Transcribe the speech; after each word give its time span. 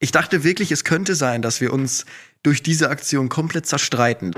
Ich 0.00 0.12
dachte 0.12 0.44
wirklich, 0.44 0.70
es 0.70 0.84
könnte 0.84 1.16
sein, 1.16 1.42
dass 1.42 1.60
wir 1.60 1.72
uns 1.72 2.06
durch 2.44 2.62
diese 2.62 2.88
Aktion 2.88 3.28
komplett 3.28 3.66
zerstreiten. 3.66 4.32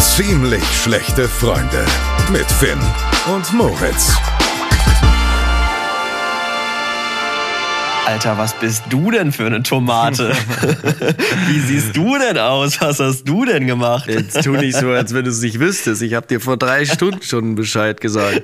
Ziemlich 0.00 0.64
schlechte 0.82 1.28
Freunde 1.28 1.86
mit 2.32 2.50
Finn 2.50 2.80
und 3.32 3.52
Moritz. 3.52 4.12
Alter, 8.04 8.36
was 8.36 8.52
bist 8.54 8.82
du 8.90 9.12
denn 9.12 9.30
für 9.30 9.46
eine 9.46 9.62
Tomate? 9.62 10.32
Wie 11.46 11.60
siehst 11.60 11.96
du 11.96 12.18
denn 12.18 12.36
aus? 12.36 12.80
Was 12.80 12.98
hast 12.98 13.28
du 13.28 13.44
denn 13.44 13.68
gemacht? 13.68 14.08
Jetzt 14.08 14.42
tu 14.42 14.52
nicht 14.52 14.76
so, 14.76 14.90
als 14.90 15.14
wenn 15.14 15.24
du 15.24 15.30
es 15.30 15.40
nicht 15.40 15.60
wüsstest. 15.60 16.02
Ich 16.02 16.14
habe 16.14 16.26
dir 16.26 16.40
vor 16.40 16.56
drei 16.56 16.84
Stunden 16.84 17.22
schon 17.22 17.54
Bescheid 17.54 18.00
gesagt. 18.00 18.42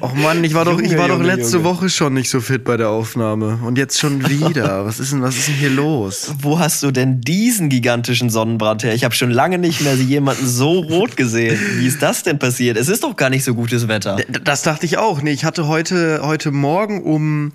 Och 0.00 0.14
Mann, 0.14 0.44
ich 0.44 0.54
war 0.54 0.64
doch, 0.64 0.80
ich 0.80 0.96
war 0.96 1.08
doch 1.08 1.20
letzte 1.20 1.56
Junge. 1.56 1.64
Woche 1.64 1.90
schon 1.90 2.14
nicht 2.14 2.30
so 2.30 2.40
fit 2.40 2.62
bei 2.62 2.76
der 2.76 2.90
Aufnahme. 2.90 3.58
Und 3.64 3.76
jetzt 3.76 3.98
schon 3.98 4.28
wieder. 4.30 4.86
Was 4.86 5.00
ist 5.00 5.12
denn, 5.12 5.22
was 5.22 5.36
ist 5.36 5.48
denn 5.48 5.56
hier 5.56 5.70
los? 5.70 6.32
Wo 6.40 6.60
hast 6.60 6.84
du 6.84 6.92
denn 6.92 7.20
diesen 7.20 7.68
gigantischen 7.68 8.30
Sonnenbrand 8.30 8.84
her? 8.84 8.94
Ich 8.94 9.02
habe 9.02 9.16
schon 9.16 9.32
lange 9.32 9.58
nicht 9.58 9.80
mehr 9.80 9.94
jemanden 9.96 10.46
so 10.46 10.78
rot 10.78 11.16
gesehen. 11.16 11.58
Wie 11.78 11.86
ist 11.86 12.02
das 12.02 12.22
denn 12.22 12.38
passiert? 12.38 12.76
Es 12.76 12.88
ist 12.88 13.02
doch 13.02 13.16
gar 13.16 13.30
nicht 13.30 13.42
so 13.42 13.54
gutes 13.54 13.88
Wetter. 13.88 14.16
Das 14.44 14.62
dachte 14.62 14.86
ich 14.86 14.96
auch. 14.96 15.22
Nee, 15.22 15.32
ich 15.32 15.44
hatte 15.44 15.66
heute, 15.66 16.20
heute 16.22 16.52
Morgen 16.52 17.02
um 17.02 17.52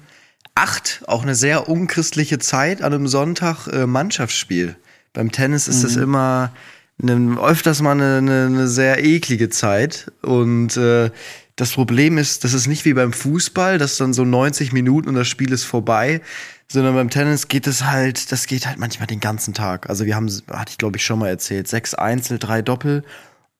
acht, 0.56 1.04
auch 1.08 1.24
eine 1.24 1.36
sehr 1.36 1.70
unchristliche 1.70 2.40
Zeit 2.40 2.82
an 2.82 2.94
einem 2.94 3.08
Sonntag, 3.08 3.68
äh, 3.68 3.86
Mannschaftsspiel. 3.86 4.76
Beim 5.14 5.32
Tennis 5.32 5.68
ist 5.68 5.84
es 5.84 5.96
mhm. 5.96 6.04
immer 6.04 6.52
ne, 6.98 7.38
öfters 7.42 7.82
mal 7.82 7.92
eine, 7.92 8.18
eine, 8.18 8.46
eine, 8.46 8.68
sehr 8.68 9.04
eklige 9.04 9.50
Zeit. 9.50 10.12
Und 10.22 10.78
äh, 10.78 11.12
das 11.56 11.72
Problem 11.72 12.18
ist, 12.18 12.44
das 12.44 12.54
ist 12.54 12.68
nicht 12.68 12.86
wie 12.86 12.94
beim 12.94 13.14
Fußball, 13.14 13.78
dass 13.78 13.98
dann 13.98 14.14
so 14.14 14.24
90 14.24 14.72
Minuten 14.72 15.10
und 15.10 15.16
das 15.16 15.28
Spiel 15.28 15.52
ist 15.52 15.64
vorbei, 15.64 16.22
sondern 16.68 16.96
beim 16.96 17.10
Tennis 17.10 17.50
geht 17.50 17.68
es 17.68 17.84
halt, 17.86 18.32
das 18.32 18.48
geht 18.48 18.66
halt 18.66 18.80
manchmal 18.80 19.08
den 19.08 19.20
ganzen 19.20 19.54
Tag. 19.54 19.90
Also 19.90 20.06
wir 20.06 20.16
haben, 20.16 20.30
hatte 20.50 20.72
ich 20.72 20.78
glaube 20.78 20.98
ich 20.98 21.06
schon 21.06 21.20
mal 21.20 21.28
erzählt, 21.28 21.68
sechs 21.68 21.94
Einzel, 21.94 22.40
drei 22.40 22.62
Doppel. 22.62 23.04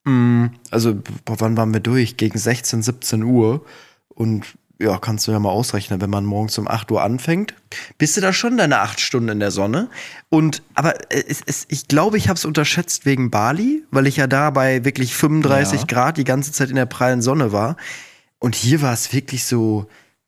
Mm, 0.06 0.48
also, 0.72 1.02
wann 1.26 1.58
waren 1.58 1.74
wir 1.74 1.82
durch? 1.82 2.18
Gegen 2.18 2.38
16, 2.38 2.82
17 2.82 3.24
Uhr. 3.24 3.66
Und 4.10 4.46
ja, 4.82 4.98
kannst 4.98 5.28
du 5.28 5.32
ja 5.32 5.40
mal 5.40 5.50
ausrechnen, 5.50 6.02
wenn 6.02 6.10
man 6.10 6.26
morgens 6.26 6.58
um 6.58 6.68
8 6.68 6.92
Uhr 6.92 7.02
anfängt, 7.04 7.54
bist 7.98 8.18
du 8.18 8.22
da 8.22 8.34
schon 8.34 8.58
deine 8.58 8.80
8 8.80 9.00
Stunden 9.00 9.30
in 9.30 9.40
der 9.40 9.52
Sonne. 9.52 9.90
Und 10.30 10.64
aber 10.74 10.96
es, 11.10 11.42
es, 11.46 11.66
ich 11.70 11.88
glaube, 11.88 12.18
ich 12.18 12.28
habe 12.28 12.38
es 12.38 12.46
unterschätzt 12.46 13.06
wegen 13.06 13.32
Bali, 13.32 13.84
weil 13.92 14.08
ich 14.08 14.18
ja 14.18 14.28
da 14.28 14.50
bei 14.50 14.84
wirklich 14.84 15.16
35 15.16 15.82
ja. 15.82 15.88
Grad 15.88 16.18
die 16.18 16.24
ganze 16.24 16.52
Zeit 16.52 16.70
in 16.70 16.76
der 16.76 16.86
prallen 16.86 17.22
Sonne 17.22 17.52
war. 17.52 17.78
Und 18.40 18.56
hier 18.56 18.82
war 18.82 18.94
es 18.94 19.14
wirklich 19.14 19.46
so 19.46 19.88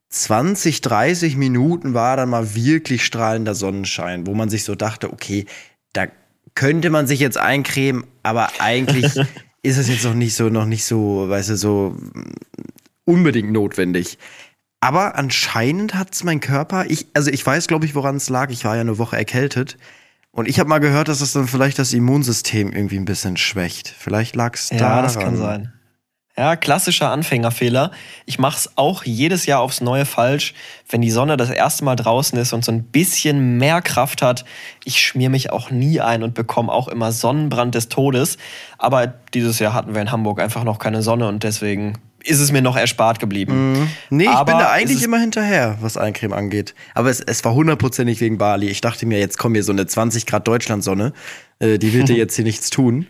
20, 0.09 0.81
30 0.81 1.37
Minuten 1.37 1.95
war 1.95 2.15
dann 2.15 2.29
mal 2.29 2.53
wirklich 2.53 3.03
strahlender 3.03 3.55
Sonnenschein, 3.55 4.27
wo 4.27 4.35
man 4.35 4.49
sich 4.49 4.63
so 4.63 4.75
dachte, 4.75 5.11
okay, 5.11 5.47
da 5.91 6.05
könnte 6.53 6.91
man 6.91 7.07
sich 7.07 7.19
jetzt 7.19 7.37
eincremen, 7.37 8.05
aber 8.21 8.49
eigentlich 8.59 9.15
ist 9.63 9.77
es 9.77 9.87
jetzt 9.87 10.03
noch 10.03 10.13
nicht 10.13 10.35
so, 10.35 10.49
noch 10.49 10.65
nicht 10.65 10.85
so, 10.85 11.27
weißt 11.27 11.49
du, 11.49 11.57
so 11.57 11.97
unbedingt 13.05 13.51
notwendig. 13.51 14.19
Aber 14.83 15.15
anscheinend 15.15 15.95
hat 15.95 16.13
es 16.13 16.25
mein 16.25 16.41
Körper, 16.41 16.83
ich, 16.89 17.07
also 17.13 17.31
ich 17.31 17.45
weiß, 17.45 17.67
glaube 17.67 17.85
ich, 17.85 17.95
woran 17.95 18.17
es 18.17 18.27
lag. 18.27 18.49
Ich 18.49 18.65
war 18.65 18.75
ja 18.75 18.81
eine 18.81 18.97
Woche 18.97 19.15
erkältet. 19.15 19.77
Und 20.31 20.49
ich 20.49 20.59
habe 20.59 20.67
mal 20.67 20.79
gehört, 20.79 21.07
dass 21.07 21.21
es 21.21 21.31
dann 21.31 21.47
vielleicht 21.47 21.79
das 21.79 21.93
Immunsystem 21.93 22.73
irgendwie 22.73 22.97
ein 22.97 23.05
bisschen 23.05 23.37
schwächt. 23.37 23.87
Vielleicht 23.87 24.35
lag 24.35 24.55
es 24.55 24.67
da. 24.67 24.75
Ja, 24.75 25.01
das 25.01 25.17
kann 25.17 25.37
sein. 25.37 25.71
Ja, 26.35 26.57
klassischer 26.57 27.11
Anfängerfehler. 27.11 27.91
Ich 28.25 28.39
mache 28.39 28.57
es 28.57 28.71
auch 28.75 29.05
jedes 29.05 29.45
Jahr 29.45 29.61
aufs 29.61 29.79
Neue 29.79 30.03
falsch, 30.03 30.53
wenn 30.89 30.99
die 30.99 31.11
Sonne 31.11 31.37
das 31.37 31.49
erste 31.49 31.85
Mal 31.85 31.95
draußen 31.95 32.37
ist 32.37 32.51
und 32.51 32.65
so 32.65 32.73
ein 32.73 32.83
bisschen 32.83 33.57
mehr 33.59 33.81
Kraft 33.81 34.21
hat. 34.21 34.43
Ich 34.83 34.99
schmier 34.99 35.29
mich 35.29 35.51
auch 35.51 35.71
nie 35.71 36.01
ein 36.01 36.23
und 36.23 36.33
bekomme 36.33 36.73
auch 36.73 36.89
immer 36.89 37.13
Sonnenbrand 37.13 37.73
des 37.73 37.87
Todes. 37.87 38.37
Aber 38.77 39.07
dieses 39.07 39.59
Jahr 39.59 39.73
hatten 39.73 39.93
wir 39.93 40.01
in 40.01 40.11
Hamburg 40.11 40.41
einfach 40.41 40.65
noch 40.65 40.79
keine 40.79 41.03
Sonne 41.03 41.29
und 41.29 41.43
deswegen 41.43 41.99
ist 42.23 42.39
es 42.39 42.51
mir 42.51 42.61
noch 42.61 42.75
erspart 42.75 43.19
geblieben. 43.19 43.73
Mhm. 43.73 43.87
Nee, 44.09 44.27
Aber 44.27 44.51
ich 44.51 44.57
bin 44.57 44.65
da 44.65 44.71
eigentlich 44.71 45.03
immer 45.03 45.19
hinterher, 45.19 45.77
was 45.81 45.97
Eincreme 45.97 46.33
angeht. 46.33 46.73
Aber 46.93 47.09
es, 47.09 47.19
es 47.19 47.43
war 47.43 47.53
hundertprozentig 47.53 48.21
wegen 48.21 48.37
Bali. 48.37 48.67
Ich 48.67 48.81
dachte 48.81 49.05
mir, 49.05 49.19
jetzt 49.19 49.37
kommt 49.37 49.55
hier 49.55 49.63
so 49.63 49.71
eine 49.71 49.85
20 49.85 50.25
Grad 50.25 50.47
Deutschlandsonne. 50.47 51.13
Äh, 51.59 51.77
die 51.77 51.93
wird 51.93 52.09
dir 52.09 52.15
jetzt 52.17 52.35
hier 52.35 52.45
nichts 52.45 52.69
tun. 52.69 53.07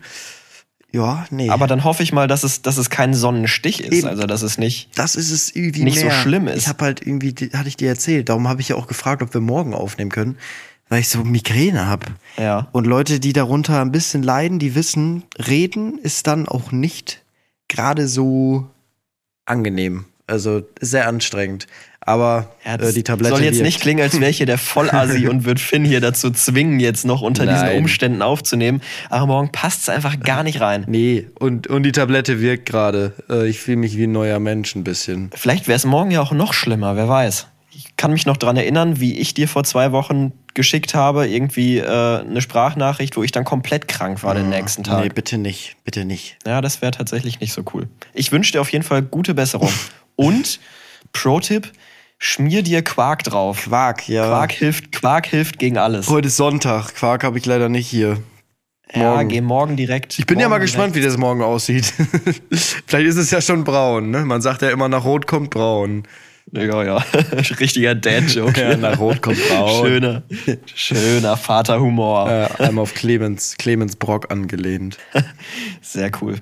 Ja, 0.94 1.26
nee. 1.30 1.50
Aber 1.50 1.66
dann 1.66 1.82
hoffe 1.82 2.04
ich 2.04 2.12
mal, 2.12 2.28
dass 2.28 2.44
es, 2.44 2.62
dass 2.62 2.76
es 2.76 2.88
kein 2.88 3.14
Sonnenstich 3.14 3.82
ist. 3.82 3.92
Eben. 3.92 4.06
Also, 4.06 4.26
dass 4.26 4.42
es 4.42 4.58
nicht, 4.58 4.96
das 4.96 5.16
ist 5.16 5.32
es 5.32 5.54
irgendwie 5.54 5.82
nicht 5.82 6.00
mehr. 6.00 6.12
so 6.12 6.16
schlimm 6.16 6.46
ist. 6.46 6.56
Ich 6.58 6.68
habe 6.68 6.84
halt 6.84 7.04
irgendwie, 7.04 7.34
hatte 7.52 7.68
ich 7.68 7.76
dir 7.76 7.88
erzählt, 7.88 8.28
darum 8.28 8.48
habe 8.48 8.60
ich 8.60 8.68
ja 8.68 8.76
auch 8.76 8.86
gefragt, 8.86 9.20
ob 9.20 9.34
wir 9.34 9.40
morgen 9.40 9.74
aufnehmen 9.74 10.12
können, 10.12 10.38
weil 10.88 11.00
ich 11.00 11.08
so 11.08 11.24
Migräne 11.24 11.88
habe. 11.88 12.06
Ja. 12.38 12.68
Und 12.70 12.86
Leute, 12.86 13.18
die 13.18 13.32
darunter 13.32 13.80
ein 13.80 13.90
bisschen 13.90 14.22
leiden, 14.22 14.60
die 14.60 14.76
wissen, 14.76 15.24
reden 15.36 15.98
ist 15.98 16.28
dann 16.28 16.46
auch 16.46 16.70
nicht 16.70 17.24
gerade 17.66 18.06
so 18.06 18.70
angenehm. 19.46 20.06
Also 20.26 20.62
sehr 20.80 21.06
anstrengend. 21.06 21.66
Aber 22.00 22.54
ja, 22.64 22.76
äh, 22.76 22.92
die 22.92 23.02
Tablette. 23.02 23.34
Soll 23.34 23.44
jetzt 23.44 23.62
nicht 23.62 23.80
klingen, 23.80 24.02
als 24.02 24.18
wäre 24.20 24.30
ich 24.30 24.38
hier 24.38 24.46
der 24.46 24.58
Vollasi 24.58 25.28
und 25.28 25.44
würde 25.44 25.60
Finn 25.60 25.84
hier 25.84 26.00
dazu 26.00 26.30
zwingen, 26.30 26.80
jetzt 26.80 27.04
noch 27.04 27.22
unter 27.22 27.44
Nein. 27.44 27.54
diesen 27.54 27.78
Umständen 27.78 28.22
aufzunehmen. 28.22 28.82
Aber 29.10 29.26
morgen 29.26 29.52
passt 29.52 29.82
es 29.82 29.88
einfach 29.88 30.18
gar 30.20 30.42
nicht 30.42 30.60
rein. 30.60 30.84
Nee, 30.86 31.26
und, 31.38 31.66
und 31.66 31.82
die 31.82 31.92
Tablette 31.92 32.40
wirkt 32.40 32.66
gerade. 32.66 33.12
Äh, 33.30 33.48
ich 33.48 33.60
fühle 33.60 33.78
mich 33.78 33.96
wie 33.96 34.04
ein 34.04 34.12
neuer 34.12 34.38
Mensch 34.38 34.74
ein 34.74 34.84
bisschen. 34.84 35.30
Vielleicht 35.34 35.68
wäre 35.68 35.76
es 35.76 35.84
morgen 35.84 36.10
ja 36.10 36.20
auch 36.20 36.32
noch 36.32 36.52
schlimmer, 36.52 36.96
wer 36.96 37.08
weiß 37.08 37.48
ich 37.74 37.96
kann 37.96 38.12
mich 38.12 38.26
noch 38.26 38.36
daran 38.36 38.56
erinnern, 38.56 39.00
wie 39.00 39.18
ich 39.18 39.34
dir 39.34 39.48
vor 39.48 39.64
zwei 39.64 39.92
Wochen 39.92 40.32
geschickt 40.54 40.94
habe, 40.94 41.28
irgendwie 41.28 41.78
äh, 41.78 42.20
eine 42.20 42.40
Sprachnachricht, 42.40 43.16
wo 43.16 43.22
ich 43.22 43.32
dann 43.32 43.44
komplett 43.44 43.88
krank 43.88 44.22
war 44.22 44.34
den 44.34 44.46
ah, 44.46 44.56
nächsten 44.56 44.84
Tag. 44.84 45.02
Nee, 45.02 45.08
bitte 45.08 45.38
nicht, 45.38 45.76
bitte 45.84 46.04
nicht. 46.04 46.38
Ja, 46.46 46.60
das 46.60 46.80
wäre 46.80 46.92
tatsächlich 46.92 47.40
nicht 47.40 47.52
so 47.52 47.62
cool. 47.74 47.88
Ich 48.12 48.30
wünsche 48.30 48.52
dir 48.52 48.60
auf 48.60 48.70
jeden 48.70 48.84
Fall 48.84 49.02
gute 49.02 49.34
Besserung. 49.34 49.72
Und, 50.16 50.60
Pro-Tipp, 51.12 51.72
schmier 52.18 52.62
dir 52.62 52.82
Quark 52.82 53.24
drauf. 53.24 53.64
Quark, 53.64 54.08
ja. 54.08 54.26
Quark 54.26 54.52
hilft, 54.52 54.92
Quark 54.92 55.26
hilft 55.26 55.58
gegen 55.58 55.78
alles. 55.78 56.08
Heute 56.08 56.28
ist 56.28 56.36
Sonntag, 56.36 56.94
Quark 56.94 57.24
habe 57.24 57.38
ich 57.38 57.46
leider 57.46 57.68
nicht 57.68 57.88
hier. 57.88 58.18
Morgen. 58.94 59.02
Ja, 59.02 59.22
geh 59.24 59.40
morgen 59.40 59.76
direkt. 59.76 60.16
Ich 60.18 60.26
bin 60.26 60.38
ja 60.38 60.48
mal 60.48 60.58
gespannt, 60.58 60.94
direkt. 60.94 61.06
wie 61.06 61.10
das 61.10 61.18
morgen 61.18 61.42
aussieht. 61.42 61.92
Vielleicht 62.86 63.08
ist 63.08 63.16
es 63.16 63.30
ja 63.32 63.40
schon 63.40 63.64
braun, 63.64 64.10
ne? 64.10 64.24
Man 64.24 64.40
sagt 64.40 64.62
ja 64.62 64.70
immer, 64.70 64.88
nach 64.88 65.04
Rot 65.04 65.26
kommt 65.26 65.50
braun. 65.50 66.04
Ja, 66.56 66.84
ja. 66.84 66.96
Richtiger 67.60 67.94
Dad-Joke. 67.94 68.60
Ja, 68.60 68.76
nach 68.76 68.98
Rot 68.98 69.20
kommt 69.20 69.38
braun. 69.48 69.86
Schöner, 69.86 70.22
schöner 70.74 71.36
Vaterhumor. 71.36 72.30
Ja, 72.30 72.46
einmal 72.58 72.82
auf 72.82 72.94
Clemens, 72.94 73.56
Clemens 73.58 73.96
Brock 73.96 74.30
angelehnt. 74.30 74.98
Sehr 75.82 76.10
cool. 76.22 76.36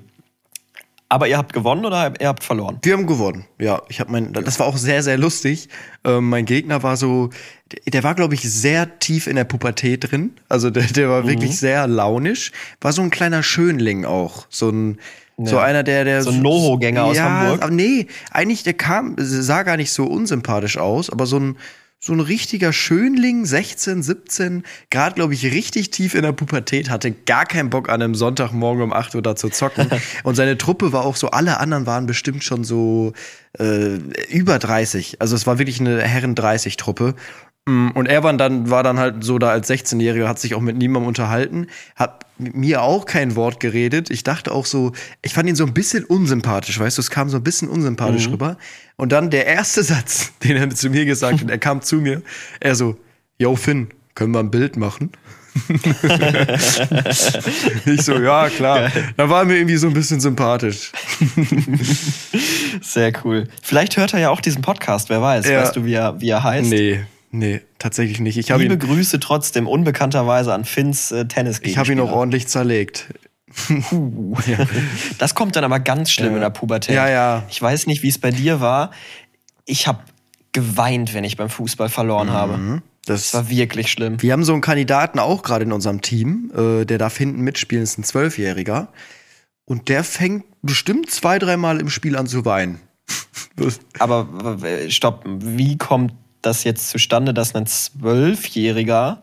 Aber 1.09 1.29
ihr 1.29 1.37
habt 1.37 1.53
gewonnen 1.53 1.85
oder 1.85 2.15
ihr 2.21 2.29
habt 2.29 2.43
verloren? 2.43 2.79
Wir 2.83 2.95
haben 2.95 3.07
gewonnen, 3.07 3.45
ja. 3.59 3.83
Ich 3.89 4.01
hab 4.01 4.09
mein, 4.09 4.33
das 4.33 4.59
war 4.59 4.67
auch 4.67 4.79
sehr, 4.79 5.03
sehr 5.03 5.19
lustig. 5.19 5.69
Ähm, 6.05 6.31
mein 6.31 6.47
Gegner 6.47 6.83
war 6.83 6.97
so, 6.97 7.29
der 7.87 8.03
war, 8.03 8.15
glaube 8.15 8.33
ich, 8.33 8.41
sehr 8.51 8.99
tief 8.99 9.27
in 9.27 9.37
der 9.37 9.45
Pubertät 9.45 10.11
drin. 10.11 10.33
Also 10.49 10.71
der, 10.71 10.85
der 10.85 11.11
war 11.11 11.23
mhm. 11.23 11.29
wirklich 11.29 11.59
sehr 11.59 11.87
launisch. 11.87 12.51
War 12.81 12.95
so 12.95 13.03
ein 13.03 13.11
kleiner 13.11 13.43
Schönling 13.43 14.07
auch. 14.07 14.47
So 14.49 14.71
ein, 14.71 14.99
ja. 15.39 15.47
So 15.47 15.59
einer, 15.59 15.83
der, 15.83 16.05
der. 16.05 16.23
So 16.23 16.31
ein 16.31 16.43
Noho-Gänger 16.43 17.05
aus 17.05 17.17
ja, 17.17 17.25
Hamburg. 17.25 17.63
Aber 17.63 17.73
nee, 17.73 18.07
eigentlich, 18.31 18.63
der 18.63 18.75
kam, 18.75 19.17
sah 19.19 19.63
gar 19.63 19.77
nicht 19.77 19.93
so 19.93 20.05
unsympathisch 20.05 20.79
aus, 20.79 21.11
aber 21.11 21.27
so 21.27 21.39
ein, 21.39 21.57
so 22.05 22.13
ein 22.13 22.21
richtiger 22.21 22.73
Schönling, 22.73 23.47
16, 23.47 24.03
17, 24.03 24.65
gerade, 24.91 25.15
glaube 25.15 25.35
ich, 25.35 25.45
richtig 25.45 25.91
tief 25.91 26.17
in 26.17 26.23
der 26.23 26.33
Pubertät, 26.33 26.91
hatte 26.91 27.13
gar 27.13 27.47
keinen 27.47 27.71
Bock 27.71 27.89
an 27.89 28.03
einem 28.03 28.17
Sonntagmorgen 28.17 28.83
um 28.83 28.93
8 28.93 29.15
Uhr 29.15 29.23
da 29.23 29.37
zu 29.37 29.51
zocken. 29.51 29.89
Und 30.25 30.35
seine 30.35 30.59
Truppe 30.59 30.93
war 30.93 31.05
auch 31.05 31.15
so, 31.15 31.31
alle 31.31 31.61
anderen 31.61 31.87
waren 31.87 32.07
bestimmt 32.07 32.43
schon 32.43 32.65
so 32.65 33.13
äh, 33.57 33.95
über 34.31 34.59
30. 34.59 35.21
Also 35.21 35.37
es 35.37 35.47
war 35.47 35.59
wirklich 35.59 35.79
eine 35.79 36.03
Herren-30-Truppe. 36.03 37.15
Mm, 37.67 37.91
und 37.95 38.07
er 38.07 38.23
war 38.25 38.33
dann, 38.33 38.71
war 38.71 38.83
dann 38.83 38.99
halt 38.99 39.23
so 39.23 39.39
da 39.39 39.51
als 39.51 39.71
16-Jähriger, 39.71 40.27
hat 40.27 40.41
sich 40.41 40.55
auch 40.55 40.61
mit 40.61 40.77
niemandem 40.77 41.09
unterhalten, 41.09 41.69
hat 41.95 42.27
mit 42.39 42.57
mir 42.57 42.83
auch 42.83 43.07
kein 43.07 43.37
Wort 43.37 43.61
geredet. 43.61 44.11
Ich 44.11 44.25
dachte 44.25 44.53
auch 44.53 44.67
so, 44.67 44.93
ich 45.23 45.33
fand 45.35 45.49
ihn 45.49 45.55
so 45.55 45.65
ein 45.65 45.73
bisschen 45.73 46.05
unsympathisch, 46.05 46.79
weißt 46.79 46.99
du, 46.99 47.03
es 47.03 47.11
kam 47.11 47.29
so 47.29 47.37
ein 47.37 47.45
bisschen 47.45 47.69
unsympathisch 47.69 48.27
mhm. 48.27 48.33
rüber. 48.33 48.57
Und 48.97 49.13
dann 49.13 49.31
der 49.31 49.47
erste 49.47 49.83
Satz, 49.85 50.33
den 50.43 50.57
er 50.57 50.71
zu 50.71 50.91
mir 50.91 51.05
gesagt 51.05 51.41
hat, 51.41 51.51
er 51.51 51.59
kam 51.59 51.83
zu 51.83 51.97
mir, 51.97 52.23
er 52.61 52.75
so, 52.75 52.97
Yo 53.39 53.55
Finn, 53.57 53.89
können 54.15 54.33
wir 54.33 54.41
ein 54.41 54.51
Bild 54.51 54.77
machen? 54.77 55.13
ich 57.87 58.03
so, 58.03 58.19
ja, 58.19 58.49
klar. 58.49 58.91
Da 59.17 59.29
war 59.29 59.45
mir 59.45 59.57
irgendwie 59.57 59.77
so 59.77 59.87
ein 59.89 59.93
bisschen 59.93 60.19
sympathisch. 60.21 60.93
Sehr 62.81 63.13
cool. 63.25 63.49
Vielleicht 63.63 63.97
hört 63.97 64.15
er 64.15 64.21
ja 64.21 64.31
auch 64.31 64.41
diesen 64.41 64.63
Podcast, 64.63 65.11
wer 65.11 65.21
weiß. 65.21 65.47
Ja. 65.49 65.63
Weißt 65.63 65.77
du, 65.77 65.85
wie 65.85 65.93
er, 65.95 66.21
wie 66.21 66.31
er 66.31 66.43
heißt? 66.43 66.71
Nee, 66.71 67.05
Nee, 67.35 67.63
tatsächlich 67.79 68.21
nicht. 68.21 68.37
Ich 68.37 68.51
Liebe 68.51 68.75
ihn, 68.75 68.79
Grüße 68.79 69.19
trotzdem 69.19 69.67
unbekannterweise 69.67 70.53
an 70.53 70.67
Finns 70.67 71.11
äh, 71.13 71.27
Tennis 71.27 71.61
Ich 71.63 71.79
habe 71.79 71.91
ihn 71.91 71.99
auch 71.99 72.13
ordentlich 72.13 72.47
zerlegt. 72.47 73.09
Das 75.19 75.35
kommt 75.35 75.57
dann 75.57 75.65
aber 75.65 75.79
ganz 75.79 76.11
schlimm 76.11 76.35
in 76.35 76.41
der 76.41 76.51
Pubertät. 76.51 76.95
Ja, 76.95 77.09
ja. 77.09 77.43
Ich 77.51 77.61
weiß 77.61 77.87
nicht, 77.87 78.03
wie 78.03 78.09
es 78.09 78.19
bei 78.19 78.31
dir 78.31 78.61
war. 78.61 78.93
Ich 79.67 79.87
habe 79.87 79.99
geweint, 80.53 81.13
wenn 81.13 81.25
ich 81.25 81.37
beim 81.37 81.51
Fußball 81.51 81.89
verloren 81.89 82.31
habe. 82.31 82.57
Mhm. 82.57 82.83
Das 83.05 83.31
Das, 83.31 83.35
war 83.35 83.51
wirklich 83.51 83.91
schlimm. 83.91 84.23
wir 84.23 84.33
haben 84.33 84.45
so 84.45 84.53
einen 84.53 84.63
Kandidaten 84.63 85.19
auch 85.19 85.43
gerade 85.43 85.65
in 85.65 85.73
unserem 85.73 86.01
Team, 86.03 86.53
äh, 86.57 86.85
der 86.85 86.99
darf 86.99 87.17
hinten 87.17 87.41
mitspielen, 87.43 87.83
ist 87.83 87.99
ein 87.99 88.05
Zwölfjähriger. 88.05 88.89
Und 89.65 89.89
der 89.89 90.05
fängt 90.05 90.45
bestimmt 90.63 91.11
zwei, 91.11 91.39
dreimal 91.39 91.81
im 91.81 91.91
Spiel 91.91 92.17
an 92.17 92.27
zu 92.27 92.45
weinen. 92.45 92.81
Aber 93.99 94.59
äh, 94.63 94.91
stopp, 94.91 95.25
wie 95.27 95.77
kommt 95.79 96.15
das 96.43 96.65
jetzt 96.65 96.91
zustande, 96.91 97.33
dass 97.33 97.55
ein 97.55 97.67
Zwölfjähriger 97.67 99.23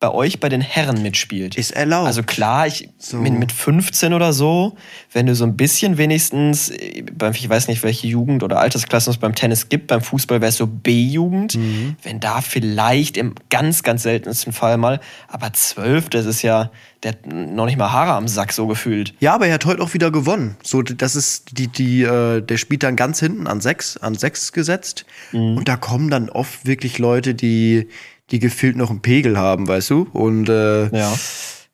bei 0.00 0.10
euch 0.10 0.40
bei 0.40 0.48
den 0.48 0.62
Herren 0.62 1.02
mitspielt? 1.02 1.56
Ist 1.56 1.72
erlaubt. 1.72 2.06
Also 2.06 2.22
klar, 2.22 2.66
ich, 2.66 2.88
So. 2.98 3.18
mit, 3.18 3.34
mit 3.34 3.52
15 3.52 4.14
oder 4.14 4.32
so, 4.32 4.74
wenn 5.12 5.26
du 5.26 5.34
so 5.34 5.44
ein 5.44 5.56
bisschen 5.56 5.98
wenigstens, 5.98 6.70
ich 6.70 7.48
weiß 7.48 7.68
nicht, 7.68 7.82
welche 7.82 8.06
Jugend- 8.08 8.42
oder 8.42 8.58
Altersklassen 8.60 9.10
es 9.12 9.18
beim 9.18 9.34
Tennis 9.34 9.68
gibt, 9.68 9.88
beim 9.88 10.00
Fußball 10.00 10.40
wäre 10.40 10.48
es 10.48 10.56
so 10.56 10.66
B-Jugend, 10.66 11.56
Mhm. 11.56 11.96
wenn 12.02 12.18
da 12.18 12.40
vielleicht 12.40 13.18
im 13.18 13.34
ganz, 13.50 13.82
ganz 13.82 14.02
seltensten 14.02 14.54
Fall 14.54 14.78
mal, 14.78 15.00
aber 15.28 15.52
12, 15.52 16.08
das 16.08 16.24
ist 16.24 16.40
ja, 16.40 16.70
der 17.02 17.12
hat 17.12 17.26
noch 17.26 17.66
nicht 17.66 17.76
mal 17.76 17.92
Haare 17.92 18.12
am 18.12 18.26
Sack 18.26 18.52
so 18.54 18.66
gefühlt. 18.66 19.12
Ja, 19.20 19.34
aber 19.34 19.48
er 19.48 19.54
hat 19.54 19.66
heute 19.66 19.82
auch 19.82 19.92
wieder 19.92 20.10
gewonnen. 20.10 20.56
So, 20.62 20.80
das 20.80 21.14
ist 21.14 21.58
die, 21.58 21.68
die, 21.68 22.02
äh, 22.04 22.40
der 22.40 22.56
spielt 22.56 22.82
dann 22.84 22.96
ganz 22.96 23.20
hinten 23.20 23.46
an 23.46 23.60
sechs, 23.60 23.98
an 23.98 24.14
sechs 24.14 24.52
gesetzt. 24.52 25.04
Und 25.32 25.68
da 25.68 25.76
kommen 25.76 26.10
dann 26.10 26.30
oft 26.30 26.64
wirklich 26.66 26.98
Leute, 26.98 27.34
die, 27.34 27.88
die 28.30 28.38
gefühlt 28.38 28.76
noch 28.76 28.90
einen 28.90 29.00
Pegel 29.02 29.36
haben, 29.38 29.66
weißt 29.68 29.90
du? 29.90 30.08
Und 30.12 30.48
äh, 30.48 30.84
Ja. 30.96 31.12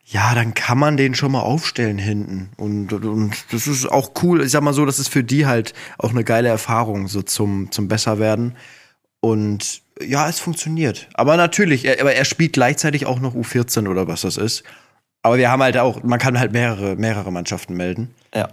ja, 0.04 0.34
dann 0.34 0.54
kann 0.54 0.78
man 0.78 0.96
den 0.96 1.14
schon 1.14 1.32
mal 1.32 1.40
aufstellen 1.40 1.98
hinten. 1.98 2.50
Und, 2.56 2.92
und 2.92 3.34
das 3.52 3.66
ist 3.66 3.86
auch 3.86 4.12
cool. 4.22 4.42
Ich 4.42 4.50
sag 4.52 4.62
mal 4.62 4.72
so, 4.72 4.84
das 4.86 4.98
ist 4.98 5.08
für 5.08 5.24
die 5.24 5.46
halt 5.46 5.74
auch 5.98 6.10
eine 6.10 6.24
geile 6.24 6.48
Erfahrung, 6.48 7.08
so 7.08 7.22
zum, 7.22 7.70
zum 7.70 7.88
Besserwerden. 7.88 8.56
Und 9.20 9.82
ja, 10.00 10.28
es 10.28 10.40
funktioniert. 10.40 11.08
Aber 11.14 11.36
natürlich, 11.36 11.84
er, 11.84 12.00
aber 12.00 12.14
er 12.14 12.24
spielt 12.24 12.52
gleichzeitig 12.52 13.06
auch 13.06 13.18
noch 13.20 13.34
U14 13.34 13.88
oder 13.88 14.06
was 14.06 14.20
das 14.22 14.36
ist. 14.36 14.62
Aber 15.22 15.38
wir 15.38 15.50
haben 15.50 15.62
halt 15.62 15.76
auch, 15.76 16.02
man 16.04 16.18
kann 16.20 16.38
halt 16.38 16.52
mehrere, 16.52 16.94
mehrere 16.96 17.32
Mannschaften 17.32 17.74
melden. 17.74 18.14
Ja. 18.34 18.48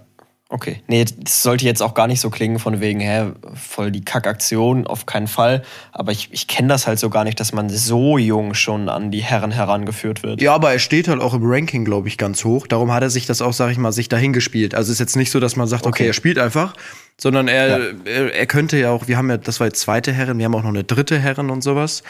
Okay. 0.54 0.80
Nee, 0.86 1.04
das 1.04 1.42
sollte 1.42 1.64
jetzt 1.64 1.82
auch 1.82 1.94
gar 1.94 2.06
nicht 2.06 2.20
so 2.20 2.30
klingen 2.30 2.60
von 2.60 2.80
wegen, 2.80 3.00
hä, 3.00 3.32
voll 3.54 3.90
die 3.90 4.04
Kackaktion, 4.04 4.86
auf 4.86 5.04
keinen 5.04 5.26
Fall. 5.26 5.64
Aber 5.90 6.12
ich, 6.12 6.28
ich 6.30 6.46
kenne 6.46 6.68
das 6.68 6.86
halt 6.86 7.00
so 7.00 7.10
gar 7.10 7.24
nicht, 7.24 7.40
dass 7.40 7.52
man 7.52 7.68
so 7.68 8.18
jung 8.18 8.54
schon 8.54 8.88
an 8.88 9.10
die 9.10 9.18
Herren 9.20 9.50
herangeführt 9.50 10.22
wird. 10.22 10.40
Ja, 10.40 10.54
aber 10.54 10.70
er 10.72 10.78
steht 10.78 11.08
halt 11.08 11.20
auch 11.20 11.34
im 11.34 11.42
Ranking, 11.44 11.84
glaube 11.84 12.06
ich, 12.06 12.18
ganz 12.18 12.44
hoch. 12.44 12.68
Darum 12.68 12.92
hat 12.92 13.02
er 13.02 13.10
sich 13.10 13.26
das 13.26 13.42
auch, 13.42 13.52
sag 13.52 13.72
ich 13.72 13.78
mal, 13.78 13.90
sich 13.90 14.08
dahin 14.08 14.32
gespielt. 14.32 14.76
Also 14.76 14.90
es 14.92 14.94
ist 14.94 15.00
jetzt 15.00 15.16
nicht 15.16 15.32
so, 15.32 15.40
dass 15.40 15.56
man 15.56 15.66
sagt, 15.66 15.86
okay, 15.88 16.04
Okay. 16.04 16.06
er 16.06 16.12
spielt 16.12 16.38
einfach, 16.38 16.74
sondern 17.20 17.48
er, 17.48 17.66
Ja. 17.66 17.78
er, 18.04 18.32
er 18.36 18.46
könnte 18.46 18.76
ja 18.78 18.92
auch, 18.92 19.08
wir 19.08 19.16
haben 19.16 19.28
ja, 19.30 19.38
das 19.38 19.58
war 19.58 19.66
jetzt 19.66 19.80
zweite 19.80 20.12
Herren, 20.12 20.38
wir 20.38 20.44
haben 20.44 20.54
auch 20.54 20.62
noch 20.62 20.68
eine 20.68 20.84
dritte 20.84 21.18
Herren 21.18 21.50
und 21.50 21.62
sowas. 21.62 22.04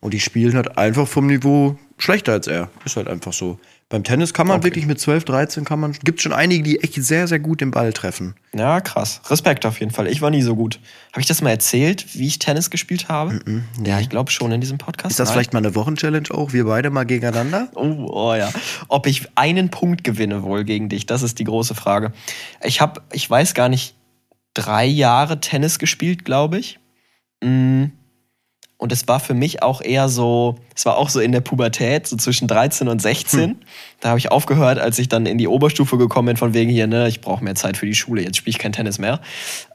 Und 0.00 0.12
die 0.12 0.20
spielen 0.20 0.54
halt 0.54 0.76
einfach 0.76 1.08
vom 1.08 1.26
Niveau 1.28 1.76
schlechter 1.96 2.32
als 2.32 2.46
er. 2.46 2.68
Ist 2.84 2.96
halt 2.96 3.08
einfach 3.08 3.32
so. 3.32 3.58
Beim 3.88 4.02
Tennis 4.02 4.34
kann 4.34 4.48
man 4.48 4.56
Okay. 4.56 4.64
wirklich 4.66 4.86
mit 4.86 4.98
12, 4.98 5.24
13 5.26 5.64
kann 5.64 5.78
man, 5.78 5.92
gibt 5.92 6.20
schon 6.20 6.32
einige, 6.32 6.64
die 6.64 6.80
echt 6.82 6.94
sehr, 6.94 7.28
sehr 7.28 7.38
gut 7.38 7.60
den 7.60 7.70
Ball 7.70 7.92
treffen. 7.92 8.34
Ja, 8.52 8.80
krass. 8.80 9.20
Respekt 9.30 9.64
auf 9.64 9.78
jeden 9.78 9.92
Fall. 9.92 10.08
Ich 10.08 10.20
war 10.20 10.30
nie 10.30 10.42
so 10.42 10.56
gut. 10.56 10.80
Habe 11.12 11.20
ich 11.20 11.28
das 11.28 11.40
mal 11.40 11.50
erzählt, 11.50 12.14
wie 12.14 12.26
ich 12.26 12.40
Tennis 12.40 12.70
gespielt 12.70 13.08
habe? 13.08 13.40
Ja, 13.84 14.00
ich 14.00 14.08
glaube 14.08 14.32
schon 14.32 14.50
in 14.50 14.60
diesem 14.60 14.78
Podcast. 14.78 15.12
Ist 15.12 15.20
das 15.20 15.28
Nein. 15.28 15.34
vielleicht 15.34 15.52
mal 15.52 15.60
eine 15.60 15.76
Wochenchallenge 15.76 16.32
auch? 16.32 16.52
Wir 16.52 16.64
beide 16.64 16.90
mal 16.90 17.04
gegeneinander? 17.06 17.68
Oh, 17.76 18.08
oh 18.10 18.34
ja. 18.34 18.50
Ob 18.88 19.06
ich 19.06 19.28
einen 19.36 19.70
Punkt 19.70 20.02
gewinne 20.02 20.42
wohl 20.42 20.64
gegen 20.64 20.88
dich, 20.88 21.06
das 21.06 21.22
ist 21.22 21.38
die 21.38 21.44
große 21.44 21.76
Frage. 21.76 22.12
Ich 22.64 22.80
habe, 22.80 23.02
ich 23.12 23.30
weiß 23.30 23.54
gar 23.54 23.68
nicht, 23.68 23.94
drei 24.54 24.84
Jahre 24.84 25.38
Tennis 25.40 25.78
gespielt, 25.78 26.24
glaube 26.24 26.58
ich. 26.58 26.80
Mm. 27.40 27.84
Und 28.78 28.92
es 28.92 29.08
war 29.08 29.20
für 29.20 29.32
mich 29.32 29.62
auch 29.62 29.80
eher 29.80 30.08
so, 30.08 30.56
es 30.74 30.84
war 30.84 30.98
auch 30.98 31.08
so 31.08 31.20
in 31.20 31.32
der 31.32 31.40
Pubertät, 31.40 32.06
so 32.06 32.16
zwischen 32.16 32.46
13 32.46 32.88
und 32.88 33.00
16. 33.00 33.64
Da 34.00 34.10
habe 34.10 34.18
ich 34.18 34.30
aufgehört, 34.30 34.78
als 34.78 34.98
ich 34.98 35.08
dann 35.08 35.24
in 35.24 35.38
die 35.38 35.48
Oberstufe 35.48 35.96
gekommen 35.96 36.26
bin, 36.26 36.36
von 36.36 36.52
wegen 36.52 36.70
hier, 36.70 36.86
ne, 36.86 37.08
ich 37.08 37.22
brauche 37.22 37.42
mehr 37.42 37.54
Zeit 37.54 37.78
für 37.78 37.86
die 37.86 37.94
Schule, 37.94 38.22
jetzt 38.22 38.36
spiele 38.36 38.50
ich 38.50 38.58
kein 38.58 38.72
Tennis 38.72 38.98
mehr. 38.98 39.20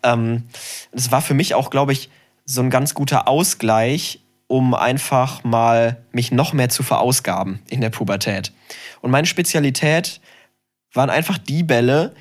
Ähm, 0.03 0.43
es 0.91 1.11
war 1.11 1.21
für 1.21 1.33
mich 1.33 1.55
auch, 1.55 1.71
glaube 1.71 1.93
ich, 1.93 2.09
so 2.45 2.61
ein 2.61 2.69
ganz 2.69 2.93
guter 2.93 3.27
Ausgleich, 3.27 4.19
um 4.45 4.75
einfach 4.75 5.43
mal 5.43 6.03
mich 6.11 6.31
noch 6.31 6.53
mehr 6.53 6.69
zu 6.69 6.83
verausgaben 6.83 7.59
in 7.69 7.81
der 7.81 7.89
Pubertät. 7.89 8.51
Und 9.01 9.09
meine 9.09 9.25
Spezialität 9.25 10.21
waren 10.93 11.09
einfach 11.09 11.37
die 11.37 11.63
Bälle, 11.63 12.13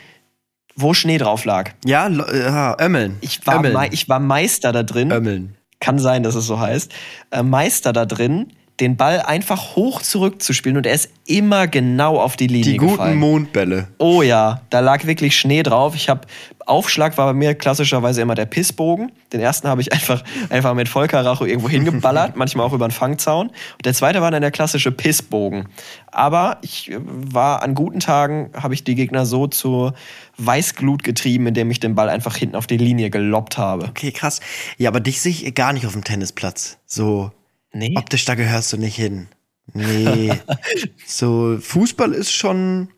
wo 0.77 0.95
Schnee 0.95 1.19
drauf 1.19 1.45
lag. 1.45 1.73
Ja, 1.85 2.07
äh, 2.07 2.85
Ömmeln. 2.85 3.19
Ich 3.21 3.47
war, 3.47 3.57
Ömmeln. 3.57 3.89
ich 3.93 4.09
war 4.09 4.21
Meister 4.21 4.73
da 4.73 4.83
drin. 4.83 5.11
Ömmeln. 5.11 5.57
Kann 5.81 5.99
sein, 5.99 6.23
dass 6.23 6.35
es 6.35 6.47
so 6.47 6.61
heißt. 6.61 6.93
Äh, 7.31 7.43
Meister 7.43 7.93
da 7.93 8.05
drin, 8.07 8.53
den 8.81 8.97
Ball 8.97 9.21
einfach 9.21 9.77
hoch 9.77 10.03
zurückzuspielen 10.03 10.79
und 10.79 10.87
er 10.87 10.95
ist 10.95 11.11
immer 11.27 11.69
genau 11.69 12.19
auf 12.19 12.37
die 12.37 12.47
Linie 12.47 12.73
Die 12.73 12.77
guten 12.79 12.93
gefallen. 12.93 13.19
Mondbälle. 13.19 13.89
Oh 13.99 14.23
ja, 14.23 14.63
da 14.71 14.81
lag 14.81 15.07
wirklich 15.07 15.39
Schnee 15.39 15.63
drauf. 15.63 15.95
Ich 15.95 16.09
habe 16.09 16.23
Aufschlag 16.67 17.19
war 17.19 17.27
bei 17.27 17.33
mir 17.33 17.55
klassischerweise 17.55 18.23
immer 18.23 18.35
der 18.35 18.47
Pissbogen. 18.47 19.13
Den 19.33 19.41
ersten 19.41 19.69
habe 19.69 19.81
ich 19.81 19.93
einfach 19.93 20.23
einfach 20.49 20.75
mit 20.75 20.89
Vollkaracho 20.89 21.45
irgendwo 21.45 21.69
hingeballert, 21.69 22.37
manchmal 22.37 22.67
auch 22.67 22.73
über 22.73 22.89
den 22.89 22.93
Fangzaun. 22.93 23.49
Und 23.49 23.87
der 23.87 23.93
zweite 23.93 24.23
war 24.23 24.31
dann 24.31 24.43
der 24.43 24.51
klassische 24.51 24.93
Pissbogen. 24.93 25.69
Aber 26.11 26.59
ich 26.63 26.91
äh, 26.91 26.99
war 27.01 27.63
an 27.63 27.75
guten 27.75 28.01
Tagen 28.01 28.51
habe 28.55 28.75
ich 28.75 28.85
die 28.85 28.95
Gegner 28.95 29.27
so 29.27 29.47
zur 29.47 29.95
Weißglut 30.39 31.03
getrieben, 31.03 31.47
indem 31.49 31.71
ich 31.71 31.81
den 31.81 31.95
Ball 31.95 32.09
einfach 32.09 32.37
hinten 32.37 32.57
auf 32.57 32.67
die 32.67 32.79
Linie 32.79 33.11
geloppt 33.11 33.59
habe. 33.59 33.87
Okay, 33.87 34.13
krass. 34.13 34.41
Ja, 34.79 34.89
aber 34.89 35.01
dich 35.01 35.21
sehe 35.21 35.33
ich 35.33 35.55
gar 35.55 35.73
nicht 35.73 35.87
auf 35.87 35.93
dem 35.93 36.05
Tennisplatz. 36.05 36.79
So 36.87 37.31
Nee. 37.73 37.95
optisch, 37.97 38.25
da 38.25 38.35
gehörst 38.35 38.73
du 38.73 38.77
nicht 38.77 38.97
hin. 38.97 39.29
Nee. 39.75 40.33
so, 41.07 41.59
Fußball 41.61 42.13
ist 42.13 42.33
schon 42.33 42.89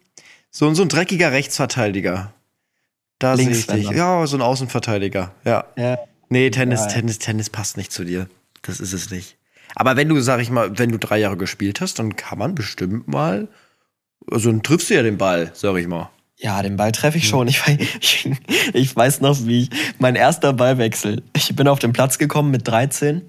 so, 0.51 0.73
so 0.75 0.83
ein 0.83 0.89
dreckiger 0.89 1.33
Rechtsverteidiger. 1.33 2.33
Da 3.19 3.37
sehe 3.37 3.51
ich 3.51 3.67
dich. 3.67 3.91
Ja, 3.91 4.27
so 4.27 4.37
ein 4.37 4.43
Außenverteidiger. 4.43 5.33
Ja. 5.45 5.65
Ja. 5.77 5.99
Nee, 6.29 6.51
Tennis, 6.51 6.81
Ja. 6.81 6.87
Tennis, 6.87 7.19
Tennis 7.19 7.51
passt 7.51 7.77
nicht 7.77 7.93
zu 7.93 8.05
dir. 8.05 8.29
Das 8.63 8.81
ist 8.81 8.93
es 8.93 9.11
nicht. 9.11 9.37
Aber 9.75 9.97
wenn 9.97 10.09
du, 10.09 10.21
sag 10.21 10.41
ich 10.41 10.51
mal, 10.51 10.79
wenn 10.79 10.91
du 10.91 10.99
drei 10.99 11.19
Jahre 11.19 11.37
gespielt 11.37 11.81
hast, 11.81 11.99
dann 11.99 12.17
kann 12.17 12.39
man 12.39 12.55
bestimmt 12.55 13.09
mal. 13.09 13.49
Also 14.31 14.51
dann 14.51 14.63
triffst 14.63 14.91
du 14.91 14.95
ja 14.95 15.03
den 15.03 15.19
Ball, 15.19 15.51
sag 15.55 15.77
ich 15.77 15.87
mal. 15.87 16.11
Ja, 16.39 16.61
den 16.63 16.77
Ball 16.77 16.91
treffe 16.93 17.19
ich 17.19 17.29
schon. 17.29 17.47
Ich, 17.49 17.63
ich, 18.01 18.31
ich 18.73 18.97
weiß 18.97 19.21
noch, 19.21 19.47
wie 19.47 19.63
ich, 19.63 19.71
mein 19.99 20.17
erster 20.17 20.53
Ballwechsel. 20.53 21.23
Ich 21.37 21.55
bin 21.55 21.69
auf 21.69 21.79
den 21.79 21.93
Platz 21.93 22.19
gekommen 22.19 22.51
mit 22.51 22.67
13. 22.67 23.23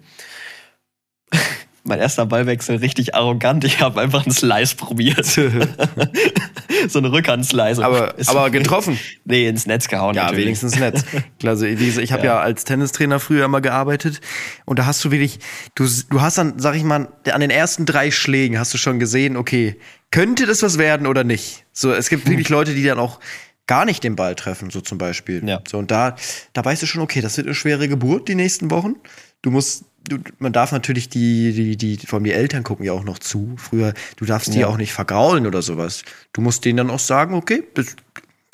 Mein 1.86 2.00
erster 2.00 2.25
Ballwechsel 2.25 2.78
richtig 2.78 3.13
arrogant. 3.13 3.66
Ich 3.66 3.82
habe 3.82 4.00
einfach 4.00 4.25
einen 4.25 4.34
Slice 4.34 4.75
probiert. 4.75 5.25
so 6.88 7.00
einen 7.00 7.12
Rückhandslice. 7.12 7.80
aber, 7.80 8.16
aber 8.28 8.50
getroffen. 8.50 8.98
Nee, 9.25 9.48
ins 9.48 9.66
Netz 9.66 9.90
gehauen. 9.90 10.16
Ja, 10.16 10.24
natürlich. 10.24 10.46
wenigstens 10.46 10.80
nett. 10.80 11.04
Also, 11.44 11.66
ich 11.66 12.12
habe 12.13 12.25
ja. 12.25 12.36
Ja. 12.36 12.40
als 12.40 12.63
Tennistrainer 12.63 13.20
früher 13.20 13.46
immer 13.46 13.60
gearbeitet 13.60 14.22
und 14.66 14.80
da 14.80 14.86
hast 14.86 15.04
du 15.04 15.12
wirklich, 15.12 15.40
du, 15.75 15.86
du 16.10 16.22
hast 16.22 16.38
dann, 16.38 16.58
sag 16.58 16.75
ich 16.75 16.84
mal, 16.84 17.10
an 17.30 17.42
den 17.42 17.50
ersten 17.50 17.86
drei 17.86 18.12
Schlägen 18.12 18.58
hast 18.58 18.74
du 18.74 18.78
schon 18.78 19.00
gesehen, 19.00 19.36
okay, 19.36 19.75
könnte 20.10 20.46
das 20.46 20.63
was 20.63 20.78
werden 20.78 21.06
oder 21.06 21.24
nicht? 21.24 21.66
So, 21.74 21.92
es 21.92 22.10
gibt 22.10 22.30
wirklich 22.30 22.50
Leute, 22.50 22.75
die 22.75 22.84
dann 22.84 23.00
auch 23.00 23.20
gar 23.68 23.86
nicht 23.86 24.04
den 24.04 24.16
Ball 24.16 24.36
treffen, 24.36 24.70
so 24.70 24.82
zum 24.82 24.98
Beispiel. 24.98 25.48
Ja. 25.48 25.62
So, 25.68 25.78
und 25.78 25.92
da, 25.92 26.16
da 26.54 26.63
weißt 26.63 26.82
du 26.82 26.86
schon, 26.86 27.02
okay, 27.02 27.22
das 27.22 27.38
wird 27.38 27.48
eine 27.48 27.56
schwere 27.56 27.88
Geburt 27.88 28.28
die 28.28 28.36
nächsten 28.36 28.72
Wochen. 28.72 28.96
Du 29.44 29.52
musst, 29.52 29.84
du, 30.10 30.18
man 30.40 30.52
darf 30.54 30.72
natürlich 30.72 31.10
die, 31.10 31.54
die, 31.54 31.78
die, 31.78 32.08
vor 32.08 32.18
allem 32.18 32.24
die 32.24 32.32
Eltern 32.34 32.64
gucken 32.64 32.86
ja 32.86 32.94
auch 32.94 33.04
noch 33.04 33.20
zu. 33.20 33.54
Früher, 33.58 33.94
du 34.16 34.26
darfst 34.26 34.54
die 34.54 34.60
Ja. 34.60 34.68
auch 34.68 34.78
nicht 34.78 34.94
vergraulen 34.94 35.46
oder 35.46 35.62
sowas. 35.62 36.04
Du 36.34 36.42
musst 36.42 36.66
denen 36.66 36.78
dann 36.78 36.90
auch 36.90 37.00
sagen, 37.00 37.36
okay, 37.36 37.64
das, 37.76 37.96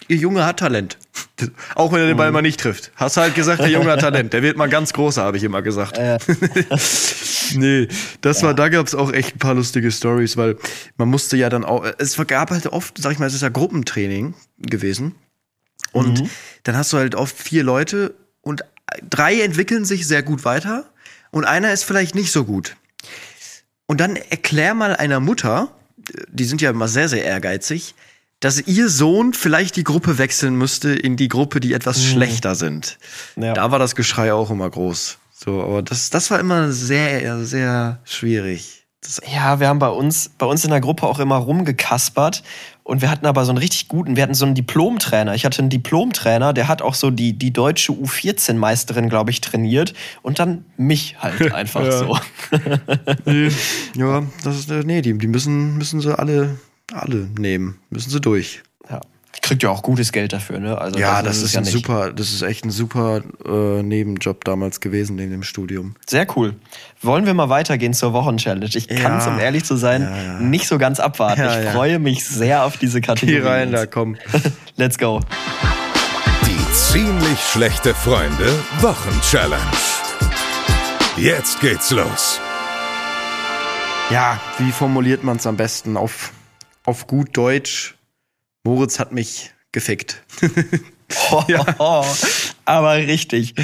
ihr 0.08 0.17
Junge 0.17 0.46
hat 0.46 0.60
Talent. 0.60 0.98
Auch 1.75 1.91
wenn 1.91 2.01
er 2.01 2.08
den 2.08 2.17
Ball 2.17 2.31
mal 2.31 2.41
nicht 2.41 2.60
trifft. 2.60 2.91
Hast 2.96 3.17
du 3.17 3.22
halt 3.22 3.36
gesagt, 3.36 3.62
der 3.62 3.69
Junge 3.69 3.91
hat 3.91 4.01
Talent. 4.01 4.34
Der 4.34 4.41
wird 4.41 4.58
mal 4.58 4.67
ganz 4.67 4.91
großer, 4.93 5.24
habe 5.24 5.38
ich 5.38 5.43
immer 5.43 5.62
gesagt. 5.62 5.98
nee, 7.55 7.88
das 8.22 8.43
war, 8.43 8.53
da 8.53 8.69
gab 8.69 8.88
es 8.88 8.96
auch 8.96 9.12
echt 9.13 9.36
ein 9.36 9.39
paar 9.39 9.53
lustige 9.53 9.91
Stories, 9.91 10.38
weil 10.38 10.58
man 10.98 11.08
musste 11.10 11.38
ja 11.38 11.50
dann 11.50 11.63
auch, 11.63 11.86
es 12.00 12.17
gab 12.27 12.51
halt 12.51 12.67
oft, 12.67 12.98
sag 12.98 13.12
ich 13.13 13.19
mal, 13.19 13.27
es 13.27 13.34
ist 13.34 13.41
ja 13.41 13.50
Gruppentraining 13.50 14.34
gewesen. 14.58 15.15
Und 15.91 16.24
dann 16.63 16.75
hast 16.77 16.93
du 16.93 16.98
halt 16.98 17.15
oft 17.15 17.38
vier 17.38 17.63
Leute 17.63 18.13
und 18.41 18.63
drei 19.10 19.41
entwickeln 19.41 19.86
sich 19.86 20.08
sehr 20.08 20.24
gut 20.24 20.46
weiter 20.46 20.86
und 21.31 21.46
einer 21.46 21.72
ist 21.72 21.84
vielleicht 21.84 22.15
nicht 22.15 22.31
so 22.31 22.46
gut. 22.46 22.75
Und 23.86 24.00
dann 24.00 24.15
erklär 24.15 24.74
mal 24.74 24.96
einer 24.96 25.19
Mutter, 25.19 25.69
die 26.29 26.46
sind 26.46 26.62
ja 26.62 26.69
immer 26.69 26.88
sehr, 26.88 27.10
sehr 27.10 27.24
ehrgeizig, 27.24 27.96
dass 28.39 28.62
ihr 28.67 28.89
Sohn 28.89 29.34
vielleicht 29.34 29.75
die 29.75 29.84
Gruppe 29.84 30.17
wechseln 30.17 30.55
müsste 30.55 30.89
in 30.91 31.17
die 31.17 31.27
Gruppe, 31.27 31.60
die 31.60 31.74
etwas 31.74 32.03
schlechter 32.03 32.55
sind. 32.55 32.98
Ja. 33.36 33.53
Da 33.53 33.72
war 33.72 33.79
das 33.79 33.96
Geschrei 33.96 34.34
auch 34.34 34.50
immer 34.50 34.69
groß. 34.69 35.17
So, 35.34 35.62
aber 35.62 35.81
das, 35.81 36.10
das 36.10 36.31
war 36.31 36.39
immer 36.39 36.72
sehr, 36.72 37.43
sehr 37.46 38.00
schwierig. 38.05 38.86
ja, 39.34 39.60
wir 39.60 39.67
haben 39.67 39.79
bei 39.79 39.89
uns, 39.89 40.31
bei 40.38 40.46
uns 40.46 40.63
in 40.63 40.69
der 40.69 40.81
Gruppe 40.81 41.08
auch 41.08 41.19
immer 41.19 41.38
rumgekaspert 41.38 42.43
und 42.89 43.03
wir 43.03 43.12
hatten 43.12 43.27
aber 43.27 43.46
so 43.46 43.51
einen 43.51 43.60
richtig 43.60 43.88
guten, 43.88 44.15
wir 44.15 44.24
hatten 44.24 44.34
so 44.34 44.46
einen 44.46 44.55
Diplomtrainer. 44.55 45.36
Ich 45.36 45.46
hatte 45.46 45.60
einen 45.60 45.69
Diplomtrainer, 45.69 46.53
der 46.53 46.67
hat 46.67 46.81
auch 46.81 46.96
so 46.96 47.12
die, 47.12 47.34
die 47.34 47.51
deutsche 47.53 47.91
U14-Meisterin, 47.91 49.10
glaube 49.10 49.29
ich, 49.29 49.41
trainiert 49.41 49.93
und 50.24 50.39
dann 50.39 50.65
mich 50.75 51.15
halt 51.19 51.53
einfach 51.53 51.84
Ja. 51.86 51.91
so. 51.91 52.17
nee, 53.25 53.50
ja, 53.96 54.24
das 54.43 54.58
ist, 54.58 54.72
äh, 54.72 54.81
nee, 54.84 55.03
die, 55.03 55.15
die 55.15 55.27
müssen, 55.27 55.77
müssen 55.77 56.01
sie 56.01 56.17
alle, 56.17 56.58
alle 56.91 57.29
nehmen. 57.38 57.77
Müssen 57.91 58.10
sie 58.10 58.19
durch. 58.19 58.63
Kriegt 59.41 59.63
ja 59.63 59.69
auch 59.69 59.81
gutes 59.83 60.12
Geld 60.12 60.33
dafür, 60.33 60.59
ne? 60.59 60.77
Also 60.77 61.00
Ja, 61.00 61.21
das, 61.21 61.38
es 61.38 61.43
ist 61.43 61.53
ja 61.53 61.62
ein 61.62 61.63
nicht. 61.63 61.74
super, 61.74 62.12
das 62.12 62.31
ist 62.33 62.41
echt 62.41 62.65
ein 62.65 62.71
super 62.71 63.21
äh, 63.45 63.81
Nebenjob 63.83 64.43
damals 64.43 64.79
gewesen 64.81 65.17
in 65.19 65.29
dem 65.31 65.43
Studium. 65.43 65.95
Sehr 66.07 66.27
cool. 66.36 66.55
Wollen 67.01 67.25
wir 67.25 67.33
mal 67.33 67.48
weitergehen 67.50 67.93
zur 67.93 68.12
Wochenchallenge? 68.13 68.65
Ich 68.75 68.88
kann 68.88 69.17
es, 69.19 69.25
Ja. 69.25 69.31
um 69.33 69.39
ehrlich 69.39 69.63
zu 69.63 69.75
sein, 69.75 70.01
Ja, 70.03 70.17
ja. 70.17 70.39
nicht 70.39 70.67
so 70.67 70.77
ganz 70.77 71.00
abwarten. 71.00 71.41
Ja, 71.41 71.57
ich 71.59 71.65
ja. 71.65 71.71
freue 71.71 72.00
mich 72.00 72.25
sehr 72.27 72.63
auf 72.63 72.77
diese 72.77 73.01
Kategorie. 73.01 73.39
Geh 73.41 73.48
rein 73.48 73.71
da, 73.71 73.86
komm. 73.86 74.17
Let's 74.75 74.98
go. 74.98 75.19
Die 76.45 76.74
ziemlich 76.74 77.39
schlechte 77.39 77.93
Freunde 77.95 78.53
Wochenchallenge. 78.81 79.63
Jetzt 81.17 81.59
geht's 81.62 81.91
los. 81.91 82.39
Ja, 84.09 84.39
wie 84.57 84.71
formuliert 84.71 85.24
man 85.24 85.38
es 85.38 85.45
am 85.45 85.55
besten? 85.55 85.98
Auf, 85.98 86.31
auf 86.86 87.05
gut 87.07 87.38
Deutsch, 87.38 87.95
Moritz 88.63 88.99
hat 88.99 89.11
mich 89.11 89.51
gefickt. 89.71 90.21
Oh, 91.79 92.05
aber 92.65 92.97
richtig, 92.97 93.55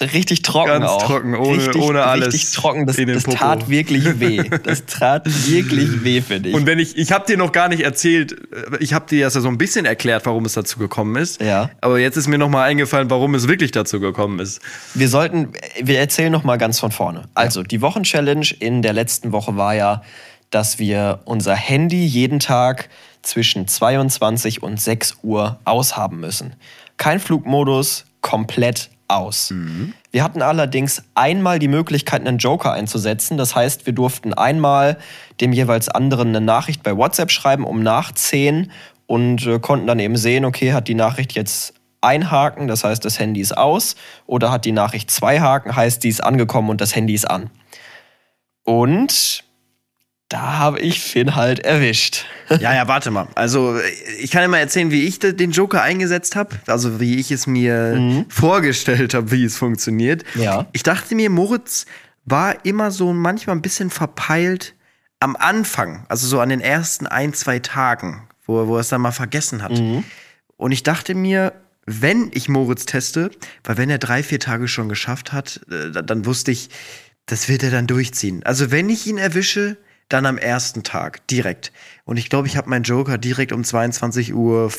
richtig 0.00 0.42
trocken 0.42 0.70
Ganz 0.80 0.86
auch. 0.86 1.06
trocken, 1.06 1.36
ohne- 1.36 1.58
richtig, 1.58 1.80
ohne 1.80 2.02
alles 2.02 2.34
Richtig 2.34 2.50
trocken. 2.52 2.84
Das, 2.86 2.96
das 2.96 3.22
tat 3.22 3.68
wirklich 3.68 4.18
weh. 4.18 4.42
Das 4.64 4.86
tat 4.86 5.24
wirklich 5.48 6.02
weh 6.02 6.20
für 6.20 6.40
dich. 6.40 6.52
Und 6.52 6.66
wenn 6.66 6.80
ich, 6.80 6.96
ich 6.96 7.12
habe 7.12 7.24
dir 7.26 7.36
noch 7.36 7.52
gar 7.52 7.68
nicht 7.68 7.82
erzählt, 7.84 8.32
äh, 8.32 8.76
ich 8.80 8.92
habe 8.92 9.06
dir 9.06 9.24
das 9.26 9.34
ja 9.34 9.40
so 9.40 9.46
ein 9.46 9.56
bisschen 9.56 9.84
erklärt, 9.84 10.26
warum 10.26 10.44
es 10.46 10.54
dazu 10.54 10.80
gekommen 10.80 11.14
ist. 11.14 11.40
Ja. 11.40 11.70
Aber 11.80 12.00
jetzt 12.00 12.16
ist 12.16 12.26
mir 12.26 12.38
noch 12.38 12.48
mal 12.48 12.64
eingefallen, 12.64 13.08
warum 13.08 13.36
es 13.36 13.46
wirklich 13.46 13.70
dazu 13.70 14.00
gekommen 14.00 14.40
ist. 14.40 14.60
Wir 14.94 15.08
sollten, 15.08 15.52
wir 15.80 16.00
erzählen 16.00 16.32
noch 16.32 16.42
mal 16.42 16.56
ganz 16.58 16.80
von 16.80 16.90
vorne. 16.90 17.28
Also, 17.34 17.62
die 17.62 17.82
Wochenchallenge 17.82 18.48
in 18.58 18.82
der 18.82 18.94
letzten 18.94 19.30
Woche 19.30 19.56
war 19.56 19.74
ja, 19.76 20.02
dass 20.50 20.80
wir 20.80 21.20
unser 21.24 21.54
Handy 21.54 22.04
jeden 22.04 22.40
Tag 22.40 22.88
zwischen 23.22 23.68
22 23.68 24.62
und 24.62 24.80
6 24.80 25.18
Uhr 25.22 25.58
aushaben 25.64 26.20
müssen. 26.20 26.54
Kein 26.96 27.20
Flugmodus, 27.20 28.04
komplett 28.20 28.90
aus. 29.08 29.50
Wir 30.12 30.22
hatten 30.22 30.42
allerdings 30.42 31.02
einmal 31.14 31.58
die 31.58 31.68
Möglichkeit, 31.68 32.26
einen 32.26 32.38
Joker 32.38 32.72
einzusetzen. 32.72 33.36
Das 33.36 33.54
heißt, 33.54 33.86
wir 33.86 33.92
durften 33.92 34.34
einmal 34.34 34.98
dem 35.40 35.52
jeweils 35.52 35.88
anderen 35.88 36.28
eine 36.28 36.40
Nachricht 36.40 36.82
bei 36.82 36.96
WhatsApp 36.96 37.30
schreiben 37.30 37.64
um 37.64 37.82
nach 37.82 38.12
10 38.12 38.70
und 39.06 39.46
äh, 39.46 39.58
konnten 39.58 39.86
dann 39.86 39.98
eben 39.98 40.16
sehen, 40.16 40.44
okay, 40.44 40.72
hat 40.72 40.86
die 40.86 40.94
Nachricht 40.94 41.32
jetzt 41.32 41.74
ein 42.00 42.30
Haken, 42.30 42.68
das 42.68 42.84
heißt, 42.84 43.04
das 43.04 43.18
Handy 43.18 43.40
ist 43.40 43.56
aus, 43.56 43.96
oder 44.26 44.50
hat 44.50 44.64
die 44.64 44.72
Nachricht 44.72 45.10
zwei 45.10 45.40
Haken, 45.40 45.74
heißt, 45.74 46.02
die 46.02 46.08
ist 46.08 46.22
angekommen 46.22 46.70
und 46.70 46.80
das 46.80 46.94
Handy 46.94 47.14
ist 47.14 47.28
an. 47.28 47.50
Und 48.64 49.44
da 50.30 50.58
habe 50.58 50.78
ich 50.80 51.02
Finn 51.02 51.34
halt 51.36 51.58
erwischt. 51.60 52.24
Ja, 52.48 52.72
ja, 52.74 52.88
warte 52.88 53.10
mal. 53.10 53.28
Also, 53.34 53.78
ich 54.18 54.30
kann 54.30 54.40
dir 54.42 54.48
mal 54.48 54.58
erzählen, 54.58 54.90
wie 54.90 55.02
ich 55.06 55.18
de- 55.18 55.32
den 55.34 55.50
Joker 55.50 55.82
eingesetzt 55.82 56.34
habe. 56.36 56.56
Also, 56.66 56.98
wie 57.00 57.16
ich 57.20 57.30
es 57.30 57.46
mir 57.46 58.24
vorgestellt 58.28 59.12
habe, 59.12 59.30
wie 59.32 59.44
es 59.44 59.56
funktioniert. 59.58 60.24
Ja. 60.36 60.66
Ich 60.72 60.82
dachte 60.82 61.14
mir, 61.14 61.28
Moritz 61.30 61.84
war 62.24 62.64
immer 62.64 62.90
so 62.90 63.12
manchmal 63.12 63.56
ein 63.56 63.62
bisschen 63.62 63.90
verpeilt 63.90 64.74
am 65.20 65.36
Anfang. 65.36 66.06
Also, 66.08 66.26
so 66.26 66.40
an 66.40 66.48
den 66.48 66.60
ersten 66.60 67.06
ein, 67.06 67.34
zwei 67.34 67.58
Tagen, 67.58 68.28
wo, 68.46 68.66
wo 68.68 68.76
er 68.76 68.80
es 68.80 68.88
dann 68.88 69.00
mal 69.02 69.12
vergessen 69.12 69.62
hat. 69.62 69.72
Und 70.56 70.72
ich 70.72 70.82
dachte 70.82 71.14
mir, 71.14 71.52
wenn 71.86 72.30
ich 72.32 72.48
Moritz 72.48 72.86
teste, 72.86 73.30
weil 73.64 73.76
wenn 73.78 73.90
er 73.90 73.98
drei, 73.98 74.22
vier 74.22 74.38
Tage 74.38 74.68
schon 74.68 74.88
geschafft 74.88 75.32
hat, 75.32 75.60
äh, 75.70 75.90
dann 76.04 76.24
wusste 76.24 76.52
ich, 76.52 76.68
das 77.26 77.48
wird 77.48 77.62
er 77.64 77.70
dann 77.70 77.86
durchziehen. 77.88 78.42
Also 78.44 78.70
wenn 78.70 78.88
ich 78.88 79.06
ihn 79.06 79.18
erwische, 79.18 79.76
dann 80.10 80.26
am 80.26 80.36
ersten 80.36 80.82
Tag, 80.82 81.26
direkt. 81.28 81.72
Und 82.04 82.18
ich 82.18 82.28
glaube, 82.28 82.46
ich 82.46 82.56
habe 82.56 82.68
meinen 82.68 82.82
Joker 82.82 83.16
direkt 83.16 83.52
um 83.52 83.62
22.05 83.62 84.34
Uhr 84.34 84.70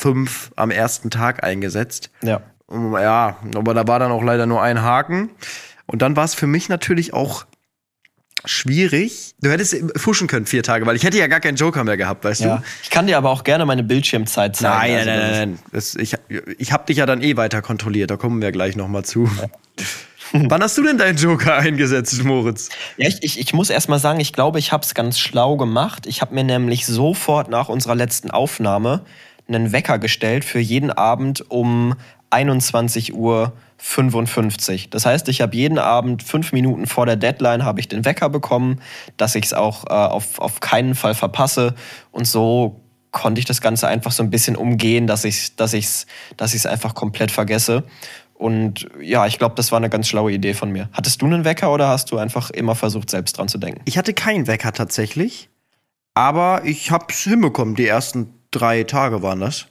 am 0.56 0.70
ersten 0.70 1.10
Tag 1.10 1.42
eingesetzt. 1.42 2.10
Ja. 2.22 2.42
Um, 2.66 2.94
Ja, 2.94 3.36
aber 3.54 3.74
da 3.74 3.86
war 3.88 3.98
dann 3.98 4.12
auch 4.12 4.22
leider 4.22 4.46
nur 4.46 4.62
ein 4.62 4.82
Haken. 4.82 5.30
Und 5.86 6.02
dann 6.02 6.16
war 6.16 6.24
es 6.24 6.34
für 6.34 6.46
mich 6.46 6.68
natürlich 6.68 7.12
auch 7.12 7.44
schwierig. 8.44 9.34
Du 9.40 9.50
hättest 9.50 9.76
fuschen 9.96 10.26
können 10.26 10.46
vier 10.46 10.62
Tage, 10.62 10.86
weil 10.86 10.96
ich 10.96 11.04
hätte 11.04 11.18
ja 11.18 11.26
gar 11.26 11.40
keinen 11.40 11.56
Joker 11.56 11.84
mehr 11.84 11.96
gehabt, 11.96 12.24
weißt 12.24 12.40
ja. 12.42 12.56
du? 12.56 12.62
Ich 12.82 12.90
kann 12.90 13.06
dir 13.06 13.16
aber 13.16 13.30
auch 13.30 13.44
gerne 13.44 13.64
meine 13.66 13.82
Bildschirmzeit 13.82 14.56
zeigen. 14.56 14.94
Nein, 14.94 15.08
Also, 15.08 15.10
nein, 15.10 15.20
nein, 15.20 15.48
nein. 15.50 15.58
Das, 15.72 15.94
ich 15.94 16.16
ich 16.58 16.72
habe 16.72 16.86
dich 16.86 16.96
ja 16.96 17.06
dann 17.06 17.22
eh 17.22 17.36
weiter 17.36 17.62
kontrolliert, 17.62 18.10
da 18.10 18.16
kommen 18.16 18.42
wir 18.42 18.52
gleich 18.52 18.76
noch 18.76 18.88
mal 18.88 19.04
zu. 19.04 19.30
Wann 20.32 20.62
hast 20.62 20.78
du 20.78 20.82
denn 20.82 20.98
deinen 20.98 21.16
Joker 21.18 21.56
eingesetzt, 21.56 22.22
Moritz? 22.24 22.70
Ja, 22.96 23.08
ich, 23.08 23.22
ich, 23.22 23.38
ich 23.38 23.52
muss 23.52 23.70
erst 23.70 23.88
mal 23.88 23.98
sagen, 23.98 24.20
ich 24.20 24.32
glaube, 24.32 24.58
ich 24.58 24.72
habe 24.72 24.82
es 24.82 24.94
ganz 24.94 25.18
schlau 25.18 25.56
gemacht. 25.56 26.06
Ich 26.06 26.20
habe 26.22 26.34
mir 26.34 26.44
nämlich 26.44 26.86
sofort 26.86 27.50
nach 27.50 27.68
unserer 27.68 27.94
letzten 27.94 28.30
Aufnahme 28.30 29.04
einen 29.48 29.72
Wecker 29.72 29.98
gestellt 29.98 30.44
für 30.44 30.60
jeden 30.60 30.90
Abend 30.90 31.50
um 31.50 31.94
21.55 32.30 33.12
Uhr. 33.14 33.52
Das 34.90 35.04
heißt, 35.04 35.28
ich 35.28 35.40
habe 35.40 35.54
jeden 35.56 35.78
Abend 35.78 36.22
fünf 36.22 36.52
Minuten 36.52 36.86
vor 36.86 37.06
der 37.06 37.16
Deadline 37.16 37.64
habe 37.64 37.80
ich 37.80 37.88
den 37.88 38.04
Wecker 38.04 38.28
bekommen, 38.30 38.80
dass 39.16 39.34
ich 39.34 39.44
es 39.46 39.52
auch 39.52 39.84
äh, 39.86 39.92
auf, 39.92 40.38
auf 40.38 40.60
keinen 40.60 40.94
Fall 40.94 41.14
verpasse. 41.14 41.74
Und 42.10 42.26
so 42.26 42.80
konnte 43.10 43.38
ich 43.38 43.44
das 43.44 43.60
Ganze 43.60 43.86
einfach 43.86 44.10
so 44.10 44.22
ein 44.22 44.30
bisschen 44.30 44.56
umgehen, 44.56 45.06
dass 45.06 45.24
ich 45.24 45.36
es 45.36 45.56
dass 45.56 45.74
dass 46.36 46.66
einfach 46.66 46.94
komplett 46.94 47.30
vergesse. 47.30 47.84
Und 48.42 48.88
ja, 49.00 49.24
ich 49.28 49.38
glaube, 49.38 49.54
das 49.54 49.70
war 49.70 49.76
eine 49.76 49.88
ganz 49.88 50.08
schlaue 50.08 50.32
Idee 50.32 50.52
von 50.52 50.72
mir. 50.72 50.88
Hattest 50.92 51.22
du 51.22 51.26
einen 51.26 51.44
Wecker 51.44 51.72
oder 51.72 51.86
hast 51.86 52.10
du 52.10 52.18
einfach 52.18 52.50
immer 52.50 52.74
versucht, 52.74 53.08
selbst 53.08 53.38
dran 53.38 53.46
zu 53.46 53.56
denken? 53.56 53.80
Ich 53.84 53.96
hatte 53.96 54.14
keinen 54.14 54.48
Wecker 54.48 54.72
tatsächlich, 54.72 55.48
aber 56.14 56.62
ich 56.64 56.90
hab's 56.90 57.22
hinbekommen. 57.22 57.76
Die 57.76 57.86
ersten 57.86 58.34
drei 58.50 58.82
Tage 58.82 59.22
waren 59.22 59.38
das. 59.38 59.68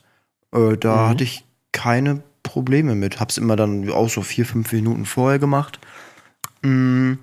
Äh, 0.54 0.78
da 0.78 1.10
hatte 1.10 1.22
ich 1.22 1.44
keine 1.72 2.22
Probleme 2.42 2.94
mit. 2.94 3.20
Hab's 3.20 3.36
immer 3.36 3.56
dann 3.56 3.90
auch 3.90 4.08
so 4.08 4.22
vier, 4.22 4.46
fünf 4.46 4.72
Minuten 4.72 5.04
vorher 5.04 5.38
gemacht. 5.38 5.78
Mm. 6.62 7.14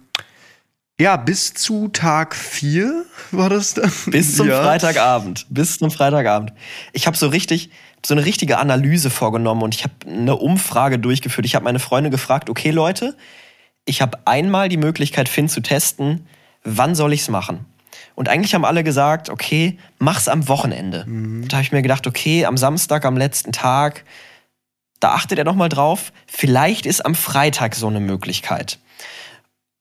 Ja, 1.01 1.15
bis 1.15 1.53
zu 1.53 1.87
Tag 1.87 2.35
vier 2.35 3.05
war 3.31 3.49
das 3.49 3.73
dann. 3.73 3.91
Bis 4.07 4.35
zum 4.35 4.47
ja. 4.49 4.61
Freitagabend. 4.61 5.47
Bis 5.49 5.79
zum 5.79 5.89
Freitagabend. 5.89 6.53
Ich 6.93 7.07
habe 7.07 7.17
so 7.17 7.29
richtig, 7.29 7.71
so 8.05 8.13
eine 8.13 8.25
richtige 8.25 8.57
Analyse 8.57 9.09
vorgenommen 9.09 9.61
und 9.61 9.75
ich 9.75 9.83
habe 9.83 9.93
eine 10.07 10.35
Umfrage 10.35 10.99
durchgeführt. 10.99 11.45
Ich 11.45 11.55
habe 11.55 11.65
meine 11.65 11.79
Freunde 11.79 12.09
gefragt, 12.09 12.49
okay 12.49 12.71
Leute, 12.71 13.15
ich 13.85 14.01
habe 14.01 14.19
einmal 14.25 14.69
die 14.69 14.77
Möglichkeit, 14.77 15.29
Finn 15.29 15.49
zu 15.49 15.61
testen, 15.61 16.27
wann 16.63 16.95
soll 16.95 17.13
ich's 17.13 17.29
machen? 17.29 17.65
Und 18.15 18.29
eigentlich 18.29 18.53
haben 18.53 18.65
alle 18.65 18.83
gesagt, 18.83 19.29
okay, 19.29 19.77
mach's 19.97 20.27
am 20.27 20.47
Wochenende. 20.47 21.05
Da 21.47 21.57
habe 21.57 21.63
ich 21.63 21.71
mir 21.71 21.81
gedacht, 21.81 22.05
okay, 22.05 22.45
am 22.45 22.57
Samstag, 22.57 23.05
am 23.05 23.17
letzten 23.17 23.51
Tag, 23.51 24.03
da 24.99 25.11
achtet 25.11 25.39
er 25.39 25.45
noch 25.45 25.55
mal 25.55 25.69
drauf. 25.69 26.11
Vielleicht 26.27 26.85
ist 26.85 27.05
am 27.05 27.15
Freitag 27.15 27.75
so 27.75 27.87
eine 27.87 28.01
Möglichkeit. 28.01 28.79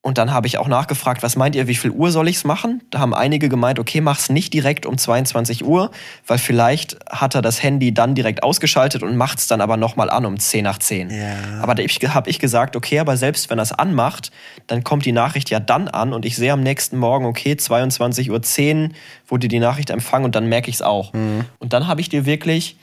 Und 0.00 0.16
dann 0.16 0.32
habe 0.32 0.46
ich 0.46 0.58
auch 0.58 0.68
nachgefragt, 0.68 1.24
was 1.24 1.34
meint 1.34 1.56
ihr, 1.56 1.66
wie 1.66 1.74
viel 1.74 1.90
Uhr 1.90 2.12
soll 2.12 2.28
ich 2.28 2.36
es 2.36 2.44
machen? 2.44 2.82
Da 2.90 3.00
haben 3.00 3.12
einige 3.12 3.48
gemeint, 3.48 3.80
okay, 3.80 4.00
mach's 4.00 4.30
nicht 4.30 4.54
direkt 4.54 4.86
um 4.86 4.96
22 4.96 5.64
Uhr, 5.64 5.90
weil 6.26 6.38
vielleicht 6.38 6.96
hat 7.10 7.34
er 7.34 7.42
das 7.42 7.62
Handy 7.64 7.92
dann 7.92 8.14
direkt 8.14 8.44
ausgeschaltet 8.44 9.02
und 9.02 9.16
macht's 9.16 9.48
dann 9.48 9.60
aber 9.60 9.76
nochmal 9.76 10.08
an 10.08 10.24
um 10.24 10.38
10 10.38 10.62
nach 10.62 10.78
10. 10.78 11.10
Ja. 11.10 11.60
Aber 11.60 11.74
da 11.74 11.82
habe 12.14 12.30
ich 12.30 12.38
gesagt, 12.38 12.76
okay, 12.76 13.00
aber 13.00 13.16
selbst 13.16 13.50
wenn 13.50 13.58
er 13.58 13.62
es 13.62 13.72
anmacht, 13.72 14.30
dann 14.68 14.84
kommt 14.84 15.04
die 15.04 15.12
Nachricht 15.12 15.50
ja 15.50 15.58
dann 15.58 15.88
an 15.88 16.12
und 16.12 16.24
ich 16.24 16.36
sehe 16.36 16.52
am 16.52 16.62
nächsten 16.62 16.96
Morgen, 16.96 17.26
okay, 17.26 17.54
22.10 17.54 18.30
Uhr 18.30 18.90
wurde 19.26 19.48
die 19.48 19.58
Nachricht 19.58 19.90
empfangen 19.90 20.26
und 20.26 20.36
dann 20.36 20.48
merke 20.48 20.70
ich 20.70 20.76
es 20.76 20.82
auch. 20.82 21.12
Und 21.12 21.72
dann 21.72 21.88
habe 21.88 22.00
ich 22.00 22.08
dir 22.08 22.24
wirklich, 22.24 22.76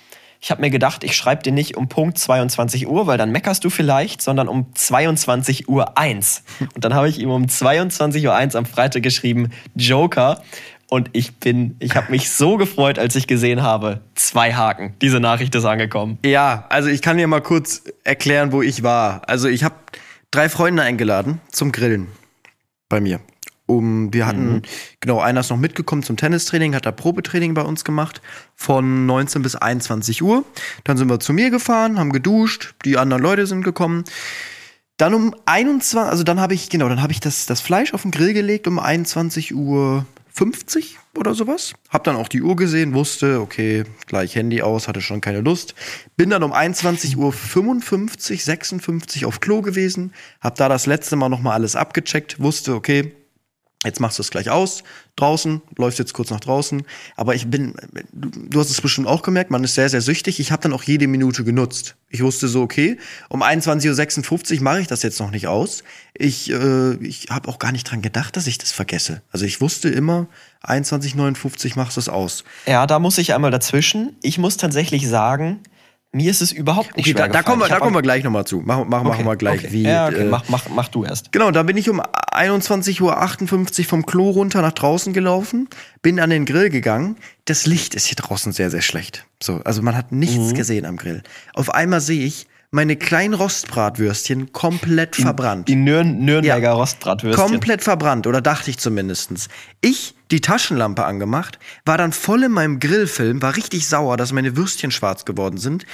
ich 0.45 0.51
habe 0.51 0.61
mir 0.61 0.69
gedacht, 0.69 1.03
ich 1.03 1.15
schreibe 1.15 1.41
dir 1.41 1.51
nicht 1.51 1.75
um 1.75 1.89
Punkt 1.89 2.19
22 2.19 2.87
Uhr, 2.87 3.07
weil 3.07 3.17
dann 3.17 3.31
meckerst 3.31 3.63
du 3.63 3.71
vielleicht, 3.71 4.21
sondern 4.21 4.47
um 4.47 4.67
22 4.75 5.67
Uhr 5.67 5.97
1. 5.97 6.43
Und 6.75 6.85
dann 6.85 6.93
habe 6.93 7.09
ich 7.09 7.17
ihm 7.17 7.31
um 7.31 7.49
22 7.49 8.23
Uhr 8.27 8.35
1 8.35 8.55
am 8.55 8.67
Freitag 8.67 9.01
geschrieben, 9.01 9.49
Joker. 9.73 10.43
Und 10.87 11.09
ich 11.13 11.37
bin, 11.37 11.75
ich 11.79 11.95
habe 11.95 12.11
mich 12.11 12.29
so 12.29 12.57
gefreut, 12.57 12.99
als 12.99 13.15
ich 13.15 13.25
gesehen 13.25 13.63
habe, 13.63 14.01
zwei 14.13 14.53
Haken. 14.53 14.93
Diese 15.01 15.19
Nachricht 15.19 15.55
ist 15.55 15.65
angekommen. 15.65 16.19
Ja, 16.23 16.65
also 16.69 16.89
ich 16.89 17.01
kann 17.01 17.17
dir 17.17 17.25
mal 17.25 17.41
kurz 17.41 17.81
erklären, 18.03 18.51
wo 18.51 18.61
ich 18.61 18.83
war. 18.83 19.23
Also 19.27 19.47
ich 19.47 19.63
habe 19.63 19.73
drei 20.29 20.47
Freunde 20.47 20.83
eingeladen 20.83 21.41
zum 21.51 21.71
Grillen 21.71 22.09
bei 22.87 23.01
mir. 23.01 23.19
Um, 23.67 24.13
wir 24.13 24.27
hatten, 24.27 24.61
genau, 24.99 25.19
einer 25.19 25.39
ist 25.39 25.49
noch 25.49 25.57
mitgekommen 25.57 26.03
zum 26.03 26.17
Tennistraining, 26.17 26.75
hat 26.75 26.85
da 26.85 26.91
Probetraining 26.91 27.55
bei 27.55 27.63
uns 27.63 27.83
gemacht 27.83 28.21
von 28.53 29.07
19 29.07 29.41
bis 29.41 29.55
21 29.55 30.21
Uhr. 30.21 30.45
Dann 30.83 30.97
sind 30.97 31.09
wir 31.09 31.19
zu 31.19 31.33
mir 31.33 31.49
gefahren, 31.49 31.97
haben 31.97 32.11
geduscht, 32.11 32.75
die 32.85 32.97
anderen 32.97 33.23
Leute 33.23 33.47
sind 33.47 33.63
gekommen. 33.63 34.03
Dann 34.97 35.13
um 35.15 35.35
21, 35.45 35.99
also 35.99 36.23
dann 36.23 36.39
habe 36.39 36.53
ich, 36.53 36.69
genau, 36.69 36.87
dann 36.87 37.01
habe 37.01 37.11
ich 37.11 37.19
das, 37.19 37.47
das 37.47 37.59
Fleisch 37.59 37.93
auf 37.93 38.03
den 38.03 38.11
Grill 38.11 38.33
gelegt 38.33 38.67
um 38.67 38.77
21 38.77 39.55
Uhr 39.55 40.05
50 40.31 40.99
oder 41.17 41.33
sowas. 41.33 41.73
Hab 41.89 42.03
dann 42.03 42.17
auch 42.17 42.27
die 42.27 42.41
Uhr 42.41 42.55
gesehen, 42.55 42.93
wusste, 42.93 43.41
okay, 43.41 43.85
gleich 44.05 44.35
Handy 44.35 44.61
aus, 44.61 44.87
hatte 44.87 45.01
schon 45.01 45.21
keine 45.21 45.41
Lust. 45.41 45.73
Bin 46.17 46.29
dann 46.29 46.43
um 46.43 46.53
21 46.53 47.17
Uhr 47.17 47.33
55, 47.33 48.43
56 48.43 49.25
auf 49.25 49.39
Klo 49.39 49.61
gewesen, 49.61 50.13
hab 50.39 50.55
da 50.55 50.69
das 50.69 50.85
letzte 50.85 51.15
Mal 51.15 51.29
nochmal 51.29 51.53
alles 51.53 51.75
abgecheckt, 51.75 52.39
wusste, 52.39 52.75
okay, 52.75 53.13
Jetzt 53.85 53.99
machst 53.99 54.17
du 54.17 54.23
es 54.23 54.31
gleich 54.31 54.49
aus, 54.49 54.83
draußen, 55.15 55.61
läufst 55.77 55.99
jetzt 55.99 56.13
kurz 56.13 56.31
nach 56.31 56.39
draußen. 56.39 56.83
Aber 57.15 57.35
ich 57.35 57.47
bin, 57.47 57.75
du, 58.11 58.59
hast 58.59 58.69
es 58.71 58.81
bestimmt 58.81 59.07
auch 59.07 59.21
gemerkt, 59.21 59.51
man 59.51 59.63
ist 59.63 59.75
sehr, 59.75 59.89
sehr 59.89 60.01
süchtig. 60.01 60.39
Ich 60.39 60.51
habe 60.51 60.63
dann 60.63 60.73
auch 60.73 60.83
jede 60.83 61.07
Minute 61.07 61.43
genutzt. 61.43 61.95
Ich 62.09 62.23
wusste 62.23 62.47
so, 62.47 62.61
okay, 62.61 62.97
um 63.29 63.43
21.56 63.43 64.57
Uhr 64.57 64.63
mache 64.63 64.81
ich 64.81 64.87
das 64.87 65.03
jetzt 65.03 65.19
noch 65.19 65.31
nicht 65.31 65.47
aus. 65.47 65.83
Ich, 66.13 66.51
äh, 66.51 66.95
ich 66.95 67.27
habe 67.29 67.47
auch 67.47 67.59
gar 67.59 67.71
nicht 67.71 67.89
dran 67.89 68.01
gedacht, 68.01 68.35
dass 68.35 68.47
ich 68.47 68.57
das 68.57 68.71
vergesse. 68.71 69.21
Also 69.31 69.45
ich 69.45 69.61
wusste 69.61 69.89
immer, 69.89 70.27
21.59 70.63 71.73
machst 71.75 71.97
du 71.97 72.01
es 72.01 72.09
aus. 72.09 72.43
Ja, 72.65 72.87
da 72.87 72.99
muss 72.99 73.17
ich 73.17 73.33
einmal 73.33 73.51
dazwischen. 73.51 74.15
Ich 74.23 74.37
muss 74.37 74.57
tatsächlich 74.57 75.07
sagen, 75.07 75.59
mir 76.15 76.31
ist 76.31 76.41
es 76.41 76.51
überhaupt 76.51 76.95
nicht 76.95 77.05
Okay, 77.07 77.11
schwer 77.17 77.27
da, 77.27 77.33
da, 77.33 77.43
kommen 77.43 77.61
wir, 77.61 77.67
da 77.67 77.79
kommen 77.79 77.93
wir 77.93 78.01
gleich 78.01 78.23
nochmal 78.23 78.45
zu. 78.45 78.61
Machen, 78.61 78.87
machen, 78.89 79.05
machen 79.07 79.19
Okay, 79.19 79.25
wir 79.25 79.35
gleich, 79.35 79.59
okay. 79.65 79.71
wie. 79.71 79.83
Ja, 79.83 80.07
okay, 80.07 80.21
äh, 80.21 80.25
mach, 80.25 80.47
mach, 80.47 80.69
mach 80.69 80.87
du 80.87 81.03
erst. 81.03 81.31
Genau, 81.33 81.51
da 81.51 81.63
bin 81.63 81.75
ich 81.75 81.89
um 81.89 82.01
21.58 82.01 83.01
Uhr 83.81 83.85
vom 83.85 84.05
Klo 84.05 84.29
runter 84.29 84.61
nach 84.61 84.71
draußen 84.71 85.13
gelaufen, 85.13 85.67
bin 86.01 86.19
an 86.19 86.29
den 86.29 86.45
Grill 86.45 86.69
gegangen. 86.69 87.17
Das 87.45 87.65
Licht 87.65 87.95
ist 87.95 88.05
hier 88.05 88.15
draußen 88.15 88.53
sehr, 88.53 88.71
sehr 88.71 88.81
schlecht. 88.81 89.25
So, 89.43 89.61
also 89.65 89.81
man 89.81 89.95
hat 89.95 90.11
nichts 90.11 90.37
Mhm. 90.51 90.53
gesehen 90.53 90.85
am 90.85 90.97
Grill. 90.97 91.21
Auf 91.53 91.69
einmal 91.73 92.01
sehe 92.01 92.25
ich 92.25 92.47
meine 92.75 92.97
kleinen 92.97 93.33
Rostbratwürstchen 93.33 94.51
komplett 94.51 95.15
verbrannt. 95.15 95.69
Die 95.69 95.75
Nürn 95.75 96.25
Nürnberger 96.25 96.67
Ja. 96.67 96.73
Rostbratwürstchen. 96.73 97.49
Komplett 97.49 97.81
verbrannt, 97.81 98.27
oder 98.27 98.41
dachte 98.41 98.69
ich 98.69 98.77
zumindestens. 98.77 99.47
Ich, 99.79 100.13
die 100.29 100.41
Taschenlampe 100.41 101.05
angemacht, 101.05 101.57
war 101.85 101.97
dann 101.97 102.11
voll 102.11 102.43
in 102.43 102.51
meinem 102.51 102.81
Grillfilm, 102.81 103.41
war 103.41 103.55
richtig 103.55 103.87
sauer, 103.87 104.17
dass 104.17 104.33
meine 104.33 104.57
Würstchen 104.57 104.91
schwarz 104.91 105.23
geworden 105.23 105.57
sind. 105.57 105.85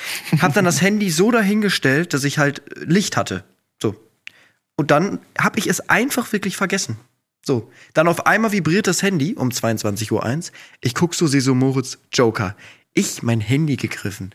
Hab 0.42 0.56
dann 0.56 0.66
das 0.66 0.82
Handy 0.82 1.12
so 1.12 1.30
dahingestellt, 1.30 2.16
dass 2.16 2.24
ich 2.24 2.40
halt 2.40 2.64
äh, 2.76 2.84
Licht 2.86 3.16
hatte. 3.16 3.44
So. 3.80 3.96
Und 4.76 4.90
dann 4.90 5.20
hab 5.38 5.60
ich 5.60 5.68
es 5.68 5.88
einfach 5.88 6.34
wirklich 6.34 6.58
vergessen. 6.58 6.98
So. 7.46 7.72
Dann 7.94 8.08
auf 8.08 8.26
einmal 8.26 8.54
vibriert 8.54 8.88
das 8.88 9.04
Handy 9.04 9.36
um 9.36 9.50
22.01 9.50 10.12
Uhr. 10.12 10.52
Ich 10.82 10.96
guck 10.96 11.14
so, 11.14 11.28
sehe 11.28 11.42
so 11.42 11.54
Moritz, 11.54 12.00
Joker. 12.12 12.56
Ich 12.96 13.22
mein 13.22 13.40
Handy 13.40 13.76
gegriffen 13.76 14.34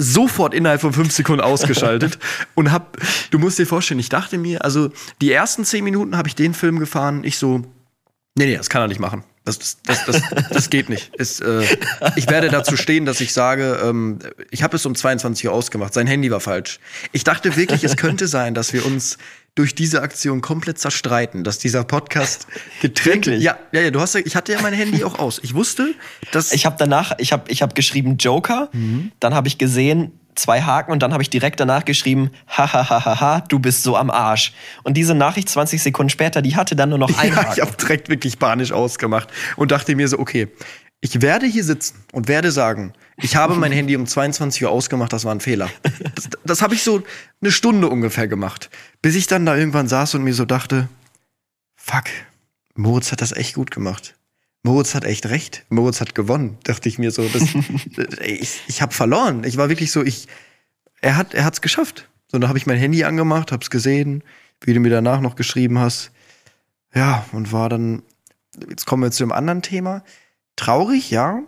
sofort 0.00 0.54
innerhalb 0.54 0.80
von 0.80 0.92
fünf 0.92 1.12
Sekunden 1.12 1.42
ausgeschaltet 1.42 2.18
und 2.54 2.72
hab, 2.72 2.96
du 3.30 3.38
musst 3.38 3.58
dir 3.58 3.66
vorstellen, 3.66 4.00
ich 4.00 4.08
dachte 4.08 4.38
mir, 4.38 4.64
also 4.64 4.90
die 5.20 5.30
ersten 5.30 5.64
zehn 5.64 5.84
Minuten 5.84 6.16
habe 6.16 6.28
ich 6.28 6.34
den 6.34 6.54
Film 6.54 6.78
gefahren, 6.78 7.22
ich 7.24 7.36
so, 7.36 7.58
nee, 8.36 8.46
nee, 8.46 8.56
das 8.56 8.70
kann 8.70 8.82
er 8.82 8.88
nicht 8.88 9.00
machen. 9.00 9.24
Das, 9.44 9.58
das, 9.58 10.04
das, 10.04 10.22
das, 10.50 10.70
geht 10.70 10.90
nicht. 10.90 11.12
Es, 11.16 11.40
äh, 11.40 11.64
ich 12.14 12.28
werde 12.28 12.50
dazu 12.50 12.76
stehen, 12.76 13.06
dass 13.06 13.22
ich 13.22 13.32
sage, 13.32 13.80
ähm, 13.82 14.18
ich 14.50 14.62
habe 14.62 14.76
es 14.76 14.84
um 14.84 14.94
22 14.94 15.48
Uhr 15.48 15.54
ausgemacht, 15.54 15.94
sein 15.94 16.06
Handy 16.06 16.30
war 16.30 16.40
falsch. 16.40 16.78
Ich 17.12 17.24
dachte 17.24 17.56
wirklich, 17.56 17.82
es 17.82 17.96
könnte 17.96 18.28
sein, 18.28 18.52
dass 18.54 18.74
wir 18.74 18.84
uns 18.84 19.16
durch 19.60 19.74
diese 19.74 20.00
Aktion 20.02 20.40
komplett 20.40 20.78
zerstreiten, 20.78 21.44
dass 21.44 21.58
dieser 21.58 21.84
Podcast 21.84 22.46
getrennt 22.80 23.26
Wirklich? 23.26 23.42
Ja, 23.44 23.58
ja, 23.72 23.82
ja, 23.82 23.90
du 23.90 24.00
hast 24.00 24.14
ja, 24.14 24.20
ich 24.24 24.34
hatte 24.36 24.52
ja 24.52 24.60
mein 24.62 24.72
Handy 24.72 25.04
auch 25.04 25.18
aus. 25.18 25.38
Ich 25.42 25.54
wusste, 25.54 25.94
dass 26.32 26.52
Ich 26.52 26.64
habe 26.66 26.76
danach, 26.78 27.12
ich 27.18 27.32
habe 27.32 27.44
ich 27.50 27.60
hab 27.62 27.74
geschrieben 27.74 28.16
Joker, 28.16 28.68
Mhm. 28.72 29.12
dann 29.20 29.34
habe 29.34 29.48
ich 29.48 29.58
gesehen 29.58 30.12
zwei 30.36 30.62
Haken 30.62 30.92
und 30.92 31.02
dann 31.02 31.12
habe 31.12 31.22
ich 31.22 31.28
direkt 31.28 31.60
danach 31.60 31.84
geschrieben, 31.84 32.30
hahaha, 32.48 33.40
du 33.48 33.58
bist 33.58 33.82
so 33.82 33.96
am 33.96 34.10
Arsch. 34.10 34.52
Und 34.84 34.94
diese 34.96 35.14
Nachricht 35.14 35.48
20 35.50 35.82
Sekunden 35.82 36.08
später, 36.08 36.40
die 36.40 36.56
hatte 36.56 36.74
dann 36.76 36.88
nur 36.88 36.98
noch 36.98 37.08
einen 37.18 37.32
Ja, 37.34 37.40
ich 37.42 37.46
Haken. 37.48 37.60
habe 37.62 37.76
direkt 37.76 38.08
wirklich 38.08 38.38
panisch 38.38 38.72
ausgemacht 38.72 39.28
und 39.56 39.70
dachte 39.72 39.94
mir 39.96 40.08
so, 40.08 40.18
okay, 40.18 40.48
ich 41.00 41.22
werde 41.22 41.46
hier 41.46 41.64
sitzen 41.64 42.04
und 42.12 42.28
werde 42.28 42.52
sagen, 42.52 42.92
ich 43.16 43.36
habe 43.36 43.54
mein 43.54 43.72
Handy 43.72 43.96
um 43.96 44.06
22 44.06 44.64
Uhr 44.64 44.70
ausgemacht, 44.70 45.12
das 45.12 45.24
war 45.24 45.34
ein 45.34 45.40
Fehler. 45.40 45.70
Das, 46.14 46.28
das 46.44 46.62
habe 46.62 46.74
ich 46.74 46.82
so 46.82 47.02
eine 47.40 47.50
Stunde 47.50 47.88
ungefähr 47.88 48.28
gemacht, 48.28 48.70
bis 49.00 49.14
ich 49.14 49.26
dann 49.26 49.46
da 49.46 49.56
irgendwann 49.56 49.88
saß 49.88 50.14
und 50.14 50.24
mir 50.24 50.34
so 50.34 50.44
dachte, 50.44 50.88
fuck, 51.76 52.04
Moritz 52.74 53.12
hat 53.12 53.20
das 53.20 53.32
echt 53.32 53.54
gut 53.54 53.70
gemacht. 53.70 54.16
Moritz 54.62 54.94
hat 54.94 55.04
echt 55.04 55.26
recht. 55.26 55.64
Moritz 55.70 56.00
hat 56.00 56.14
gewonnen, 56.14 56.58
dachte 56.64 56.88
ich 56.88 56.98
mir 56.98 57.10
so. 57.10 57.26
Das, 57.28 57.54
ey, 58.18 58.32
ich 58.32 58.60
ich 58.66 58.82
habe 58.82 58.92
verloren. 58.92 59.44
Ich 59.44 59.56
war 59.56 59.68
wirklich 59.68 59.92
so, 59.92 60.02
ich, 60.02 60.28
er 61.00 61.16
hat 61.16 61.34
er 61.34 61.44
hat's 61.44 61.60
geschafft. 61.60 62.08
So, 62.28 62.38
dann 62.38 62.48
habe 62.48 62.58
ich 62.58 62.66
mein 62.66 62.78
Handy 62.78 63.04
angemacht, 63.04 63.52
hab's 63.52 63.70
gesehen, 63.70 64.22
wie 64.60 64.74
du 64.74 64.80
mir 64.80 64.90
danach 64.90 65.20
noch 65.20 65.34
geschrieben 65.34 65.78
hast. 65.78 66.12
Ja, 66.94 67.24
und 67.32 67.52
war 67.52 67.68
dann, 67.68 68.02
jetzt 68.68 68.86
kommen 68.86 69.02
wir 69.02 69.10
zu 69.10 69.24
einem 69.24 69.32
anderen 69.32 69.62
Thema. 69.62 70.02
Traurig, 70.60 71.10
ja, 71.10 71.40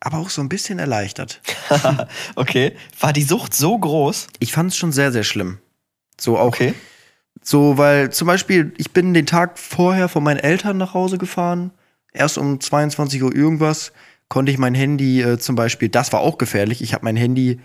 aber 0.00 0.18
auch 0.18 0.30
so 0.30 0.40
ein 0.40 0.48
bisschen 0.48 0.78
erleichtert. 0.78 1.40
okay. 2.36 2.76
War 3.00 3.12
die 3.12 3.22
Sucht 3.22 3.52
so 3.54 3.76
groß? 3.78 4.28
Ich 4.38 4.52
fand 4.52 4.70
es 4.70 4.76
schon 4.76 4.92
sehr, 4.92 5.12
sehr 5.12 5.24
schlimm. 5.24 5.58
So 6.20 6.38
auch, 6.38 6.46
Okay. 6.46 6.74
so, 7.42 7.76
weil 7.78 8.10
zum 8.10 8.26
Beispiel, 8.26 8.72
ich 8.78 8.92
bin 8.92 9.12
den 9.12 9.26
Tag 9.26 9.58
vorher 9.58 10.08
von 10.08 10.22
meinen 10.22 10.38
Eltern 10.38 10.76
nach 10.78 10.94
Hause 10.94 11.18
gefahren. 11.18 11.72
Erst 12.12 12.38
um 12.38 12.60
22 12.60 13.22
Uhr 13.22 13.34
irgendwas 13.34 13.92
konnte 14.28 14.52
ich 14.52 14.58
mein 14.58 14.74
Handy 14.74 15.20
äh, 15.22 15.38
zum 15.38 15.56
Beispiel, 15.56 15.88
das 15.88 16.12
war 16.12 16.20
auch 16.20 16.38
gefährlich, 16.38 16.82
ich 16.82 16.94
habe 16.94 17.04
mein 17.04 17.16
Handy 17.16 17.60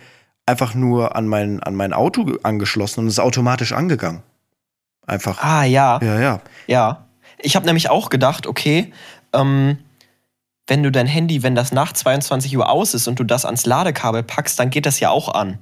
einfach 0.48 0.74
nur 0.76 1.16
an 1.16 1.28
mein, 1.28 1.62
an 1.62 1.76
mein 1.76 1.94
Auto 1.94 2.26
ge- 2.26 2.40
angeschlossen 2.44 3.02
und 3.02 3.08
es 3.08 3.14
ist 3.14 3.20
automatisch 3.20 3.72
angegangen. 3.74 4.24
Einfach. 5.08 5.44
Ah, 5.44 5.64
ja. 5.66 6.00
Ja, 6.02 6.20
ja. 6.20 6.42
Ja. 6.68 7.06
Ich 7.40 7.56
habe 7.56 7.66
nämlich 7.66 7.90
auch 7.90 8.10
gedacht, 8.10 8.48
okay, 8.48 8.92
ähm, 9.34 9.78
wenn 10.68 10.84
du 10.84 10.92
dein 10.92 11.08
Handy, 11.08 11.44
wenn 11.44 11.56
das 11.56 11.72
nach 11.72 11.94
22 11.94 12.58
Uhr 12.58 12.70
aus 12.70 12.94
ist 12.94 13.08
und 13.08 13.20
du 13.20 13.24
das 13.24 13.46
ans 13.46 13.66
Ladekabel 13.66 14.24
packst, 14.24 14.60
dann 14.60 14.70
geht 14.70 14.86
das 14.86 15.00
ja 15.00 15.10
auch 15.10 15.34
an. 15.34 15.60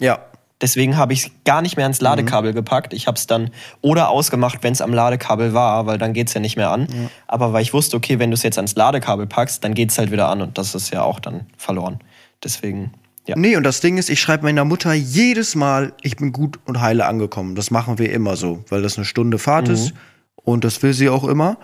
Ja, 0.00 0.20
Deswegen 0.60 0.96
habe 0.96 1.12
ich 1.12 1.26
es 1.26 1.30
gar 1.44 1.62
nicht 1.62 1.76
mehr 1.76 1.84
ans 1.84 2.00
Ladekabel 2.00 2.52
gepackt. 2.52 2.92
Ich 2.92 3.06
habe 3.06 3.16
es 3.16 3.26
dann 3.28 3.50
oder 3.80 4.08
ausgemacht, 4.08 4.58
wenn 4.62 4.72
es 4.72 4.80
am 4.80 4.92
Ladekabel 4.92 5.54
war, 5.54 5.86
weil 5.86 5.98
dann 5.98 6.12
geht 6.12 6.28
es 6.28 6.34
ja 6.34 6.40
nicht 6.40 6.56
mehr 6.56 6.70
an. 6.70 6.88
Aber 7.28 7.52
weil 7.52 7.62
ich 7.62 7.72
wusste, 7.72 7.96
okay, 7.96 8.18
wenn 8.18 8.30
du 8.30 8.34
es 8.34 8.42
jetzt 8.42 8.58
ans 8.58 8.74
Ladekabel 8.74 9.26
packst, 9.26 9.62
dann 9.62 9.74
geht 9.74 9.90
es 9.90 9.98
halt 9.98 10.10
wieder 10.10 10.28
an 10.28 10.42
und 10.42 10.58
das 10.58 10.74
ist 10.74 10.92
ja 10.92 11.02
auch 11.02 11.20
dann 11.20 11.46
verloren. 11.56 12.00
Deswegen, 12.42 12.92
ja. 13.26 13.36
Nee, 13.36 13.56
und 13.56 13.62
das 13.62 13.80
Ding 13.80 13.98
ist, 13.98 14.10
ich 14.10 14.20
schreibe 14.20 14.44
meiner 14.44 14.64
Mutter 14.64 14.92
jedes 14.92 15.54
Mal, 15.54 15.92
ich 16.02 16.16
bin 16.16 16.32
gut 16.32 16.58
und 16.64 16.80
heile 16.80 17.06
angekommen. 17.06 17.54
Das 17.54 17.70
machen 17.70 17.98
wir 17.98 18.10
immer 18.12 18.34
so, 18.34 18.64
weil 18.68 18.82
das 18.82 18.96
eine 18.96 19.04
Stunde 19.04 19.38
Fahrt 19.38 19.68
ist 19.68 19.92
und 20.34 20.64
das 20.64 20.82
will 20.82 20.92
sie 20.92 21.08
auch 21.08 21.24
immer. 21.24 21.58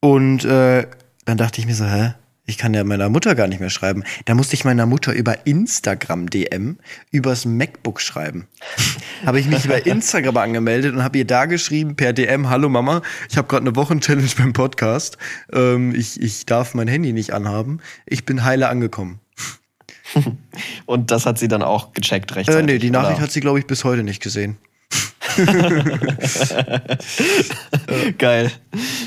Und 0.00 0.44
äh, 0.44 0.86
dann 1.24 1.38
dachte 1.38 1.62
ich 1.62 1.66
mir 1.66 1.74
so, 1.74 1.86
hä? 1.86 2.12
Ich 2.46 2.58
kann 2.58 2.74
ja 2.74 2.84
meiner 2.84 3.08
Mutter 3.08 3.34
gar 3.34 3.46
nicht 3.46 3.60
mehr 3.60 3.70
schreiben. 3.70 4.04
Da 4.26 4.34
musste 4.34 4.54
ich 4.54 4.66
meiner 4.66 4.84
Mutter 4.84 5.14
über 5.14 5.46
Instagram 5.46 6.28
DM 6.28 6.76
übers 7.10 7.46
MacBook 7.46 8.02
schreiben. 8.02 8.46
habe 9.26 9.40
ich 9.40 9.46
mich 9.46 9.64
über 9.64 9.86
Instagram 9.86 10.36
angemeldet 10.36 10.94
und 10.94 11.02
habe 11.02 11.16
ihr 11.18 11.26
da 11.26 11.46
geschrieben 11.46 11.96
per 11.96 12.12
DM, 12.12 12.50
hallo 12.50 12.68
Mama, 12.68 13.00
ich 13.30 13.38
habe 13.38 13.48
gerade 13.48 13.62
eine 13.66 13.76
Wochenchallenge 13.76 14.28
beim 14.36 14.52
Podcast. 14.52 15.16
Ähm, 15.52 15.94
ich, 15.94 16.20
ich 16.20 16.44
darf 16.44 16.74
mein 16.74 16.86
Handy 16.88 17.14
nicht 17.14 17.32
anhaben. 17.32 17.80
Ich 18.04 18.26
bin 18.26 18.44
heile 18.44 18.68
angekommen. 18.68 19.20
Und 20.86 21.10
das 21.10 21.24
hat 21.26 21.38
sie 21.38 21.48
dann 21.48 21.62
auch 21.62 21.92
gecheckt 21.92 22.30
Äh, 22.32 22.34
rechtzeitig. 22.34 22.66
nee, 22.66 22.78
die 22.78 22.90
Nachricht 22.90 23.16
oder? 23.16 23.22
hat 23.22 23.32
sie, 23.32 23.40
glaube 23.40 23.58
ich, 23.58 23.66
bis 23.66 23.84
heute 23.84 24.02
nicht 24.02 24.22
gesehen. 24.22 24.58
Geil. 28.18 28.50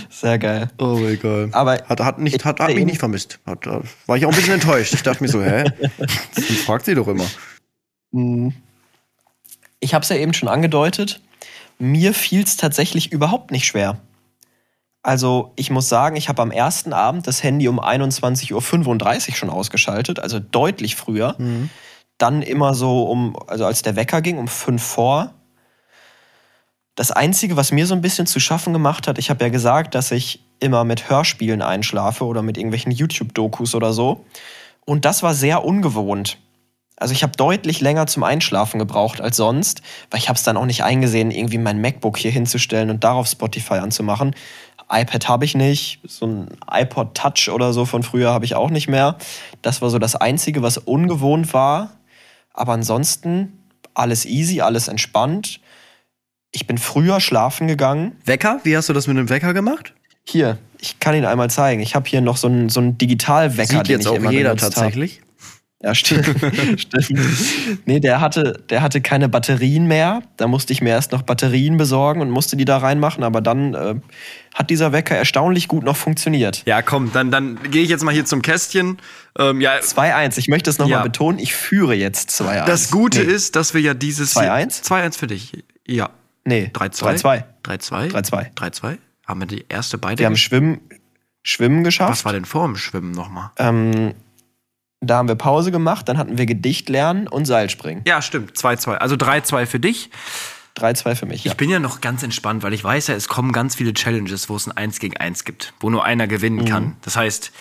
Sehr 0.09 0.39
geil. 0.39 0.69
Oh 0.77 0.97
mein 0.97 1.19
Gott. 1.19 1.53
Aber 1.53 1.73
hat, 1.87 1.99
hat, 1.99 2.19
nicht, 2.19 2.45
hat, 2.45 2.59
hat 2.59 2.73
mich 2.73 2.85
nicht 2.85 2.99
vermisst. 2.99 3.39
Hat, 3.45 3.65
äh, 3.67 3.79
war 4.05 4.17
ich 4.17 4.25
auch 4.25 4.31
ein 4.31 4.35
bisschen 4.35 4.55
enttäuscht. 4.55 4.93
Ich 4.93 5.03
dachte 5.03 5.23
mir 5.23 5.29
so, 5.29 5.41
hä? 5.41 5.65
Das 6.35 6.45
fragt 6.65 6.85
sie 6.85 6.95
doch 6.95 7.07
immer. 7.07 7.25
Mm. 8.11 8.49
Ich 9.79 9.93
habe 9.93 10.03
es 10.03 10.09
ja 10.09 10.15
eben 10.15 10.33
schon 10.33 10.49
angedeutet. 10.49 11.21
Mir 11.79 12.13
fiel 12.13 12.43
es 12.43 12.57
tatsächlich 12.57 13.11
überhaupt 13.11 13.51
nicht 13.51 13.65
schwer. 13.65 13.99
Also 15.03 15.53
ich 15.55 15.69
muss 15.69 15.87
sagen, 15.87 16.15
ich 16.15 16.27
habe 16.27 16.41
am 16.41 16.51
ersten 16.51 16.91
Abend 16.91 17.27
das 17.27 17.43
Handy 17.43 17.67
um 17.67 17.79
21.35 17.79 19.29
Uhr 19.29 19.35
schon 19.35 19.49
ausgeschaltet, 19.49 20.19
also 20.19 20.39
deutlich 20.39 20.95
früher. 20.95 21.35
Dann 22.17 22.41
immer 22.41 22.73
so 22.73 23.03
um, 23.03 23.37
also 23.47 23.65
als 23.65 23.83
der 23.83 23.95
Wecker 23.95 24.21
ging, 24.21 24.37
um 24.37 24.47
5 24.47 24.83
vor. 24.83 25.33
Das 26.97 27.12
Einzige, 27.12 27.55
was 27.55 27.71
mir 27.71 27.86
so 27.86 27.93
ein 27.93 28.01
bisschen 28.01 28.25
zu 28.25 28.39
schaffen 28.39 28.73
gemacht 28.73 29.07
hat, 29.07 29.19
ich 29.19 29.29
habe 29.29 29.43
ja 29.43 29.51
gesagt, 29.51 29.93
dass 29.93 30.10
ich 30.10 30.43
immer 30.60 30.83
mit 30.83 31.12
Hörspielen 31.12 31.62
einschlafe 31.62 32.25
oder 32.25 32.41
mit 32.41 32.57
irgendwelchen 32.57 32.91
YouTube-Dokus 32.91 33.75
oder 33.75 33.93
so. 33.93 34.25
Und 34.83 35.05
das 35.05 35.21
war 35.21 35.36
sehr 35.36 35.63
ungewohnt. 35.63 36.39
Also 36.95 37.13
ich 37.13 37.21
habe 37.21 37.38
deutlich 37.38 37.81
länger 37.81 38.07
zum 38.07 38.23
Einschlafen 38.23 38.79
gebraucht 38.79 39.21
als 39.21 39.38
sonst, 39.38 39.83
weil 40.10 40.19
ich 40.19 40.27
habe 40.27 40.38
es 40.38 40.43
dann 40.43 40.57
auch 40.57 40.65
nicht 40.65 40.83
eingesehen, 40.83 41.29
irgendwie 41.29 41.60
mein 41.60 41.79
MacBook 41.79 42.17
hier 42.17 42.31
hinzustellen 42.31 42.89
und 42.89 43.03
darauf 43.03 43.27
Spotify 43.27 43.75
anzumachen. 43.75 44.36
iPad 44.91 45.29
habe 45.29 45.45
ich 45.45 45.53
nicht, 45.53 45.99
so 46.03 46.25
ein 46.25 46.47
iPod 46.67 47.13
Touch 47.13 47.49
oder 47.53 47.73
so 47.73 47.86
von 47.86 48.01
früher 48.01 48.33
habe 48.33 48.45
ich 48.45 48.55
auch 48.55 48.71
nicht 48.71 48.88
mehr. 48.88 49.17
Das 49.62 49.83
war 49.83 49.91
so 49.91 49.99
das 49.99 50.15
Einzige, 50.15 50.63
was 50.63 50.79
ungewohnt 50.79 51.53
war. 51.53 51.91
Aber 52.55 52.73
ansonsten 52.73 53.60
alles 53.93 54.25
easy, 54.25 54.62
alles 54.62 54.88
entspannt. 54.88 55.60
Ich 56.51 56.67
bin 56.67 56.77
früher 56.77 57.19
schlafen 57.19 57.67
gegangen. 57.67 58.13
Wecker? 58.25 58.60
Wie 58.63 58.75
hast 58.75 58.89
du 58.89 58.93
das 58.93 59.07
mit 59.07 59.17
dem 59.17 59.29
Wecker 59.29 59.53
gemacht? 59.53 59.93
Hier, 60.23 60.57
ich 60.79 60.99
kann 60.99 61.15
ihn 61.15 61.25
einmal 61.25 61.49
zeigen. 61.49 61.81
Ich 61.81 61.95
habe 61.95 62.07
hier 62.10 62.21
noch 62.21 62.38
so 62.38 62.47
einen, 62.47 62.69
so 62.69 62.79
einen 62.79 62.97
Digitalwecker, 62.97 63.77
Sieht 63.77 63.88
den 63.88 63.91
jetzt 63.93 64.01
ich 64.01 64.07
auch 64.07 64.15
immer 64.15 64.31
jeder 64.31 64.49
benutzt 64.55 64.65
hab. 64.65 64.73
tatsächlich. 64.73 65.21
Ja, 65.81 65.93
stimmt. 65.93 66.25
stimmt. 66.79 67.19
Nee, 67.86 67.99
der 67.99 68.19
hatte, 68.19 68.63
der 68.69 68.81
hatte 68.81 68.99
keine 68.99 69.29
Batterien 69.29 69.86
mehr. 69.88 70.23
Da 70.38 70.47
musste 70.47 70.73
ich 70.73 70.81
mir 70.81 70.89
erst 70.89 71.12
noch 71.12 71.21
Batterien 71.21 71.77
besorgen 71.77 72.19
und 72.21 72.31
musste 72.31 72.57
die 72.57 72.65
da 72.65 72.77
reinmachen. 72.77 73.23
Aber 73.23 73.41
dann 73.41 73.73
äh, 73.75 73.95
hat 74.55 74.69
dieser 74.71 74.91
Wecker 74.91 75.15
erstaunlich 75.15 75.67
gut 75.67 75.83
noch 75.83 75.95
funktioniert. 75.95 76.63
Ja, 76.65 76.81
komm, 76.81 77.12
dann, 77.13 77.29
dann 77.29 77.60
gehe 77.69 77.83
ich 77.83 77.89
jetzt 77.89 78.03
mal 78.03 78.13
hier 78.13 78.25
zum 78.25 78.41
Kästchen. 78.41 78.97
Ähm, 79.38 79.62
ja, 79.62 79.75
2-1. 79.77 80.39
Ich 80.39 80.47
möchte 80.47 80.69
es 80.71 80.79
nochmal 80.79 80.99
Ja. 80.99 81.03
betonen. 81.03 81.38
Ich 81.38 81.53
führe 81.53 81.93
jetzt 81.93 82.31
2-1. 82.31 82.65
das 82.65 82.89
Gute 82.89 83.23
nee. 83.23 83.31
ist, 83.31 83.55
dass 83.55 83.73
wir 83.75 83.81
ja 83.81 83.93
dieses 83.93 84.36
2-1? 84.36 84.83
2-1 84.83 85.17
für 85.17 85.27
dich. 85.27 85.63
Ja. 85.88 86.10
Nee, 86.47 86.71
3-2. 86.73 87.21
3-2. 87.21 87.43
3-2. 87.65 88.12
3-2. 88.12 88.53
3-2. 88.55 88.97
Haben 89.27 89.39
wir 89.41 89.47
die 89.47 89.65
erste 89.67 89.97
beide? 89.97 90.19
Wir 90.19 90.27
haben 90.27 90.38
Schwimmen, 90.38 90.79
Schwimmen 91.43 91.83
geschafft. 91.83 92.12
Was 92.12 92.23
war 92.25 92.31
denn 92.31 92.45
vor 92.45 92.65
dem 92.65 92.77
Schwimmen 92.77 93.12
nochmal? 93.12 93.51
Ähm, 93.57 94.13
da 95.01 95.17
haben 95.17 95.27
wir 95.27 95.36
Pause 95.36 95.71
gemacht. 95.71 96.07
Dann 96.07 96.17
hatten 96.17 96.38
wir 96.38 96.45
Gedicht 96.45 96.88
lernen 96.88 97.27
und 97.27 97.43
Seilspringen. 97.45 98.03
Ja, 98.07 98.21
stimmt. 98.21 98.55
2-2. 98.57 98.95
Also 98.95 99.15
3-2 99.15 99.65
für 99.65 99.79
dich. 99.81 100.10
3-2 100.77 101.15
für 101.15 101.25
mich. 101.25 101.43
Ja. 101.43 101.51
Ich 101.51 101.57
bin 101.57 101.69
ja 101.69 101.79
noch 101.79 101.99
ganz 101.99 102.23
entspannt, 102.23 102.63
weil 102.63 102.71
ich 102.73 102.83
weiß 102.83 103.07
ja, 103.07 103.15
es 103.15 103.27
kommen 103.27 103.51
ganz 103.51 103.75
viele 103.75 103.93
Challenges, 103.93 104.47
wo 104.47 104.55
es 104.55 104.67
ein 104.67 104.71
1 104.71 104.99
gegen 104.99 105.17
1 105.17 105.43
gibt, 105.43 105.73
wo 105.81 105.89
nur 105.89 106.05
einer 106.05 106.27
gewinnen 106.27 106.60
Mhm. 106.62 106.65
kann. 106.65 106.95
Das 107.01 107.17
heißt, 107.17 107.51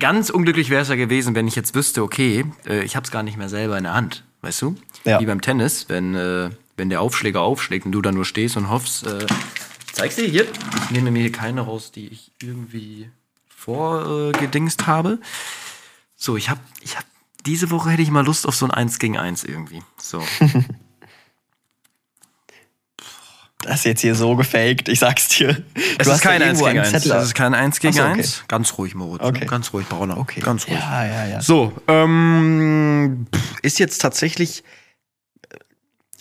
ganz 0.00 0.30
unglücklich 0.30 0.70
wäre 0.70 0.82
es 0.82 0.88
ja 0.88 0.96
gewesen, 0.96 1.36
wenn 1.36 1.46
ich 1.46 1.54
jetzt 1.54 1.74
wüsste, 1.76 2.02
okay, 2.02 2.44
äh, 2.66 2.82
ich 2.82 2.96
habe 2.96 3.04
es 3.04 3.12
gar 3.12 3.22
nicht 3.22 3.36
mehr 3.36 3.48
selber 3.48 3.76
in 3.78 3.84
der 3.84 3.94
Hand, 3.94 4.24
weißt 4.40 4.62
du? 4.62 4.74
Ja. 5.04 5.20
Wie 5.20 5.26
beim 5.26 5.40
Tennis, 5.42 5.88
wenn, 5.88 6.14
äh, 6.14 6.50
wenn 6.76 6.88
der 6.88 7.00
Aufschläger 7.00 7.42
aufschlägt 7.42 7.86
und 7.86 7.92
du 7.92 8.02
dann 8.02 8.14
nur 8.14 8.24
stehst 8.24 8.56
und 8.56 8.70
hoffst, 8.70 9.06
äh, 9.06 9.26
zeig's 9.92 10.16
dir 10.16 10.26
hier. 10.26 10.46
Ich 10.84 10.90
nehme 10.90 11.10
mir 11.10 11.20
hier 11.20 11.32
keine 11.32 11.62
raus, 11.62 11.92
die 11.92 12.08
ich 12.08 12.32
irgendwie 12.42 13.10
vorgedingst 13.48 14.86
habe. 14.86 15.18
So, 16.16 16.36
ich 16.36 16.50
habe 16.50 16.60
ich 16.80 16.96
hab, 16.96 17.04
diese 17.46 17.70
Woche 17.70 17.90
hätte 17.90 18.02
ich 18.02 18.10
mal 18.10 18.24
Lust 18.24 18.46
auf 18.46 18.54
so 18.54 18.66
ein 18.66 18.70
1 18.70 18.98
gegen 18.98 19.18
1 19.18 19.44
irgendwie. 19.44 19.82
So. 19.98 20.22
Das 23.64 23.76
ist 23.76 23.84
jetzt 23.84 24.00
hier 24.02 24.14
so 24.14 24.36
gefaked, 24.36 24.90
ich 24.90 24.98
sag's 24.98 25.28
dir. 25.28 25.48
Es 25.48 25.54
Du 25.54 26.02
ist 26.02 26.10
hast 26.10 26.24
da 26.24 26.28
kein 26.28 26.42
1 26.42 26.60
irgendwo 26.60 26.64
gegen 26.66 26.78
einen 26.80 26.94
1. 26.94 27.02
Zettel. 27.02 27.18
Es 27.18 27.24
ist 27.24 27.34
kein 27.34 27.54
1 27.54 27.80
gegen 27.80 27.94
Ach 27.94 28.02
so, 28.04 28.10
okay. 28.10 28.18
1. 28.18 28.44
Ganz 28.46 28.76
ruhig, 28.76 28.94
Moritz. 28.94 29.22
Okay. 29.22 29.40
Ne? 29.40 29.46
Ganz 29.46 29.72
ruhig, 29.72 29.88
Brauner. 29.88 30.18
Okay. 30.18 30.40
Ganz 30.40 30.66
ruhig. 30.66 30.78
Ja, 30.78 31.06
ja, 31.06 31.26
ja. 31.26 31.40
So, 31.40 31.72
ähm, 31.88 33.26
ist 33.62 33.78
jetzt 33.78 34.02
tatsächlich 34.02 34.60
äh, 34.60 34.62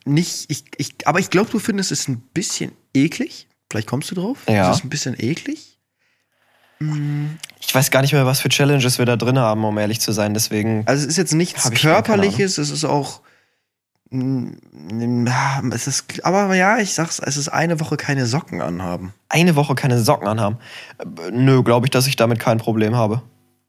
nicht, 0.05 0.45
ich, 0.49 0.63
ich, 0.77 0.95
aber 1.05 1.19
ich 1.19 1.29
glaube, 1.29 1.49
du 1.51 1.59
findest 1.59 1.91
es 1.91 2.07
ein 2.07 2.19
bisschen 2.33 2.71
eklig. 2.93 3.47
Vielleicht 3.69 3.87
kommst 3.87 4.11
du 4.11 4.15
drauf. 4.15 4.39
Ja. 4.47 4.69
Es 4.71 4.77
ist 4.77 4.83
ein 4.85 4.89
bisschen 4.89 5.15
eklig. 5.17 5.79
Ich 7.61 7.73
weiß 7.73 7.91
gar 7.91 8.01
nicht 8.01 8.13
mehr, 8.13 8.25
was 8.25 8.41
für 8.41 8.49
Challenges 8.49 8.99
wir 8.99 9.05
da 9.05 9.15
drin 9.15 9.39
haben, 9.39 9.63
um 9.63 9.77
ehrlich 9.77 10.01
zu 10.01 10.11
sein. 10.11 10.33
Deswegen. 10.33 10.83
Also 10.85 11.03
es 11.03 11.09
ist 11.09 11.17
jetzt 11.17 11.33
nichts 11.33 11.71
Körperliches, 11.71 12.57
es 12.57 12.69
ist 12.71 12.83
auch. 12.83 13.21
mm, 14.09 15.25
ja, 15.25 15.61
Es 15.71 15.87
ist, 15.87 16.25
aber 16.25 16.53
ja, 16.55 16.79
ich 16.79 16.93
sag's, 16.93 17.19
es 17.19 17.37
ist 17.37 17.47
eine 17.49 17.79
Woche 17.79 17.95
keine 17.95 18.25
Socken 18.25 18.61
anhaben. 18.61 19.13
Eine 19.29 19.55
Woche 19.55 19.75
keine 19.75 19.99
Socken 20.01 20.27
anhaben. 20.27 20.57
Äh, 20.97 21.31
Nö, 21.31 21.63
glaube 21.63 21.85
ich, 21.85 21.91
dass 21.91 22.05
ich 22.07 22.15
damit 22.17 22.39
kein 22.39 22.57
Problem 22.57 22.95
habe. 22.95 23.21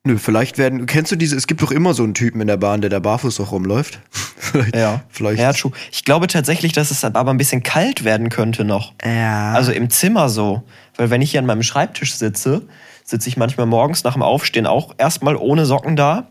Nö, 0.07 0.19
vielleicht 0.19 0.59
werden. 0.59 0.85
Kennst 0.85 1.13
du 1.13 1.17
diese? 1.17 1.35
Es 1.35 1.47
gibt 1.47 1.63
doch 1.63 1.71
immer 1.71 1.95
so 1.95 2.03
einen 2.03 2.13
Typen 2.13 2.43
in 2.43 2.47
der 2.47 2.59
Bahn, 2.59 2.83
der 2.83 2.91
da 2.91 2.99
barfuß 2.99 3.41
auch 3.41 3.53
rumläuft. 3.53 4.01
vielleicht, 4.37 4.77
Ja. 4.77 5.03
Vielleicht. 5.09 5.41
Ja, 5.41 5.53
true. 5.55 5.73
Ich 5.91 6.05
glaube 6.05 6.27
tatsächlich, 6.27 6.73
dass 6.73 6.91
es 6.91 7.03
aber 7.05 7.31
ein 7.31 7.39
bisschen 7.39 7.63
kalt 7.63 8.05
werden 8.05 8.29
könnte 8.29 8.65
noch. 8.65 8.93
ja. 9.05 9.53
Also 9.53 9.73
im 9.73 9.89
Zimmer 9.89 10.29
so. 10.29 10.63
Weil 10.97 11.09
wenn 11.09 11.23
ich 11.23 11.31
hier 11.31 11.41
an 11.41 11.47
meinem 11.47 11.63
Schreibtisch 11.63 12.15
sitze, 12.15 12.63
sitze 13.03 13.29
ich 13.31 13.39
manchmal 13.39 13.67
morgens 13.67 14.05
nach 14.05 14.13
dem 14.13 14.23
Aufstehen 14.23 14.67
auch 14.67 14.95
erstmal 14.99 15.37
ohne 15.37 15.65
Socken 15.65 15.97
da. 15.97 16.29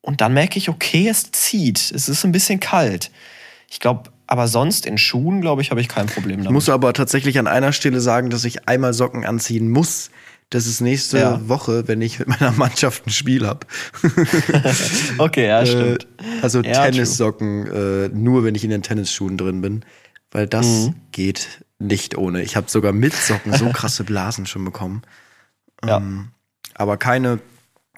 Und 0.00 0.22
dann 0.22 0.32
merke 0.32 0.58
ich, 0.58 0.70
okay, 0.70 1.06
es 1.08 1.30
zieht. 1.30 1.78
Es 1.94 2.08
ist 2.08 2.24
ein 2.24 2.32
bisschen 2.32 2.58
kalt. 2.58 3.10
Ich 3.70 3.80
glaube, 3.80 4.10
aber 4.26 4.48
sonst 4.48 4.86
in 4.86 4.96
Schuhen, 4.96 5.42
glaube 5.42 5.60
ich, 5.60 5.70
habe 5.70 5.80
ich 5.82 5.88
kein 5.88 6.06
Problem 6.06 6.38
Ich 6.38 6.44
damit. 6.44 6.52
muss 6.54 6.70
aber 6.70 6.94
tatsächlich 6.94 7.38
an 7.38 7.46
einer 7.46 7.72
Stelle 7.72 8.00
sagen, 8.00 8.30
dass 8.30 8.44
ich 8.44 8.66
einmal 8.66 8.94
Socken 8.94 9.26
anziehen 9.26 9.70
muss. 9.70 10.10
Das 10.54 10.66
ist 10.66 10.80
nächste 10.80 11.18
Ja. 11.18 11.48
Woche, 11.48 11.88
wenn 11.88 12.00
ich 12.00 12.20
mit 12.20 12.28
meiner 12.28 12.52
Mannschaft 12.52 13.06
ein 13.06 13.10
Spiel 13.10 13.44
habe. 13.44 13.66
okay, 15.18 15.48
ja, 15.48 15.66
stimmt. 15.66 16.06
also 16.42 16.60
Ja, 16.60 16.84
Tennissocken, 16.84 17.66
äh, 17.66 18.08
nur 18.08 18.44
wenn 18.44 18.54
ich 18.54 18.62
in 18.62 18.70
den 18.70 18.82
Tennisschuhen 18.82 19.36
drin 19.36 19.60
bin. 19.60 19.84
Weil 20.30 20.46
das 20.46 20.66
Mhm. 20.66 20.94
geht 21.12 21.64
nicht 21.78 22.16
ohne. 22.16 22.42
Ich 22.42 22.54
habe 22.56 22.70
sogar 22.70 22.92
mit 22.92 23.14
Socken 23.14 23.52
so 23.52 23.68
krasse 23.72 24.04
Blasen 24.04 24.46
schon 24.46 24.64
bekommen. 24.64 25.02
Ja. 25.84 25.96
Ähm, 25.96 26.28
aber 26.74 26.96
keine, 26.96 27.40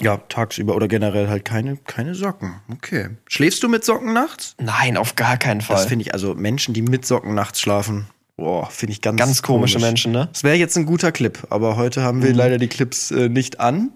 ja, 0.01 0.16
tagsüber 0.16 0.75
oder 0.77 0.88
generell 0.88 1.29
halt 1.29 1.45
keine, 1.45 1.77
keine 1.77 2.14
Socken. 2.14 2.55
Okay. 2.73 3.11
Schläfst 3.29 3.62
du 3.62 3.69
mit 3.69 3.85
Socken 3.85 4.12
nachts? 4.12 4.55
Nein, 4.61 4.97
auf 4.97 5.14
gar 5.16 5.37
keinen 5.37 5.61
Fall. 5.62 5.77
Das 5.77 5.87
finde 5.87 6.05
ich, 6.05 6.12
also 6.14 6.35
Menschen, 6.35 6.75
die 6.75 6.83
mit 6.83 7.07
Socken 7.07 7.35
nachts 7.35 7.61
schlafen, 7.61 8.07
boah, 8.37 8.68
finde 8.70 8.92
ich 8.92 9.01
ganz, 9.01 9.18
Ganz 9.18 9.42
komische 9.42 9.75
komisch. 9.75 9.88
Menschen, 9.88 10.12
ne? 10.12 10.29
Das 10.33 10.44
wäre 10.44 10.57
jetzt 10.57 10.77
ein 10.77 10.87
guter 10.87 11.12
Clip, 11.12 11.46
aber 11.51 11.77
heute 11.77 12.03
haben 12.03 12.22
wir 12.22 12.33
leider 12.35 12.59
die 12.59 12.68
Clips 12.68 13.11
äh, 13.11 13.29
nicht 13.29 13.61
an, 13.61 13.90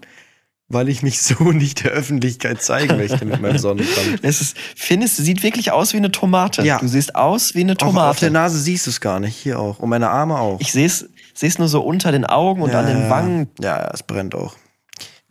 weil 0.67 0.89
ich 0.89 1.03
mich 1.03 1.21
so 1.21 1.51
nicht 1.51 1.83
der 1.83 1.91
Öffentlichkeit 1.91 2.61
zeigen 2.61 2.97
möchte 2.97 3.25
mit 3.25 3.41
meinem 3.41 3.57
Sonnenbrand. 3.57 4.19
Es 4.23 4.41
ist, 4.41 4.57
findest 4.75 5.17
sieht 5.17 5.43
wirklich 5.43 5.71
aus 5.71 5.93
wie 5.93 5.97
eine 5.97 6.11
Tomate. 6.11 6.63
Ja. 6.63 6.79
Du 6.79 6.87
siehst 6.87 7.15
aus 7.15 7.55
wie 7.55 7.61
eine 7.61 7.73
Auch 7.73 7.75
auf 7.75 7.79
der 7.79 7.89
Tomate. 7.89 8.31
Nase 8.31 8.59
siehst 8.59 8.87
du 8.87 8.89
es 8.89 9.01
gar 9.01 9.19
nicht, 9.19 9.35
hier 9.35 9.59
auch. 9.59 9.79
Und 9.79 9.89
meine 9.89 10.09
Arme 10.09 10.37
auch. 10.39 10.59
Ich 10.59 10.71
sehe 10.71 10.85
es 10.85 11.59
nur 11.59 11.67
so 11.67 11.81
unter 11.81 12.11
den 12.11 12.25
Augen 12.25 12.61
und 12.61 12.73
an 12.73 12.87
den 12.87 13.09
Wangen. 13.09 13.49
Ja, 13.59 13.79
ja, 13.79 13.91
es 13.93 14.03
brennt 14.03 14.35
auch. 14.35 14.55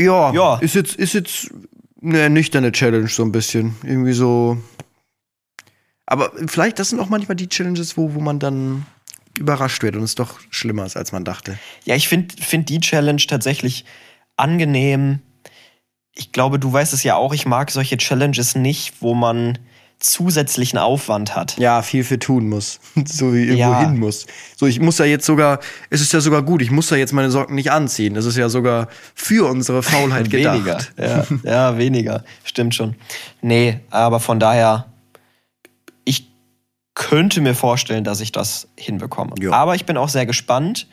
Ja, 0.00 0.32
Ja. 0.32 0.56
Ist, 0.58 0.74
jetzt, 0.74 0.96
ist 0.96 1.12
jetzt 1.12 1.50
eine 2.02 2.30
nüchterne 2.30 2.72
Challenge 2.72 3.08
so 3.08 3.22
ein 3.22 3.32
bisschen. 3.32 3.76
Irgendwie 3.82 4.12
so. 4.12 4.56
Aber 6.06 6.32
vielleicht, 6.46 6.78
das 6.78 6.88
sind 6.88 7.00
auch 7.00 7.08
manchmal 7.08 7.36
die 7.36 7.48
Challenges, 7.48 7.96
wo, 7.96 8.14
wo 8.14 8.20
man 8.20 8.38
dann 8.38 8.86
überrascht 9.40 9.82
wird 9.82 9.96
und 9.96 10.02
es 10.04 10.14
doch 10.14 10.38
schlimmer 10.50 10.86
ist, 10.86 10.96
als 10.96 11.10
man 11.12 11.24
dachte. 11.24 11.58
Ja, 11.84 11.96
ich 11.96 12.06
finde 12.08 12.34
find 12.40 12.68
die 12.68 12.78
Challenge 12.80 13.22
tatsächlich 13.26 13.84
angenehm. 14.36 15.20
Ich 16.14 16.32
glaube, 16.32 16.58
du 16.58 16.72
weißt 16.72 16.92
es 16.92 17.02
ja 17.02 17.16
auch, 17.16 17.32
ich 17.32 17.46
mag 17.46 17.70
solche 17.70 17.96
Challenges 17.96 18.54
nicht, 18.54 18.94
wo 19.00 19.14
man 19.14 19.58
zusätzlichen 19.98 20.78
Aufwand 20.78 21.36
hat. 21.36 21.58
Ja, 21.58 21.82
viel 21.82 22.04
für 22.04 22.18
tun 22.18 22.48
muss. 22.48 22.80
so 23.04 23.34
wie 23.34 23.40
irgendwo 23.42 23.58
Ja. 23.60 23.80
hin 23.80 23.98
muss. 23.98 24.26
So, 24.56 24.66
ich 24.66 24.80
muss 24.80 24.96
ja 24.98 25.04
jetzt 25.04 25.26
sogar, 25.26 25.60
es 25.90 26.00
ist 26.00 26.12
ja 26.14 26.20
sogar 26.20 26.42
gut, 26.42 26.62
ich 26.62 26.70
muss 26.70 26.88
ja 26.90 26.96
jetzt 26.96 27.12
meine 27.12 27.30
Socken 27.30 27.54
nicht 27.54 27.70
anziehen. 27.70 28.14
Das 28.14 28.24
ist 28.24 28.36
ja 28.36 28.48
sogar 28.48 28.88
für 29.14 29.46
unsere 29.48 29.82
Faulheit 29.82 30.30
gedacht. 30.30 30.56
weniger. 30.56 30.78
Ja, 30.96 31.26
ja, 31.44 31.78
weniger. 31.78 32.24
Stimmt 32.44 32.74
schon. 32.74 32.94
Nee, 33.42 33.80
aber 33.90 34.20
von 34.20 34.40
daher, 34.40 34.86
könnte 37.00 37.40
mir 37.40 37.54
vorstellen, 37.54 38.04
dass 38.04 38.20
ich 38.20 38.30
das 38.30 38.68
hinbekomme. 38.76 39.32
Ja. 39.40 39.52
Aber 39.52 39.74
ich 39.74 39.86
bin 39.86 39.96
auch 39.96 40.10
sehr 40.10 40.26
gespannt, 40.26 40.86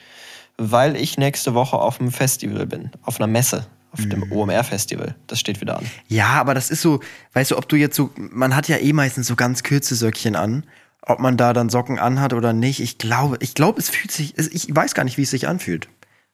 weil 0.58 0.96
ich 0.96 1.18
nächste 1.18 1.54
Woche 1.54 1.78
auf 1.78 2.00
einem 2.00 2.12
Festival 2.12 2.66
bin, 2.66 2.92
auf 3.04 3.20
einer 3.20 3.28
Messe, 3.28 3.68
auf 3.92 4.00
Mhm. 4.00 4.10
dem 4.10 4.32
OMR-Festival. 4.32 5.16
Das 5.28 5.40
steht 5.40 5.60
wieder 5.60 5.78
an. 5.78 5.86
Ja, 6.08 6.28
aber 6.30 6.54
das 6.54 6.72
ist 6.72 6.82
so, 6.82 7.02
weißt 7.34 7.52
du, 7.52 7.58
ob 7.58 7.68
du 7.68 7.76
jetzt 7.76 7.96
so, 7.98 8.10
man 8.16 8.56
hat 8.56 8.68
ja 8.70 8.78
eh 8.78 8.94
meistens 8.94 9.28
so 9.28 9.36
ganz 9.36 9.64
kürze 9.64 9.96
Söckchen 9.96 10.36
an. 10.38 10.64
Ob 11.02 11.20
man 11.20 11.36
da 11.38 11.52
dann 11.54 11.70
Socken 11.70 12.00
anhat 12.00 12.34
oder 12.34 12.54
nicht, 12.54 12.80
ich 12.80 12.98
glaube, 12.98 13.38
ich 13.42 13.54
glaube, 13.54 13.80
es 13.80 13.90
fühlt 13.90 14.12
sich, 14.12 14.38
ich 14.38 14.74
weiß 14.76 14.94
gar 14.94 15.04
nicht, 15.04 15.18
wie 15.18 15.24
es 15.24 15.30
sich 15.30 15.48
anfühlt. 15.48 15.88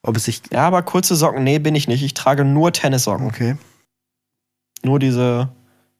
Ob 0.03 0.15
es 0.17 0.25
sich, 0.25 0.41
Ja, 0.51 0.67
aber 0.67 0.83
kurze 0.83 1.15
Socken, 1.15 1.43
nee, 1.43 1.59
bin 1.59 1.75
ich 1.75 1.87
nicht. 1.87 2.03
Ich 2.03 2.13
trage 2.13 2.43
nur 2.45 2.71
Tennissocken. 2.73 3.25
okay. 3.27 3.55
Nur 4.83 4.99
diese 4.99 5.49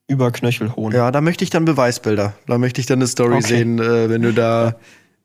überknöchelhohen. 0.08 0.94
Ja, 0.94 1.12
da 1.12 1.22
möchte 1.22 1.44
ich 1.44 1.50
dann 1.50 1.66
Beweisbilder. 1.66 2.34
Da 2.48 2.58
möchte 2.58 2.82
ich 2.82 2.88
dann 2.88 3.00
eine 3.00 3.08
Story 3.08 3.36
Okay. 3.36 3.48
sehen, 3.48 3.80
äh, 3.80 4.10
wenn 4.10 4.22
du 4.22 4.34
da 4.34 4.76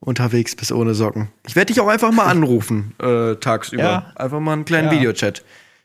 unterwegs 0.01 0.55
bist 0.55 0.71
ohne 0.73 0.95
Socken. 0.95 1.29
Ich 1.47 1.57
werde 1.57 1.73
dich 1.73 1.81
auch 1.81 1.88
einfach 1.88 2.12
mal 2.12 2.27
anrufen, 2.27 2.95
äh, 3.03 3.35
tagsüber. 3.37 3.83
Ja. 3.83 4.12
Einfach 4.14 4.41
mal 4.41 4.53
einen 4.53 4.64
kleinen 4.64 4.88
Ja. 4.88 4.93
Videochat. 4.95 5.43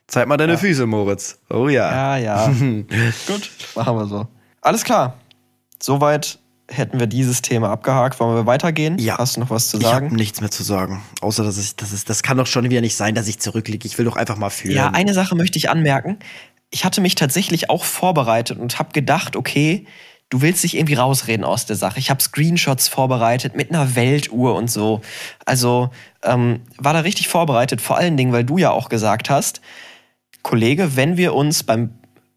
Zeig 0.07 0.27
mal 0.27 0.37
deine 0.37 0.57
Füße, 0.57 0.85
Moritz. 0.85 1.39
Oh 1.49 1.67
ja. 1.69 2.17
Ja, 2.17 2.17
ja. 2.17 2.47
Gut, 3.27 3.49
machen 3.75 3.95
wir 3.97 4.05
so. 4.05 4.27
Alles 4.61 4.83
klar. 4.83 5.15
Soweit 5.81 6.39
hätten 6.69 6.99
wir 6.99 7.07
dieses 7.07 7.41
Thema 7.41 7.69
abgehakt. 7.71 8.19
Wollen 8.19 8.35
wir 8.35 8.45
weitergehen? 8.45 8.97
Ja. 8.99 9.17
Hast 9.17 9.35
du 9.37 9.41
noch 9.41 9.49
was 9.49 9.69
zu 9.69 9.77
Ich 9.79 9.85
habe 9.85 10.05
sagen? 10.05 10.15
nichts 10.15 10.39
mehr 10.41 10.51
zu 10.51 10.61
sagen. 10.63 11.01
Außer, 11.21 11.43
dass 11.43 11.57
ich, 11.57 11.75
das 11.75 11.91
ist, 11.93 12.09
das 12.09 12.21
kann 12.21 12.37
doch 12.37 12.47
schon 12.47 12.69
wieder 12.69 12.81
nicht 12.81 12.95
sein, 12.95 13.15
dass 13.15 13.27
ich 13.27 13.39
zurückliege. 13.39 13.87
Ich 13.87 13.97
will 13.97 14.05
doch 14.05 14.15
einfach 14.15 14.37
mal 14.37 14.49
fühlen. 14.49 14.75
Ja, 14.75 14.89
eine 14.91 15.13
Sache 15.13 15.35
möchte 15.35 15.57
ich 15.57 15.69
anmerken. 15.69 16.17
Ich 16.73 16.83
hatte 16.85 17.01
mich 17.01 17.13
tatsächlich 17.13 17.69
auch 17.69 17.83
vorbereitet 17.83 18.57
und 18.57 18.79
habe 18.79 18.93
gedacht, 18.93 19.35
okay, 19.35 19.85
du 20.29 20.41
willst 20.41 20.63
dich 20.63 20.75
irgendwie 20.75 20.95
rausreden 20.95 21.45
aus 21.45 21.67
der 21.67 21.75
Sache. 21.75 21.99
Ich 21.99 22.09
habe 22.09 22.19
Screenshots 22.19 22.87
vorbereitet 22.87 23.55
mit 23.55 23.69
einer 23.69 23.95
Weltuhr 23.95 24.55
und 24.55 24.71
so. 24.71 25.01
Also 25.45 25.91
ähm, 26.23 26.61
war 26.79 26.93
da 26.93 27.01
richtig 27.01 27.27
vorbereitet, 27.27 27.79
vor 27.79 27.97
allen 27.97 28.17
Dingen, 28.17 28.31
weil 28.33 28.43
du 28.43 28.57
ja 28.57 28.71
auch 28.71 28.89
gesagt 28.89 29.29
hast, 29.29 29.61
Kollege, 30.41 30.95
wenn 30.95 31.15
wir 31.15 31.35
uns 31.35 31.61
beim 31.61 31.93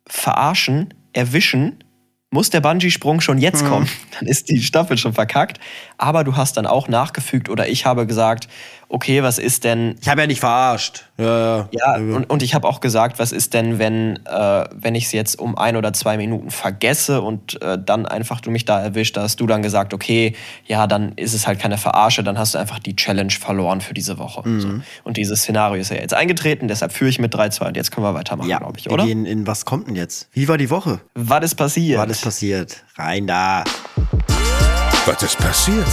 Verarschen 0.07 0.93
erwischen, 1.15 1.83
muss 2.31 2.51
der 2.51 2.61
Bungee-Sprung 2.61 3.23
schon 3.23 3.39
jetzt 3.39 3.65
Mhm. 3.65 3.69
kommen. 3.69 3.89
Dann 4.19 4.29
ist 4.29 4.51
die 4.51 4.61
Staffel 4.63 4.99
schon 4.99 5.15
verkackt. 5.15 5.59
Aber 5.97 6.23
du 6.25 6.37
hast 6.37 6.59
dann 6.59 6.67
auch 6.67 6.89
nachgefügt 6.89 7.49
oder 7.49 7.67
ich 7.69 7.87
habe 7.87 8.07
gesagt, 8.07 8.49
okay, 8.89 9.23
was 9.23 9.39
ist 9.39 9.65
denn, 9.65 9.97
Ich 10.01 10.09
habe 10.09 10.21
ja 10.21 10.27
nicht 10.27 10.41
verarscht. 10.41 11.05
Ja, 11.19 11.69
ja, 11.71 11.95
und, 11.97 12.29
und 12.29 12.43
ich 12.43 12.55
habe 12.55 12.69
auch 12.69 12.81
gesagt, 12.81 13.19
was 13.19 13.33
ist 13.33 13.55
denn, 13.55 13.79
wenn, 13.79 14.19
äh, 14.27 14.65
wenn 14.73 14.95
ich 14.95 15.07
es 15.07 15.13
jetzt 15.13 15.39
um 15.39 15.57
ein 15.57 15.77
oder 15.77 15.93
zwei 15.93 16.17
Minuten 16.17 16.51
vergesse 16.51 17.23
und 17.23 17.61
äh, 17.63 17.79
dann 17.83 18.07
einfach 18.07 18.41
du 18.41 18.51
mich 18.51 18.65
da 18.65 18.81
erwischt, 18.81 19.17
da 19.17 19.23
hast 19.23 19.41
du 19.41 19.47
dann 19.47 19.63
gesagt, 19.63 19.95
okay, 19.95 20.35
ja, 20.67 20.87
dann 20.87 21.13
ist 21.17 21.33
es 21.33 21.47
halt 21.47 21.59
keine 21.59 21.79
Verarsche, 21.79 22.23
dann 22.23 22.39
hast 22.39 22.55
du 22.55 22.59
einfach 22.59 22.79
die 22.79 22.95
Challenge 22.95 23.33
verloren 23.33 23.81
für 23.81 23.95
diese 23.95 24.19
Woche. 24.19 24.43
So. 24.59 24.69
Und 25.05 25.17
dieses 25.17 25.41
Szenario 25.41 25.81
ist 25.81 25.91
ja 25.91 25.97
jetzt 25.97 26.15
eingetreten, 26.15 26.69
deshalb 26.69 26.93
führe 26.93 27.11
ich 27.11 27.19
mit 27.19 27.35
3-2 27.35 27.69
und 27.69 27.77
jetzt 27.77 27.91
können 27.91 28.07
wir 28.07 28.15
weitermachen, 28.15 28.49
ja 28.49 28.59
glaube 28.59 28.79
ich, 28.79 28.85
wir 28.85 28.93
oder? 28.93 29.07
gehen 29.07 29.27
in 29.27 29.47
was 29.47 29.65
kommt 29.65 29.89
denn 29.89 29.97
jetzt? 29.97 30.29
Wie 30.33 30.49
war 30.49 30.59
die 30.59 30.71
Woche? 30.71 31.01
Was 31.15 31.45
ist 31.45 31.55
passiert? 31.55 31.99
Was 32.01 32.11
ist 32.11 32.25
passiert? 32.25 32.85
Rein 32.97 33.27
da. 33.27 33.65
Was 35.07 35.23
ist 35.23 35.39
passiert? 35.39 35.87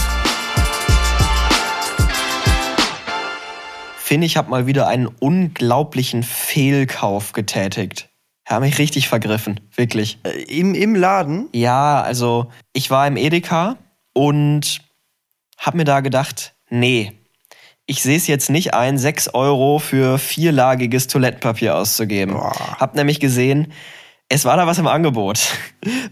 Finn, 4.14 4.22
ich 4.22 4.38
habe 4.38 4.52
mal 4.52 4.68
wieder 4.68 4.88
einen 4.88 5.08
unglaublichen 5.08 6.22
Fehlkauf 6.22 7.32
getätigt. 7.32 8.10
Habe 8.48 8.66
mich 8.66 8.78
richtig 8.78 9.10
vergriffen, 9.10 9.60
wirklich. 9.76 10.20
Äh, 10.22 10.44
Im, 10.60 10.76
Im 10.76 10.94
Laden? 10.94 11.50
Ja, 11.52 12.00
also 12.04 12.52
ich 12.74 12.92
war 12.92 13.08
im 13.08 13.18
Edeka 13.18 13.76
und 14.14 14.82
habe 15.58 15.78
mir 15.78 15.84
da 15.84 16.02
gedacht, 16.02 16.54
nee, 16.70 17.14
ich 17.88 18.04
sehe 18.04 18.18
es 18.18 18.28
jetzt 18.28 18.52
nicht 18.52 18.76
ein, 18.76 19.00
6 19.00 19.30
Euro 19.34 19.80
für 19.80 20.20
vierlagiges 20.20 21.08
Toilettenpapier 21.08 21.76
auszugeben. 21.76 22.36
Boah. 22.36 22.80
Hab 22.80 22.94
nämlich 22.94 23.20
gesehen, 23.20 23.74
es 24.30 24.46
war 24.46 24.58
da 24.58 24.66
was 24.66 24.80
im 24.80 24.88
Angebot. 24.88 25.40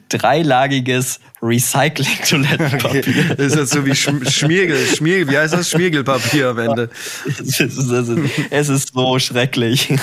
Dreilagiges 0.09 1.19
Recycling-Toilettenpapier. 1.41 2.99
Okay. 2.99 3.35
Das 3.35 3.47
ist 3.47 3.55
jetzt 3.55 3.71
so 3.71 3.85
wie 3.85 3.95
Schm 3.95 4.23
Schmiergel, 4.29 4.77
Schmiergel, 4.77 5.33
wie 5.33 5.37
heißt 5.37 5.53
das? 5.53 5.69
Schmiergelpapier 5.69 6.49
am 6.49 6.59
Ende. 6.59 6.89
Es 7.25 7.39
ist, 7.39 7.59
es, 7.59 8.09
ist, 8.09 8.31
es 8.51 8.69
ist 8.69 8.93
so 8.93 9.17
schrecklich. 9.19 9.93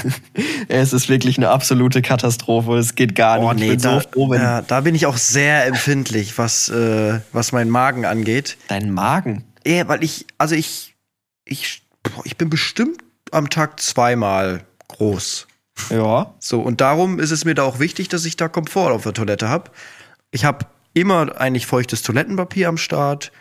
Es 0.68 0.92
ist 0.92 1.08
wirklich 1.08 1.38
eine 1.38 1.48
absolute 1.50 2.02
Katastrophe. 2.02 2.76
Es 2.76 2.94
geht 2.94 3.14
gar 3.14 3.38
nicht. 3.38 3.48
Oh 3.48 3.52
ich 3.52 3.60
nee, 3.60 3.76
da, 3.76 4.00
so 4.00 4.08
froh, 4.10 4.34
ja, 4.34 4.62
da 4.62 4.80
bin 4.80 4.94
ich 4.94 5.06
auch 5.06 5.16
sehr 5.16 5.66
empfindlich, 5.66 6.36
was, 6.38 6.68
äh, 6.68 7.20
was 7.32 7.52
meinen 7.52 7.70
Magen 7.70 8.04
angeht. 8.04 8.58
dein 8.68 8.90
Magen. 8.90 9.44
Ja, 9.66 9.86
weil 9.88 10.02
ich, 10.02 10.26
also 10.38 10.54
ich, 10.54 10.94
ich, 11.44 11.82
boah, 12.02 12.22
ich 12.24 12.36
bin 12.36 12.50
bestimmt 12.50 13.02
am 13.30 13.50
Tag 13.50 13.80
zweimal 13.80 14.64
groß. 14.88 15.47
Ja. 15.90 16.34
So, 16.38 16.60
und 16.60 16.80
darum 16.80 17.18
ist 17.18 17.30
es 17.30 17.44
mir 17.44 17.54
da 17.54 17.62
auch 17.62 17.78
wichtig, 17.78 18.08
dass 18.08 18.24
ich 18.24 18.36
da 18.36 18.48
Komfort 18.48 18.92
auf 18.92 19.02
der 19.02 19.14
Toilette 19.14 19.48
habe. 19.48 19.70
Ich 20.30 20.44
habe 20.44 20.66
immer 20.94 21.40
eigentlich 21.40 21.66
feuchtes 21.66 22.02
Toilettenpapier 22.02 22.68
am 22.68 22.76
Start, 22.76 23.32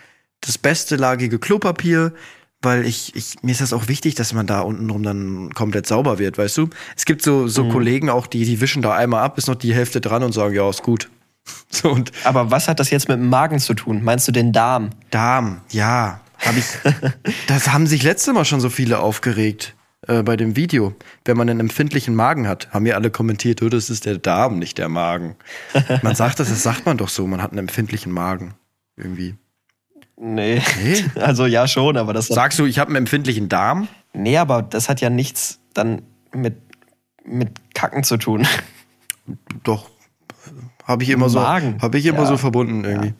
das 0.41 0.57
beste 0.57 0.95
lagige 0.95 1.39
Klopapier, 1.39 2.13
weil 2.61 2.85
ich, 2.85 3.15
ich, 3.15 3.43
mir 3.43 3.51
ist 3.51 3.61
das 3.61 3.73
auch 3.73 3.87
wichtig, 3.87 4.15
dass 4.15 4.33
man 4.33 4.47
da 4.47 4.61
untenrum 4.61 5.03
dann 5.03 5.53
komplett 5.53 5.87
sauber 5.87 6.19
wird, 6.19 6.37
weißt 6.37 6.57
du? 6.57 6.69
Es 6.95 7.05
gibt 7.05 7.21
so, 7.21 7.47
so 7.47 7.69
Kollegen 7.69 8.09
auch, 8.09 8.27
die, 8.27 8.45
die 8.45 8.61
wischen 8.61 8.81
da 8.81 8.95
einmal 8.95 9.23
ab, 9.23 9.37
ist 9.37 9.47
noch 9.47 9.55
die 9.55 9.73
Hälfte 9.73 10.01
dran 10.01 10.23
und 10.23 10.31
sagen, 10.31 10.55
ja, 10.55 10.69
ist 10.69 10.83
gut. 10.83 11.09
So, 11.69 11.91
und 11.91 12.11
Aber 12.25 12.51
was 12.51 12.67
hat 12.67 12.81
das 12.81 12.89
jetzt 12.89 13.07
mit 13.07 13.19
dem 13.19 13.29
Magen 13.29 13.59
zu 13.59 13.73
tun? 13.73 14.03
Meinst 14.03 14.27
du 14.27 14.33
den 14.33 14.51
Darm? 14.51 14.89
Darm, 15.11 15.61
ja, 15.69 16.19
habe 16.39 16.59
ich. 16.59 16.65
das 17.47 17.69
haben 17.71 17.87
sich 17.87 18.03
letzte 18.03 18.33
Mal 18.33 18.43
schon 18.43 18.59
so 18.59 18.69
viele 18.69 18.99
aufgeregt 18.99 19.76
äh, 20.07 20.23
bei 20.23 20.35
dem 20.37 20.55
Video. 20.55 20.93
Wenn 21.25 21.37
man 21.37 21.49
einen 21.49 21.59
empfindlichen 21.59 22.15
Magen 22.15 22.47
hat, 22.47 22.69
haben 22.71 22.85
wir 22.85 22.95
alle 22.95 23.11
kommentiert, 23.11 23.61
oh, 23.61 23.69
das 23.69 23.89
ist 23.89 24.05
der 24.05 24.17
Darm, 24.17 24.59
nicht 24.59 24.77
der 24.77 24.89
Magen. 24.89 25.35
Man 26.01 26.15
sagt 26.15 26.39
das, 26.39 26.49
das 26.49 26.63
sagt 26.63 26.85
man 26.85 26.97
doch 26.97 27.09
so, 27.09 27.27
man 27.27 27.41
hat 27.41 27.51
einen 27.51 27.59
empfindlichen 27.59 28.11
Magen. 28.11 28.53
Irgendwie. 28.95 29.35
Nee. 30.19 30.61
Nee? 30.83 31.05
Also 31.21 31.45
ja 31.45 31.67
schon, 31.67 31.97
aber 31.97 32.13
das 32.13 32.27
Sagst 32.27 32.57
du, 32.59 32.65
ich 32.65 32.79
habe 32.79 32.89
einen 32.89 32.97
empfindlichen 32.97 33.49
Darm? 33.49 33.87
Nee, 34.13 34.37
aber 34.37 34.61
das 34.63 34.89
hat 34.89 34.99
ja 35.01 35.09
nichts 35.09 35.59
dann 35.73 36.01
mit, 36.33 36.55
mit 37.23 37.49
Kacken 37.75 38.03
zu 38.03 38.17
tun. 38.17 38.47
Doch. 39.63 39.89
Habe 40.85 41.03
ich 41.03 41.09
immer 41.09 41.29
so, 41.29 41.39
Magen. 41.39 41.77
habe 41.81 41.97
ich 41.97 42.05
immer 42.05 42.19
Ja. 42.19 42.25
so 42.25 42.37
verbunden 42.37 42.83
irgendwie. 42.85 43.13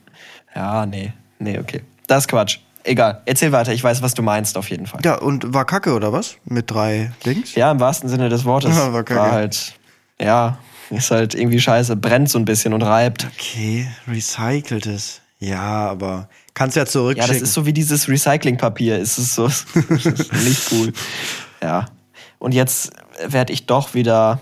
Ja, 0.56 0.86
nee. 0.86 1.12
Nee, 1.38 1.60
okay. 1.60 1.82
Das 2.08 2.24
ist 2.24 2.28
Quatsch. 2.30 2.60
Egal. 2.88 3.22
Erzähl 3.26 3.52
weiter. 3.52 3.74
Ich 3.74 3.84
weiß, 3.84 4.02
was 4.02 4.14
du 4.14 4.22
meinst, 4.22 4.58
auf 4.58 4.70
jeden 4.70 4.88
Fall. 4.88 5.02
Ja, 5.04 5.16
und 5.16 5.54
war 5.54 5.66
Kacke 5.66 5.94
oder 5.94 6.14
was? 6.14 6.38
Mit 6.46 6.72
drei 6.72 7.12
Dings? 7.26 7.54
Ja, 7.56 7.70
im 7.72 7.80
wahrsten 7.82 8.10
Sinne 8.10 8.30
des 8.30 8.46
Wortes. 8.46 8.76
Ja, 8.76 8.94
war 8.94 9.04
kacke. 9.04 9.20
war 9.20 9.32
halt, 9.32 9.74
ja, 10.22 10.58
ist 10.90 11.12
halt 11.12 11.36
irgendwie 11.36 11.60
scheiße. 11.60 11.98
Brennt 11.98 12.30
so 12.30 12.40
ein 12.40 12.46
bisschen 12.46 12.74
und 12.74 12.82
reibt. 12.84 13.28
Okay, 13.36 13.88
recyceltes. 14.08 15.22
Ja, 15.40 15.90
aber 15.90 16.30
kannst 16.54 16.76
ja 16.78 16.84
Ja, 16.84 16.88
zurückschicken. 16.88 17.34
das 17.34 17.42
ist 17.50 17.54
so 17.54 17.66
wie 17.66 17.74
dieses 17.74 18.08
Recyclingpapier. 18.08 18.98
Es 19.00 19.18
ist 19.18 19.36
so 19.36 19.46
es 19.48 19.66
ist 20.06 20.34
nicht 20.34 20.72
cool. 20.72 20.94
Ja. 21.62 21.86
Und 22.40 22.54
jetzt 22.54 22.92
werde 23.28 23.52
ich 23.52 23.66
doch 23.66 23.96
wieder 23.96 24.40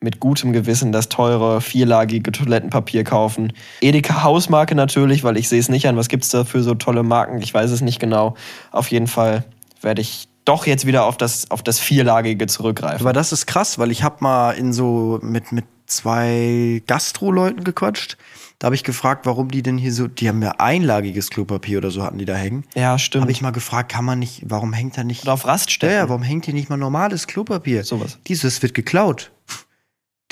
mit 0.00 0.20
gutem 0.20 0.52
Gewissen 0.52 0.92
das 0.92 1.08
teure 1.08 1.60
vierlagige 1.60 2.30
Toilettenpapier 2.30 3.04
kaufen. 3.04 3.52
Edeka 3.80 4.22
Hausmarke 4.22 4.74
natürlich, 4.74 5.24
weil 5.24 5.36
ich 5.36 5.48
sehe 5.48 5.58
es 5.60 5.68
nicht 5.68 5.88
an. 5.88 5.96
Was 5.96 6.08
gibt's 6.08 6.28
da 6.28 6.44
für 6.44 6.62
so 6.62 6.74
tolle 6.74 7.02
Marken? 7.02 7.40
Ich 7.42 7.52
weiß 7.52 7.70
es 7.70 7.80
nicht 7.80 7.98
genau. 7.98 8.34
Auf 8.70 8.90
jeden 8.90 9.08
Fall 9.08 9.44
werde 9.80 10.00
ich 10.00 10.28
doch 10.44 10.66
jetzt 10.66 10.86
wieder 10.86 11.04
auf 11.04 11.16
das, 11.16 11.50
auf 11.50 11.62
das 11.62 11.78
vierlagige 11.80 12.46
zurückgreifen. 12.46 13.00
Aber 13.00 13.12
das 13.12 13.32
ist 13.32 13.46
krass, 13.46 13.78
weil 13.78 13.90
ich 13.90 14.02
habe 14.02 14.16
mal 14.20 14.52
in 14.52 14.72
so 14.72 15.18
mit, 15.20 15.52
mit 15.52 15.64
zwei 15.86 16.82
Gastro-Leuten 16.86 17.64
gequatscht. 17.64 18.16
Da 18.58 18.66
habe 18.66 18.74
ich 18.74 18.82
gefragt, 18.82 19.26
warum 19.26 19.50
die 19.50 19.62
denn 19.62 19.78
hier 19.78 19.92
so, 19.92 20.08
die 20.08 20.28
haben 20.28 20.42
ja 20.42 20.52
einlagiges 20.58 21.30
Klopapier 21.30 21.78
oder 21.78 21.90
so 21.90 22.02
hatten 22.02 22.18
die 22.18 22.24
da 22.24 22.34
hängen. 22.34 22.64
ja, 22.74 22.98
stimmt. 22.98 23.22
Habe 23.22 23.32
ich 23.32 23.40
mal 23.40 23.50
gefragt, 23.52 23.92
kann 23.92 24.04
man 24.04 24.18
nicht, 24.18 24.42
warum 24.46 24.72
hängt 24.72 24.96
da 24.98 25.04
nicht, 25.04 25.22
Oder 25.22 25.34
auf 25.34 25.46
Raststätten. 25.46 25.96
ja, 25.96 26.08
warum 26.08 26.22
hängt 26.22 26.44
hier 26.46 26.54
nicht 26.54 26.68
mal 26.68 26.76
normales 26.76 27.26
Klopapier? 27.26 27.84
Sowas. 27.84 28.18
Dieses 28.26 28.60
wird 28.62 28.74
geklaut. 28.74 29.30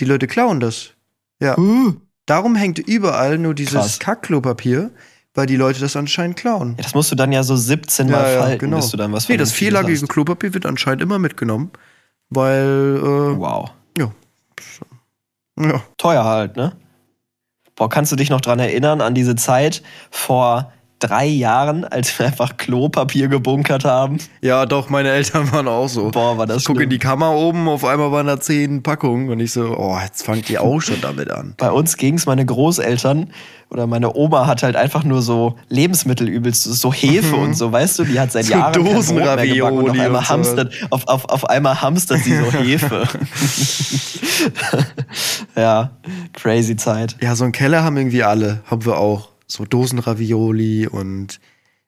Die 0.01 0.05
Leute 0.05 0.27
klauen 0.27 0.61
das. 0.61 0.91
Ja. 1.41 1.57
Darum 2.27 2.55
hängt 2.57 2.79
überall 2.79 3.39
nur 3.39 3.55
dieses. 3.55 3.99
Kackklopapier, 3.99 4.91
weil 5.35 5.47
die 5.47 5.57
Leute 5.57 5.81
das 5.81 5.97
anscheinend 5.97 6.37
klauen. 6.37 6.75
Ja, 6.79 6.83
das 6.83 6.95
musst 6.95 7.13
du 7.13 7.17
dann 7.17 7.33
ja 7.33 7.43
so 7.43 7.57
17 7.57 8.11
Mal 8.11 8.39
falten, 8.39 8.71
bis 8.71 8.91
du 8.91 8.97
dann 8.97 9.13
was 9.13 9.27
genau. 9.27 9.35
Nee, 9.35 9.39
das 9.39 9.53
vierlagige 9.53 10.01
hast. 10.01 10.09
Klopapier 10.09 10.55
wird 10.55 10.67
anscheinend 10.67 11.03
immer 11.03 11.19
mitgenommen, 11.19 11.71
weil, 12.31 12.99
äh, 13.01 13.39
Wow. 13.39 13.71
ja. 13.99 14.11
Ja. 15.59 15.83
Teuer 15.97 16.25
halt, 16.25 16.57
ne? 16.57 16.77
Boah, 17.77 17.89
kannst 17.89 18.11
du 18.13 18.17
dich 18.17 18.31
noch 18.31 18.41
dran 18.41 18.59
erinnern 18.59 19.01
an 19.01 19.15
diese 19.15 19.37
Zeit 19.37 19.83
vor 20.11 20.73
drei 20.99 21.27
Jahren, 21.27 21.85
als 21.85 22.19
wir 22.19 22.27
einfach 22.27 22.57
Klopapier 22.57 23.29
gebunkert 23.29 23.85
haben? 23.85 24.19
Ja, 24.41 24.67
doch, 24.67 24.89
meine 24.89 25.11
Eltern 25.11 25.51
waren 25.53 25.69
auch 25.69 25.89
so. 25.89 26.11
Boah, 26.11 26.39
war 26.39 26.47
das 26.47 26.59
Ich 26.59 26.65
gucke 26.65 26.85
in 26.85 26.91
die 26.91 26.99
Kammer 26.99 27.33
oben, 27.33 27.69
auf 27.69 27.85
einmal 27.85 28.13
waren 28.13 28.27
da 28.27 28.41
zehn 28.41 28.83
Packungen 28.83 29.29
und 29.29 29.41
ich 29.41 29.53
so, 29.53 29.77
oh, 29.77 29.99
jetzt 30.03 30.25
fangt 30.25 30.49
ihr 30.49 30.63
auch 30.63 30.81
schon 30.81 31.01
damit 31.01 31.31
an. 31.31 31.55
Bei 31.57 31.71
uns 31.71 31.97
ging's 31.97 32.27
meine 32.27 32.47
Großeltern 32.47 33.31
oder 33.69 33.87
meine 33.87 34.15
Oma 34.15 34.47
hat 34.47 34.63
halt 34.63 34.77
einfach 34.77 35.05
nur 35.05 35.23
so 35.23 35.57
Lebensmittel 35.69 36.29
übelst, 36.29 36.63
so 36.63 36.93
Hefe 36.93 37.35
und 37.35 37.55
so, 37.55 37.73
weißt 37.73 37.99
du, 37.99 38.05
die 38.05 38.19
hat 38.19 38.33
seit 38.33 38.45
So 38.47 38.53
Jahren 38.53 38.73
kein 38.73 38.85
Brot 38.85 39.11
mehr 39.11 39.73
und 39.73 39.81
auf 39.81 39.91
und 39.91 40.01
einmal 40.01 40.23
so. 40.23 40.29
hamstert, 40.29 40.73
auf, 40.91 41.07
auf, 41.09 41.25
auf 41.27 41.51
einmal 41.51 41.83
hamstert 41.83 42.21
sie 42.21 42.37
so 42.37 42.53
Hefe. 42.53 43.09
ja, 45.57 45.91
crazy 46.33 46.77
Zeit. 46.77 47.17
Ja, 47.21 47.35
so 47.35 47.45
einen 47.45 47.53
Keller 47.53 47.83
haben 47.85 47.97
irgendwie 47.97 48.23
alle, 48.23 48.63
haben 48.67 48.85
wir 48.85 48.99
auch. 48.99 49.36
So 49.47 49.65
Dosenravioli 49.65 50.87
und 50.89 51.41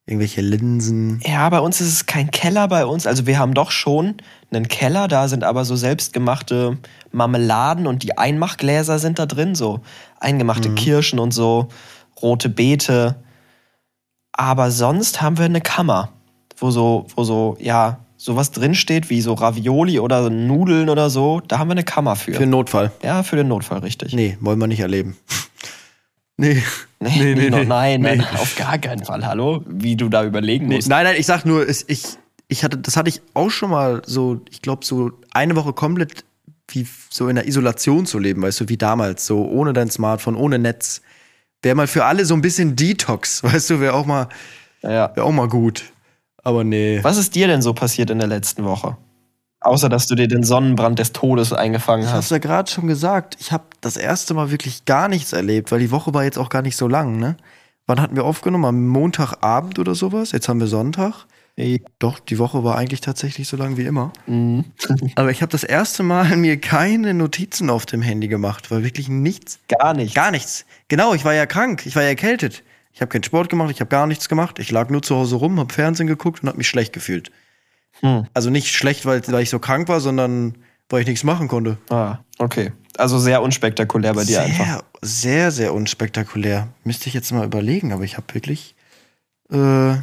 irgendwelche 0.09 0.41
Linsen. 0.41 1.21
Ja, 1.25 1.49
bei 1.51 1.61
uns 1.61 1.81
ist 1.81 1.89
es 1.89 2.07
kein 2.07 2.31
Keller 2.31 2.67
bei 2.69 2.87
uns. 2.87 3.07
Also 3.07 3.27
wir 3.27 3.39
haben 3.39 3.53
doch 3.53 3.71
schon 3.71 4.15
einen 4.51 4.67
Keller, 4.67 5.07
da 5.07 5.29
sind 5.29 5.45
aber 5.45 5.67
so 5.67 5.77
selbstgemachte 5.77 6.79
Marmeladen 7.13 7.87
und 7.87 8.03
die 8.03 8.17
Einmachgläser 8.17 8.99
sind 8.99 9.19
da 9.19 9.27
drin, 9.27 9.55
so 9.55 9.81
eingemachte 10.19 10.75
Kirschen 10.75 11.19
und 11.19 11.33
so, 11.33 11.69
rote 12.23 12.49
Beete. 12.49 13.17
Aber 14.33 14.71
sonst 14.71 15.21
haben 15.21 15.37
wir 15.37 15.45
eine 15.45 15.61
Kammer, 15.61 16.11
wo 16.57 16.71
so, 16.71 17.07
wo 17.15 17.25
so, 17.25 17.59
ja, 17.61 17.99
sowas 18.17 18.51
drinsteht 18.51 19.11
wie 19.11 19.21
so 19.21 19.35
Ravioli 19.35 20.01
oder 20.01 20.31
Nudeln 20.31 20.89
oder 20.89 21.11
so. 21.11 21.41
Da 21.47 21.59
haben 21.59 21.69
wir 21.69 21.73
eine 21.73 21.85
Kammer 21.85 22.17
für. 22.17 22.33
Für 22.33 22.41
den 22.41 22.51
Notfall. 22.51 22.93
ja, 23.03 23.23
für 23.23 23.37
den 23.37 23.49
Notfall, 23.49 23.81
richtig. 23.81 24.15
Nee, 24.15 24.39
wollen 24.41 24.59
wir 24.59 24.67
nicht 24.69 24.81
erleben. 24.81 25.19
Nee. 26.39 26.63
Nee, 27.01 27.35
nee, 27.35 27.51
no, 27.51 27.59
nee. 27.59 27.65
nein, 27.67 28.01
Nee. 28.01 28.17
nein, 28.17 28.27
auf 28.35 28.57
gar 28.57 28.79
keinen 28.79 29.05
Fall. 29.05 29.25
Hallo? 29.27 29.63
Wie 29.69 29.95
du 29.97 30.09
da 30.09 30.25
überlegen 30.25 30.67
Nee, 30.67 30.77
musst. 30.77 30.89
nein, 30.89 31.05
nein, 31.05 31.15
ich 31.19 31.27
sag 31.27 31.45
nur, 31.45 31.69
es, 31.69 31.85
ich, 31.89 32.03
ich 32.49 32.65
hatte, 32.65 32.79
das 32.79 32.97
hatte 32.97 33.09
ich 33.11 33.21
auch 33.35 33.51
schon 33.51 33.71
mal 33.71 34.03
so, 34.07 34.41
ich 34.51 34.63
glaube, 34.63 34.85
so 34.85 35.13
eine 35.33 35.55
Woche 35.55 35.73
komplett 35.75 36.25
wie 36.71 36.87
so 37.11 37.29
in 37.29 37.37
der 37.37 37.47
Isolation 37.47 38.05
zu 38.07 38.19
leben, 38.19 38.43
weißt 38.43 38.61
du, 38.63 38.69
wie 38.69 38.77
damals, 38.77 39.27
so 39.27 39.45
ohne 39.47 39.73
dein 39.73 39.91
Smartphone, 39.91 40.35
ohne 40.37 40.59
Netz. 40.59 41.03
Wäre 41.63 41.75
mal 41.75 41.87
für 41.87 42.05
alle 42.05 42.25
so 42.25 42.35
ein 42.35 42.41
bisschen 42.41 42.75
Detox, 42.77 43.43
weißt 43.45 43.71
du, 43.71 43.81
wäre 43.81 43.95
auch 43.95 44.07
mal, 44.07 44.29
Ja. 44.83 45.11
wäre 45.15 45.25
auch 45.25 45.33
mal 45.33 45.49
gut. 45.49 45.85
Aber 46.45 46.65
nee. 46.65 46.99
Was 47.03 47.17
ist 47.19 47.35
dir 47.35 47.47
denn 47.47 47.63
so 47.63 47.75
passiert 47.75 48.11
in 48.11 48.19
der 48.19 48.29
letzten 48.29 48.65
Woche? 48.65 48.97
Außer, 49.61 49.89
dass 49.89 50.07
du 50.07 50.15
dir 50.15 50.29
den 50.29 50.45
Sonnenbrand 50.45 50.99
des 50.99 51.13
Todes 51.13 51.53
eingefangen 51.53 52.03
Ich 52.05 52.09
hast. 52.11 52.17
hab's 52.17 52.31
ja 52.31 52.39
gerade 52.39 52.71
schon 52.71 52.87
gesagt. 52.87 53.37
Ich 53.41 53.51
habe 53.53 53.65
das 53.81 53.97
erste 53.97 54.33
Mal 54.35 54.51
wirklich 54.51 54.85
gar 54.85 55.09
nichts 55.09 55.33
erlebt, 55.33 55.73
weil 55.73 55.81
die 55.81 55.91
Woche 55.91 56.15
war 56.15 56.25
jetzt 56.25 56.39
auch 56.39 56.49
gar 56.49 56.63
nicht 56.63 56.77
so 56.77 56.87
lang, 56.89 57.19
ne? 57.19 57.37
Wann 57.87 58.01
hatten 58.01 58.17
wir 58.17 58.25
aufgenommen? 58.25 58.67
Am 58.67 58.87
Montagabend 58.87 59.79
oder 59.79 59.95
sowas? 59.95 60.33
Jetzt 60.33 60.49
haben 60.49 60.61
wir 60.61 60.67
Sonntag. 60.67 61.27
Ey, 61.57 61.83
Doch, 61.99 62.21
die 62.21 62.39
Woche 62.39 62.63
war 62.63 62.77
eigentlich 62.77 63.01
tatsächlich 63.01 63.49
so 63.49 63.57
lang 63.57 63.77
wie 63.77 63.83
immer. 63.87 64.13
mhm. 64.27 64.65
Aber 65.17 65.31
ich 65.33 65.43
habe 65.43 65.51
das 65.51 65.65
erste 65.65 66.03
Mal 66.05 66.37
mir 66.37 66.61
keine 66.61 67.15
Notizen 67.15 67.69
auf 67.71 67.85
dem 67.87 68.01
Handy 68.03 68.29
gemacht, 68.29 68.71
weil 68.71 68.85
wirklich 68.85 69.09
nichts, 69.09 69.59
Gar 69.69 69.95
nicht. 69.95 70.15
gar 70.15 70.31
nichts. 70.31 70.67
Genau, 70.87 71.15
ich 71.15 71.25
war 71.25 71.35
ja 71.35 71.47
krank, 71.47 71.85
ich 71.87 71.97
war 71.97 72.03
ja 72.05 72.11
erkältet. 72.11 72.63
Ich 72.93 73.01
habe 73.01 73.09
keinen 73.09 73.25
Sport 73.25 73.49
gemacht, 73.49 73.71
ich 73.73 73.81
habe 73.81 73.89
gar 73.91 74.07
nichts 74.07 74.29
gemacht. 74.29 74.59
Ich 74.61 74.71
lag 74.71 74.89
nur 74.91 75.03
zu 75.03 75.17
Hause 75.17 75.37
rum, 75.37 75.59
habe 75.59 75.73
Fernsehen 75.73 76.07
geguckt 76.07 76.43
und 76.43 76.49
habe 76.49 76.59
mich 76.59 76.69
schlecht 76.69 76.93
gefühlt. 76.93 77.33
Hm. 78.01 78.27
Also 78.35 78.51
nicht 78.51 78.69
schlecht, 78.69 79.07
weil, 79.07 79.23
weil 79.29 79.43
ich 79.43 79.51
so 79.51 79.59
krank 79.59 79.89
war, 79.89 80.01
sondern 80.01 80.55
weil 80.89 81.03
ich 81.03 81.07
nichts 81.07 81.25
machen 81.25 81.49
konnte. 81.49 81.79
Ah, 81.91 82.19
okay. 82.39 82.73
Also 82.97 83.19
sehr 83.19 83.43
unspektakulär 83.43 84.15
bei 84.15 84.25
dir 84.25 84.43
sehr, 84.43 84.45
einfach. 84.45 84.83
sehr, 85.03 85.51
sehr 85.51 85.75
unspektakulär. 85.75 86.69
Müsste 86.85 87.09
ich 87.09 87.15
jetzt 87.15 87.31
mal 87.33 87.45
überlegen, 87.45 87.93
aber 87.93 88.05
ich 88.05 88.17
habe 88.17 88.35
wirklich, 88.35 88.75
äh, 89.51 89.95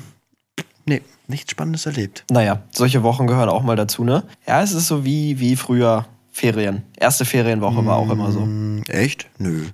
nee, 0.86 1.02
nichts 1.28 1.52
Spannendes 1.52 1.86
erlebt. 1.86 2.24
Naja, 2.30 2.62
solche 2.72 3.04
Wochen 3.04 3.28
gehören 3.28 3.50
auch 3.50 3.64
mal 3.64 3.76
dazu, 3.76 4.04
ne? 4.04 4.24
Ja, 4.48 4.62
es 4.62 4.72
ist 4.72 4.88
so 4.88 5.04
wie, 5.04 5.40
wie 5.40 5.56
früher 5.56 6.06
Ferien. 6.32 6.84
Erste 6.98 7.26
Ferienwoche 7.26 7.86
war 7.86 7.98
auch 7.98 8.10
immer 8.10 8.32
so. 8.32 8.42
Hm, 8.42 8.84
echt? 8.88 9.28
Nö. 9.38 9.66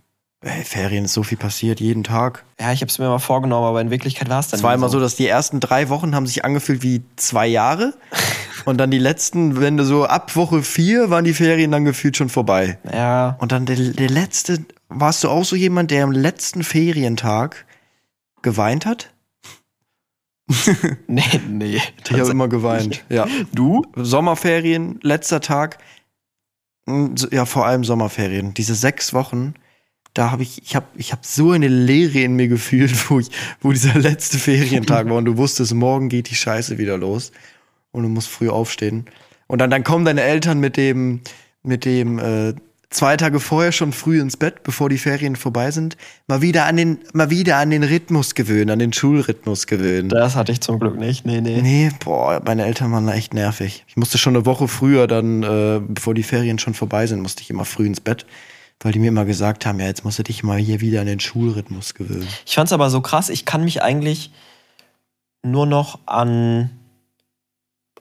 Ey, 0.43 0.63
Ferien 0.63 1.05
ist 1.05 1.13
so 1.13 1.21
viel 1.21 1.37
passiert, 1.37 1.79
jeden 1.79 2.03
Tag. 2.03 2.45
Ja, 2.59 2.71
ich 2.71 2.81
habe 2.81 2.89
es 2.89 2.97
mir 2.97 3.07
mal 3.07 3.19
vorgenommen, 3.19 3.65
aber 3.67 3.79
in 3.79 3.91
Wirklichkeit 3.91 4.27
war 4.27 4.39
es 4.39 4.47
dann 4.47 4.59
Es 4.59 4.63
war 4.63 4.73
immer 4.73 4.89
so, 4.89 4.99
dass 4.99 5.15
die 5.15 5.27
ersten 5.27 5.59
drei 5.59 5.89
Wochen 5.89 6.15
haben 6.15 6.25
sich 6.25 6.43
angefühlt 6.43 6.81
wie 6.81 7.03
zwei 7.15 7.45
Jahre. 7.45 7.93
Und 8.65 8.77
dann 8.77 8.89
die 8.91 8.97
letzten, 8.99 9.59
wenn 9.59 9.77
du 9.77 9.83
so 9.85 10.05
ab 10.05 10.35
Woche 10.35 10.63
vier, 10.63 11.09
waren 11.11 11.25
die 11.25 11.33
Ferien 11.33 11.71
dann 11.71 11.85
gefühlt 11.85 12.17
schon 12.17 12.29
vorbei. 12.29 12.79
Ja, 12.91 13.35
Und 13.39 13.51
dann 13.51 13.65
der, 13.67 13.75
der 13.75 14.09
letzte, 14.09 14.65
warst 14.89 15.23
du 15.23 15.29
auch 15.29 15.43
so 15.45 15.55
jemand, 15.55 15.91
der 15.91 16.03
am 16.03 16.11
letzten 16.11 16.63
Ferientag 16.63 17.65
geweint 18.41 18.85
hat? 18.87 19.11
nee, 21.07 21.23
nee. 21.47 21.79
Ich 22.09 22.19
habe 22.19 22.31
immer 22.31 22.47
geweint. 22.49 23.03
Ja. 23.09 23.27
Du? 23.53 23.83
Sommerferien, 23.95 24.99
letzter 25.03 25.39
Tag. 25.39 25.77
So- 26.87 27.29
Ja, 27.31 27.45
vor 27.45 27.65
allem 27.67 27.83
Sommerferien. 27.83 28.53
Diese 28.55 28.73
sechs 28.75 29.13
Wochen, 29.13 29.53
da 30.13 30.31
habe 30.31 30.43
ich, 30.43 30.61
ich 30.63 30.75
habe 30.75 30.87
ich 30.95 31.11
hab 31.11 31.25
so 31.25 31.51
eine 31.51 31.67
Leere 31.67 32.19
in 32.19 32.35
mir 32.35 32.47
gefühlt, 32.47 33.09
wo, 33.09 33.19
ich, 33.19 33.29
wo 33.61 33.71
dieser 33.71 33.97
letzte 33.97 34.37
Ferientag 34.37 35.09
war 35.09 35.17
und 35.17 35.25
du 35.25 35.37
wusstest, 35.37 35.73
morgen 35.73 36.09
geht 36.09 36.29
die 36.29 36.35
Scheiße 36.35 36.77
wieder 36.77 36.97
los 36.97 37.31
und 37.91 38.03
du 38.03 38.09
musst 38.09 38.27
früh 38.27 38.49
aufstehen. 38.49 39.05
Und 39.47 39.59
dann, 39.59 39.69
dann 39.69 39.83
kommen 39.83 40.05
deine 40.05 40.21
Eltern 40.21 40.59
mit 40.59 40.77
dem, 40.77 41.21
mit 41.63 41.85
dem, 41.85 42.19
äh, 42.19 42.53
zwei 42.91 43.17
Tage 43.17 43.39
vorher 43.39 43.71
schon 43.71 43.93
früh 43.93 44.21
ins 44.21 44.37
Bett, 44.37 44.63
bevor 44.63 44.89
die 44.89 44.97
Ferien 44.97 45.35
vorbei 45.35 45.71
sind, 45.71 45.97
mal 46.27 46.41
wieder 46.41 46.65
an 46.65 46.77
den, 46.77 46.99
mal 47.13 47.29
wieder 47.29 47.57
an 47.57 47.71
den 47.71 47.83
Rhythmus 47.83 48.35
gewöhnen, 48.35 48.69
an 48.69 48.79
den 48.79 48.93
Schulrhythmus 48.93 49.65
gewöhnen. 49.65 50.09
Das 50.09 50.35
hatte 50.35 50.51
ich 50.51 50.61
zum 50.61 50.79
Glück 50.79 50.97
nicht. 50.97 51.25
Nee, 51.25 51.41
nee. 51.41 51.61
Nee, 51.61 51.89
boah, 52.03 52.41
meine 52.45 52.65
Eltern 52.65 52.91
waren 52.91 53.07
da 53.07 53.13
echt 53.13 53.33
nervig. 53.33 53.85
Ich 53.87 53.97
musste 53.97 54.17
schon 54.17 54.35
eine 54.35 54.45
Woche 54.45 54.67
früher 54.67 55.07
dann, 55.07 55.41
äh, 55.41 55.81
bevor 55.87 56.13
die 56.13 56.23
Ferien 56.23 56.59
schon 56.59 56.73
vorbei 56.73 57.07
sind, 57.07 57.21
musste 57.21 57.41
ich 57.41 57.49
immer 57.49 57.65
früh 57.65 57.87
ins 57.87 58.01
Bett, 58.01 58.25
weil 58.81 58.91
die 58.91 58.99
mir 58.99 59.07
immer 59.09 59.25
gesagt 59.25 59.65
haben, 59.65 59.79
ja, 59.79 59.85
jetzt 59.85 60.03
musst 60.03 60.19
du 60.19 60.23
dich 60.23 60.43
mal 60.43 60.57
hier 60.57 60.81
wieder 60.81 61.01
an 61.01 61.07
den 61.07 61.19
Schulrhythmus 61.19 61.93
gewöhnen. 61.93 62.27
Ich 62.45 62.55
fand's 62.55 62.73
aber 62.73 62.89
so 62.89 63.01
krass, 63.01 63.29
ich 63.29 63.45
kann 63.45 63.63
mich 63.63 63.81
eigentlich 63.81 64.31
nur 65.43 65.65
noch 65.65 65.99
an 66.05 66.69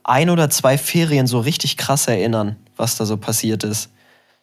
ein 0.05 0.31
oder 0.31 0.51
zwei 0.51 0.79
Ferien 0.79 1.27
so 1.27 1.41
richtig 1.41 1.77
krass 1.77 2.07
erinnern, 2.09 2.57
was 2.77 2.97
da 2.97 3.05
so 3.05 3.17
passiert 3.17 3.65
ist. 3.65 3.91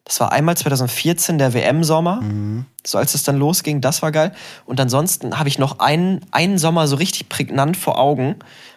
Das 0.04 0.20
war 0.22 0.32
einmal 0.32 0.56
2014 0.56 1.38
der 1.38 1.54
WM-Sommer, 1.54 2.22
Mhm. 2.22 2.66
so 2.86 2.98
als 2.98 3.14
es 3.14 3.24
dann 3.24 3.38
losging, 3.38 3.82
das 3.82 4.02
war 4.02 4.12
geil. 4.14 4.32
Und 4.66 4.80
ansonsten 4.80 5.38
habe 5.38 5.50
ich 5.50 5.60
noch 5.60 5.80
einen, 5.80 6.22
einen 6.32 6.58
Sommer 6.58 6.88
so 6.88 6.96
richtig 6.96 7.28
prägnant 7.28 7.76
vor 7.76 8.00
Augen, 8.00 8.36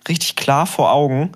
richtig 0.09 0.35
klar 0.35 0.66
vor 0.66 0.90
Augen. 0.92 1.31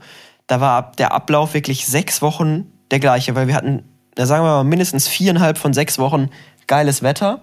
Da 0.49 0.61
war 0.61 0.91
der 0.99 1.13
Ablauf 1.13 1.55
wirklich 1.55 1.87
sechs 1.87 2.23
Wochen 2.23 2.67
der 2.91 2.99
gleiche, 2.99 3.37
weil 3.37 3.47
wir 3.47 3.55
hatten, 3.55 3.85
da 4.15 4.27
sagen 4.27 4.45
wir 4.45 4.51
mal, 4.51 4.65
mindestens 4.65 5.09
viereinhalb 5.09 5.59
von 5.59 5.73
sechs 5.73 5.99
Wochen 5.99 6.31
geiles 6.67 7.03
Wetter. 7.03 7.43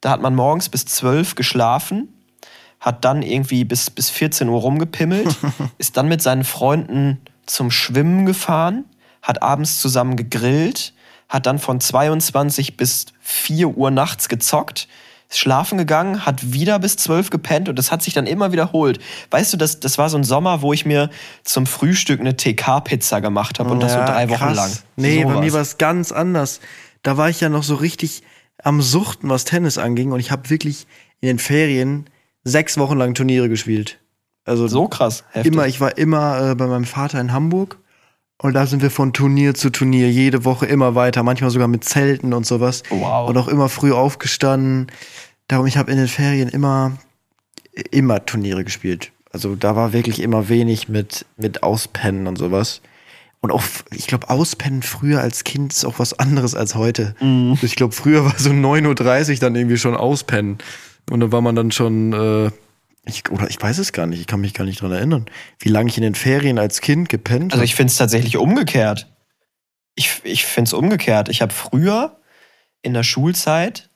Da 0.00 0.10
hat 0.10 0.20
man 0.20 0.34
morgens 0.34 0.68
bis 0.68 0.84
zwölf 0.86 1.34
geschlafen, 1.34 2.08
hat 2.80 3.04
dann 3.04 3.22
irgendwie 3.22 3.64
bis, 3.64 3.90
bis 3.90 4.10
14 4.10 4.48
Uhr 4.48 4.60
rumgepimmelt, 4.60 5.36
ist 5.78 5.96
dann 5.96 6.08
mit 6.08 6.22
seinen 6.22 6.44
Freunden 6.44 7.20
zum 7.46 7.70
Schwimmen 7.70 8.26
gefahren, 8.26 8.84
hat 9.22 9.42
abends 9.42 9.80
zusammen 9.80 10.16
gegrillt, 10.16 10.94
hat 11.28 11.46
dann 11.46 11.58
von 11.58 11.80
22 11.80 12.76
bis 12.76 13.06
4 13.20 13.76
Uhr 13.76 13.90
nachts 13.90 14.28
gezockt, 14.28 14.88
ist 15.30 15.38
schlafen 15.38 15.78
gegangen, 15.78 16.26
hat 16.26 16.52
wieder 16.52 16.78
bis 16.80 16.96
12 16.96 17.30
gepennt 17.30 17.68
und 17.68 17.78
das 17.78 17.90
hat 17.92 18.02
sich 18.02 18.12
dann 18.14 18.26
immer 18.26 18.52
wiederholt. 18.52 18.98
Weißt 19.30 19.52
du, 19.52 19.56
das, 19.56 19.78
das 19.80 19.96
war 19.96 20.10
so 20.10 20.18
ein 20.18 20.24
Sommer, 20.24 20.60
wo 20.60 20.72
ich 20.72 20.84
mir 20.84 21.08
zum 21.44 21.66
Frühstück 21.66 22.18
eine 22.20 22.36
TK-Pizza 22.36 23.20
gemacht 23.20 23.58
habe 23.60 23.70
und 23.70 23.80
das 23.80 23.92
so 23.92 23.98
Ja, 23.98 24.06
drei 24.06 24.28
Wochen 24.28 24.38
krass. 24.38 24.56
lang. 24.56 24.70
Nee, 24.96 25.24
bei 25.24 25.30
Sowas. 25.30 25.44
mir 25.44 25.52
war 25.52 25.60
es 25.62 25.78
ganz 25.78 26.12
anders. 26.12 26.60
Da 27.02 27.16
war 27.16 27.30
ich 27.30 27.40
ja 27.40 27.48
noch 27.48 27.62
so 27.62 27.76
richtig 27.76 28.22
am 28.62 28.82
Suchten, 28.82 29.30
was 29.30 29.44
Tennis 29.44 29.78
anging 29.78 30.12
und 30.12 30.20
ich 30.20 30.30
habe 30.30 30.50
wirklich 30.50 30.86
in 31.20 31.28
den 31.28 31.38
Ferien 31.38 32.10
sechs 32.44 32.76
Wochen 32.76 32.98
lang 32.98 33.14
Turniere 33.14 33.48
gespielt. 33.48 33.98
Also 34.44 34.66
so 34.66 34.88
krass. 34.88 35.24
Heftig. 35.30 35.52
Immer, 35.52 35.66
ich 35.66 35.80
war 35.80 35.96
immer 35.96 36.50
äh, 36.50 36.54
bei 36.56 36.66
meinem 36.66 36.84
Vater 36.84 37.20
in 37.20 37.32
Hamburg 37.32 37.78
und 38.42 38.54
da 38.54 38.66
sind 38.66 38.80
wir 38.80 38.90
von 38.90 39.12
Turnier 39.12 39.54
zu 39.54 39.68
Turnier 39.68 40.10
jede 40.10 40.46
Woche 40.46 40.64
immer 40.64 40.94
weiter, 40.94 41.22
manchmal 41.22 41.50
sogar 41.50 41.68
mit 41.68 41.84
Zelten 41.84 42.32
und 42.32 42.46
sowas. 42.46 42.82
Wow. 42.88 43.28
Und 43.28 43.36
auch 43.36 43.48
immer 43.48 43.68
früh 43.68 43.92
aufgestanden. 43.92 44.86
Darum, 45.46 45.66
ich 45.66 45.76
habe 45.76 45.90
in 45.90 45.98
den 45.98 46.08
Ferien 46.08 46.48
immer, 46.48 46.96
immer 47.90 48.24
Turniere 48.24 48.64
gespielt. 48.64 49.12
Also 49.30 49.56
da 49.56 49.76
war 49.76 49.92
wirklich 49.92 50.22
immer 50.22 50.48
wenig 50.48 50.88
mit, 50.88 51.26
mit 51.36 51.62
Auspennen 51.62 52.26
und 52.26 52.36
sowas. 52.36 52.80
Und 53.42 53.52
auch, 53.52 53.62
ich 53.90 54.06
glaube, 54.06 54.30
Auspennen 54.30 54.82
früher 54.82 55.20
als 55.20 55.44
Kind 55.44 55.74
ist 55.74 55.84
auch 55.84 55.98
was 55.98 56.18
anderes 56.18 56.54
als 56.54 56.74
heute. 56.74 57.14
Mhm. 57.20 57.58
Ich 57.60 57.76
glaube, 57.76 57.94
früher 57.94 58.24
war 58.24 58.34
so 58.38 58.50
9.30 58.50 59.34
Uhr 59.34 59.38
dann 59.40 59.54
irgendwie 59.54 59.76
schon 59.78 59.94
Auspennen. 59.94 60.56
Und 61.10 61.20
dann 61.20 61.30
war 61.30 61.42
man 61.42 61.56
dann 61.56 61.72
schon, 61.72 62.12
äh, 62.14 62.50
ich, 63.06 63.30
oder 63.30 63.48
ich 63.48 63.60
weiß 63.60 63.78
es 63.78 63.92
gar 63.92 64.06
nicht, 64.06 64.20
ich 64.20 64.26
kann 64.26 64.40
mich 64.40 64.54
gar 64.54 64.64
nicht 64.64 64.80
dran 64.82 64.92
erinnern, 64.92 65.26
wie 65.58 65.68
lange 65.68 65.88
ich 65.88 65.96
in 65.96 66.02
den 66.02 66.14
Ferien 66.14 66.58
als 66.58 66.80
Kind 66.80 67.08
gepennt 67.08 67.52
Also 67.52 67.56
habe. 67.56 67.64
ich 67.64 67.74
finde 67.74 67.90
es 67.90 67.96
tatsächlich 67.96 68.36
umgekehrt. 68.36 69.10
Ich, 69.94 70.20
ich 70.24 70.44
finde 70.44 70.68
es 70.68 70.72
umgekehrt. 70.72 71.28
Ich 71.28 71.42
habe 71.42 71.52
früher 71.52 72.18
in 72.82 72.94
der 72.94 73.02
Schulzeit, 73.02 73.90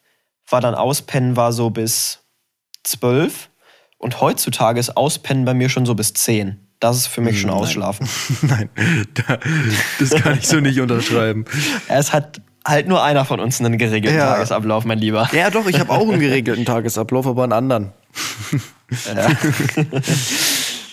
war 0.49 0.61
dann 0.61 0.75
Auspennen 0.75 1.37
war 1.37 1.53
so 1.53 1.71
bis 1.71 2.21
zwölf 2.83 3.51
und 3.99 4.21
heutzutage 4.21 4.81
ist 4.81 4.97
Auspennen 4.97 5.45
bei 5.45 5.55
mir 5.55 5.69
schon 5.69 5.87
so 5.87 5.95
bis 5.95 6.13
zehn. 6.15 6.61
Das 6.81 6.97
ist 6.99 7.07
für 7.07 7.23
mich 7.23 7.41
schon 7.41 7.49
Nein. 7.51 7.59
Ausschlafen. 7.59 8.09
Nein, 8.43 8.69
da, 9.15 9.39
das 9.99 10.11
kann 10.11 10.37
ich 10.39 10.47
so 10.47 10.61
nicht 10.61 10.81
unterschreiben. 10.81 11.47
Es 11.89 12.13
hat 12.13 12.43
halt 12.67 12.89
nur 12.89 13.03
einer 13.03 13.25
von 13.25 13.41
uns 13.41 13.61
einen 13.61 13.79
geregelten 13.79 14.19
Ja. 14.19 14.35
Tagesablauf, 14.35 14.85
mein 14.85 14.99
Lieber. 14.99 15.29
Ja, 15.33 15.51
doch, 15.51 15.67
ich 15.67 15.79
habe 15.81 15.91
auch 15.91 16.09
einen 16.09 16.21
geregelten 16.21 16.65
Tagesablauf, 16.65 17.27
aber 17.27 17.45
einen 17.45 17.53
anderen. 17.53 17.93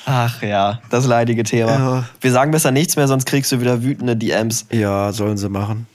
Ach 0.06 0.42
ja, 0.42 0.82
das 0.90 1.06
leidige 1.06 1.44
Thema. 1.44 1.72
Ja. 1.72 2.04
Wir 2.20 2.32
sagen 2.32 2.52
besser 2.52 2.72
nichts 2.72 2.96
mehr, 2.96 3.08
sonst 3.08 3.26
kriegst 3.26 3.52
du 3.52 3.62
wieder 3.62 3.84
wütende 3.84 4.16
DMs. 4.18 4.66
Ja, 4.72 5.12
sollen 5.14 5.38
sie 5.38 5.50
machen. 5.50 5.88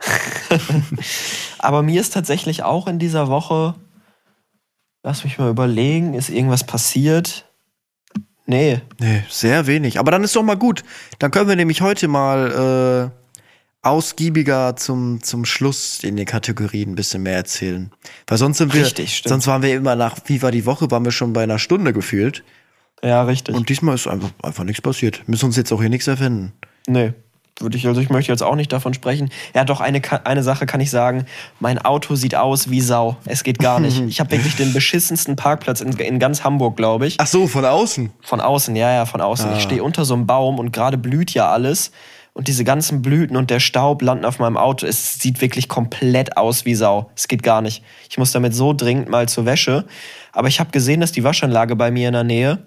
Aber 1.58 1.82
mir 1.82 2.00
ist 2.00 2.14
tatsächlich 2.14 2.62
auch 2.62 2.86
in 2.86 2.98
dieser 2.98 3.28
Woche, 3.28 3.74
lass 5.02 5.24
mich 5.24 5.38
mal 5.38 5.50
überlegen, 5.50 6.14
ist 6.14 6.30
irgendwas 6.30 6.64
passiert? 6.64 7.44
Nee. 8.46 8.80
Nee, 8.98 9.22
sehr 9.28 9.66
wenig. 9.66 9.98
Aber 9.98 10.10
dann 10.10 10.24
ist 10.24 10.34
doch 10.34 10.42
mal 10.42 10.56
gut. 10.56 10.82
Dann 11.18 11.30
können 11.30 11.48
wir 11.48 11.56
nämlich 11.56 11.82
heute 11.82 12.08
mal 12.08 13.10
äh, 13.12 13.19
ausgiebiger 13.82 14.76
zum, 14.76 15.22
zum 15.22 15.44
Schluss 15.44 16.02
in 16.04 16.16
den 16.16 16.26
Kategorien 16.26 16.90
ein 16.90 16.94
bisschen 16.94 17.22
mehr 17.22 17.36
erzählen. 17.36 17.90
Weil 18.26 18.38
sonst 18.38 18.58
sind 18.58 18.74
wir, 18.74 18.84
Richtig, 18.84 19.22
sonst 19.26 19.46
waren 19.46 19.62
wir 19.62 19.74
immer 19.74 19.96
nach, 19.96 20.16
wie 20.26 20.42
war 20.42 20.50
die 20.50 20.66
Woche, 20.66 20.90
waren 20.90 21.04
wir 21.04 21.12
schon 21.12 21.32
bei 21.32 21.42
einer 21.42 21.58
Stunde 21.58 21.92
gefühlt. 21.92 22.44
Ja, 23.02 23.22
richtig. 23.22 23.54
Und 23.54 23.68
diesmal 23.70 23.94
ist 23.94 24.06
einfach, 24.06 24.30
einfach 24.42 24.64
nichts 24.64 24.82
passiert. 24.82 25.26
Müssen 25.26 25.46
uns 25.46 25.56
jetzt 25.56 25.72
auch 25.72 25.80
hier 25.80 25.90
nichts 25.90 26.06
erfinden. 26.06 26.52
nee. 26.86 27.12
Würde 27.58 27.76
ich, 27.76 27.86
also 27.86 28.00
ich 28.00 28.08
möchte 28.08 28.32
jetzt 28.32 28.42
auch 28.42 28.54
nicht 28.54 28.72
davon 28.72 28.94
sprechen. 28.94 29.28
Ja, 29.54 29.64
doch, 29.64 29.82
eine, 29.82 30.00
eine 30.24 30.42
Sache 30.42 30.64
kann 30.64 30.80
ich 30.80 30.90
sagen. 30.90 31.26
Mein 31.58 31.78
Auto 31.78 32.14
sieht 32.14 32.34
aus 32.34 32.70
wie 32.70 32.80
Sau. 32.80 33.18
Es 33.26 33.44
geht 33.44 33.58
gar 33.58 33.80
nicht. 33.80 34.00
Ich 34.08 34.18
habe 34.18 34.30
wirklich 34.30 34.56
den 34.56 34.72
beschissensten 34.72 35.36
Parkplatz 35.36 35.82
in, 35.82 35.92
in 35.98 36.18
ganz 36.18 36.42
Hamburg, 36.42 36.76
glaube 36.78 37.06
ich. 37.06 37.16
Ach 37.18 37.26
so, 37.26 37.46
von 37.46 37.66
außen. 37.66 38.10
Von 38.22 38.40
außen, 38.40 38.74
ja, 38.76 38.90
ja, 38.94 39.04
von 39.04 39.20
außen. 39.20 39.50
Ah. 39.50 39.56
Ich 39.58 39.62
stehe 39.62 39.82
unter 39.82 40.06
so 40.06 40.14
einem 40.14 40.26
Baum 40.26 40.58
und 40.58 40.72
gerade 40.72 40.96
blüht 40.96 41.32
ja 41.32 41.50
alles. 41.50 41.90
Und 42.40 42.48
diese 42.48 42.64
ganzen 42.64 43.02
Blüten 43.02 43.36
und 43.36 43.50
der 43.50 43.60
Staub 43.60 44.00
landen 44.00 44.24
auf 44.24 44.38
meinem 44.38 44.56
Auto. 44.56 44.86
Es 44.86 45.18
sieht 45.18 45.42
wirklich 45.42 45.68
komplett 45.68 46.38
aus 46.38 46.64
wie 46.64 46.74
Sau. 46.74 47.10
Es 47.14 47.28
geht 47.28 47.42
gar 47.42 47.60
nicht. 47.60 47.84
Ich 48.08 48.16
muss 48.16 48.32
damit 48.32 48.54
so 48.54 48.72
dringend 48.72 49.10
mal 49.10 49.28
zur 49.28 49.44
Wäsche. 49.44 49.84
Aber 50.32 50.48
ich 50.48 50.58
habe 50.58 50.70
gesehen, 50.70 51.02
dass 51.02 51.12
die 51.12 51.22
Waschanlage 51.22 51.76
bei 51.76 51.90
mir 51.90 52.08
in 52.08 52.14
der 52.14 52.24
Nähe 52.24 52.62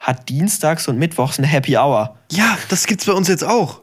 hat 0.00 0.28
dienstags 0.28 0.88
und 0.88 0.98
mittwochs 0.98 1.38
eine 1.38 1.46
Happy 1.46 1.76
Hour. 1.76 2.16
Ja, 2.32 2.58
das 2.68 2.88
gibt's 2.88 3.06
bei 3.06 3.12
uns 3.12 3.28
jetzt 3.28 3.44
auch. 3.44 3.80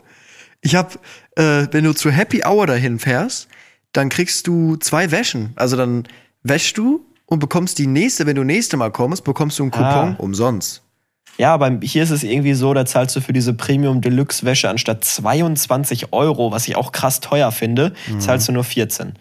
Ich 0.60 0.76
hab, 0.76 0.96
äh, 1.38 1.68
wenn 1.72 1.86
du 1.86 1.94
zu 1.94 2.12
Happy 2.12 2.44
Hour 2.46 2.68
dahin 2.68 3.00
fährst, 3.00 3.48
dann 3.94 4.10
kriegst 4.10 4.46
du 4.48 4.76
zwei 4.76 5.10
Wäschen. 5.12 5.54
Also 5.56 5.78
dann 5.78 6.04
wäschst 6.44 6.78
du 6.78 7.06
und 7.28 7.40
bekommst 7.40 7.78
die 7.80 7.88
nächste, 7.88 8.26
wenn 8.26 8.36
du 8.36 8.44
nächste 8.44 8.76
Mal 8.76 8.92
kommst, 8.92 9.24
bekommst 9.24 9.58
du 9.58 9.64
einen 9.64 9.72
Coupon 9.72 9.88
Ah. 9.88 10.16
umsonst. 10.18 10.83
Ja, 11.38 11.54
aber 11.54 11.80
hier 11.82 12.04
ist 12.04 12.12
es 12.12 12.24
irgendwie 12.24 12.54
so, 12.54 12.74
da 12.74 12.86
zahlst 12.86 13.16
du 13.16 13.22
für 13.22 13.34
diese 13.34 13.54
Premium 13.54 14.02
Deluxe 14.02 14.46
Wäsche 14.46 14.70
anstatt 14.70 15.04
22 15.04 16.14
Euro, 16.14 16.52
was 16.52 16.68
ich 16.68 16.76
auch 16.76 16.92
krass 16.92 17.20
teuer 17.22 17.52
finde, 17.52 17.94
zahlst 18.20 18.48
du 18.48 18.52
nur 18.52 18.64
14. 18.64 19.14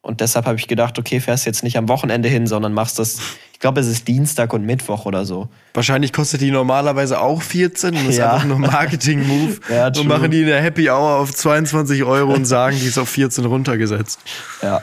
Und 0.00 0.20
deshalb 0.20 0.46
habe 0.46 0.56
ich 0.56 0.68
gedacht, 0.68 0.96
okay, 1.00 1.18
fährst 1.18 1.46
jetzt 1.46 1.64
nicht 1.64 1.76
am 1.76 1.88
Wochenende 1.88 2.28
hin, 2.28 2.46
sondern 2.46 2.72
machst 2.72 3.00
das, 3.00 3.18
ich 3.52 3.58
glaube, 3.58 3.80
es 3.80 3.88
ist 3.88 4.06
Dienstag 4.06 4.52
und 4.52 4.64
Mittwoch 4.64 5.04
oder 5.04 5.24
so. 5.24 5.48
Wahrscheinlich 5.74 6.12
kostet 6.12 6.40
die 6.42 6.52
normalerweise 6.52 7.20
auch 7.20 7.42
14 7.42 7.96
und 7.96 8.08
ist 8.08 8.18
Ja. 8.18 8.34
einfach 8.34 8.46
nur 8.46 8.60
Marketing-Move. 8.60 9.56
Ja, 9.68 9.86
und 9.88 10.06
machen 10.06 10.30
die 10.30 10.42
in 10.42 10.46
der 10.46 10.62
Happy 10.62 10.88
Hour 10.88 11.16
auf 11.16 11.34
22 11.34 12.04
Euro 12.04 12.32
und 12.34 12.44
sagen, 12.44 12.76
die 12.80 12.86
ist 12.86 12.98
auf 12.98 13.08
14 13.08 13.44
runtergesetzt. 13.46 14.20
Ja. 14.62 14.82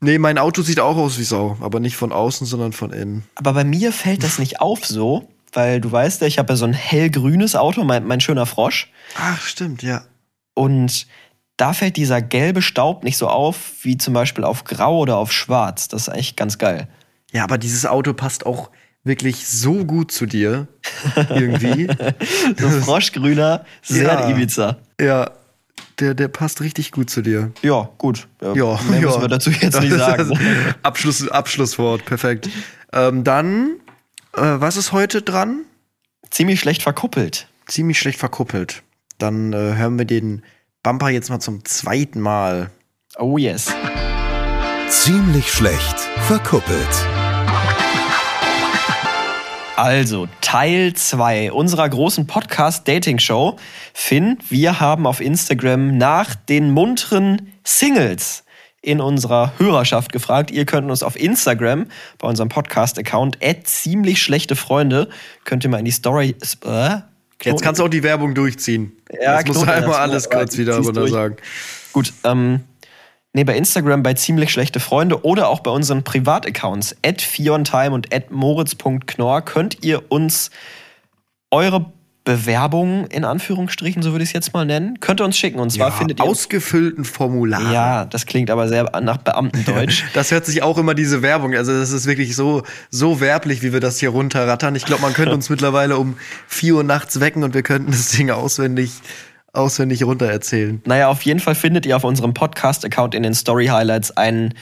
Nee, 0.00 0.18
mein 0.18 0.38
Auto 0.38 0.62
sieht 0.62 0.80
auch 0.80 0.96
aus 0.96 1.18
wie 1.20 1.24
Sau, 1.24 1.56
aber 1.60 1.78
nicht 1.78 1.94
von 1.94 2.10
außen, 2.10 2.44
sondern 2.44 2.72
von 2.72 2.90
innen. 2.92 3.22
Aber 3.36 3.52
bei 3.52 3.62
mir 3.64 3.92
fällt 3.92 4.24
das 4.24 4.40
nicht 4.40 4.60
auf 4.60 4.84
so, 4.84 5.28
weil 5.52 5.80
du 5.80 5.90
weißt 5.90 6.20
ja, 6.20 6.26
ich 6.26 6.38
habe 6.38 6.52
ja 6.52 6.56
so 6.56 6.64
ein 6.64 6.72
hellgrünes 6.72 7.56
Auto, 7.56 7.84
mein, 7.84 8.06
mein 8.06 8.20
schöner 8.20 8.46
Frosch. 8.46 8.90
Ach, 9.16 9.40
stimmt, 9.40 9.82
ja. 9.82 10.02
Und 10.54 11.06
da 11.56 11.72
fällt 11.72 11.96
dieser 11.96 12.22
gelbe 12.22 12.62
Staub 12.62 13.04
nicht 13.04 13.16
so 13.16 13.28
auf, 13.28 13.56
wie 13.82 13.96
zum 13.98 14.14
Beispiel 14.14 14.44
auf 14.44 14.64
Grau 14.64 14.98
oder 14.98 15.16
auf 15.18 15.32
Schwarz. 15.32 15.88
Das 15.88 16.02
ist 16.02 16.08
eigentlich 16.08 16.36
ganz 16.36 16.58
geil. 16.58 16.88
Ja, 17.32 17.44
aber 17.44 17.58
dieses 17.58 17.86
Auto 17.86 18.12
passt 18.14 18.46
auch 18.46 18.70
wirklich 19.04 19.46
so 19.46 19.84
gut 19.84 20.10
zu 20.12 20.26
dir. 20.26 20.68
Irgendwie. 21.30 21.86
So 22.58 22.68
froschgrüner, 22.68 23.64
sehr 23.82 24.02
Ja. 24.04 24.28
Ibiza. 24.28 24.76
ja, 25.00 25.30
der, 25.98 26.14
der 26.14 26.28
passt 26.28 26.60
richtig 26.60 26.92
gut 26.92 27.08
zu 27.10 27.22
dir. 27.22 27.52
Ja, 27.62 27.88
gut. 27.98 28.26
Ja, 28.42 28.54
Ja, 28.54 28.80
mehr 28.88 29.00
ja. 29.00 29.06
müssen 29.06 29.20
wir 29.20 29.28
dazu 29.28 29.50
jetzt 29.50 29.80
nicht 29.80 29.94
sagen. 29.94 30.38
Abschluss, 30.82 31.26
Abschlusswort, 31.28 32.04
perfekt. 32.04 32.48
Ähm, 32.92 33.22
dann, 33.24 33.76
äh, 34.34 34.60
was 34.60 34.76
ist 34.76 34.92
heute 34.92 35.22
dran? 35.22 35.64
Ziemlich 36.30 36.60
schlecht 36.60 36.82
verkuppelt. 36.82 37.48
Ziemlich 37.66 37.98
schlecht 37.98 38.18
verkuppelt. 38.18 38.82
Dann 39.18 39.52
äh, 39.52 39.76
hören 39.76 39.98
wir 39.98 40.04
den 40.04 40.42
Bumper 40.82 41.08
jetzt 41.08 41.30
mal 41.30 41.40
zum 41.40 41.64
zweiten 41.64 42.20
Mal. 42.20 42.70
Oh 43.18 43.38
yes. 43.38 43.74
Ziemlich 44.88 45.52
schlecht 45.52 45.98
verkuppelt. 46.26 47.06
Also, 49.76 50.28
Teil 50.42 50.92
2 50.92 51.52
unserer 51.52 51.88
großen 51.88 52.26
Podcast-Dating-Show. 52.26 53.56
Finn, 53.94 54.38
wir 54.50 54.78
haben 54.78 55.06
auf 55.06 55.20
Instagram 55.20 55.96
nach 55.96 56.34
den 56.34 56.70
munteren 56.72 57.52
Singles 57.64 58.44
in 58.82 59.00
unserer 59.00 59.52
Hörerschaft 59.58 60.12
gefragt. 60.12 60.50
Ihr 60.50 60.64
könnt 60.64 60.90
uns 60.90 61.02
auf 61.02 61.20
Instagram 61.20 61.86
bei 62.18 62.28
unserem 62.28 62.48
Podcast-Account 62.48 63.38
ziemlich 63.64 64.22
schlechte 64.22 64.56
Freunde, 64.56 65.08
könnt 65.44 65.64
ihr 65.64 65.70
mal 65.70 65.78
in 65.78 65.84
die 65.84 65.90
Story. 65.90 66.34
Äh, 66.64 66.98
Jetzt 67.42 67.62
kannst 67.62 67.80
du 67.80 67.84
auch 67.84 67.88
die 67.88 68.02
Werbung 68.02 68.34
durchziehen. 68.34 68.92
Ja, 69.10 69.38
Jetzt 69.38 69.48
musst 69.48 69.62
du 69.62 69.70
einmal 69.70 69.96
alles 69.96 70.28
kurz 70.28 70.58
wieder 70.58 70.78
runter 70.78 71.08
sagen. 71.08 71.36
Gut, 71.92 72.12
ähm, 72.24 72.60
nee, 73.32 73.44
bei 73.44 73.56
Instagram 73.56 74.02
bei 74.02 74.14
ziemlich 74.14 74.50
schlechte 74.50 74.78
Freunde 74.78 75.24
oder 75.24 75.48
auch 75.48 75.60
bei 75.60 75.70
unseren 75.70 76.04
Privataccounts 76.04 76.96
at 77.04 77.22
fiontime 77.22 77.92
und 77.92 78.14
at 78.14 78.30
moritz.knorr 78.30 79.42
könnt 79.42 79.82
ihr 79.82 80.10
uns 80.10 80.50
eure 81.50 81.92
Bewerbungen 82.24 83.06
in 83.06 83.24
Anführungsstrichen, 83.24 84.02
so 84.02 84.12
würde 84.12 84.22
ich 84.22 84.30
es 84.30 84.32
jetzt 84.34 84.52
mal 84.52 84.66
nennen, 84.66 85.00
könnt 85.00 85.20
ihr 85.20 85.24
uns 85.24 85.38
schicken. 85.38 85.58
Und 85.58 85.70
zwar 85.70 85.88
Ja, 85.88 85.94
findet 85.94 86.20
ihr. 86.20 86.24
ausgefüllten 86.26 87.04
Formular. 87.04 87.72
ja, 87.72 88.04
das 88.04 88.26
klingt 88.26 88.50
aber 88.50 88.68
sehr 88.68 88.90
nach 89.00 89.16
Beamtendeutsch. 89.18 90.04
Das 90.14 90.30
hört 90.30 90.44
sich 90.46 90.62
auch 90.62 90.76
immer 90.78 90.94
diese 90.94 91.22
Werbung. 91.22 91.54
Also 91.54 91.72
das 91.78 91.90
ist 91.92 92.06
wirklich 92.06 92.36
so 92.36 92.62
so 92.90 93.20
werblich, 93.20 93.62
wie 93.62 93.72
wir 93.72 93.80
das 93.80 93.98
hier 93.98 94.10
runterrattern. 94.10 94.74
Ich 94.74 94.84
glaube, 94.84 95.02
man 95.02 95.14
könnte 95.14 95.32
uns 95.34 95.48
mittlerweile 95.50 95.96
um 95.96 96.16
4 96.48 96.76
Uhr 96.76 96.84
nachts 96.84 97.20
wecken 97.20 97.42
und 97.42 97.54
wir 97.54 97.62
könnten 97.62 97.90
das 97.90 98.08
Ding 98.10 98.30
auswendig 98.30 98.90
auswendig 99.52 100.04
runtererzählen. 100.04 100.80
Naja, 100.84 101.08
auf 101.08 101.22
jeden 101.22 101.40
Fall 101.40 101.54
findet 101.56 101.84
ihr 101.84 101.96
auf 101.96 102.04
unserem 102.04 102.34
Podcast-Account 102.34 103.14
in 103.16 103.22
den 103.24 103.34
Story 103.34 103.66
Highlights 103.66 104.16
ein 104.16 104.54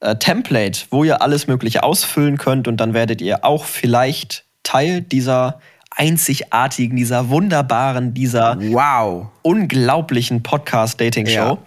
äh, 0.00 0.16
Template, 0.16 0.80
wo 0.90 1.02
ihr 1.04 1.22
alles 1.22 1.46
Mögliche 1.46 1.82
ausfüllen 1.82 2.36
könnt 2.36 2.68
und 2.68 2.76
dann 2.78 2.92
werdet 2.92 3.22
ihr 3.22 3.42
auch 3.44 3.64
vielleicht 3.64 4.44
Teil 4.62 5.00
dieser 5.00 5.60
einzigartigen, 5.96 6.96
dieser 6.96 7.28
wunderbaren, 7.28 8.14
dieser 8.14 8.56
Wow. 8.60 9.28
unglaublichen 9.42 10.42
Podcast-Dating-Show. 10.42 11.32
Ja. 11.34 11.58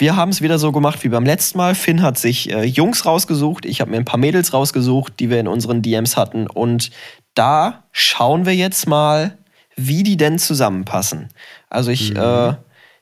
Wir 0.00 0.14
haben 0.16 0.28
es 0.30 0.40
wieder 0.42 0.58
so 0.58 0.70
gemacht 0.70 1.02
wie 1.02 1.08
beim 1.08 1.24
letzten 1.24 1.58
Mal. 1.58 1.74
Finn 1.74 2.02
hat 2.02 2.18
sich 2.18 2.50
äh, 2.52 2.62
Jungs 2.64 3.04
rausgesucht, 3.04 3.64
ich 3.64 3.80
habe 3.80 3.90
mir 3.90 3.96
ein 3.96 4.04
paar 4.04 4.18
Mädels 4.20 4.52
rausgesucht, 4.52 5.18
die 5.18 5.28
wir 5.28 5.40
in 5.40 5.48
unseren 5.48 5.82
DMs 5.82 6.16
hatten. 6.16 6.46
Und 6.46 6.90
da 7.34 7.84
schauen 7.90 8.46
wir 8.46 8.54
jetzt 8.54 8.86
mal, 8.86 9.36
wie 9.76 10.02
die 10.04 10.16
denn 10.16 10.38
zusammenpassen. 10.38 11.28
Also 11.68 11.90
ich 11.90 12.14
äh, 12.14 12.52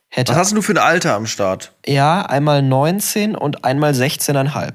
hätte 0.09 0.33
Was 0.33 0.39
hast 0.39 0.53
du 0.57 0.63
für 0.63 0.73
ein 0.73 0.79
Alter 0.79 1.15
am 1.15 1.27
Start? 1.27 1.73
ja 1.87 2.23
einmal 2.23 2.63
19 2.63 3.35
und 3.35 3.65
einmal 3.65 3.93
16,5. 3.93 4.73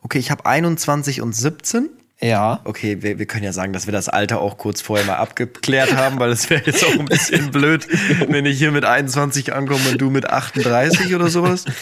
Okay, 0.00 0.18
ich 0.18 0.30
habe 0.30 0.46
21 0.46 1.20
und 1.20 1.34
17. 1.34 1.90
Ja. 2.20 2.60
Okay, 2.64 3.00
wir, 3.00 3.20
wir 3.20 3.26
können 3.26 3.44
ja 3.44 3.52
sagen, 3.52 3.72
dass 3.72 3.86
wir 3.86 3.92
das 3.92 4.08
Alter 4.08 4.40
auch 4.40 4.58
kurz 4.58 4.80
vorher 4.80 5.06
mal 5.06 5.14
abgeklärt 5.16 5.94
haben, 5.94 6.18
weil 6.18 6.30
es 6.30 6.50
wäre 6.50 6.64
jetzt 6.66 6.84
auch 6.84 6.98
ein 6.98 7.04
bisschen 7.04 7.50
blöd, 7.52 7.86
wenn 8.28 8.44
ich 8.44 8.58
hier 8.58 8.72
mit 8.72 8.84
21 8.84 9.52
ankomme 9.54 9.90
und 9.90 10.00
du 10.00 10.10
mit 10.10 10.28
38 10.28 11.14
oder 11.14 11.28
sowas. 11.28 11.64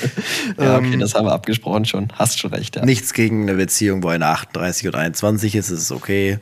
Ja, 0.58 0.76
okay, 0.76 0.92
Ähm, 0.92 1.00
das 1.00 1.14
haben 1.14 1.26
wir 1.26 1.32
abgesprochen 1.32 1.84
schon. 1.86 2.12
Hast 2.14 2.38
schon 2.38 2.52
recht, 2.54 2.76
ja. 2.76 2.84
Nichts 2.84 3.12
gegen 3.14 3.42
eine 3.42 3.54
Beziehung, 3.54 4.02
wo 4.02 4.08
eine 4.08 4.26
38 4.26 4.86
oder 4.88 4.98
21 4.98 5.54
ist, 5.56 5.70
es 5.70 5.80
ist 5.80 5.92
okay, 5.92 6.38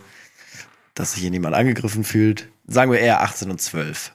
dass 0.95 1.13
sich 1.13 1.23
hier 1.23 1.31
niemand 1.31 1.55
angegriffen 1.55 2.03
fühlt. 2.05 2.49
Sagen 2.67 2.91
wir 2.93 2.99
eher 2.99 3.23
18 3.23 3.51
und 3.51 3.61
12. 3.61 4.13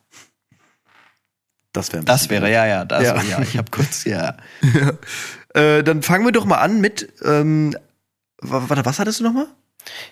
Das 1.73 1.93
wäre 1.93 2.03
Das 2.03 2.29
wäre, 2.29 2.51
ja, 2.51 2.65
ja, 2.65 2.83
das, 2.85 3.03
Ja. 3.03 3.21
ja. 3.23 3.41
ich 3.41 3.57
habe 3.57 3.69
kurz, 3.71 4.03
ja. 4.05 4.35
Äh, 5.53 5.83
dann 5.83 6.01
fangen 6.03 6.25
wir 6.25 6.31
doch 6.31 6.45
mal 6.45 6.57
an 6.57 6.81
mit. 6.81 7.11
Ähm, 7.23 7.75
wa- 8.41 8.63
warte, 8.67 8.85
was 8.85 8.99
hattest 8.99 9.19
du 9.19 9.23
nochmal? 9.23 9.47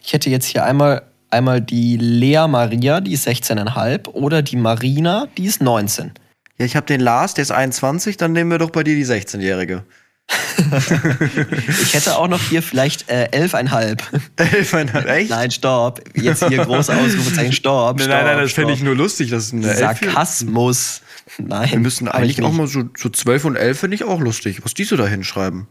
Ich 0.04 0.14
hätte 0.14 0.30
jetzt 0.30 0.46
hier 0.46 0.64
einmal, 0.64 1.04
einmal 1.30 1.62
die 1.62 1.98
Lea 1.98 2.48
Maria, 2.48 3.02
die 3.02 3.14
ist 3.14 3.28
16,5 3.28 4.10
oder 4.10 4.42
die 4.42 4.58
Marina, 4.58 5.28
die 5.38 5.46
ist 5.46 5.62
19. 5.62 6.12
Ja, 6.58 6.66
ich 6.66 6.76
habe 6.76 6.86
den 6.86 7.02
Lars, 7.02 7.34
der 7.34 7.44
ist 7.44 7.52
21, 7.52 8.18
dann 8.18 8.34
nehmen 8.34 8.50
wir 8.50 8.58
doch 8.58 8.72
bei 8.72 8.84
dir 8.84 8.96
die 8.96 9.06
16-Jährige. 9.06 9.84
Ich 11.70 11.94
hätte 11.94 12.18
auch 12.18 12.28
noch 12.28 12.42
hier 12.42 12.62
vielleicht 12.62 13.10
äh, 13.10 13.30
11,5. 13.32 14.00
Elfeinhalb, 14.36 15.08
echt? 15.08 15.30
Nein, 15.30 15.52
stopp. 15.52 16.02
Jetzt 16.16 16.46
hier 16.46 16.66
groß 16.66 16.90
Ausrufezeichen, 16.90 17.54
stopp. 17.54 17.98
Nein, 17.98 18.08
stopp 18.08 18.18
nein, 18.18 18.26
nein, 18.26 18.44
das 18.44 18.54
fände 18.54 18.74
ich 18.74 18.82
nur 18.82 18.96
lustig. 18.96 19.30
Das 19.30 19.46
ist 19.46 19.54
eine 19.54 19.74
Sarkasmus. 19.74 21.02
Nein. 21.38 21.72
Wir 21.72 21.80
müssen 21.80 22.08
eigentlich 22.08 22.42
auch 22.42 22.52
mal 22.52 22.68
so, 22.68 22.84
so 22.98 23.10
12 23.10 23.46
und 23.46 23.56
11 23.56 23.80
finde 23.80 23.96
ich 23.96 24.04
auch 24.04 24.20
lustig. 24.20 24.64
Was 24.64 24.74
die 24.74 24.84
so 24.84 24.98
da 24.98 25.08
hinschreiben. 25.08 25.68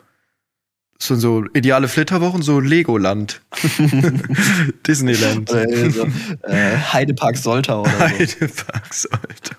Sind 0.98 1.20
so 1.20 1.44
ideale 1.54 1.88
Flitterwochen, 1.88 2.40
so 2.42 2.58
Legoland. 2.60 3.42
Disneyland. 4.86 5.50
Oder 5.50 5.90
so, 5.90 6.06
äh, 6.42 6.76
Heidepark 6.92 7.36
Soltau 7.36 7.82
oder 7.82 7.90
so. 7.90 7.98
Heideparks, 8.00 9.06
Alter. 9.06 9.56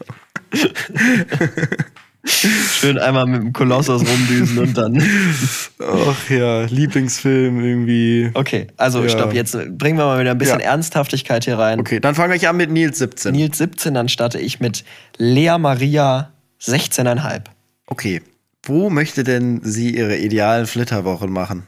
Schön 2.25 2.97
einmal 2.97 3.25
mit 3.25 3.41
dem 3.41 3.53
Kolossus 3.53 4.01
rumdüsen 4.01 4.57
und 4.57 4.77
dann. 4.77 5.01
Ach 5.79 6.29
ja, 6.29 6.63
Lieblingsfilm 6.65 7.63
irgendwie. 7.63 8.31
Okay, 8.33 8.67
also 8.75 9.03
Ja. 9.03 9.09
stopp, 9.09 9.33
jetzt 9.33 9.53
bringen 9.77 9.97
wir 9.97 10.05
mal 10.05 10.19
wieder 10.19 10.31
ein 10.31 10.37
bisschen 10.37 10.59
Ja. 10.59 10.65
Ernsthaftigkeit 10.71 11.45
hier 11.45 11.57
rein. 11.57 11.79
Okay, 11.79 11.99
dann 12.01 12.15
fange 12.15 12.35
ich 12.35 12.47
an 12.49 12.57
mit 12.57 12.69
Nils 12.69 12.97
17. 12.97 13.31
Nils 13.33 13.57
17, 13.59 13.93
dann 13.93 14.09
starte 14.09 14.39
ich 14.39 14.59
mit 14.59 14.83
Lea 15.17 15.57
Maria 15.57 16.33
16,5. 16.61 17.43
Okay, 17.85 18.21
wo 18.67 18.89
möchte 18.89 19.23
denn 19.23 19.61
sie 19.63 19.95
ihre 19.95 20.17
idealen 20.17 20.67
Flitterwochen 20.67 21.31
machen? 21.31 21.67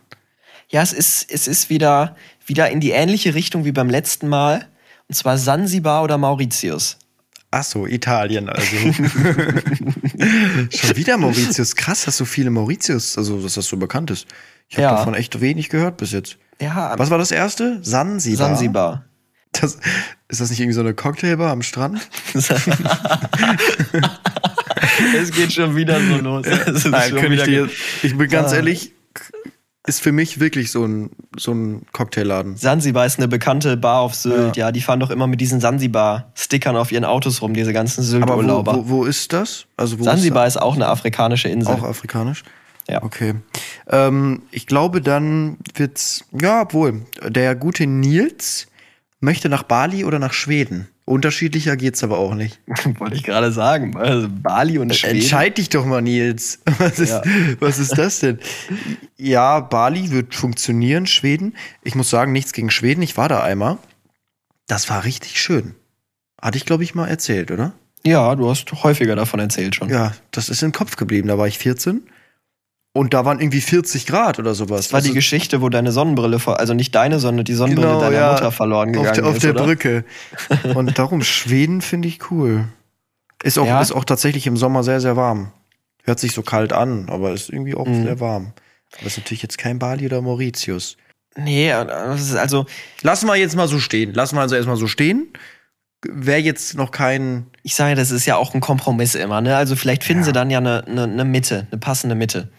Ja, 0.70 0.82
es 0.82 0.94
ist, 0.94 1.32
es 1.32 1.48
ist 1.48 1.70
wieder, 1.70 2.16
wieder 2.46 2.70
in 2.70 2.80
die 2.80 2.92
ähnliche 2.92 3.34
Richtung 3.34 3.66
wie 3.66 3.72
beim 3.72 3.90
letzten 3.90 4.28
Mal. 4.28 4.68
Und 5.08 5.16
zwar 5.16 5.38
Sansibar 5.38 6.04
oder 6.04 6.18
Mauritius. 6.18 6.98
Ach 7.52 7.64
so, 7.64 7.88
Italien 7.88 8.48
also. 8.48 8.76
Schon 10.70 10.96
wieder 10.96 11.18
Mauritius. 11.18 11.76
Krass, 11.76 12.06
dass 12.06 12.18
so 12.18 12.26
viele 12.26 12.52
Mauritius, 12.52 13.18
also 13.18 13.42
dass 13.42 13.56
das 13.56 13.66
so 13.66 13.78
bekannt 13.78 14.12
ist. 14.12 14.28
Ich 14.68 14.76
habe 14.78 14.84
Ja. 14.84 14.92
davon 14.98 15.16
echt 15.16 15.42
wenig 15.42 15.70
gehört 15.70 15.98
bis 15.98 16.12
jetzt. 16.12 16.38
Ja, 16.62 16.94
Was 17.00 17.10
war 17.10 17.18
das 17.18 17.32
erste? 17.32 17.80
Sansibar. 17.82 18.48
Sansibar. 18.50 19.06
Das, 19.54 19.80
ist 20.28 20.42
das 20.42 20.52
nicht 20.52 20.60
irgendwie 20.60 20.76
so 20.76 20.82
eine 20.82 20.94
Cocktailbar 20.94 21.52
am 21.52 21.64
Strand? 21.64 22.08
es 25.22 25.32
geht 25.32 25.54
schon 25.54 25.76
wieder 25.76 26.00
so 26.00 26.18
los. 26.18 26.46
Nein, 26.86 27.18
ich 27.34 27.44
dir. 27.44 27.70
Ich 28.04 28.18
bin 28.18 28.30
ganz 28.30 28.52
Ah. 28.54 28.58
ehrlich, 28.58 28.94
ist 29.88 30.02
für 30.02 30.12
mich 30.12 30.40
wirklich 30.40 30.72
so 30.72 30.86
ein, 30.86 31.10
so 31.38 31.52
ein 31.54 31.86
Cocktailladen. 31.94 32.58
Sansibar 32.58 33.06
ist 33.06 33.18
eine 33.18 33.28
bekannte 33.28 33.76
Bar 33.78 34.02
auf 34.02 34.14
Sylt. 34.14 34.56
Ja, 34.56 34.72
die 34.72 34.82
fahren 34.82 35.00
doch 35.00 35.10
immer 35.10 35.26
mit 35.28 35.42
diesen 35.42 35.60
Sansibar-Stickern 35.60 36.76
auf 36.76 36.92
ihren 36.92 37.06
Autos 37.06 37.42
rum, 37.42 37.54
diese 37.54 37.74
ganzen 37.74 38.02
Aber 38.02 38.36
wo, 38.36 38.38
Sylt-Urlauber. 38.42 38.76
wo, 38.76 38.90
wo 38.90 39.06
ist 39.06 39.34
das? 39.34 39.66
Also 39.78 40.00
wo 40.00 40.04
Sansibar 40.04 40.46
ist 40.46 40.56
ist 40.56 40.62
auch 40.62 40.76
eine 40.76 40.88
afrikanische 40.88 41.50
Insel. 41.50 41.74
auch 41.76 41.84
afrikanisch? 41.84 42.44
Ja. 42.88 43.04
Okay. 43.04 43.36
Ähm, 43.88 44.44
ich 44.52 44.66
glaube, 44.68 45.02
dann 45.02 45.58
wird's, 45.76 46.26
ja, 46.40 46.62
obwohl, 46.62 47.06
der 47.28 47.56
gute 47.56 47.86
Nils 47.86 48.68
möchte 49.20 49.50
nach 49.50 49.64
Bali 49.64 50.06
oder 50.06 50.20
nach 50.20 50.34
Schweden. 50.34 50.88
Unterschiedlicher 51.06 51.76
geht's 51.76 52.04
aber 52.04 52.20
auch 52.20 52.36
nicht. 52.36 52.60
Wollte 53.00 53.16
ich 53.16 53.24
gerade 53.24 53.52
sagen. 53.52 53.98
Also 53.98 54.28
Bali 54.30 54.78
und 54.78 54.96
Schweden. 54.96 55.16
Entscheid 55.18 55.58
dich 55.58 55.70
doch 55.70 55.86
mal, 55.86 56.02
Nils. 56.02 56.60
Was 56.78 57.00
ist, 57.00 57.10
Ja. 57.10 57.24
was 57.60 57.80
ist 57.80 57.98
das 57.98 58.20
denn? 58.20 58.40
Ja, 59.18 59.60
Bali 59.60 60.12
wird 60.12 60.36
funktionieren, 60.36 61.08
Schweden. 61.08 61.56
Ich 61.84 61.96
muss 61.96 62.10
sagen, 62.10 62.32
nichts 62.32 62.54
gegen 62.54 62.70
Schweden. 62.70 63.02
Ich 63.02 63.18
war 63.18 63.28
da 63.28 63.42
einmal. 63.44 63.78
Das 64.68 64.90
war 64.90 65.04
richtig 65.04 65.42
schön. 65.42 65.74
Hatte 66.40 66.58
ich, 66.58 66.66
glaube 66.66 66.84
ich, 66.84 66.94
mal 66.94 67.08
erzählt, 67.08 67.50
oder? 67.52 67.74
Ja, 68.06 68.34
du 68.36 68.50
hast 68.50 68.72
häufiger 68.84 69.16
davon 69.16 69.40
erzählt 69.40 69.76
schon. 69.76 69.90
Ja, 69.90 70.14
das 70.32 70.48
ist 70.50 70.62
im 70.64 70.72
Kopf 70.72 70.96
geblieben. 70.96 71.28
Da 71.28 71.38
war 71.38 71.48
ich 71.48 71.58
14. 71.58 72.04
Und 72.92 73.14
da 73.14 73.24
waren 73.24 73.40
irgendwie 73.40 73.62
40 73.62 74.08
Grad 74.08 74.40
oder 74.40 74.56
sowas. 74.56 74.86
Das 74.88 74.94
war 74.94 75.02
die 75.02 75.10
Also 75.10 75.14
Geschichte, 75.16 75.62
wo 75.62 75.70
deine 75.70 75.92
Sonnenbrille, 75.92 76.40
also 76.48 76.74
nicht 76.74 76.94
deine, 76.96 77.20
sondern 77.20 77.46
die 77.46 77.54
Sonnenbrille 77.54 77.88
Genau, 77.90 78.02
deiner 78.02 78.16
ja. 78.18 78.32
Mutter 78.34 78.52
verloren 78.52 78.92
gegangen 78.94 79.10
auf 79.10 79.16
der, 79.16 79.26
auf 79.28 79.36
ist, 79.36 79.44
der 79.44 79.52
oder? 79.52 79.64
Brücke. 79.66 80.04
Und 80.74 80.98
darum, 80.98 81.22
Schweden 81.22 81.82
finde 81.82 82.08
ich 82.08 82.32
cool. 82.32 82.66
Ist 83.44 83.60
auch, 83.60 83.68
Ja. 83.68 83.80
ist 83.80 83.92
auch 83.92 84.06
tatsächlich 84.06 84.48
im 84.48 84.58
Sommer 84.58 84.84
sehr, 84.84 85.00
sehr 85.02 85.16
warm. 85.16 85.52
Hört 86.04 86.20
sich 86.20 86.34
so 86.34 86.42
kalt 86.42 86.74
an, 86.74 87.08
aber 87.10 87.32
ist 87.32 87.50
irgendwie 87.50 87.76
auch 87.76 87.86
Mhm. 87.88 88.04
sehr 88.04 88.20
warm. 88.20 88.54
Aber 88.98 89.06
ist 89.08 89.18
natürlich 89.18 89.44
jetzt 89.44 89.60
kein 89.60 89.78
Bali 89.78 90.06
oder 90.08 90.22
Mauritius. 90.22 90.98
Nee, 91.38 91.72
ist 92.16 92.36
also 92.36 92.66
Lassen 93.04 93.28
wir 93.28 93.36
jetzt 93.36 93.56
mal 93.56 93.68
so 93.68 93.78
stehen. 93.80 94.14
Lassen 94.16 94.36
wir 94.36 94.42
also 94.42 94.56
erstmal 94.56 94.78
so 94.78 94.88
stehen. 94.88 95.28
Wäre 96.04 96.40
jetzt 96.40 96.76
noch 96.76 96.90
kein. 96.92 97.46
ich 97.62 97.76
sage, 97.76 97.94
das 97.96 98.10
ist 98.10 98.26
ja 98.26 98.36
auch 98.38 98.56
ein 98.56 98.62
Kompromiss 98.62 99.14
immer, 99.16 99.42
ne? 99.42 99.56
Also 99.56 99.76
vielleicht 99.76 100.04
finden 100.04 100.22
Ja. 100.24 100.26
sie 100.28 100.32
dann 100.34 100.50
ja 100.50 100.58
eine, 100.58 100.86
eine, 100.88 101.04
eine 101.04 101.26
Mitte, 101.26 101.68
eine 101.72 101.80
passende 101.80 102.16
Mitte. 102.16 102.50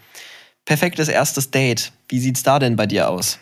Perfektes 0.64 1.08
erstes 1.08 1.50
Date. 1.50 1.92
Wie 2.08 2.20
sieht's 2.20 2.42
da 2.42 2.58
denn 2.58 2.76
bei 2.76 2.86
dir 2.86 3.08
aus? 3.10 3.38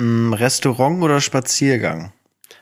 mm, 0.00 0.32
Restaurant 0.32 1.02
oder 1.02 1.20
Spaziergang? 1.20 2.12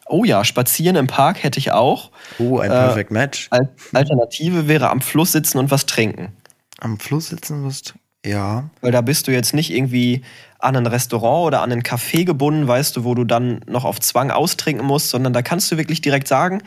Oh 0.09 0.25
ja, 0.25 0.45
spazieren 0.45 0.97
im 0.97 1.07
Park 1.09 1.43
hätte 1.43 1.59
ich 1.59 1.73
auch. 1.73 2.11
Oh, 2.39 2.59
ein 2.61 2.71
Äh, 2.71 2.75
Perfect 2.75 3.11
Match. 3.11 3.49
Al 3.51 3.69
Alternative 3.93 4.69
wäre 4.69 4.89
am 4.91 5.01
Fluss 5.01 5.33
sitzen 5.33 5.59
und 5.59 5.71
was 5.71 5.85
trinken. 5.87 6.33
Am 6.79 6.99
Fluss 6.99 7.29
sitzen 7.29 7.65
wirst. 7.65 7.95
Ja. 8.25 8.71
Weil 8.81 8.93
da 8.93 9.01
bist 9.01 9.27
du 9.27 9.33
jetzt 9.33 9.53
nicht 9.53 9.71
irgendwie 9.71 10.23
an 10.59 10.77
ein 10.77 10.87
Restaurant 10.87 11.47
oder 11.47 11.63
an 11.63 11.73
ein 11.73 11.83
Café 11.83 12.25
gebunden, 12.25 12.67
weißt 12.69 12.97
du, 12.97 13.05
wo 13.05 13.15
du 13.15 13.25
dann 13.25 13.61
noch 13.67 13.85
auf 13.85 14.01
Zwang 14.01 14.31
austrinken 14.31 14.87
musst, 14.87 15.11
sondern 15.11 15.33
da 15.33 15.43
kannst 15.43 15.71
du 15.73 15.77
wirklich 15.77 16.01
direkt 16.01 16.29
sagen, 16.29 16.63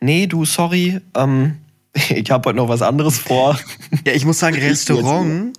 nee, 0.00 0.26
du, 0.26 0.44
sorry, 0.44 1.00
ähm, 1.16 1.58
ich 2.10 2.30
habe 2.30 2.48
heute 2.48 2.56
noch 2.56 2.68
was 2.68 2.82
anderes 2.82 3.18
vor. 3.18 3.58
Ja, 4.06 4.12
ich 4.12 4.24
muss 4.24 4.38
sagen, 4.38 4.56
Restaurant 4.60 5.56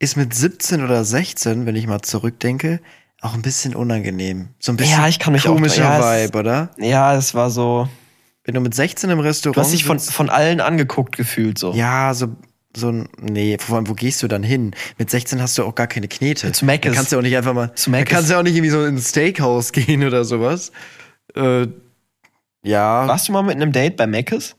ist 0.00 0.16
mit 0.16 0.34
17 0.34 0.82
oder 0.82 1.04
16, 1.04 1.64
wenn 1.66 1.76
ich 1.76 1.86
mal 1.86 2.02
zurückdenke, 2.02 2.80
auch 3.20 3.34
ein 3.34 3.42
bisschen 3.42 3.76
unangenehm. 3.76 4.48
So 4.58 4.72
ein 4.72 4.76
bisschen 4.76 4.98
Ja, 4.98 5.06
ich 5.08 5.18
kann 5.20 5.32
mich 5.34 5.46
auch- 5.46 5.52
komischer 5.52 5.82
ja, 5.82 6.16
es- 6.16 6.28
Vibe, 6.32 6.38
oder? 6.38 6.70
Ja, 6.78 7.14
es 7.16 7.34
war 7.34 7.50
so, 7.50 7.88
Wenn 8.44 8.54
du 8.54 8.60
mit 8.62 8.74
16 8.74 9.10
im 9.10 9.20
Restaurant 9.20 9.56
du 9.56 9.60
hast 9.60 9.72
dich 9.72 9.84
von, 9.84 9.98
von 10.00 10.30
allen 10.30 10.60
angeguckt 10.60 11.16
gefühlt 11.16 11.58
so. 11.58 11.72
ja, 11.74 12.12
so 12.14 12.34
so 12.76 12.88
ein 12.90 13.08
nee, 13.20 13.58
vor 13.58 13.76
allem 13.76 13.88
wo 13.88 13.94
gehst 13.94 14.22
du 14.22 14.28
dann 14.28 14.44
hin? 14.44 14.74
Mit 14.96 15.10
16 15.10 15.42
hast 15.42 15.58
du 15.58 15.64
auch 15.64 15.74
gar 15.74 15.88
keine 15.88 16.06
Knete. 16.06 16.52
Zu 16.52 16.64
Mc's. 16.64 16.82
Da 16.88 16.92
kannst 16.94 17.10
du 17.12 17.18
auch 17.18 17.22
nicht 17.22 17.36
einfach 17.36 17.52
mal 17.52 17.74
Zu 17.74 17.90
da 17.90 17.98
Mc's. 17.98 18.10
kannst 18.10 18.30
du 18.30 18.38
auch 18.38 18.42
nicht 18.44 18.54
irgendwie 18.54 18.70
so 18.70 18.84
ins 18.86 19.08
Steakhouse 19.10 19.72
gehen 19.72 20.04
oder 20.04 20.24
sowas. 20.24 20.70
Äh, 21.34 21.66
ja, 22.62 23.08
Warst 23.08 23.26
du 23.28 23.32
mal 23.32 23.42
mit 23.42 23.56
einem 23.56 23.72
Date 23.72 23.96
bei 23.96 24.06
Mc's? 24.06 24.54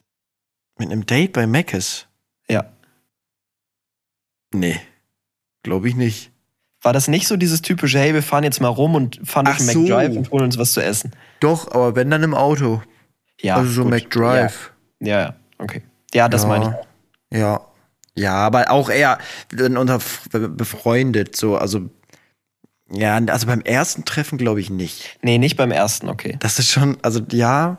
mit 0.78 0.92
einem 0.92 1.06
Date 1.06 1.32
bei 1.34 1.48
Mc's? 1.48 2.08
Ja. 2.50 2.66
Nee. 4.54 4.80
Glaube 5.64 5.90
ich 5.90 5.96
nicht. 5.96 6.32
War 6.82 6.94
das 6.94 7.08
nicht 7.08 7.28
so 7.28 7.38
dieses 7.38 7.62
typische, 7.62 8.00
hey, 8.00 8.14
wir 8.14 8.24
fahren 8.24 8.44
jetzt 8.44 8.60
mal 8.60 8.68
rum 8.68 8.96
und 8.96 9.20
fahren 9.24 9.46
durch 9.46 9.58
Ach 9.58 9.66
den 9.66 9.70
so. 9.70 9.80
McDrive 9.82 10.18
und 10.18 10.32
holen 10.32 10.44
uns 10.46 10.58
was 10.58 10.74
zu 10.74 10.84
essen? 10.84 11.12
Doch, 11.40 11.72
aber 11.72 11.96
wenn 11.96 12.10
dann 12.10 12.24
im 12.24 12.34
Auto. 12.34 12.82
Ja. 13.40 13.56
also 13.58 13.72
so 13.72 13.84
gut. 13.84 13.92
McDrive. 13.92 14.72
Ja, 15.00 15.20
ja, 15.20 15.36
okay. 15.58 15.84
Ja, 16.14 16.28
das 16.28 16.44
ja. 16.44 16.48
meine 16.48 16.80
ich. 17.32 17.38
Ja. 17.40 17.62
Ja, 18.16 18.34
aber 18.34 18.70
auch 18.72 18.90
eher 18.90 19.20
dann 19.50 19.78
unter 19.78 20.00
befreundet, 20.32 21.36
so, 21.36 21.56
also. 21.56 21.90
Ja, 22.92 23.16
also 23.16 23.48
beim 23.48 23.62
ersten 23.62 24.04
Treffen 24.04 24.38
glaube 24.38 24.60
ich 24.60 24.70
nicht. 24.70 25.18
Nee, 25.22 25.38
nicht 25.38 25.56
beim 25.56 25.72
ersten, 25.72 26.10
okay. 26.10 26.36
Das 26.40 26.60
ist 26.60 26.70
schon, 26.70 26.98
also 27.02 27.22
ja. 27.32 27.78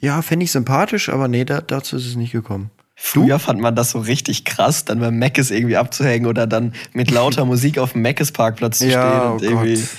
Ja, 0.00 0.22
fände 0.22 0.44
ich 0.44 0.52
sympathisch, 0.52 1.08
aber 1.08 1.26
nee, 1.26 1.44
da, 1.44 1.60
dazu 1.60 1.96
ist 1.96 2.06
es 2.06 2.14
nicht 2.14 2.30
gekommen. 2.30 2.70
Früher 3.06 3.38
fand 3.38 3.60
man 3.60 3.76
das 3.76 3.90
so 3.90 3.98
richtig 3.98 4.46
krass, 4.46 4.86
dann 4.86 4.98
beim 4.98 5.18
Mc's 5.18 5.50
irgendwie 5.50 5.76
abzuhängen 5.76 6.26
oder 6.26 6.46
dann 6.46 6.72
mit 6.94 7.10
lauter 7.10 7.44
Musik 7.44 7.76
auf 7.76 7.92
dem 7.92 8.00
Mc's 8.00 8.32
Parkplatz 8.32 8.78
zu 8.78 8.88
Ja, 8.88 9.10
stehen 9.10 9.32
und 9.32 9.40
oh 9.42 9.44
irgendwie. 9.62 9.74
Gott. 9.82 9.90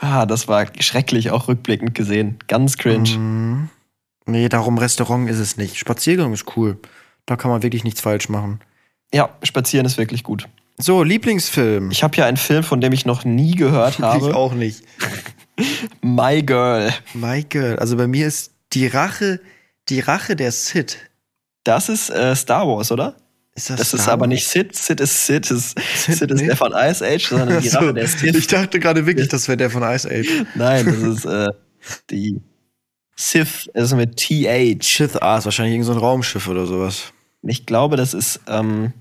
Ah, 0.00 0.26
das 0.26 0.46
war 0.46 0.66
schrecklich, 0.78 1.30
auch 1.30 1.48
rückblickend 1.48 1.94
gesehen. 1.94 2.36
Ganz 2.46 2.76
cringe. 2.76 3.16
Mhm. 3.16 3.68
Nee, 4.26 4.50
darum 4.50 4.76
Restaurant 4.76 5.30
ist 5.30 5.38
es 5.38 5.56
nicht. 5.56 5.78
Spaziergang 5.78 6.34
ist 6.34 6.44
cool. 6.54 6.76
Da 7.24 7.36
kann 7.36 7.50
man 7.50 7.62
wirklich 7.62 7.82
nichts 7.82 8.02
falsch 8.02 8.28
machen. 8.28 8.60
Ja, 9.12 9.30
spazieren 9.42 9.86
ist 9.86 9.96
wirklich 9.96 10.22
gut. 10.22 10.46
So, 10.76 11.02
Lieblingsfilm. 11.02 11.90
Ich 11.92 12.02
habe 12.02 12.14
ja 12.18 12.26
einen 12.26 12.36
Film, 12.36 12.62
von 12.62 12.82
dem 12.82 12.92
ich 12.92 13.06
noch 13.06 13.24
nie 13.24 13.54
gehört 13.54 13.94
ich 13.98 14.04
habe. 14.04 14.36
auch 14.36 14.52
nicht. 14.52 14.82
My 16.02 16.42
Girl. 16.42 16.92
Michael, 17.14 17.78
also 17.78 17.96
bei 17.96 18.06
mir 18.06 18.26
ist 18.26 18.52
die 18.74 18.86
Rache, 18.86 19.40
die 19.88 20.00
Rache 20.00 20.36
der 20.36 20.52
Sid. 20.52 20.98
Das 21.64 21.88
ist 21.88 22.10
äh, 22.10 22.36
Star 22.36 22.66
Wars, 22.68 22.92
oder? 22.92 23.16
Ist 23.54 23.70
Das 23.70 23.94
ist 23.94 24.02
Star 24.02 24.14
aber 24.14 24.26
nicht 24.26 24.46
Sid. 24.46 24.74
Sid 24.74 25.00
ist 25.00 25.26
Sid. 25.26 25.50
Ist, 25.50 25.78
Sid, 25.78 26.16
Sid 26.16 26.30
ist 26.30 26.40
nee. 26.40 26.46
der 26.48 26.56
von 26.56 26.72
Ice 26.72 27.04
Age, 27.04 27.26
sondern 27.28 27.60
die 27.60 27.68
Ach 27.68 27.72
so, 27.72 27.78
Rache 27.78 27.94
der 27.94 28.06
Sith. 28.08 28.34
Ich 28.36 28.46
dachte 28.46 28.80
gerade 28.80 29.06
wirklich, 29.06 29.28
das 29.28 29.48
wäre 29.48 29.56
der 29.56 29.70
von 29.70 29.82
Ice 29.82 30.08
Age. 30.08 30.44
Nein, 30.54 30.86
das 30.86 30.96
ist 30.96 31.24
äh, 31.24 31.48
die 32.10 32.40
Sith, 33.16 33.70
also 33.74 33.96
mit 33.96 34.16
TH. 34.16 34.82
Sith 34.82 35.16
A 35.16 35.38
ist 35.38 35.44
wahrscheinlich 35.44 35.74
irgendein 35.74 35.84
so 35.84 35.92
ein 35.92 35.98
Raumschiff 35.98 36.48
oder 36.48 36.66
sowas. 36.66 37.12
Ich 37.42 37.64
glaube, 37.64 37.96
das 37.96 38.12
ist, 38.12 38.40
ähm, 38.48 38.92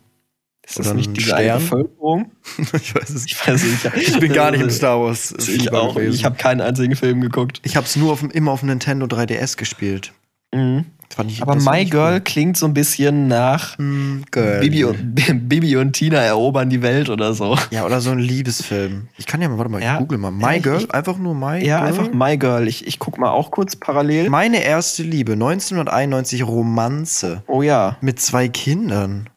ist 0.66 0.80
das 0.80 0.94
nicht 0.94 1.18
diese 1.18 1.36
eine 1.36 1.46
Stern? 1.46 1.62
Bevölkerung? 1.62 2.32
ich 2.74 2.96
weiß 2.96 3.10
es 3.10 3.26
Ich 3.26 3.48
weiß 3.48 3.64
nicht. 3.64 3.98
Ich 3.98 4.20
bin 4.20 4.32
gar 4.32 4.52
nicht 4.52 4.62
im 4.62 4.70
Star 4.70 5.00
Wars. 5.02 5.34
Ich 5.48 5.74
auch. 5.74 5.96
gewesen. 5.96 6.14
Ich 6.14 6.26
habe 6.26 6.36
keinen 6.36 6.62
einzigen 6.62 6.96
Film 6.96 7.22
geguckt. 7.22 7.60
ich 7.64 7.76
hab's 7.76 7.96
nur 7.96 8.14
auf, 8.14 8.24
immer 8.24 8.52
auf 8.52 8.60
dem 8.60 8.70
Nintendo 8.70 9.08
3DS 9.08 9.58
gespielt. 9.58 10.14
Mhm. 10.54 10.86
Fand 11.16 11.30
ich, 11.32 11.42
Aber 11.44 11.56
My 11.56 11.86
Girl 11.86 12.14
cool. 12.16 12.22
klingt 12.22 12.58
so 12.58 12.66
ein 12.66 12.74
bisschen 12.74 13.28
nach 13.28 13.78
Mm, 13.78 14.22
Girl. 14.32 14.60
Bibi 14.62 14.84
und, 14.86 15.14
Bibi 15.48 15.76
und 15.78 15.94
Tina 15.94 16.18
erobern 16.18 16.70
die 16.70 16.82
Welt 16.82 17.10
oder 17.10 17.34
so. 17.36 17.56
Ja, 17.70 17.86
oder 17.86 18.02
so 18.02 18.10
ein 18.12 18.18
Liebesfilm. 18.20 19.10
Ich 19.18 19.28
kann 19.28 19.42
ja 19.42 19.48
mal, 19.50 19.58
warte 19.60 19.72
mal, 19.72 19.82
Ja. 19.82 19.94
ich 19.94 20.00
google 20.00 20.18
mal. 20.18 20.32
My 20.32 20.56
Ja, 20.56 20.58
Girl, 20.60 20.78
ich- 20.80 20.92
einfach 20.94 21.18
nur 21.18 21.36
My 21.36 21.64
Ja, 21.64 21.80
Girl. 21.80 21.88
einfach 21.88 22.14
My 22.14 22.38
Girl. 22.38 22.68
Ich, 22.68 22.88
ich 22.88 22.98
guck 22.98 23.18
mal 23.20 23.30
auch 23.30 23.52
kurz 23.52 23.76
parallel. 23.76 24.30
Meine 24.30 24.64
erste 24.64 25.04
Liebe, 25.04 25.34
1991 25.34 26.48
Romanze 26.48 27.44
Oh 27.48 27.62
ja. 27.62 27.98
mit 28.02 28.20
zwei 28.20 28.48
Kindern. 28.48 29.30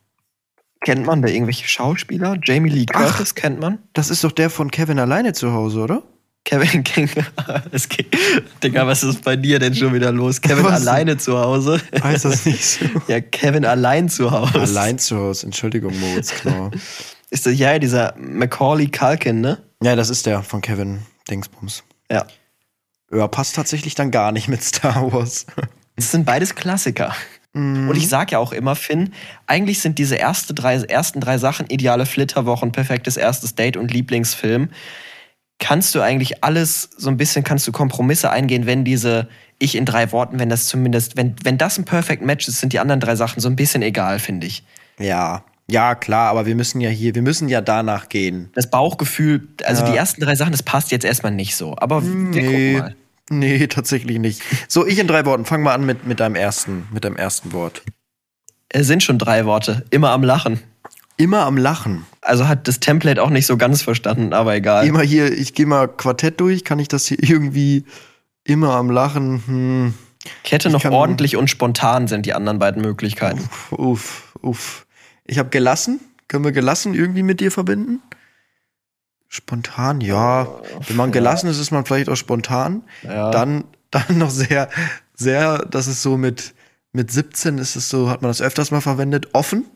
Kennt 0.85 1.05
man 1.05 1.21
da 1.21 1.29
irgendwelche 1.29 1.67
Schauspieler? 1.69 2.37
Jamie 2.43 2.71
Lee 2.71 2.87
Ach. 2.95 3.01
Curtis 3.03 3.35
kennt 3.35 3.61
man? 3.61 3.79
Das 3.93 4.09
ist 4.11 4.23
doch 4.25 4.33
der 4.33 4.51
von 4.51 4.71
Kevin 4.71 4.99
alleine 4.99 5.33
zu 5.33 5.53
Hause, 5.53 5.81
oder? 5.81 6.03
Kevin 6.47 6.85
King. 6.85 7.11
es 7.73 7.89
geht. 7.89 8.17
Digga, 8.63 8.87
was 8.87 9.03
ist 9.03 9.25
bei 9.25 9.35
dir 9.35 9.59
denn 9.59 9.75
schon 9.75 9.93
wieder 9.93 10.13
los? 10.13 10.41
Kevin 10.41 10.65
Was? 10.65 10.81
alleine 10.81 11.19
zu 11.19 11.37
Hause. 11.37 11.81
Heißt 12.01 12.25
das 12.25 12.47
nicht 12.47 12.65
so? 12.65 12.87
ja, 13.09 13.21
Kevin 13.21 13.65
allein 13.65 14.09
zu 14.09 14.31
Hause. 14.31 14.61
Allein 14.61 14.99
zu 14.99 15.17
Hause, 15.17 15.47
Entschuldigung, 15.47 15.99
Moritz 15.99 16.31
Knorr. 16.31 16.71
Ist 17.31 17.47
das 17.47 17.59
ja 17.59 17.77
dieser 17.81 18.15
Macaulay 18.17 18.87
Culkin, 18.87 19.41
ne? 19.41 19.59
ja, 19.83 19.97
das 19.97 20.11
ist 20.11 20.27
der 20.27 20.45
von 20.45 20.61
Kevin 20.61 21.01
Dingsbums. 21.29 21.83
Ja. 22.09 22.25
Ja, 23.13 23.27
passt 23.27 23.57
tatsächlich 23.57 23.97
dann 23.97 24.13
gar 24.13 24.31
nicht 24.31 24.47
mit 24.47 24.63
Star 24.63 25.13
Wars. 25.13 25.47
Das 25.97 26.13
sind 26.13 26.25
beides 26.25 26.55
Klassiker. 26.55 27.13
Mhm. 27.53 27.89
Und 27.89 27.97
ich 27.97 28.09
sag 28.09 28.31
ja 28.31 28.39
auch 28.39 28.53
immer, 28.53 28.77
Finn, 28.77 29.13
eigentlich 29.49 29.81
sind 29.81 29.99
diese 29.99 30.15
erste 30.15 30.55
drei, 30.55 30.77
ersten 30.77 31.21
drei 31.21 31.39
Sachen 31.39 31.67
ideale 31.67 32.07
Flitterwochen, 32.07 32.71
perfektes 32.71 33.17
erstes 33.17 33.57
Date 33.57 33.77
und 33.77 33.91
Lieblingsfilm. 33.91 34.71
Kannst 35.59 35.95
du 35.95 36.01
eigentlich 36.03 36.45
alles 36.45 36.91
so 36.99 37.09
ein 37.09 37.17
bisschen, 37.17 37.43
kannst 37.45 37.67
du 37.67 37.73
Kompromisse 37.73 38.31
eingehen, 38.31 38.67
wenn 38.67 38.85
diese, 38.85 39.29
ich 39.59 39.75
in 39.75 39.87
drei 39.87 40.13
Worten, 40.13 40.39
wenn 40.39 40.51
das 40.51 40.67
zumindest, 40.69 41.17
wenn, 41.17 41.35
wenn 41.45 41.57
das 41.57 41.79
ein 41.79 41.85
Perfect 41.87 42.23
Match 42.23 42.47
ist, 42.47 42.61
sind 42.61 42.73
die 42.75 42.79
anderen 42.79 43.01
drei 43.01 43.17
Sachen 43.17 43.41
so 43.41 43.49
ein 43.49 43.57
bisschen 43.57 43.81
egal, 43.83 44.19
finde 44.19 44.47
ich. 44.47 44.65
Ja, 44.99 45.45
ja, 45.69 45.95
klar, 45.95 46.31
aber 46.31 46.47
wir 46.47 46.55
müssen 46.55 46.81
ja 46.81 46.91
hier, 46.91 47.15
wir 47.15 47.23
müssen 47.23 47.49
ja 47.49 47.61
danach 47.61 48.09
gehen. 48.09 48.51
Das 48.55 48.71
Bauchgefühl, 48.71 49.49
also 49.65 49.83
Ja. 49.85 49.91
die 49.91 49.97
ersten 49.97 50.21
drei 50.21 50.35
Sachen, 50.37 50.53
das 50.53 50.63
passt 50.63 50.93
jetzt 50.93 51.05
erstmal 51.05 51.33
nicht 51.33 51.57
so. 51.57 51.75
Aber 51.79 52.05
wir 52.05 52.11
Nee. 52.11 52.43
gucken 52.75 52.79
mal. 52.79 52.97
Nee, 53.29 53.67
tatsächlich 53.67 54.19
nicht. 54.21 54.41
So, 54.69 54.87
ich 54.87 54.99
in 55.01 55.09
drei 55.09 55.25
Worten. 55.25 55.45
Fang 55.45 55.63
mal 55.63 55.75
an 55.75 55.85
mit, 55.85 56.07
mit 56.07 56.21
deinem 56.21 56.37
ersten, 56.37 56.87
mit 56.93 57.05
deinem 57.05 57.17
ersten 57.17 57.53
Wort. 57.53 57.83
Es 58.69 58.87
sind 58.87 59.03
schon 59.03 59.19
drei 59.19 59.45
Worte, 59.47 59.85
immer 59.91 60.11
am 60.11 60.23
Lachen. 60.23 60.61
Immer 61.17 61.45
am 61.47 61.57
Lachen. 61.57 62.07
Also 62.21 62.49
hat 62.49 62.69
das 62.69 62.81
Template 62.81 63.23
auch 63.23 63.31
nicht 63.31 63.47
so 63.47 63.57
ganz 63.57 63.83
verstanden, 63.83 64.33
aber 64.33 64.55
egal. 64.55 64.87
Immer 64.87 65.03
hier, 65.03 65.33
ich 65.33 65.55
gehe 65.55 65.67
mal 65.67 65.89
Quartett 65.89 66.41
durch, 66.41 66.65
kann 66.65 66.79
ich 66.79 66.89
das 66.89 67.07
hier 67.07 67.23
irgendwie 67.23 67.85
immer 68.45 68.75
am 68.75 68.91
Lachen? 68.91 69.43
Hm. 69.47 69.95
Ich 70.45 70.65
noch 70.65 70.85
ordentlich 70.85 71.37
und 71.37 71.49
spontan 71.49 72.09
sind 72.09 72.27
die 72.27 72.35
anderen 72.35 72.59
beiden 72.59 72.83
Möglichkeiten. 72.83 73.41
Uff, 73.41 73.73
uff, 73.73 74.35
uff. 74.43 74.87
Ich 75.25 75.39
habe 75.39 75.51
gelassen. 75.51 76.01
Können 76.29 76.45
wir 76.45 76.53
gelassen 76.53 76.95
irgendwie 76.95 77.23
mit 77.23 77.41
dir 77.41 77.53
verbinden? 77.53 78.03
Spontan, 79.29 80.01
ja. 80.01 80.49
Wenn 80.89 80.97
man 80.97 81.13
gelassen 81.13 81.49
ist, 81.49 81.59
ist 81.59 81.71
man 81.71 81.85
vielleicht 81.85 82.09
auch 82.09 82.17
spontan. 82.17 82.83
Ja. 83.03 83.31
Dann, 83.31 83.65
dann 83.91 84.19
noch 84.19 84.31
sehr, 84.31 84.69
sehr, 85.15 85.59
das 85.59 85.87
ist 85.87 86.03
so 86.03 86.17
mit, 86.17 86.55
mit 86.93 87.13
17 87.13 87.59
ist 87.59 87.77
es 87.77 87.89
so, 87.89 88.11
hat 88.11 88.23
man 88.23 88.31
das 88.31 88.43
öfters 88.43 88.71
mal 88.71 88.81
verwendet. 88.81 89.29
Offen. 89.33 89.67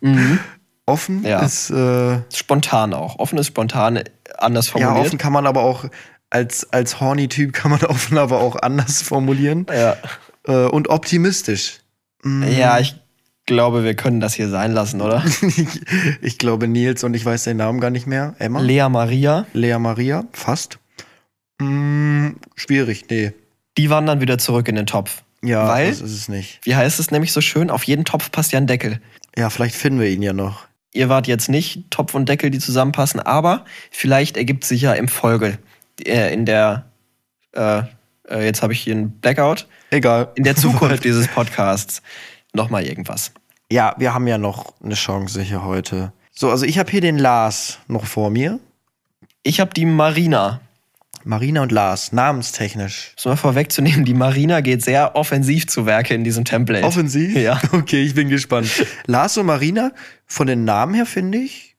Mhm. 0.00 0.38
Offen 0.86 1.24
Ja. 1.24 1.40
ist, 1.40 1.70
äh, 1.70 2.18
Spontan 2.32 2.92
auch. 2.94 3.18
Offen 3.18 3.38
ist 3.38 3.48
spontan 3.48 4.02
anders 4.38 4.66
ja, 4.66 4.72
formuliert. 4.72 5.06
offen 5.06 5.18
kann 5.18 5.32
man 5.32 5.46
aber 5.46 5.62
auch, 5.62 5.84
als, 6.30 6.72
als 6.72 7.00
Horny-Typ 7.00 7.52
kann 7.52 7.70
man 7.70 7.84
offen 7.84 8.18
aber 8.18 8.40
auch 8.40 8.56
anders 8.56 9.02
formulieren. 9.02 9.66
Ja. 9.72 9.96
Äh, 10.46 10.68
und 10.68 10.88
optimistisch. 10.88 11.80
Mm. 12.24 12.42
ja, 12.44 12.78
ich 12.78 12.96
glaube, 13.46 13.84
wir 13.84 13.94
können 13.94 14.20
das 14.20 14.34
hier 14.34 14.48
sein 14.48 14.72
lassen, 14.72 15.00
oder? 15.00 15.24
ich, 16.22 16.38
glaube 16.38 16.68
Nils 16.68 17.04
und 17.04 17.14
ich 17.14 17.24
weiß 17.24 17.44
den 17.44 17.56
Namen 17.56 17.80
gar 17.80 17.90
nicht 17.90 18.06
mehr. 18.06 18.34
Emma? 18.38 18.60
Lea 18.60 18.88
Maria, 18.88 19.46
Lea 19.52 19.78
Maria, 19.78 20.24
fast. 20.32 20.78
Mm, 21.60 22.30
schwierig, 22.56 23.06
nee. 23.10 23.32
die 23.76 23.90
wandern 23.90 24.20
wieder 24.20 24.38
zurück 24.38 24.68
in 24.68 24.76
den 24.76 24.86
Topf. 24.86 25.22
Ja, 25.44 25.66
Weil? 25.68 25.88
das 25.90 26.00
ist 26.00 26.12
es 26.12 26.28
nicht. 26.28 26.60
Wie 26.62 26.76
heißt 26.76 27.00
es 27.00 27.10
nämlich 27.10 27.32
so 27.32 27.40
schön? 27.40 27.70
Auf 27.70 27.84
jeden 27.84 28.04
Topf 28.04 28.30
passt 28.30 28.52
ja 28.52 28.58
ein 28.58 28.68
Deckel. 28.68 29.00
Ja, 29.36 29.50
vielleicht 29.50 29.74
finden 29.74 29.98
wir 29.98 30.08
ihn 30.08 30.22
ja 30.22 30.32
noch. 30.32 30.66
Ihr 30.92 31.08
wart 31.08 31.26
jetzt 31.26 31.48
nicht 31.48 31.90
Topf 31.90 32.14
und 32.14 32.28
Deckel, 32.28 32.50
die 32.50 32.58
zusammenpassen, 32.58 33.20
aber 33.20 33.64
vielleicht 33.90 34.36
ergibt 34.36 34.64
sich 34.64 34.82
ja 34.82 34.92
im 34.92 35.08
Folge, 35.08 35.58
äh, 36.04 36.32
in 36.32 36.44
der, 36.44 36.84
äh, 37.52 37.82
äh, 38.28 38.44
jetzt 38.44 38.62
habe 38.62 38.72
ich 38.74 38.80
hier 38.80 38.94
einen 38.94 39.10
Blackout, 39.10 39.66
Egal. 39.90 40.30
in 40.34 40.44
der 40.44 40.56
Zukunft 40.56 41.04
dieses 41.04 41.28
Podcasts 41.28 42.02
nochmal 42.52 42.84
irgendwas. 42.84 43.32
Ja, 43.70 43.94
wir 43.96 44.12
haben 44.12 44.26
ja 44.26 44.36
noch 44.36 44.74
eine 44.82 44.94
Chance 44.94 45.40
hier 45.40 45.64
heute. 45.64 46.12
So, 46.30 46.50
also 46.50 46.66
ich 46.66 46.78
habe 46.78 46.90
hier 46.90 47.00
den 47.00 47.18
Lars 47.18 47.78
noch 47.88 48.04
vor 48.04 48.30
mir. 48.30 48.58
Ich 49.42 49.60
habe 49.60 49.72
die 49.72 49.86
Marina. 49.86 50.60
Marina 51.24 51.62
und 51.62 51.72
Lars, 51.72 52.12
namenstechnisch. 52.12 53.14
Um 53.24 53.30
mal 53.30 53.36
vorwegzunehmen, 53.36 54.04
die 54.04 54.14
Marina 54.14 54.60
geht 54.60 54.82
sehr 54.82 55.16
offensiv 55.16 55.66
zu 55.66 55.86
Werke 55.86 56.14
in 56.14 56.24
diesem 56.24 56.44
Template. 56.44 56.84
Offensiv? 56.86 57.36
Ja. 57.36 57.60
Okay, 57.72 58.02
ich 58.02 58.14
bin 58.14 58.28
gespannt. 58.28 58.70
Lars 59.06 59.36
und 59.38 59.46
Marina, 59.46 59.92
von 60.26 60.46
den 60.46 60.64
Namen 60.64 60.94
her 60.94 61.06
finde 61.06 61.38
ich, 61.38 61.76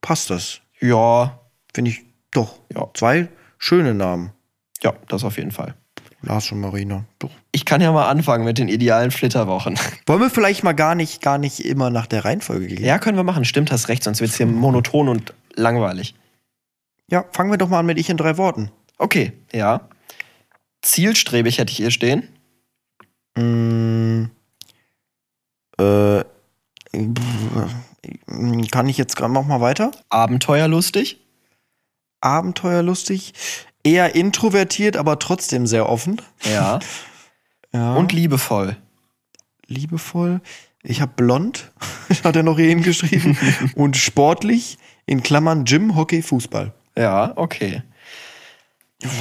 passt 0.00 0.30
das. 0.30 0.60
Ja, 0.80 1.38
Finde 1.78 1.92
ich 1.92 2.04
doch. 2.32 2.58
Ja. 2.74 2.88
Zwei 2.94 3.28
schöne 3.58 3.94
Namen. 3.94 4.32
ja, 4.82 4.94
das 5.08 5.24
auf 5.24 5.36
jeden 5.36 5.52
Fall. 5.52 5.74
Lars 6.22 6.50
und 6.50 6.60
Marina. 6.60 7.04
Doch. 7.20 7.30
Ich 7.52 7.64
kann 7.64 7.80
ja 7.80 7.92
mal 7.92 8.08
anfangen 8.08 8.44
mit 8.44 8.58
den 8.58 8.66
idealen 8.68 9.12
Flitterwochen. 9.12 9.78
Wollen 10.06 10.20
wir 10.20 10.30
vielleicht 10.30 10.64
mal 10.64 10.72
gar 10.72 10.96
nicht, 10.96 11.22
gar 11.22 11.38
nicht 11.38 11.64
immer 11.64 11.90
nach 11.90 12.06
der 12.06 12.24
Reihenfolge 12.24 12.66
gehen? 12.66 12.84
Ja, 12.84 12.98
können 12.98 13.16
wir 13.16 13.22
machen. 13.22 13.44
Stimmt, 13.44 13.70
hast 13.70 13.88
recht, 13.88 14.02
sonst 14.02 14.20
wird 14.20 14.30
es 14.30 14.36
hier 14.36 14.46
monoton 14.46 15.08
und 15.08 15.34
langweilig. 15.54 16.16
Ja, 17.10 17.24
fangen 17.32 17.50
wir 17.50 17.58
doch 17.58 17.68
mal 17.68 17.80
an 17.80 17.86
mit 17.86 17.98
Ich 17.98 18.10
in 18.10 18.16
drei 18.16 18.36
Worten. 18.36 18.70
Okay, 18.98 19.32
ja. 19.52 19.88
Zielstrebig 20.82 21.58
hätte 21.58 21.70
ich 21.70 21.78
hier 21.78 21.90
stehen. 21.90 22.28
Mm, 23.36 24.24
äh, 25.78 26.24
kann 28.70 28.88
ich 28.88 28.98
jetzt 28.98 29.16
gerade 29.16 29.32
noch 29.32 29.46
mal 29.46 29.60
weiter? 29.60 29.90
Abenteuerlustig. 30.08 31.24
Abenteuerlustig, 32.20 33.34
eher 33.84 34.14
introvertiert, 34.14 34.96
aber 34.96 35.18
trotzdem 35.18 35.66
sehr 35.66 35.88
offen. 35.88 36.20
Ja. 36.44 36.78
Ja. 37.70 37.96
Und 37.96 38.12
liebevoll. 38.12 38.78
liebevoll. 39.66 40.40
Ich 40.82 41.02
habe 41.02 41.12
blond, 41.16 41.70
hat 42.24 42.34
er 42.34 42.42
noch 42.42 42.56
hier 42.56 42.70
hingeschrieben. 42.70 43.36
und 43.74 43.98
sportlich, 43.98 44.78
in 45.04 45.22
Klammern 45.22 45.64
Gym, 45.66 45.94
Hockey, 45.94 46.22
Fußball. 46.22 46.72
Ja, 46.98 47.32
okay. 47.36 47.82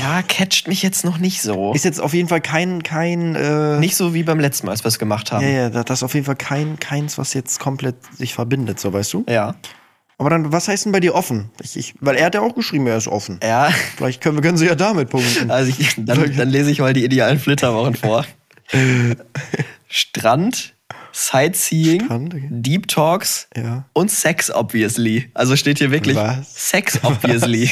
Ja, 0.02 0.24
catcht 0.24 0.68
mich 0.68 0.82
jetzt 0.82 1.06
noch 1.06 1.20
nicht 1.20 1.42
so. 1.42 1.72
Ist 1.74 1.86
jetzt 1.86 2.02
auf 2.02 2.16
jeden 2.16 2.28
Fall 2.28 2.42
kein, 2.42 2.82
kein, 2.82 3.36
äh, 3.36 3.78
nicht 3.80 3.96
so 3.96 4.16
wie 4.16 4.24
beim 4.24 4.40
letzten 4.40 4.66
Mal, 4.66 4.72
als 4.72 4.84
wir 4.84 4.88
es 4.88 4.98
gemacht 4.98 5.32
haben. 5.32 5.44
ja, 5.44 5.70
ja, 5.70 5.70
das 5.70 6.00
ist 6.00 6.04
auf 6.04 6.16
jeden 6.16 6.26
Fall 6.26 6.36
kein, 6.36 6.80
keins, 6.80 7.20
was 7.20 7.36
jetzt 7.36 7.60
komplett 7.60 7.96
sich 8.16 8.34
verbindet, 8.34 8.80
so 8.80 8.92
weißt 8.92 9.14
du. 9.14 9.24
Ja. 9.30 9.56
Aber 10.18 10.32
dann, 10.32 10.52
was 10.52 10.68
heißt 10.68 10.86
denn 10.86 10.92
bei 10.92 11.00
dir 11.00 11.14
offen? 11.14 11.52
Ich, 11.62 11.78
ich, 11.78 11.94
weil 12.00 12.16
er 12.16 12.26
hat 12.26 12.34
ja 12.34 12.42
auch 12.42 12.56
geschrieben, 12.56 12.88
er 12.88 12.98
ist 12.98 13.08
offen. 13.08 13.40
Ja. 13.44 13.70
Vielleicht 13.98 14.22
können 14.22 14.36
wir, 14.36 14.42
können 14.42 14.58
sie 14.58 14.66
ja 14.66 14.74
damit 14.74 15.12
punkten. 15.12 15.52
Also 15.52 15.72
ich, 15.78 15.94
dann, 15.98 16.36
dann 16.36 16.50
lese 16.50 16.72
ich 16.72 16.80
mal 16.80 16.94
die 16.94 17.06
idealen 17.06 17.38
Flitterwochen 17.38 17.94
vor. 17.94 18.26
Strand, 19.88 20.74
Sightseeing, 21.20 22.04
okay. 22.12 22.48
Deep 22.52 22.88
Talks 22.88 23.48
Ja. 23.58 23.86
und 23.94 24.12
Sex, 24.12 24.52
obviously. 24.52 25.30
Also 25.34 25.56
steht 25.56 25.80
hier 25.80 25.90
wirklich 25.90 26.16
Was? 26.16 26.70
Sex, 26.70 27.00
obviously. 27.04 27.72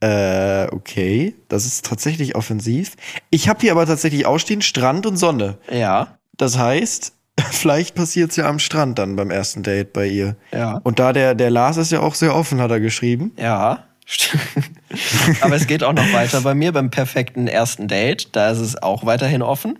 Äh, 0.00 0.66
okay. 0.72 1.34
Das 1.48 1.66
ist 1.66 1.84
tatsächlich 1.86 2.36
offensiv. 2.36 2.92
Ich 3.30 3.48
habe 3.48 3.60
hier 3.60 3.72
aber 3.72 3.86
tatsächlich 3.86 4.24
ausstehen 4.26 4.62
Strand 4.62 5.04
und 5.06 5.16
Sonne. 5.16 5.58
ja, 5.70 6.18
Das 6.36 6.56
heißt, 6.58 7.12
vielleicht 7.50 7.94
passiert 7.94 8.30
es 8.30 8.36
ja 8.36 8.46
am 8.48 8.58
Strand 8.60 8.98
dann 8.98 9.16
beim 9.16 9.30
ersten 9.30 9.62
Date 9.62 9.92
bei 9.92 10.06
ihr. 10.06 10.36
ja. 10.52 10.80
Und 10.84 10.98
da 10.98 11.12
der, 11.12 11.34
der 11.34 11.50
Lars 11.50 11.76
ist 11.76 11.90
ja 11.92 12.00
auch 12.00 12.14
sehr 12.14 12.34
offen, 12.34 12.60
hat 12.60 12.70
er 12.70 12.80
geschrieben. 12.80 13.32
Ja, 13.36 13.84
stimmt. 14.04 14.42
Aber 15.40 15.56
es 15.56 15.66
geht 15.66 15.82
auch 15.82 15.92
noch 15.92 16.12
weiter 16.12 16.40
bei 16.42 16.54
mir 16.54 16.70
beim 16.72 16.90
perfekten 16.90 17.48
ersten 17.48 17.88
Date. 17.88 18.28
Da 18.36 18.50
ist 18.50 18.60
es 18.60 18.80
auch 18.80 19.04
weiterhin 19.06 19.42
offen. 19.42 19.78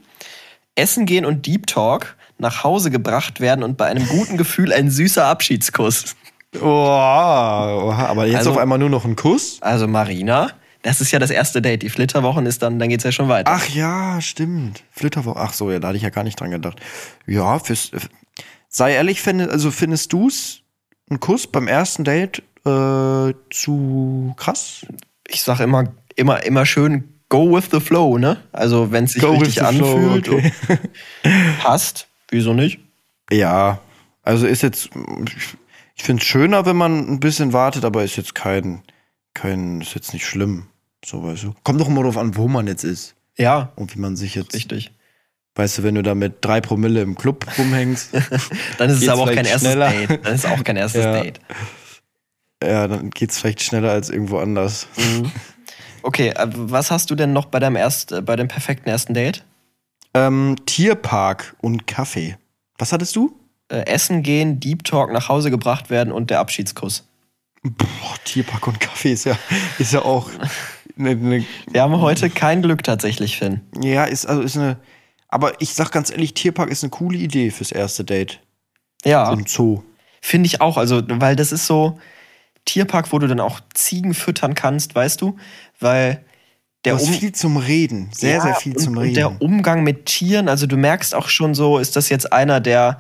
Essen 0.77 1.05
gehen 1.07 1.25
und 1.25 1.47
Deep 1.47 1.67
Talk, 1.67 2.17
nach 2.39 2.63
Hause 2.65 2.91
gebracht 2.91 3.41
werden 3.41 3.65
und 3.65 3.77
bei 3.77 3.87
einem 3.87 4.07
guten 4.07 4.37
Gefühl 4.39 4.73
ein 4.73 4.91
süßer 4.91 5.25
Abschiedskuss. 5.27 6.15
Oh, 6.61 6.65
aber 7.97 8.27
jetzt 8.27 8.37
Also- 8.39 8.53
auf 8.53 8.59
einmal 8.59 8.79
nur 8.79 8.91
noch 8.91 9.05
ein 9.05 9.17
Kuss? 9.17 9.59
Also 9.61 9.89
Marina, 9.89 10.51
das 10.83 11.01
ist 11.01 11.11
ja 11.11 11.19
das 11.19 11.31
erste 11.31 11.61
Date. 11.61 11.83
Die 11.83 11.89
Flitterwochen 11.91 12.47
ist 12.47 12.63
dann, 12.63 12.79
dann 12.79 12.89
geht's 12.89 13.05
ja 13.05 13.13
schon 13.13 13.29
weiter. 13.29 13.51
Ach 13.53 13.69
ja, 13.69 14.21
stimmt. 14.21 14.85
Flitterwoche. 14.91 15.39
Ach 15.41 15.53
so, 15.53 15.71
ja, 15.71 15.79
da 15.81 15.89
hatte 15.89 15.97
ich 15.97 16.03
ja 16.03 16.11
gar 16.11 16.25
nicht 16.25 16.39
dran 16.41 16.51
gedacht. 16.51 16.79
Ja, 17.27 17.59
fürs, 17.59 17.91
sei 18.69 18.93
ehrlich, 18.95 19.21
fänd, 19.21 19.49
also 19.51 19.71
findest 19.71 20.13
du's 20.13 20.61
einen 21.11 21.21
Kuss 21.21 21.47
beim 21.47 21.69
ersten 21.69 22.05
Date 22.05 22.43
äh, 22.65 23.33
zu 23.51 24.35
krass? 24.37 24.87
Ich 25.29 25.43
sag 25.43 25.61
immer, 25.61 25.85
immer, 26.15 26.45
immer 26.45 26.65
schön, 26.67 27.16
go 27.29 27.55
with 27.57 27.69
the 27.73 27.81
flow, 27.81 28.19
ne? 28.19 28.39
Also 28.53 28.93
wenn 28.93 29.05
es 29.05 29.13
sich 29.13 29.23
Go 29.23 29.33
richtig 29.35 29.55
the 29.69 29.77
flow, 29.77 29.97
anfühlt, 29.97 30.29
okay. 30.29 30.53
passt. 31.63 32.07
Wieso 32.31 32.53
nicht? 32.55 32.81
Ja, 33.31 33.81
also 34.23 34.47
ist 34.47 34.63
jetzt, 34.63 34.91
ich 35.97 36.03
finde 36.03 36.23
es 36.23 36.27
schöner, 36.29 36.67
wenn 36.67 36.77
man 36.77 37.09
ein 37.09 37.21
bisschen 37.21 37.53
wartet, 37.53 37.85
aber 37.85 38.05
ist 38.05 38.17
jetzt 38.17 38.35
kein, 38.35 38.83
kein, 39.35 39.81
ist 39.81 39.95
jetzt 39.95 40.13
nicht 40.13 40.27
schlimm. 40.27 40.67
So, 41.05 41.23
weißt 41.25 41.45
du. 41.45 41.55
Kommt 41.63 41.81
doch 41.81 41.89
immer 41.89 42.03
drauf 42.03 42.17
an, 42.17 42.37
wo 42.37 42.49
man 42.49 42.67
jetzt 42.67 42.83
ist 42.85 43.15
Ja, 43.37 43.73
und 43.77 43.95
wie 43.95 44.01
man 44.01 44.17
sich 44.17 44.35
jetzt, 44.35 44.55
richtig. 44.55 44.91
weißt 45.55 45.79
du, 45.79 45.83
wenn 45.85 45.95
du 45.95 46.03
da 46.03 46.15
mit 46.17 46.37
drei 46.45 46.61
Promille 46.61 47.01
im 47.03 47.15
Club 47.17 47.47
rumhängst, 47.59 48.11
Dann 48.79 48.91
ist 48.91 49.03
es 49.03 49.09
aber 49.09 49.23
auch 49.23 49.27
kein 49.33 49.45
erstes 49.47 49.63
schneller? 49.73 49.91
Date. 49.91 50.25
Dann 50.25 50.35
ist 50.35 50.45
es 50.45 50.51
auch 50.51 50.65
kein 50.65 50.77
erstes 50.77 51.05
Ja. 51.05 51.13
Date. 51.23 51.41
ja, 52.63 52.89
dann 52.89 53.11
geht's 53.11 53.39
vielleicht 53.39 53.63
schneller 53.63 53.91
als 53.93 54.11
irgendwo 54.11 54.39
anders. 54.39 54.87
Okay, 56.07 56.29
äh, 56.29 56.47
was 56.55 56.93
hast 56.93 57.11
du 57.11 57.17
denn 57.17 57.33
noch 57.33 57.47
bei 57.47 57.59
deinem 57.59 57.75
erst, 57.75 58.13
äh, 58.13 58.23
bei 58.23 58.37
dem 58.37 58.47
perfekten 58.47 58.89
ersten 58.89 59.13
Date? 59.13 59.45
Ähm, 60.15 60.55
Tierpark 60.65 61.57
und 61.61 61.89
Kaffee. 61.89 62.37
Was 62.79 62.93
hattest 62.93 63.17
du? 63.17 63.37
Äh, 63.69 63.87
Essen 63.87 64.23
gehen, 64.23 64.61
Deep 64.61 64.85
Talk, 64.85 65.13
nach 65.13 65.29
Hause 65.29 65.51
gebracht 65.51 65.91
werden 65.91 66.13
und 66.13 66.31
der 66.31 66.39
Abschiedskuss. 66.39 67.09
Boah, 67.65 68.15
Tierpark 68.25 68.69
und 68.69 68.79
Kaffee 68.79 69.13
ist 69.15 69.25
ja, 69.25 69.37
ist 69.81 69.93
ja 69.93 70.03
auch 70.03 70.31
eine, 70.99 71.11
eine 71.11 71.45
Wir 71.73 71.83
haben 71.83 72.01
heute 72.01 72.31
kein 72.31 72.63
Glück 72.63 72.85
tatsächlich, 72.85 73.37
Finn. 73.37 73.63
ja, 73.81 74.05
ist 74.05 74.27
also 74.27 74.43
ist 74.43 74.57
eine, 74.57 74.77
aber 75.27 75.61
ich 75.61 75.75
sag 75.75 75.91
ganz 75.91 76.11
ehrlich, 76.13 76.35
Tierpark 76.35 76.71
ist 76.71 76.85
eine 76.85 76.91
coole 76.91 77.19
Idee 77.19 77.51
fürs 77.51 77.73
erste 77.73 78.05
Date 78.05 78.41
Ja, 79.05 79.33
im 79.33 79.45
Zoo. 79.45 79.83
finde 80.23 80.47
ich 80.47 80.61
auch. 80.61 80.77
Also, 80.77 81.03
weil 81.05 81.35
das 81.35 81.51
ist 81.51 81.67
so 81.67 81.99
Tierpark, 82.67 83.13
wo 83.13 83.19
du 83.19 83.27
dann 83.27 83.41
auch 83.41 83.61
Ziegen 83.75 84.13
füttern 84.13 84.55
kannst, 84.55 84.95
weißt 84.95 85.23
du? 85.23 85.37
Weil 85.81 86.23
der 86.85 86.95
Um- 87.01 87.13
viel 87.13 87.33
zum 87.33 87.57
Reden, 87.57 88.11
sehr 88.13 88.35
Ja, 88.37 88.41
sehr 88.43 88.55
viel 88.57 88.75
und, 88.77 88.79
zum 88.83 88.97
Und 88.97 89.03
Reden. 89.05 89.15
der 89.15 89.41
Umgang 89.41 89.83
mit 89.83 90.05
Tieren, 90.07 90.49
also 90.49 90.67
du 90.67 90.77
merkst 90.77 91.15
auch 91.15 91.29
schon 91.29 91.55
so, 91.55 91.79
ist 91.79 91.97
das 91.97 92.09
jetzt 92.11 92.33
einer, 92.33 92.61
der, 92.61 92.99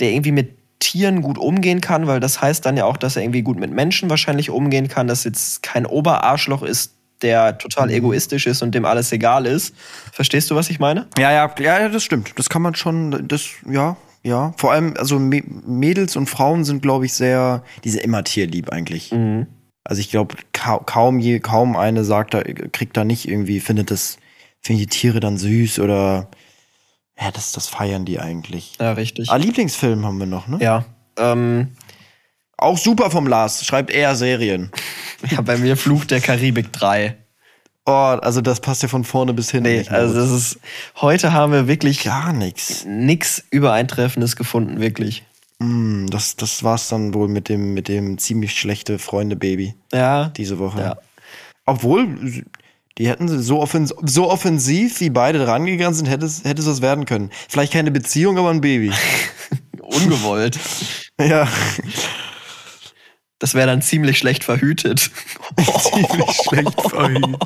der 0.00 0.12
irgendwie 0.12 0.32
mit 0.32 0.56
Tieren 0.80 1.22
gut 1.22 1.38
umgehen 1.38 1.80
kann, 1.80 2.06
weil 2.06 2.20
das 2.20 2.40
heißt 2.40 2.64
dann 2.64 2.76
ja 2.76 2.84
auch, 2.84 2.96
dass 2.96 3.16
er 3.16 3.22
irgendwie 3.22 3.42
gut 3.42 3.58
mit 3.58 3.72
Menschen 3.72 4.08
wahrscheinlich 4.08 4.48
umgehen 4.50 4.86
kann, 4.88 5.08
dass 5.08 5.24
jetzt 5.24 5.62
kein 5.62 5.84
Oberarschloch 5.86 6.62
ist, 6.62 6.94
der 7.20 7.52
Mhm. 7.54 7.58
total 7.58 7.90
egoistisch 7.90 8.46
ist 8.46 8.62
und 8.62 8.74
dem 8.76 8.84
alles 8.84 9.10
egal 9.10 9.44
ist. 9.44 9.74
Verstehst 10.12 10.50
du, 10.50 10.54
was 10.54 10.70
ich 10.70 10.78
meine? 10.78 11.08
ja, 11.18 11.32
ja, 11.32 11.52
ja, 11.58 11.80
ja, 11.80 11.88
das 11.88 12.04
stimmt. 12.04 12.32
Das 12.36 12.48
kann 12.48 12.62
man 12.62 12.76
schon, 12.76 13.26
das, 13.26 13.42
ja, 13.68 13.96
ja. 14.22 14.52
Vor 14.56 14.72
allem, 14.72 14.94
also 14.98 15.16
Mä- 15.16 15.44
Mädels 15.66 16.16
und 16.16 16.26
Frauen 16.28 16.64
sind, 16.64 16.82
glaube 16.82 17.06
ich, 17.06 17.12
sehr, 17.14 17.62
die 17.84 17.90
sind 17.90 18.02
immer 18.04 18.24
tierlieb 18.24 18.70
eigentlich. 18.70 19.12
Mhm. 19.12 19.46
Also 19.84 20.00
ich 20.00 20.10
glaube, 20.10 20.36
ka 20.52 20.78
kaum 20.84 21.18
je, 21.18 21.40
kaum 21.40 21.76
eine 21.76 22.04
sagt 22.04 22.34
da, 22.34 22.42
kriegt 22.42 22.96
da 22.96 23.04
nicht 23.04 23.26
irgendwie, 23.28 23.60
findet 23.60 23.90
das, 23.90 24.18
findet 24.60 24.82
die 24.92 24.98
Tiere 24.98 25.20
dann 25.20 25.38
süß 25.38 25.78
oder 25.78 26.28
ja, 27.20 27.30
das, 27.32 27.52
das 27.52 27.68
feiern 27.68 28.04
die 28.04 28.20
eigentlich. 28.20 28.74
Ja, 28.78 28.92
richtig. 28.92 29.30
Ah, 29.30 29.36
Lieblingsfilm 29.36 30.04
haben 30.04 30.18
wir 30.18 30.26
noch, 30.26 30.46
ne? 30.46 30.58
Ja. 30.60 30.84
Ähm, 31.18 31.68
Auch 32.58 32.76
super 32.78 33.10
vom 33.10 33.26
Lars, 33.26 33.64
schreibt 33.64 33.90
eher 33.90 34.14
Serien. 34.14 34.70
ja, 35.30 35.40
bei 35.40 35.56
mir 35.58 35.76
Fluch 35.76 36.04
der 36.04 36.20
Karibik 36.20 36.72
3. 36.72 37.16
Oh, 37.88 38.18
also 38.20 38.42
das 38.42 38.60
passt 38.60 38.82
ja 38.82 38.88
von 38.88 39.02
vorne 39.02 39.32
bis 39.32 39.50
hin. 39.50 39.62
Nee, 39.62 39.86
also 39.88 40.14
das 40.14 40.30
ist. 40.30 40.58
Heute 41.00 41.32
haben 41.32 41.52
wir 41.52 41.66
wirklich 41.68 42.04
gar 42.04 42.34
nichts. 42.34 42.84
nichts 42.86 43.42
Übereintreffendes 43.50 44.36
gefunden, 44.36 44.78
wirklich. 44.78 45.24
Mm, 45.58 46.04
das, 46.08 46.36
das 46.36 46.62
war's 46.62 46.88
dann 46.88 47.14
wohl 47.14 47.28
mit 47.28 47.48
dem, 47.48 47.72
mit 47.72 47.88
dem 47.88 48.18
ziemlich 48.18 48.52
schlechte 48.52 48.98
Freunde-Baby 48.98 49.74
Ja. 49.90 50.28
diese 50.36 50.58
Woche. 50.58 50.80
Ja. 50.82 50.96
Obwohl, 51.64 52.44
die 52.98 53.08
hätten 53.08 53.26
so, 53.40 53.58
offens 53.58 53.94
so 54.02 54.30
offensiv, 54.30 55.00
wie 55.00 55.08
beide 55.08 55.46
rangegangen 55.46 55.94
sind, 55.94 56.10
hätte 56.10 56.26
es, 56.26 56.44
hätte 56.44 56.60
es 56.60 56.68
was 56.68 56.82
werden 56.82 57.06
können. 57.06 57.30
Vielleicht 57.48 57.72
keine 57.72 57.90
Beziehung, 57.90 58.36
aber 58.36 58.50
ein 58.50 58.60
Baby. 58.60 58.92
Ungewollt. 59.80 60.58
ja, 61.18 61.48
Das 63.40 63.54
wäre 63.54 63.66
dann 63.68 63.82
ziemlich 63.82 64.18
schlecht 64.18 64.42
verhütet. 64.44 65.10
ziemlich 65.56 66.40
schlecht 66.48 66.80
verhütet. 66.90 67.38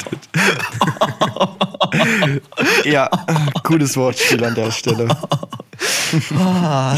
ja, 2.84 3.10
gutes 3.62 3.96
Wortspiel 3.96 4.42
an 4.44 4.54
der 4.54 4.70
Stelle. 4.70 5.08
Ah, 6.38 6.96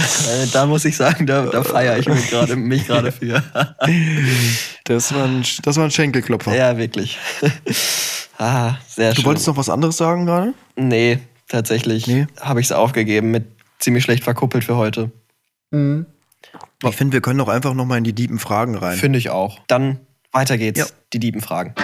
da 0.52 0.66
muss 0.66 0.84
ich 0.84 0.96
sagen, 0.96 1.26
da, 1.26 1.46
da 1.46 1.62
feiere 1.64 1.98
ich 1.98 2.06
mich 2.08 2.28
gerade 2.30 2.56
mich 2.56 2.86
gerade 2.86 3.10
für. 3.12 3.42
Das 4.84 5.14
war 5.14 5.24
ein, 5.24 5.44
das 5.62 5.76
war 5.76 5.84
ein 5.84 5.90
Schenkelklopfer. 5.90 6.54
ja, 6.54 6.76
wirklich. 6.76 7.18
Ah, 8.38 8.74
sehr 8.88 9.10
du 9.10 9.16
schön. 9.16 9.24
wolltest 9.26 9.46
noch 9.46 9.56
was 9.56 9.68
anderes 9.70 9.96
sagen 9.96 10.26
gerade? 10.26 10.54
Nee, 10.76 11.18
tatsächlich 11.48 12.06
Nee? 12.06 12.26
habe 12.40 12.60
ich 12.60 12.66
es 12.66 12.72
aufgegeben 12.72 13.30
mit 13.30 13.46
ziemlich 13.78 14.04
schlecht 14.04 14.24
verkuppelt 14.24 14.64
für 14.64 14.76
heute. 14.76 15.10
Ich 16.90 16.96
finde, 16.96 17.12
wir 17.14 17.20
können 17.20 17.38
doch 17.38 17.48
einfach 17.48 17.74
noch 17.74 17.84
mal 17.84 17.98
in 17.98 18.04
die 18.04 18.14
tiefen 18.14 18.38
Fragen 18.38 18.74
rein. 18.76 18.96
Finde 18.96 19.18
ich 19.18 19.30
auch. 19.30 19.60
Dann 19.68 20.00
weiter 20.32 20.58
geht's. 20.58 20.78
Ja. 20.80 20.86
Die 21.12 21.18
Diebenfragen. 21.20 21.74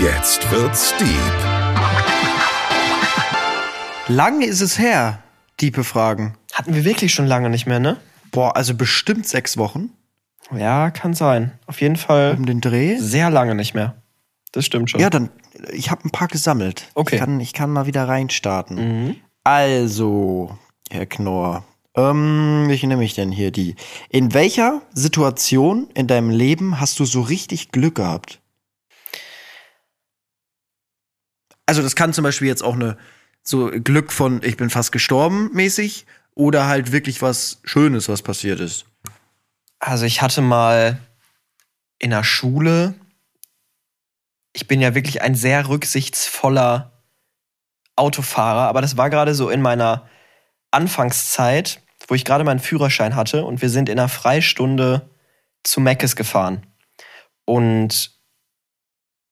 Jetzt 0.00 0.48
wird's 0.50 0.94
deep. 0.98 1.08
Lange 4.08 4.46
ist 4.46 4.60
es 4.60 4.78
her, 4.78 5.22
tiefe 5.56 5.84
Fragen. 5.84 6.36
Hatten 6.52 6.74
wir 6.74 6.84
wirklich 6.84 7.12
schon 7.14 7.26
lange 7.26 7.50
nicht 7.50 7.66
mehr, 7.66 7.80
ne? 7.80 7.96
Boah, 8.30 8.56
also 8.56 8.74
bestimmt 8.74 9.26
sechs 9.26 9.56
Wochen 9.56 9.90
Ja, 10.56 10.90
kann 10.90 11.14
sein. 11.14 11.52
Auf 11.66 11.80
jeden 11.80 11.96
Fall 11.96 12.34
um 12.36 12.46
den 12.46 12.60
Dreh. 12.60 12.96
sehr 12.98 13.30
lange 13.30 13.54
nicht 13.54 13.74
mehr. 13.74 13.94
Das 14.52 14.66
stimmt 14.66 14.90
schon. 14.90 15.00
Ja, 15.00 15.08
dann, 15.08 15.30
ich 15.72 15.90
habe 15.90 16.04
ein 16.06 16.10
paar 16.10 16.28
gesammelt. 16.28 16.84
Okay. 16.94 17.14
Ich 17.16 17.20
kann, 17.20 17.40
ich 17.40 17.52
kann 17.54 17.70
mal 17.70 17.86
wieder 17.86 18.06
reinstarten. 18.06 19.16
Also, 19.44 20.58
Herr 20.90 21.06
Knorr, 21.06 21.64
ähm, 21.94 22.64
welche 22.68 22.86
nehme 22.86 23.04
ich 23.04 23.14
denn 23.14 23.30
hier? 23.32 23.50
Die. 23.50 23.76
In 24.08 24.34
welcher 24.34 24.82
Situation 24.94 25.88
in 25.94 26.06
deinem 26.06 26.30
Leben 26.30 26.80
hast 26.80 26.98
du 26.98 27.04
so 27.04 27.20
richtig 27.20 27.70
Glück 27.70 27.96
gehabt? 27.96 28.40
Also, 31.66 31.82
das 31.82 31.96
kann 31.96 32.12
zum 32.12 32.24
Beispiel 32.24 32.48
jetzt 32.48 32.62
auch 32.62 32.74
eine 32.74 32.96
so 33.42 33.70
Glück 33.70 34.12
von 34.12 34.40
ich 34.42 34.56
bin 34.56 34.70
fast 34.70 34.92
gestorben 34.92 35.50
mäßig 35.52 36.06
oder 36.34 36.66
halt 36.66 36.92
wirklich 36.92 37.22
was 37.22 37.60
Schönes, 37.64 38.08
was 38.08 38.22
passiert 38.22 38.60
ist. 38.60 38.86
Also 39.78 40.06
ich 40.06 40.22
hatte 40.22 40.42
mal 40.42 41.00
in 41.98 42.10
der 42.10 42.24
Schule, 42.24 42.94
ich 44.52 44.68
bin 44.68 44.80
ja 44.80 44.94
wirklich 44.94 45.22
ein 45.22 45.34
sehr 45.34 45.68
rücksichtsvoller 45.68 46.92
Autofahrer, 47.96 48.68
aber 48.68 48.80
das 48.80 48.96
war 48.96 49.10
gerade 49.10 49.34
so 49.34 49.50
in 49.50 49.60
meiner 49.60 50.08
Anfangszeit, 50.70 51.81
wo 52.08 52.14
ich 52.14 52.24
gerade 52.24 52.44
meinen 52.44 52.60
Führerschein 52.60 53.14
hatte 53.16 53.44
und 53.44 53.62
wir 53.62 53.70
sind 53.70 53.88
in 53.88 53.98
einer 53.98 54.08
Freistunde 54.08 55.10
zu 55.64 55.80
Meckes 55.80 56.16
gefahren. 56.16 56.66
Und 57.44 58.10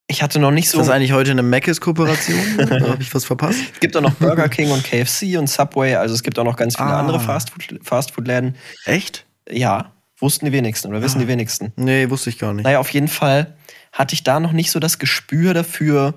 ich 0.07 0.23
hatte 0.23 0.39
noch 0.41 0.51
nicht 0.51 0.67
Ist 0.67 0.73
so. 0.73 0.79
das 0.79 0.89
eigentlich 0.89 1.13
heute 1.13 1.31
eine 1.31 1.43
Mc's-Kooperation? 1.43 2.39
Habe 2.71 2.99
ich 3.01 3.15
was 3.15 3.25
verpasst? 3.25 3.61
Es 3.75 3.81
gibt 3.81 3.97
auch 3.97 4.01
noch 4.01 4.15
Burger 4.15 4.49
King 4.49 4.71
und 4.73 4.83
KFC 4.85 5.37
und 5.39 5.49
Subway, 5.49 5.95
also 5.95 6.15
es 6.15 6.23
gibt 6.23 6.39
auch 6.39 6.45
noch 6.45 6.57
ganz 6.57 6.77
viele 6.77 6.89
Ah. 6.89 6.99
andere 7.01 7.19
Fastfood- 7.21 7.79
Fastfood-Läden. 7.83 8.57
Echt? 8.87 9.25
Ja, 9.49 9.93
wussten 10.19 10.47
die 10.47 10.53
wenigsten 10.53 10.89
oder 10.89 11.01
wissen 11.03 11.19
Ah. 11.19 11.23
die 11.23 11.29
wenigsten. 11.29 11.73
Nee, 11.77 12.11
wusste 12.11 12.31
ich 12.31 12.39
gar 12.39 12.53
nicht. 12.53 12.65
Naja, 12.65 12.81
auf 12.81 12.91
jeden 12.91 13.09
Fall 13.09 13.57
hatte 13.93 14.15
ich 14.15 14.23
da 14.25 14.41
noch 14.41 14.53
nicht 14.53 14.71
so 14.71 14.81
das 14.81 14.99
Gespür 14.99 15.55
dafür, 15.55 16.15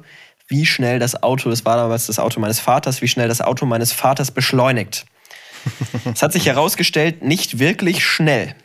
wie 0.48 0.66
schnell 0.66 1.00
das 1.00 1.22
Auto, 1.24 1.50
das 1.50 1.64
war 1.66 1.78
damals 1.78 2.08
das 2.08 2.20
Auto 2.20 2.40
meines 2.40 2.60
Vaters, 2.60 3.02
wie 3.02 3.08
schnell 3.08 3.28
das 3.28 3.42
Auto 3.42 3.66
meines 3.66 3.92
Vaters 3.94 4.32
beschleunigt. 4.32 5.06
Es 6.14 6.22
hat 6.22 6.34
sich 6.34 6.46
herausgestellt, 6.46 7.24
nicht 7.24 7.60
wirklich 7.60 8.04
schnell. 8.06 8.56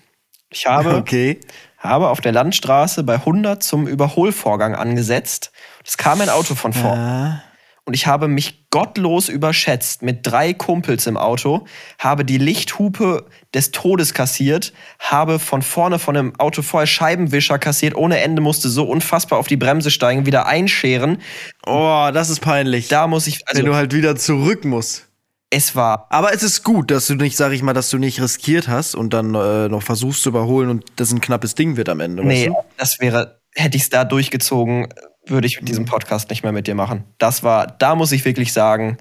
Ich 0.51 0.66
habe, 0.66 0.96
Okay. 0.96 1.40
habe 1.78 2.09
auf 2.09 2.20
der 2.20 2.32
Landstraße 2.32 3.05
bei 3.05 3.14
100 3.16 3.62
zum 3.62 3.86
Überholvorgang 3.86 4.74
angesetzt. 4.74 5.53
Es 5.84 5.96
kam 5.96 6.20
ein 6.20 6.30
Auto 6.30 6.55
von 6.55 6.72
vorn. 6.72 6.99
Ah. 6.99 7.42
Und 7.84 7.94
ich 7.94 8.07
habe 8.07 8.28
mich 8.28 8.68
gottlos 8.68 9.30
überschätzt 9.30 10.03
mit 10.03 10.18
drei 10.26 10.53
Kumpels 10.53 11.07
im 11.07 11.16
Auto, 11.16 11.64
habe 11.99 12.22
die 12.26 12.36
Lichthupe 12.36 13.24
des 13.55 13.70
Todes 13.70 14.12
kassiert, 14.12 14.74
habe 14.99 15.38
von 15.38 15.62
vorne 15.62 15.99
von 15.99 16.14
dem 16.14 16.38
Auto 16.38 16.61
voll 16.61 16.86
Scheibenwischer 16.86 17.59
kassiert, 17.59 17.94
ohne 17.94 18.20
Ende, 18.20 18.42
musste 18.42 18.68
so 18.68 18.84
unfassbar 18.84 19.38
auf 19.38 19.46
die 19.46 19.57
Bremse 19.57 19.90
steigen, 19.90 20.26
wieder 20.26 20.44
einscheren. 20.44 21.16
Oh, 21.64 22.11
das 22.12 22.28
ist 22.28 22.40
peinlich. 22.40 22.88
Da 22.88 23.07
muss 23.07 23.26
ich, 23.26 23.40
wenn 23.51 23.64
du 23.64 23.70
also 23.70 23.76
halt 23.76 23.94
wieder 23.94 24.16
zurück 24.16 24.66
musst. 24.66 25.07
Es 25.51 25.74
war, 25.74 26.07
Aber 26.11 26.34
es 26.34 26.42
ist 26.42 26.62
gut, 26.62 26.90
dass 26.90 27.07
du 27.07 27.14
nicht, 27.14 27.36
sag 27.36 27.53
ich 27.53 27.62
mal, 27.62 27.72
dass 27.72 27.90
du 27.90 27.99
nicht 27.99 28.20
riskiert 28.20 28.68
hast 28.68 28.94
und 28.94 29.14
dann 29.14 29.34
äh, 29.34 29.68
noch 29.68 29.82
versuchst 29.82 30.22
zu 30.22 30.28
überholen 30.28 30.68
und 30.68 30.84
das 30.96 31.11
ein 31.12 31.20
knappes 31.20 31.55
Ding 31.55 31.76
wird 31.76 31.88
am 31.88 32.01
Ende. 32.01 32.24
nee, 32.24 32.51
das 32.76 33.01
wäre, 33.01 33.40
hätte 33.55 33.76
ich 33.76 33.84
es 33.84 33.90
da 33.90 34.05
durchgezogen, 34.05 34.88
würde 35.26 35.46
ich 35.46 35.59
diesen 35.62 35.86
Podcast 35.86 36.28
nicht 36.30 36.42
mehr 36.42 36.53
mit 36.53 36.66
dir 36.66 36.74
machen. 36.74 37.05
Das 37.18 37.42
war, 37.42 37.66
da 37.66 37.94
muss 37.94 38.12
ich 38.12 38.24
wirklich 38.24 38.53
sagen, 38.53 38.99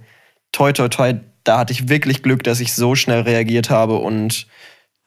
toi, 0.52 0.72
toi, 0.72 0.88
toi, 0.88 1.16
da 1.43 1.60
hatte 1.60 1.74
ich 1.74 1.89
wirklich 1.89 2.24
Glück, 2.24 2.43
dass 2.43 2.60
ich 2.60 2.74
so 2.74 2.95
schnell 2.95 3.22
reagiert 3.22 3.70
habe 3.70 3.98
und 3.98 4.48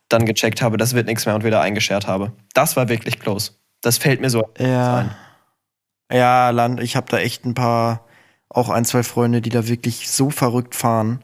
dann 0.09 0.27
gecheckt 0.27 0.61
habe, 0.61 0.77
das 0.77 0.95
wird 0.95 1.07
nichts 1.07 1.25
mehr 1.27 1.35
und 1.35 1.45
wieder 1.45 1.61
eingeschert 1.61 2.07
habe. 2.07 2.33
Das 2.53 2.77
war 2.77 2.89
wirklich 2.89 3.19
close. 3.19 3.53
Das 3.81 3.99
fällt 3.99 4.21
mir 4.21 4.31
so? 4.31 4.51
Ja. 4.59 4.97
ein. 4.97 5.17
Ja, 6.13 6.51
Land, 6.51 6.81
ich 6.81 6.97
habe 6.97 7.07
da 7.09 7.19
echt 7.19 7.45
ein 7.45 7.55
paar, 7.55 8.05
auch 8.49 8.69
ein, 8.69 8.85
zwei 8.85 9.03
Freunde, 9.05 9.41
die 9.41 9.51
da 9.51 9.69
wirklich 9.69 10.11
so 10.11 10.31
verrückt 10.31 10.75
fahren. 10.75 11.21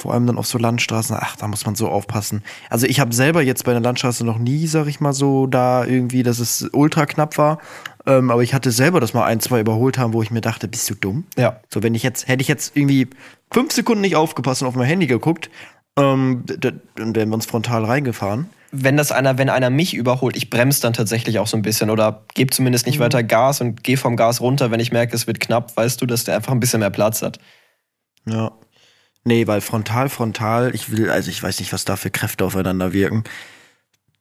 Vor 0.00 0.14
allem 0.14 0.26
dann 0.26 0.38
auf 0.38 0.46
so 0.46 0.56
Landstraßen. 0.56 1.14
Ach, 1.20 1.36
da 1.36 1.46
muss 1.46 1.66
man 1.66 1.74
so 1.74 1.88
aufpassen. 1.88 2.42
Also 2.70 2.86
ich 2.86 3.00
habe 3.00 3.14
selber 3.14 3.42
jetzt 3.42 3.66
bei 3.66 3.72
der 3.72 3.82
Landstraße 3.82 4.24
noch 4.24 4.38
nie, 4.38 4.66
sag 4.66 4.86
ich 4.86 5.00
mal 5.00 5.12
so, 5.12 5.46
da 5.46 5.84
irgendwie, 5.84 6.22
dass 6.22 6.38
es 6.38 6.70
ultra 6.72 7.04
knapp 7.04 7.36
war. 7.36 7.58
Ähm, 8.06 8.30
aber 8.30 8.42
ich 8.42 8.54
hatte 8.54 8.70
selber 8.70 8.98
das 8.98 9.12
mal 9.12 9.26
ein, 9.26 9.40
zwei 9.40 9.60
überholt 9.60 9.98
haben, 9.98 10.14
wo 10.14 10.22
ich 10.22 10.30
mir 10.30 10.40
dachte, 10.40 10.68
bist 10.68 10.88
du 10.88 10.94
dumm? 10.94 11.24
Ja. 11.36 11.60
So, 11.68 11.82
wenn 11.82 11.94
ich 11.94 12.02
jetzt, 12.02 12.28
hätte 12.28 12.40
ich 12.40 12.48
jetzt 12.48 12.74
irgendwie 12.74 13.08
fünf 13.52 13.72
Sekunden 13.72 14.00
nicht 14.00 14.16
aufgepasst 14.16 14.62
und 14.62 14.68
auf 14.68 14.74
mein 14.74 14.86
Handy 14.86 15.06
geguckt, 15.06 15.50
ähm, 15.98 16.44
dann 16.46 16.80
wären 16.96 17.28
wir 17.28 17.34
uns 17.34 17.44
frontal 17.44 17.84
reingefahren. 17.84 18.48
Wenn 18.72 18.96
das 18.96 19.12
einer, 19.12 19.36
wenn 19.36 19.50
einer 19.50 19.68
mich 19.68 19.92
überholt, 19.92 20.34
ich 20.34 20.48
bremse 20.48 20.80
dann 20.80 20.94
tatsächlich 20.94 21.40
auch 21.40 21.46
so 21.46 21.58
ein 21.58 21.62
bisschen 21.62 21.90
oder 21.90 22.24
gebe 22.34 22.50
zumindest 22.50 22.86
nicht 22.86 23.00
weiter 23.00 23.22
Gas 23.22 23.60
und 23.60 23.84
gehe 23.84 23.98
vom 23.98 24.16
Gas 24.16 24.40
runter, 24.40 24.70
wenn 24.70 24.80
ich 24.80 24.92
merke, 24.92 25.14
es 25.14 25.26
wird 25.26 25.40
knapp, 25.40 25.76
weißt 25.76 26.00
du, 26.00 26.06
dass 26.06 26.24
der 26.24 26.36
einfach 26.36 26.52
ein 26.52 26.60
bisschen 26.60 26.80
mehr 26.80 26.88
Platz 26.88 27.20
hat. 27.20 27.38
Ja. 28.24 28.52
Nee, 29.24 29.46
weil 29.46 29.60
frontal, 29.60 30.08
frontal, 30.08 30.74
ich 30.74 30.90
will, 30.90 31.10
also 31.10 31.30
ich 31.30 31.42
weiß 31.42 31.60
nicht, 31.60 31.72
was 31.72 31.84
da 31.84 31.96
für 31.96 32.10
Kräfte 32.10 32.44
aufeinander 32.44 32.92
wirken. 32.92 33.24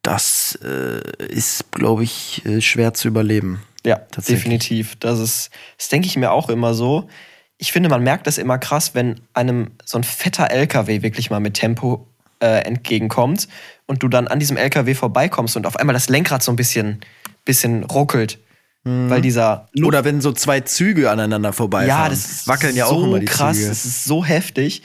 Das 0.01 0.57
äh, 0.63 1.01
ist, 1.27 1.71
glaube 1.71 2.03
ich, 2.03 2.45
äh, 2.45 2.61
schwer 2.61 2.93
zu 2.93 3.07
überleben. 3.07 3.61
Ja, 3.85 3.97
Tatsächlich. 3.97 4.43
definitiv. 4.43 4.95
Das 4.97 5.19
ist, 5.19 5.51
das 5.77 5.89
denke 5.89 6.07
ich 6.07 6.17
mir 6.17 6.31
auch 6.31 6.49
immer 6.49 6.73
so. 6.73 7.09
Ich 7.57 7.71
finde, 7.71 7.89
man 7.89 8.03
merkt 8.03 8.27
das 8.27 8.37
immer 8.37 8.57
krass, 8.57 8.95
wenn 8.95 9.19
einem 9.33 9.71
so 9.85 9.97
ein 9.97 10.03
fetter 10.03 10.51
LKW 10.51 11.01
wirklich 11.01 11.29
mal 11.29 11.39
mit 11.39 11.55
Tempo 11.55 12.07
äh, 12.41 12.63
entgegenkommt 12.63 13.47
und 13.85 14.03
du 14.03 14.07
dann 14.07 14.27
an 14.27 14.39
diesem 14.39 14.57
LKW 14.57 14.95
vorbeikommst 14.95 15.57
und 15.57 15.65
auf 15.65 15.75
einmal 15.77 15.93
das 15.93 16.09
Lenkrad 16.09 16.43
so 16.43 16.51
ein 16.51 16.55
bisschen, 16.55 17.01
bisschen 17.45 17.83
ruckelt. 17.83 18.39
Weil 18.83 19.21
dieser 19.21 19.67
Luft 19.73 19.87
Oder 19.87 20.05
wenn 20.05 20.21
so 20.21 20.31
zwei 20.31 20.61
Züge 20.61 21.11
aneinander 21.11 21.51
vorbeifahren. 21.53 22.03
ja, 22.03 22.09
das 22.09 22.25
ist 22.31 22.47
wackeln 22.47 22.75
ja 22.75 22.87
so 22.87 22.95
auch 22.95 23.03
immer 23.03 23.19
die 23.19 23.25
krass, 23.25 23.57
Züge. 23.57 23.69
das 23.69 23.85
ist 23.85 24.05
so 24.05 24.23
heftig. 24.23 24.83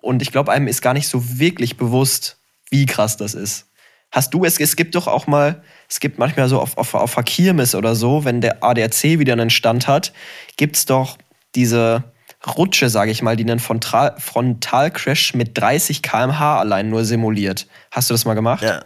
Und 0.00 0.22
ich 0.22 0.30
glaube, 0.30 0.52
einem 0.52 0.68
ist 0.68 0.82
gar 0.82 0.94
nicht 0.94 1.08
so 1.08 1.38
wirklich 1.38 1.76
bewusst, 1.76 2.38
wie 2.70 2.86
krass 2.86 3.16
das 3.16 3.34
ist. 3.34 3.66
Hast 4.12 4.32
du 4.32 4.44
es, 4.44 4.60
es 4.60 4.76
gibt 4.76 4.94
doch 4.94 5.08
auch 5.08 5.26
mal, 5.26 5.62
es 5.88 5.98
gibt 5.98 6.18
manchmal 6.18 6.48
so 6.48 6.60
auf, 6.60 6.78
auf, 6.78 6.94
auf 6.94 7.16
Kirmes 7.24 7.74
oder 7.74 7.96
so, 7.96 8.24
wenn 8.24 8.40
der 8.40 8.62
ADAC 8.62 9.18
wieder 9.18 9.32
einen 9.32 9.50
Stand 9.50 9.88
hat, 9.88 10.12
gibt 10.56 10.76
es 10.76 10.86
doch 10.86 11.18
diese 11.56 12.04
Rutsche, 12.46 12.90
sage 12.90 13.10
ich 13.10 13.22
mal, 13.22 13.36
die 13.36 13.44
einen 13.44 13.58
Frontal 13.58 14.14
Frontalcrash 14.18 15.34
mit 15.34 15.58
30 15.58 16.02
km/h 16.02 16.60
allein 16.60 16.90
nur 16.90 17.04
simuliert. 17.04 17.66
Hast 17.90 18.10
du 18.10 18.14
das 18.14 18.24
mal 18.24 18.34
gemacht? 18.34 18.62
Ja, 18.62 18.82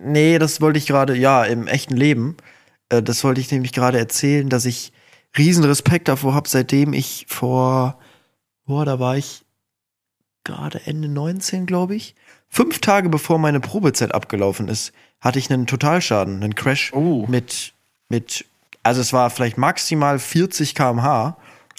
nee, 0.00 0.38
das 0.38 0.60
wollte 0.60 0.78
ich 0.78 0.86
gerade, 0.86 1.16
ja, 1.16 1.44
im 1.44 1.68
echten 1.68 1.96
Leben. 1.96 2.36
Äh, 2.92 3.02
das 3.02 3.24
wollte 3.24 3.40
ich 3.40 3.50
nämlich 3.50 3.72
gerade 3.72 3.98
erzählen, 3.98 4.48
dass 4.48 4.64
ich 4.64 4.92
riesen 5.36 5.64
Respekt 5.64 6.08
davor 6.08 6.34
habe, 6.34 6.48
seitdem 6.48 6.92
ich 6.92 7.24
vor, 7.28 7.98
boah, 8.66 8.84
da 8.84 9.00
war 9.00 9.16
ich 9.16 9.44
gerade 10.44 10.80
Ende 10.84 11.08
19, 11.08 11.66
glaube 11.66 11.94
ich. 11.96 12.14
Fünf 12.48 12.80
Tage 12.80 13.08
bevor 13.08 13.38
meine 13.38 13.60
Probezeit 13.60 14.14
abgelaufen 14.14 14.68
ist, 14.68 14.92
hatte 15.20 15.38
ich 15.38 15.50
einen 15.50 15.66
Totalschaden, 15.66 16.42
einen 16.42 16.54
Crash 16.54 16.92
Oh. 16.92 17.26
mit, 17.28 17.72
mit, 18.08 18.44
also 18.82 19.00
es 19.00 19.12
war 19.12 19.30
vielleicht 19.30 19.56
maximal 19.56 20.18
40 20.18 20.74
km/h. 20.74 21.36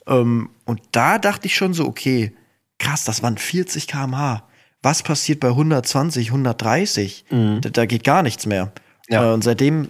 Ähm, 0.08 0.50
und 0.66 0.82
da 0.92 1.20
dachte 1.20 1.46
ich 1.46 1.56
schon 1.56 1.74
so, 1.74 1.86
okay, 1.86 2.34
krass, 2.80 3.04
das 3.04 3.22
waren 3.22 3.38
40 3.38 3.88
km/h. 3.88 4.44
Was 4.82 5.04
passiert 5.04 5.40
bei 5.42 5.50
120, 5.50 6.30
130? 6.30 7.26
Da, 7.30 7.70
da 7.70 7.86
geht 7.86 8.04
gar 8.04 8.24
nichts 8.24 8.46
mehr. 8.46 8.72
Ja. 9.10 9.30
Äh, 9.30 9.34
und 9.34 9.44
seitdem 9.44 9.90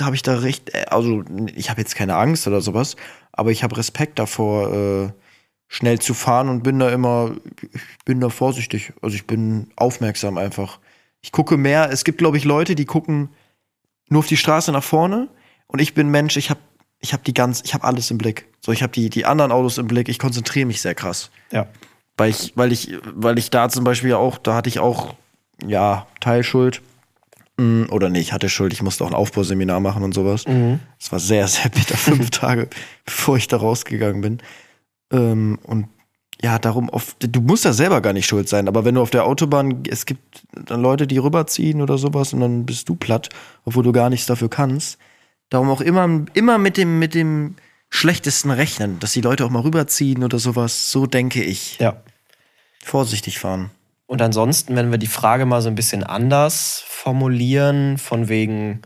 habe 0.00 0.16
ich 0.16 0.22
da 0.22 0.38
recht, 0.38 0.74
äh, 0.74 0.86
also 0.90 1.24
ich 1.54 1.70
habe 1.70 1.80
jetzt 1.80 1.96
keine 1.96 2.16
Angst 2.16 2.46
oder 2.46 2.60
sowas, 2.60 2.96
aber 3.32 3.50
ich 3.50 3.62
habe 3.62 3.76
Respekt 3.76 4.18
davor, 4.18 4.72
äh, 4.72 5.12
schnell 5.68 5.98
zu 5.98 6.14
fahren 6.14 6.48
und 6.48 6.62
bin 6.62 6.78
da 6.78 6.90
immer, 6.90 7.32
ich 7.60 8.04
bin 8.04 8.20
da 8.20 8.28
vorsichtig. 8.28 8.92
Also 9.02 9.16
ich 9.16 9.26
bin 9.26 9.68
aufmerksam 9.76 10.38
einfach. 10.38 10.78
Ich 11.20 11.32
gucke 11.32 11.56
mehr, 11.56 11.90
es 11.90 12.04
gibt, 12.04 12.18
glaube 12.18 12.36
ich, 12.36 12.44
Leute, 12.44 12.74
die 12.74 12.84
gucken 12.84 13.30
nur 14.08 14.20
auf 14.20 14.26
die 14.26 14.36
Straße 14.36 14.70
nach 14.72 14.84
vorne 14.84 15.28
und 15.66 15.80
ich 15.80 15.94
bin 15.94 16.10
Mensch, 16.10 16.36
ich 16.36 16.50
habe 16.50 16.60
ich 17.00 17.12
hab 17.12 17.24
die 17.24 17.34
ganz, 17.34 17.62
ich 17.64 17.74
habe 17.74 17.84
alles 17.84 18.10
im 18.10 18.18
Blick. 18.18 18.46
So, 18.60 18.72
ich 18.72 18.82
habe 18.82 18.92
die, 18.92 19.10
die 19.10 19.26
anderen 19.26 19.52
Autos 19.52 19.76
im 19.76 19.86
Blick, 19.86 20.08
ich 20.08 20.18
konzentriere 20.18 20.66
mich 20.66 20.80
sehr 20.80 20.94
krass. 20.94 21.30
Ja. 21.50 21.66
Weil 22.16 22.30
ich, 22.30 22.52
weil 22.56 22.72
ich, 22.72 22.96
weil 23.14 23.38
ich 23.38 23.50
da 23.50 23.68
zum 23.68 23.84
Beispiel 23.84 24.14
auch, 24.14 24.38
da 24.38 24.54
hatte 24.54 24.68
ich 24.68 24.78
auch, 24.78 25.14
ja, 25.66 26.06
Teilschuld. 26.20 26.80
Oder 27.56 28.08
nee, 28.08 28.18
ich 28.18 28.32
hatte 28.32 28.48
Schuld, 28.48 28.72
ich 28.72 28.82
musste 28.82 29.04
auch 29.04 29.08
ein 29.08 29.14
Aufbauseminar 29.14 29.78
machen 29.78 30.02
und 30.02 30.12
sowas. 30.12 30.44
Es 30.98 31.12
war 31.12 31.20
sehr, 31.20 31.46
sehr 31.46 31.70
bitter, 31.70 31.96
fünf 31.96 32.30
Tage, 32.30 32.68
bevor 33.04 33.36
ich 33.36 33.46
da 33.46 33.58
rausgegangen 33.58 34.20
bin. 34.22 34.38
Ähm, 35.12 35.58
und 35.62 35.86
ja, 36.42 36.58
darum 36.58 36.88
oft, 36.88 37.16
du 37.20 37.40
musst 37.40 37.64
ja 37.64 37.72
selber 37.72 38.00
gar 38.00 38.12
nicht 38.12 38.26
schuld 38.26 38.48
sein, 38.48 38.66
aber 38.66 38.84
wenn 38.84 38.96
du 38.96 39.02
auf 39.02 39.10
der 39.10 39.24
Autobahn, 39.24 39.84
es 39.88 40.04
gibt 40.04 40.42
dann 40.52 40.82
Leute, 40.82 41.06
die 41.06 41.18
rüberziehen 41.18 41.80
oder 41.80 41.96
sowas 41.96 42.32
und 42.32 42.40
dann 42.40 42.66
bist 42.66 42.88
du 42.88 42.96
platt, 42.96 43.28
obwohl 43.64 43.84
du 43.84 43.92
gar 43.92 44.10
nichts 44.10 44.26
dafür 44.26 44.50
kannst. 44.50 44.98
Darum 45.48 45.70
auch 45.70 45.80
immer, 45.80 46.24
immer 46.34 46.58
mit 46.58 46.76
dem, 46.76 46.98
mit 46.98 47.14
dem 47.14 47.54
schlechtesten 47.88 48.50
rechnen, 48.50 48.98
dass 48.98 49.12
die 49.12 49.20
Leute 49.20 49.44
auch 49.44 49.50
mal 49.50 49.62
rüberziehen 49.62 50.24
oder 50.24 50.38
sowas. 50.40 50.90
So 50.90 51.06
denke 51.06 51.42
ich. 51.42 51.78
Ja. 51.78 52.02
Vorsichtig 52.82 53.38
fahren. 53.38 53.70
Und 54.06 54.20
ansonsten, 54.20 54.76
wenn 54.76 54.90
wir 54.90 54.98
die 54.98 55.06
Frage 55.06 55.46
mal 55.46 55.62
so 55.62 55.68
ein 55.68 55.74
bisschen 55.74 56.04
anders 56.04 56.84
formulieren, 56.86 57.98
von 57.98 58.28
wegen 58.28 58.82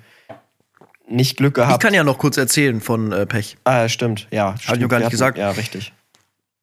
nicht 1.08 1.36
Glück 1.38 1.56
Ich 1.58 1.64
gehabt. 1.64 1.82
kann 1.82 1.94
ja 1.94 2.04
noch 2.04 2.18
kurz 2.18 2.36
erzählen 2.36 2.80
von 2.80 3.12
äh, 3.12 3.26
Pech. 3.26 3.56
ah, 3.64 3.88
stimmt, 3.88 4.28
ja. 4.30 4.54
Ich 4.60 4.68
noch 4.68 4.88
gar 4.88 5.00
nicht 5.00 5.10
gesagt. 5.10 5.38
Ja, 5.38 5.50
richtig. 5.50 5.92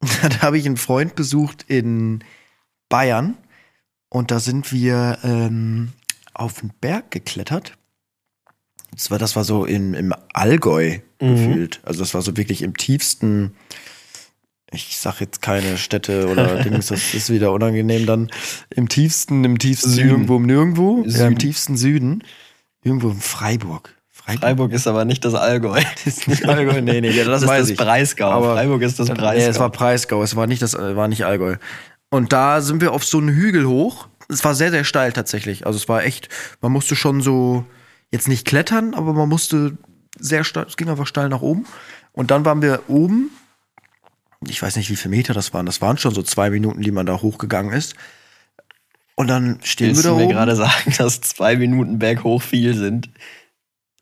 da 0.00 0.42
habe 0.42 0.58
ich 0.58 0.66
einen 0.66 0.76
Freund 0.76 1.14
besucht 1.16 1.64
in 1.68 2.22
Bayern 2.88 3.36
und 4.08 4.30
da 4.30 4.40
sind 4.40 4.72
wir 4.72 5.18
ähm, 5.24 5.92
auf 6.32 6.60
den 6.60 6.70
Berg 6.80 7.10
geklettert. 7.10 7.72
Das 8.92 9.10
war, 9.10 9.18
das 9.18 9.36
war 9.36 9.44
so 9.44 9.64
in, 9.64 9.94
im 9.94 10.14
Allgäu 10.32 11.00
gefühlt. 11.18 11.80
Also 11.82 12.00
das 12.00 12.14
war 12.14 12.22
so 12.22 12.36
wirklich 12.36 12.62
im 12.62 12.76
tiefsten, 12.76 13.54
ich 14.72 14.98
sag 14.98 15.20
jetzt 15.20 15.42
keine 15.42 15.78
Städte 15.78 16.28
oder 16.28 16.56
Dings, 16.64 16.86
das 16.88 17.14
ist 17.14 17.30
wieder 17.30 17.52
unangenehm 17.52 18.06
dann. 18.06 18.30
Im 18.70 18.88
tiefsten, 18.88 19.44
im 19.44 19.58
tiefsten 19.58 19.90
Süden. 19.90 20.06
Nirgendwo, 20.08 20.36
im 20.36 20.46
Nirgendwo, 20.46 21.04
ja, 21.06 21.26
im 21.26 21.38
tiefsten 21.38 21.76
Süden. 21.76 22.22
Irgendwo 22.82 23.10
in 23.10 23.20
Freiburg. 23.20 23.94
Freiburg? 24.10 24.40
Freiburg 24.42 24.72
ist 24.72 24.86
aber 24.86 25.04
nicht 25.04 25.24
das 25.24 25.34
Allgäu. 25.34 25.80
ist 26.04 26.26
nicht 26.28 26.44
Allgäu, 26.46 26.80
nee, 26.80 27.00
nee, 27.00 27.10
ja, 27.16 27.24
das, 27.24 27.42
Das 27.42 27.60
ist 27.68 27.78
das. 27.78 27.86
Breisgau. 27.86 28.30
Aber- 28.30 28.54
Freiburg 28.54 28.82
ist 28.82 28.98
das 28.98 29.08
Breisgau. 29.08 29.32
Nee, 29.32 29.44
es 29.46 29.58
war 29.58 29.70
Breisgau, 29.70 30.22
es 30.22 30.34
war 30.36 30.46
nicht 30.46 30.62
das, 30.62 30.74
war 30.74 31.06
nicht 31.08 31.24
Allgäu. 31.24 31.56
Und 32.10 32.32
da 32.32 32.60
sind 32.60 32.80
wir 32.80 32.92
auf 32.92 33.04
so 33.04 33.18
einen 33.18 33.28
Hügel 33.28 33.66
hoch. 33.66 34.08
Es 34.28 34.44
war 34.44 34.54
sehr, 34.54 34.70
sehr 34.70 34.84
steil 34.84 35.12
tatsächlich. 35.12 35.66
Also 35.66 35.76
es 35.76 35.88
war 35.88 36.04
echt, 36.04 36.28
man 36.60 36.72
musste 36.72 36.96
schon 36.96 37.20
so, 37.20 37.64
jetzt 38.10 38.26
nicht 38.28 38.44
klettern, 38.46 38.94
aber 38.94 39.12
man 39.12 39.28
musste 39.28 39.76
sehr 40.18 40.42
steil, 40.44 40.66
es 40.68 40.76
ging 40.76 40.88
einfach 40.88 41.06
steil 41.06 41.28
nach 41.28 41.42
oben. 41.42 41.66
Und 42.12 42.30
dann 42.30 42.44
waren 42.44 42.62
wir 42.62 42.82
oben. 42.88 43.30
Ich 44.46 44.60
weiß 44.62 44.76
nicht, 44.76 44.90
wie 44.90 44.96
viele 44.96 45.14
Meter 45.16 45.34
das 45.34 45.52
waren. 45.54 45.66
Das 45.66 45.80
waren 45.80 45.98
schon 45.98 46.14
so 46.14 46.22
zwei 46.22 46.50
Minuten, 46.50 46.82
die 46.82 46.90
man 46.90 47.06
da 47.06 47.20
hochgegangen 47.22 47.72
ist. 47.72 47.94
Und 49.14 49.28
dann 49.28 49.58
stehen 49.62 49.88
Willst 49.88 50.04
wir 50.04 50.10
du 50.10 50.14
da 50.16 50.16
mir 50.16 50.24
oben. 50.26 50.32
gerade 50.34 50.56
sagen, 50.56 50.92
dass 50.98 51.20
zwei 51.22 51.56
Minuten 51.56 51.98
berghoch 51.98 52.42
viel 52.42 52.74
sind? 52.74 53.08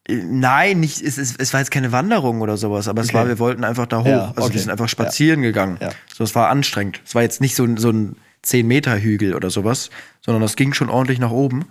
Äh, 0.08 0.14
Nein, 0.24 0.80
nicht, 0.80 1.00
es, 1.00 1.18
es, 1.18 1.36
es 1.36 1.52
war 1.52 1.60
jetzt 1.60 1.70
keine 1.70 1.92
Wanderung 1.92 2.40
oder 2.40 2.56
sowas, 2.56 2.88
aber 2.88 3.00
es 3.02 3.08
Okay. 3.08 3.18
war, 3.18 3.28
wir 3.28 3.38
wollten 3.38 3.64
einfach 3.64 3.86
da 3.86 4.00
hoch. 4.00 4.06
Ja, 4.06 4.28
Also 4.30 4.42
okay. 4.42 4.54
wir 4.54 4.60
sind 4.60 4.70
einfach 4.70 4.88
spazieren 4.88 5.42
gegangen. 5.42 5.78
Ja. 5.80 5.90
So, 6.12 6.24
es 6.24 6.34
war 6.34 6.48
anstrengend. 6.48 7.00
Es 7.06 7.14
war 7.14 7.22
jetzt 7.22 7.40
nicht 7.40 7.54
so, 7.54 7.64
ein- 7.64 7.76
so 7.76 7.90
ein 7.90 8.16
10-Meter-Hügel 8.44 9.34
oder 9.34 9.50
sowas, 9.50 9.88
sondern 10.20 10.42
das 10.42 10.56
ging 10.56 10.74
schon 10.74 10.90
ordentlich 10.90 11.18
nach 11.20 11.30
oben. 11.30 11.64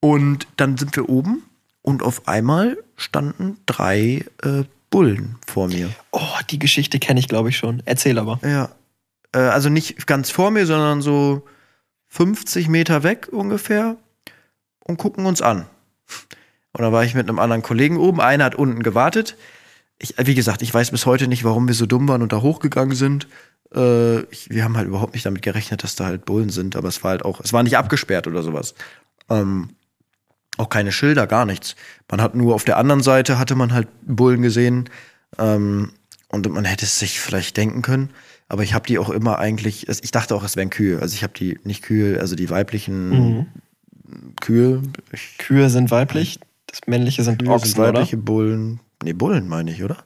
Und 0.00 0.46
dann 0.56 0.78
sind 0.78 0.96
wir 0.96 1.08
oben 1.10 1.42
und 1.82 2.02
auf 2.02 2.26
einmal 2.26 2.78
standen 2.96 3.58
drei 3.66 4.24
äh, 4.42 4.64
Bullen 4.90 5.36
vor 5.46 5.68
mir. 5.68 5.90
Oh, 6.10 6.38
die 6.50 6.58
Geschichte 6.58 6.98
kenne 6.98 7.20
ich, 7.20 7.28
glaube 7.28 7.48
ich, 7.48 7.56
schon. 7.56 7.82
Erzähl 7.84 8.18
aber. 8.18 8.40
Ja. 8.42 8.70
Äh, 9.32 9.38
also 9.38 9.68
nicht 9.68 10.06
ganz 10.06 10.30
vor 10.30 10.50
mir, 10.50 10.66
sondern 10.66 11.00
so 11.00 11.42
50 12.08 12.68
Meter 12.68 13.02
weg 13.02 13.28
ungefähr 13.30 13.96
und 14.84 14.98
gucken 14.98 15.26
uns 15.26 15.40
an. 15.40 15.66
Und 16.72 16.82
da 16.82 16.92
war 16.92 17.04
ich 17.04 17.14
mit 17.14 17.28
einem 17.28 17.38
anderen 17.38 17.62
Kollegen 17.62 17.96
oben. 17.96 18.20
Einer 18.20 18.44
hat 18.44 18.54
unten 18.54 18.82
gewartet. 18.82 19.36
Ich, 19.98 20.14
wie 20.18 20.34
gesagt, 20.34 20.62
ich 20.62 20.72
weiß 20.72 20.90
bis 20.90 21.06
heute 21.06 21.28
nicht, 21.28 21.44
warum 21.44 21.68
wir 21.68 21.74
so 21.74 21.86
dumm 21.86 22.08
waren 22.08 22.22
und 22.22 22.32
da 22.32 22.42
hochgegangen 22.42 22.96
sind. 22.96 23.28
Äh, 23.74 24.20
ich, 24.24 24.50
wir 24.50 24.64
haben 24.64 24.76
halt 24.76 24.88
überhaupt 24.88 25.14
nicht 25.14 25.26
damit 25.26 25.42
gerechnet, 25.42 25.84
dass 25.84 25.94
da 25.94 26.06
halt 26.06 26.24
Bullen 26.24 26.50
sind, 26.50 26.74
aber 26.76 26.88
es 26.88 27.02
war 27.04 27.12
halt 27.12 27.24
auch, 27.24 27.40
es 27.40 27.52
war 27.52 27.62
nicht 27.62 27.76
abgesperrt 27.76 28.26
oder 28.26 28.42
sowas. 28.42 28.74
Ähm, 29.28 29.70
auch 30.60 30.68
keine 30.68 30.92
Schilder, 30.92 31.26
gar 31.26 31.46
nichts. 31.46 31.74
Man 32.10 32.20
hat 32.20 32.34
nur 32.34 32.54
auf 32.54 32.64
der 32.64 32.76
anderen 32.76 33.02
Seite 33.02 33.38
hatte 33.38 33.56
man 33.56 33.72
halt 33.72 33.88
Bullen 34.02 34.42
gesehen. 34.42 34.88
Ähm, 35.38 35.92
und 36.28 36.48
man 36.48 36.64
hätte 36.64 36.84
es 36.84 36.98
sich 36.98 37.18
vielleicht 37.20 37.56
denken 37.56 37.82
können. 37.82 38.10
Aber 38.48 38.62
ich 38.62 38.74
habe 38.74 38.86
die 38.86 38.98
auch 38.98 39.10
immer 39.10 39.38
eigentlich, 39.38 39.88
ich 39.88 40.10
dachte 40.10 40.34
auch, 40.34 40.44
es 40.44 40.56
wären 40.56 40.70
Kühe. 40.70 41.00
Also 41.00 41.14
ich 41.14 41.22
habe 41.22 41.32
die 41.36 41.58
nicht 41.64 41.82
Kühe, 41.82 42.20
also 42.20 42.36
die 42.36 42.50
weiblichen 42.50 43.48
Kühe. 44.40 44.82
Ich, 45.12 45.38
Kühe 45.38 45.70
sind 45.70 45.90
weiblich, 45.90 46.40
das 46.66 46.80
männliche 46.86 47.22
sind 47.22 47.42
Kühe 47.42 47.50
Ochsen, 47.50 47.74
sind 47.74 47.78
weibliche 47.78 48.16
Bullen. 48.16 48.80
Nee, 49.02 49.12
Bullen 49.12 49.48
meine 49.48 49.70
ich, 49.70 49.82
oder? 49.84 50.04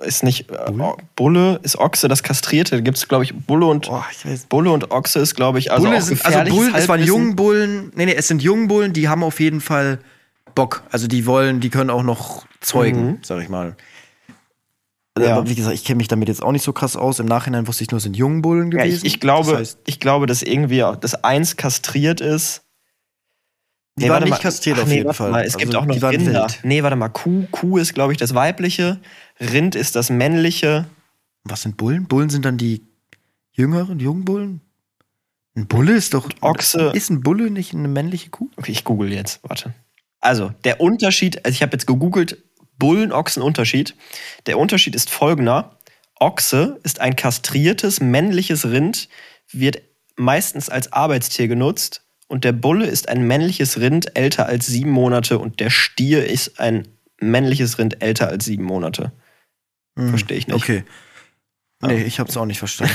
Ist 0.00 0.22
nicht 0.22 0.50
äh, 0.50 0.72
Bulle, 1.16 1.58
ist 1.64 1.76
Ochse 1.78 2.06
das 2.08 2.22
Kastrierte. 2.22 2.76
Da 2.76 2.80
gibt 2.80 2.96
es, 2.98 3.08
glaube 3.08 3.24
ich, 3.24 3.34
Bulle 3.34 3.66
und 3.66 3.88
Boah, 3.88 4.06
ich. 4.24 4.46
Bulle 4.46 4.70
und 4.70 4.90
Ochse 4.92 5.18
ist, 5.18 5.34
glaube 5.34 5.58
ich, 5.58 5.72
also 5.72 5.84
Bulle 5.86 5.98
auch 5.98 6.02
sind, 6.02 6.24
also 6.24 6.38
Bullen, 6.54 6.74
es 6.74 6.88
waren 6.88 7.00
Halbwissen. 7.00 7.06
jungen 7.06 7.36
Bullen. 7.36 7.92
Nee, 7.96 8.06
nee, 8.06 8.14
es 8.14 8.28
sind 8.28 8.42
jungen 8.42 8.68
Bullen, 8.68 8.92
die 8.92 9.08
haben 9.08 9.24
auf 9.24 9.40
jeden 9.40 9.60
Fall 9.60 9.98
Bock. 10.54 10.82
Also 10.90 11.08
die 11.08 11.26
wollen, 11.26 11.60
die 11.60 11.68
können 11.70 11.90
auch 11.90 12.04
noch 12.04 12.46
zeugen, 12.60 13.06
Mhm. 13.06 13.18
sag 13.22 13.42
ich 13.42 13.48
mal. 13.48 13.76
Ja. 15.18 15.36
Aber 15.38 15.48
wie 15.48 15.56
gesagt, 15.56 15.74
ich 15.74 15.84
kenne 15.84 15.96
mich 15.96 16.06
damit 16.06 16.28
jetzt 16.28 16.42
auch 16.44 16.52
nicht 16.52 16.62
so 16.62 16.72
krass 16.72 16.94
aus. 16.96 17.18
Im 17.18 17.26
Nachhinein 17.26 17.66
wusste 17.66 17.82
ich 17.82 17.90
nur, 17.90 17.96
es 17.98 18.04
sind 18.04 18.16
jungen 18.16 18.40
Bullen 18.40 18.70
Ja, 18.70 18.78
gewesen. 18.84 19.04
ich, 19.04 19.14
ich, 19.14 19.20
glaube, 19.20 19.50
Das 19.50 19.58
heißt, 19.60 19.78
ich 19.86 19.98
glaube, 19.98 20.26
dass 20.26 20.42
irgendwie 20.42 20.84
das 21.00 21.24
eins 21.24 21.56
kastriert 21.56 22.20
ist. 22.20 22.62
Die 23.98 24.04
Nee, 24.06 24.10
waren 24.10 24.22
nicht 24.24 24.30
mal. 24.30 24.38
kastriert 24.38 24.76
Ach, 24.78 24.82
auf 24.82 24.88
nee, 24.88 24.96
jeden 24.96 25.14
Fall. 25.14 25.30
Mal. 25.30 25.44
Es 25.44 25.56
gibt 25.56 25.74
Also, 25.74 25.78
auch 25.80 25.86
noch 25.86 26.10
Rinder. 26.10 26.42
wild. 26.44 26.60
Nee, 26.62 26.82
warte 26.82 26.96
mal. 26.96 27.08
Kuh, 27.08 27.46
Kuh 27.50 27.78
ist, 27.78 27.94
glaube 27.94 28.12
ich, 28.12 28.18
das 28.18 28.34
weibliche. 28.34 29.00
Rind 29.40 29.74
ist 29.74 29.96
das 29.96 30.10
männliche. 30.10 30.86
Was 31.44 31.62
sind 31.62 31.76
Bullen? 31.76 32.06
Bullen 32.06 32.30
sind 32.30 32.44
dann 32.44 32.56
die 32.58 32.82
jüngeren, 33.52 33.98
jungen 34.00 34.24
Bullen? 34.24 34.60
Ein 35.56 35.66
Bulle 35.66 35.92
ist 35.94 36.14
doch. 36.14 36.28
Ochse. 36.40 36.92
Ist 36.94 37.10
ein 37.10 37.22
Bulle 37.22 37.50
nicht 37.50 37.74
eine 37.74 37.88
männliche 37.88 38.30
Kuh? 38.30 38.48
Okay, 38.56 38.72
ich 38.72 38.84
google 38.84 39.12
jetzt. 39.12 39.40
Warte. 39.42 39.74
Also, 40.20 40.52
der 40.64 40.80
Unterschied, 40.80 41.44
also 41.44 41.54
ich 41.54 41.62
habe 41.62 41.72
jetzt 41.72 41.86
gegoogelt, 41.86 42.38
Bullen-Ochsen-Unterschied. 42.78 43.94
Der 44.46 44.58
Unterschied 44.58 44.94
ist 44.94 45.10
folgender. 45.10 45.76
Ochse 46.20 46.78
ist 46.82 47.00
ein 47.00 47.16
kastriertes 47.16 48.00
männliches 48.00 48.66
Rind, 48.66 49.08
wird 49.52 49.80
meistens 50.16 50.68
als 50.68 50.92
Arbeitstier 50.92 51.46
genutzt. 51.48 52.02
Und 52.28 52.44
der 52.44 52.52
Bulle 52.52 52.86
ist 52.86 53.08
ein 53.08 53.26
männliches 53.26 53.80
Rind 53.80 54.16
älter 54.16 54.46
als 54.46 54.66
sieben 54.66 54.90
Monate 54.90 55.38
und 55.38 55.60
der 55.60 55.70
Stier 55.70 56.26
ist 56.26 56.60
ein 56.60 56.86
männliches 57.20 57.78
Rind 57.78 58.02
älter 58.02 58.28
als 58.28 58.44
sieben 58.44 58.64
Monate. 58.64 59.12
Hm, 59.98 60.10
Verstehe 60.10 60.36
ich 60.36 60.46
nicht. 60.46 60.56
Okay. 60.56 60.84
Nee, 61.80 62.02
ich 62.02 62.18
hab's 62.20 62.36
auch 62.36 62.44
nicht 62.44 62.58
verstanden. 62.58 62.92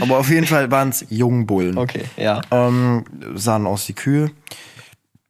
Aber 0.00 0.18
auf 0.18 0.28
jeden 0.28 0.46
Fall 0.46 0.70
waren 0.70 0.88
es 0.88 1.06
Jungbullen. 1.08 1.78
Okay, 1.78 2.02
ja. 2.16 2.40
Ähm, 2.50 3.04
sahen 3.34 3.66
aus 3.66 3.88
wie 3.88 3.92
Kühe. 3.92 4.30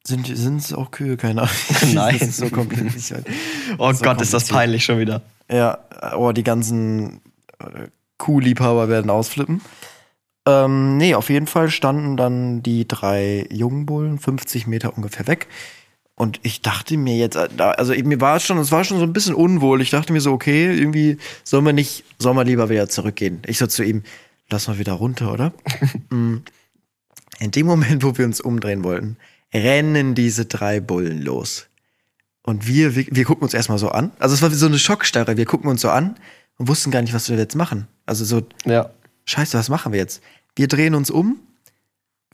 Sind 0.06 0.28
es 0.28 0.72
auch 0.72 0.90
Kühe? 0.90 1.16
Keine 1.16 1.42
Ahnung. 1.42 1.54
Nein. 1.94 2.16
Das 2.18 2.28
ist 2.28 2.36
so 2.38 2.48
kompliziert. 2.50 3.26
Oh 3.78 3.92
So 3.92 4.04
Gott, 4.04 4.20
ist 4.20 4.34
das 4.34 4.48
peinlich 4.48 4.84
schon 4.84 4.98
wieder. 4.98 5.22
Ja, 5.50 5.78
oh, 6.16 6.32
die 6.32 6.42
ganzen 6.42 7.20
äh, 7.58 7.88
Kuhliebhaber 8.18 8.88
werden 8.88 9.10
ausflippen. 9.10 9.60
Ähm, 10.46 10.96
nee, 10.98 11.14
auf 11.14 11.30
jeden 11.30 11.46
Fall 11.46 11.70
standen 11.70 12.16
dann 12.16 12.62
die 12.62 12.86
drei 12.86 13.46
Jungbullen 13.50 14.18
50 14.18 14.66
Meter 14.66 14.96
ungefähr 14.96 15.26
weg. 15.26 15.48
Und 16.16 16.38
ich 16.42 16.62
dachte 16.62 16.96
mir 16.96 17.16
jetzt, 17.16 17.36
äh, 17.36 17.48
also 17.58 17.92
mir 17.92 18.20
war 18.20 18.36
es 18.36 18.44
schon, 18.44 18.58
es 18.58 18.70
war 18.70 18.84
schon 18.84 18.98
so 18.98 19.04
ein 19.04 19.12
bisschen 19.12 19.34
unwohl. 19.34 19.80
Ich 19.80 19.90
dachte 19.90 20.12
mir 20.12 20.20
so, 20.20 20.32
okay, 20.32 20.72
irgendwie 20.72 21.18
sollen 21.42 21.64
wir 21.64 21.72
nicht, 21.72 22.04
sollen 22.18 22.36
wir 22.36 22.44
lieber 22.44 22.68
wieder 22.68 22.88
zurückgehen. 22.88 23.42
Ich 23.46 23.58
so 23.58 23.66
zu 23.66 23.82
ihm, 23.82 24.02
lass 24.50 24.68
mal 24.68 24.78
wieder 24.78 24.92
runter, 24.92 25.32
oder? 25.32 25.52
Mm. 26.10 26.42
In 27.40 27.50
dem 27.50 27.66
Moment, 27.66 28.04
wo 28.04 28.16
wir 28.16 28.24
uns 28.24 28.40
umdrehen 28.40 28.84
wollten, 28.84 29.16
rennen 29.52 30.14
diese 30.14 30.44
drei 30.44 30.78
Bullen 30.78 31.20
los. 31.20 31.66
Und 32.42 32.68
wir, 32.68 32.94
wir, 32.94 33.06
wir 33.10 33.24
gucken 33.24 33.42
uns 33.42 33.54
erstmal 33.54 33.78
so 33.78 33.88
an. 33.88 34.12
Also 34.20 34.34
es 34.34 34.42
war 34.42 34.52
wie 34.52 34.56
so 34.56 34.66
eine 34.66 34.78
Schockstarre. 34.78 35.36
Wir 35.36 35.46
gucken 35.46 35.68
uns 35.68 35.80
so 35.80 35.90
an 35.90 36.14
und 36.58 36.68
wussten 36.68 36.92
gar 36.92 37.02
nicht, 37.02 37.14
was 37.14 37.28
wir 37.28 37.36
jetzt 37.36 37.56
machen. 37.56 37.88
Also 38.06 38.24
so, 38.24 38.42
Ja. 38.64 38.90
Scheiße, 39.24 39.56
was 39.58 39.68
machen 39.68 39.92
wir 39.92 39.98
jetzt? 39.98 40.22
Wir 40.56 40.68
drehen 40.68 40.94
uns 40.94 41.10
um, 41.10 41.40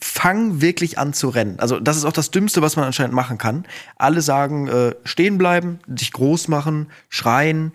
fangen 0.01 0.61
wirklich 0.61 0.99
an 0.99 1.12
zu 1.12 1.28
rennen. 1.28 1.59
Also 1.61 1.78
das 1.78 1.97
ist 1.97 2.05
auch 2.05 2.12
das 2.12 2.30
Dümmste, 2.30 2.62
was 2.62 2.76
man 2.76 2.86
anscheinend 2.86 3.14
machen 3.14 3.38
kann. 3.38 3.66
Alle 3.97 4.22
sagen, 4.22 4.68
äh, 4.68 4.95
stehen 5.05 5.38
bleiben, 5.38 5.78
sich 5.86 6.12
groß 6.12 6.49
machen, 6.49 6.88
schreien. 7.09 7.72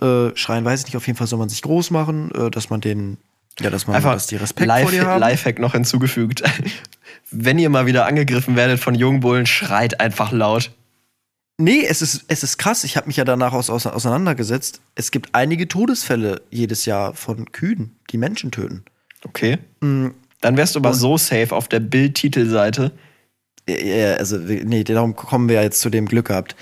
Äh, 0.00 0.36
schreien 0.36 0.64
weiß 0.64 0.80
ich 0.80 0.86
nicht, 0.86 0.96
auf 0.96 1.06
jeden 1.06 1.16
Fall 1.16 1.26
soll 1.26 1.38
man 1.38 1.48
sich 1.48 1.62
groß 1.62 1.90
machen, 1.90 2.30
äh, 2.32 2.50
dass 2.50 2.68
man 2.68 2.80
den, 2.82 3.16
ja, 3.58 3.70
dass 3.70 3.86
man, 3.86 3.96
Einfach 3.96 4.12
dass 4.12 4.26
die 4.26 4.36
Respekt 4.36 4.66
Life, 4.66 4.82
vor 4.82 4.92
dir 4.92 5.06
haben. 5.06 5.20
Lifehack 5.20 5.58
noch 5.58 5.72
hinzugefügt. 5.72 6.42
Wenn 7.30 7.58
ihr 7.58 7.70
mal 7.70 7.86
wieder 7.86 8.06
angegriffen 8.06 8.54
werdet 8.54 8.78
von 8.78 8.94
Jungbullen, 8.94 9.46
schreit 9.46 10.00
einfach 10.00 10.32
laut. 10.32 10.70
Nee, 11.58 11.86
es 11.86 12.02
ist, 12.02 12.24
es 12.28 12.42
ist 12.42 12.58
krass. 12.58 12.84
Ich 12.84 12.96
habe 12.96 13.06
mich 13.06 13.16
ja 13.16 13.24
danach 13.24 13.52
aus, 13.54 13.70
aus, 13.70 13.86
auseinandergesetzt. 13.86 14.82
Es 14.94 15.10
gibt 15.10 15.34
einige 15.34 15.68
Todesfälle 15.68 16.42
jedes 16.50 16.84
Jahr 16.84 17.14
von 17.14 17.50
Kühen, 17.50 17.96
die 18.10 18.18
Menschen 18.18 18.50
töten. 18.50 18.84
Okay. 19.24 19.58
Dann 19.80 20.56
wärst 20.56 20.74
du 20.74 20.80
aber 20.80 20.92
so 20.92 21.16
safe 21.16 21.54
auf 21.54 21.68
der 21.68 21.80
Bild-Titelseite. 21.80 22.92
Ja, 23.68 24.14
also, 24.14 24.36
nee, 24.36 24.84
darum 24.84 25.16
kommen 25.16 25.48
wir 25.48 25.56
ja 25.56 25.62
jetzt 25.62 25.80
zu 25.80 25.88
dem 25.88 26.06
Glück 26.06 26.26
gehabt. 26.28 26.54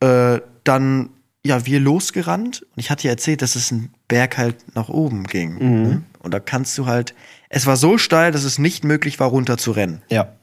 Äh, 0.00 0.40
dann, 0.64 1.10
ja, 1.44 1.64
wir 1.64 1.78
losgerannt 1.78 2.62
und 2.62 2.80
ich 2.80 2.90
hatte 2.90 3.04
ja 3.04 3.12
erzählt, 3.12 3.40
dass 3.40 3.54
es 3.54 3.70
ein 3.70 3.94
Berg 4.08 4.36
halt 4.36 4.74
nach 4.74 4.88
oben 4.88 5.24
ging. 5.24 5.58
Ne? 5.58 6.02
Und 6.18 6.34
da 6.34 6.40
kannst 6.40 6.76
du 6.76 6.86
halt, 6.86 7.14
es 7.50 7.66
war 7.66 7.76
so 7.76 7.98
steil, 7.98 8.32
dass 8.32 8.44
es 8.44 8.58
nicht 8.58 8.82
möglich 8.82 9.20
war, 9.20 9.28
runter 9.28 9.58
zu 9.58 9.70
rennen. 9.70 10.02
Ja. 10.10 10.34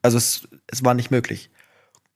Also 0.00 0.16
es, 0.16 0.48
es 0.66 0.84
war 0.84 0.94
nicht 0.94 1.10
möglich. 1.10 1.50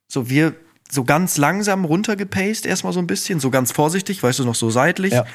So, 0.07 0.29
wir 0.29 0.55
so 0.93 1.03
ganz 1.03 1.37
langsam 1.37 1.85
runtergepaced, 1.85 2.65
erstmal 2.65 2.93
so 2.93 2.99
ein 2.99 3.07
bisschen, 3.07 3.39
so 3.39 3.49
ganz 3.49 3.71
vorsichtig, 3.71 4.21
weißt 4.21 4.39
du, 4.39 4.45
noch 4.45 4.55
so 4.55 4.69
seitlich. 4.69 5.13
Ja. 5.13 5.25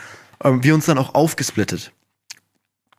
Ähm, 0.43 0.63
wir 0.63 0.75
uns 0.75 0.87
dann 0.87 0.99
auch 0.99 1.15
aufgesplittet. 1.15 1.93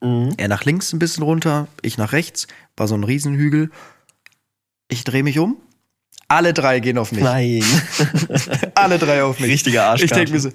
Mhm. 0.02 0.34
Er 0.38 0.48
nach 0.48 0.66
links 0.66 0.94
ein 0.94 1.00
bisschen 1.00 1.24
runter, 1.24 1.68
ich 1.82 1.98
nach 1.98 2.12
rechts, 2.12 2.48
war 2.78 2.88
so 2.88 2.96
ein 2.96 3.04
Riesenhügel. 3.04 3.72
Ich 4.88 5.04
drehe 5.04 5.24
mich 5.24 5.40
um. 5.40 5.58
Alle 6.28 6.54
drei 6.54 6.80
gehen 6.80 6.98
auf 6.98 7.12
mich. 7.12 7.24
Nein. 7.24 7.64
Alle 8.76 9.00
drei 9.00 9.24
auf 9.24 9.40
mich. 9.40 9.50
Richtige 9.50 9.84
Arschkarte. 9.84 10.06
Ich 10.06 10.12
denke 10.12 10.32
mir 10.34 10.40
so, 10.40 10.52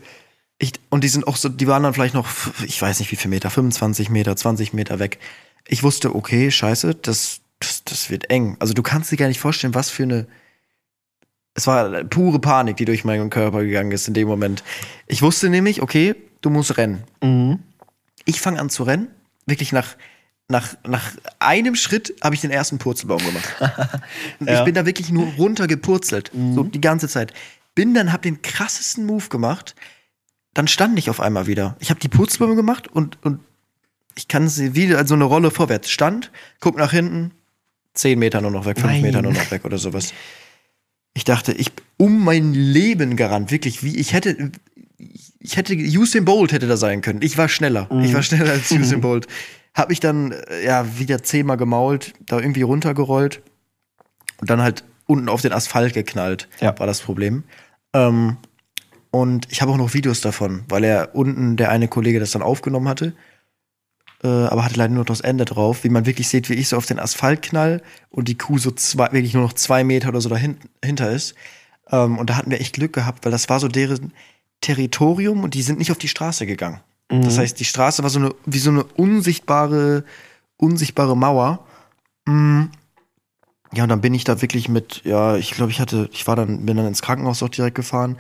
ich, 0.58 0.72
und 0.88 1.02
die 1.02 1.08
sind 1.08 1.26
auch 1.26 1.36
so, 1.36 1.48
die 1.48 1.66
waren 1.66 1.82
dann 1.82 1.94
vielleicht 1.94 2.14
noch, 2.14 2.28
ich 2.64 2.80
weiß 2.80 3.00
nicht 3.00 3.10
wie 3.10 3.16
viel 3.16 3.30
Meter, 3.30 3.50
25 3.50 4.08
Meter, 4.08 4.36
20 4.36 4.72
Meter 4.72 4.98
weg. 4.98 5.18
Ich 5.66 5.82
wusste, 5.82 6.14
okay, 6.14 6.50
scheiße, 6.50 6.94
das, 6.94 7.40
das, 7.58 7.82
das 7.84 8.10
wird 8.10 8.30
eng. 8.30 8.56
Also 8.60 8.72
du 8.72 8.82
kannst 8.82 9.10
dir 9.10 9.16
gar 9.16 9.28
nicht 9.28 9.40
vorstellen, 9.40 9.74
was 9.74 9.90
für 9.90 10.04
eine. 10.04 10.26
Es 11.54 11.66
war 11.68 12.04
pure 12.04 12.40
Panik, 12.40 12.76
die 12.76 12.84
durch 12.84 13.04
meinen 13.04 13.30
Körper 13.30 13.62
gegangen 13.62 13.92
ist 13.92 14.08
in 14.08 14.14
dem 14.14 14.26
Moment. 14.26 14.64
Ich 15.06 15.22
wusste 15.22 15.48
nämlich, 15.48 15.82
okay, 15.82 16.16
du 16.40 16.50
musst 16.50 16.76
rennen. 16.76 17.04
Mhm. 17.22 17.60
Ich 18.24 18.40
fange 18.40 18.60
an 18.60 18.70
zu 18.70 18.82
rennen, 18.82 19.08
wirklich 19.46 19.70
nach, 19.70 19.96
nach, 20.48 20.74
nach 20.86 21.12
einem 21.38 21.76
Schritt 21.76 22.14
habe 22.22 22.34
ich 22.34 22.40
den 22.40 22.50
ersten 22.50 22.78
Purzelbaum 22.78 23.24
gemacht. 23.24 23.54
Ja. 24.40 24.58
Ich 24.58 24.64
bin 24.64 24.74
da 24.74 24.84
wirklich 24.84 25.10
nur 25.10 25.26
runtergepurzelt, 25.38 26.30
so 26.54 26.64
die 26.64 26.80
ganze 26.80 27.08
Zeit. 27.08 27.32
Bin 27.74 27.94
dann, 27.94 28.12
hab 28.12 28.22
den 28.22 28.42
krassesten 28.42 29.06
Move 29.06 29.28
gemacht, 29.28 29.74
dann 30.52 30.68
stand 30.68 30.98
ich 30.98 31.08
auf 31.08 31.20
einmal 31.20 31.46
wieder. 31.46 31.76
Ich 31.78 31.90
habe 31.90 32.00
die 32.00 32.08
Purzelbäume 32.08 32.56
gemacht 32.56 32.88
und, 32.88 33.18
und 33.24 33.40
ich 34.16 34.28
kann 34.28 34.48
sie 34.48 34.74
wieder 34.74 34.98
als 34.98 35.08
so 35.08 35.14
eine 35.14 35.24
Rolle 35.24 35.50
vorwärts. 35.50 35.90
Stand, 35.90 36.30
guck 36.60 36.76
nach 36.76 36.90
hinten, 36.90 37.32
zehn 37.94 38.18
Meter 38.18 38.40
nur 38.40 38.50
noch 38.50 38.66
weg, 38.66 38.78
fünf 38.78 38.92
Nein. 38.92 39.02
Meter 39.02 39.22
nur 39.22 39.32
noch 39.32 39.50
weg 39.50 39.64
oder 39.64 39.78
sowas. 39.78 40.12
Ich 41.14 41.24
dachte, 41.24 41.52
ich 41.52 41.70
um 41.96 42.24
mein 42.24 42.52
Leben 42.54 43.16
gerannt, 43.16 43.50
wirklich, 43.50 43.82
wie 43.84 43.96
ich 43.96 44.12
hätte, 44.12 44.50
ich 45.38 45.56
hätte, 45.56 45.74
Usain 45.76 46.24
Bolt 46.24 46.52
hätte 46.52 46.66
da 46.66 46.76
sein 46.76 47.00
können. 47.02 47.20
Ich 47.22 47.38
war 47.38 47.48
schneller. 47.48 47.88
Ich 48.02 48.12
war 48.12 48.22
schneller 48.22 48.50
als 48.52 48.70
Usain 48.72 49.00
Bolt. 49.00 49.26
Hab 49.74 49.90
ich 49.90 50.00
dann, 50.00 50.32
äh, 50.32 50.64
ja, 50.64 50.98
wieder 50.98 51.22
zehnmal 51.22 51.56
gemault, 51.56 52.12
da 52.26 52.38
irgendwie 52.40 52.62
runtergerollt 52.62 53.42
und 54.40 54.50
dann 54.50 54.60
halt 54.62 54.84
unten 55.06 55.28
auf 55.28 55.42
den 55.42 55.52
Asphalt 55.52 55.94
geknallt, 55.94 56.48
Ja. 56.60 56.76
war 56.78 56.86
das 56.86 57.00
Problem. 57.00 57.44
Ähm, 57.92 58.36
und 59.10 59.46
ich 59.50 59.62
habe 59.62 59.70
auch 59.70 59.76
noch 59.76 59.94
Videos 59.94 60.20
davon, 60.20 60.64
weil 60.68 60.82
er 60.84 61.14
unten 61.14 61.56
der 61.56 61.70
eine 61.70 61.86
Kollege 61.88 62.18
das 62.20 62.32
dann 62.32 62.42
aufgenommen 62.42 62.88
hatte, 62.88 63.14
äh, 64.24 64.28
aber 64.28 64.64
hatte 64.64 64.76
leider 64.76 64.94
nur 64.94 65.02
noch 65.02 65.06
das 65.06 65.20
Ende 65.20 65.44
drauf, 65.44 65.84
wie 65.84 65.90
man 65.90 66.06
wirklich 66.06 66.28
sieht, 66.28 66.48
wie 66.48 66.54
ich 66.54 66.68
so 66.68 66.76
auf 66.76 66.86
den 66.86 66.98
Asphalt 66.98 67.42
knall 67.42 67.82
und 68.10 68.28
die 68.28 68.38
Kuh 68.38 68.58
so 68.58 68.70
zwei, 68.70 69.12
wirklich 69.12 69.34
nur 69.34 69.42
noch 69.42 69.52
zwei 69.52 69.84
Meter 69.84 70.08
oder 70.08 70.20
so 70.20 70.30
dahinter 70.30 71.10
ist. 71.10 71.34
Ähm, 71.90 72.18
und 72.18 72.30
da 72.30 72.36
hatten 72.36 72.50
wir 72.50 72.60
echt 72.60 72.74
Glück 72.74 72.92
gehabt, 72.92 73.24
weil 73.24 73.32
das 73.32 73.48
war 73.48 73.60
so 73.60 73.68
deren 73.68 74.12
Territorium 74.60 75.44
und 75.44 75.54
die 75.54 75.62
sind 75.62 75.78
nicht 75.78 75.90
auf 75.90 75.98
die 75.98 76.08
Straße 76.08 76.46
gegangen. 76.46 76.80
Das 77.10 77.38
heißt, 77.38 77.60
die 77.60 77.64
Straße 77.64 78.02
war 78.02 78.10
so 78.10 78.18
eine, 78.18 78.34
wie 78.46 78.58
so 78.58 78.70
eine 78.70 78.82
unsichtbare, 78.82 80.04
unsichtbare 80.56 81.16
Mauer. 81.16 81.64
Mm. 82.24 82.64
Ja, 83.74 83.82
und 83.82 83.88
dann 83.88 84.00
bin 84.00 84.14
ich 84.14 84.24
da 84.24 84.40
wirklich 84.40 84.68
mit, 84.68 85.02
ja, 85.04 85.36
ich 85.36 85.50
glaube, 85.52 85.70
ich 85.70 85.80
hatte, 85.80 86.08
ich 86.12 86.26
war 86.26 86.36
dann, 86.36 86.64
bin 86.64 86.76
dann 86.76 86.86
ins 86.86 87.02
Krankenhaus 87.02 87.42
auch 87.42 87.48
direkt 87.48 87.74
gefahren. 87.74 88.16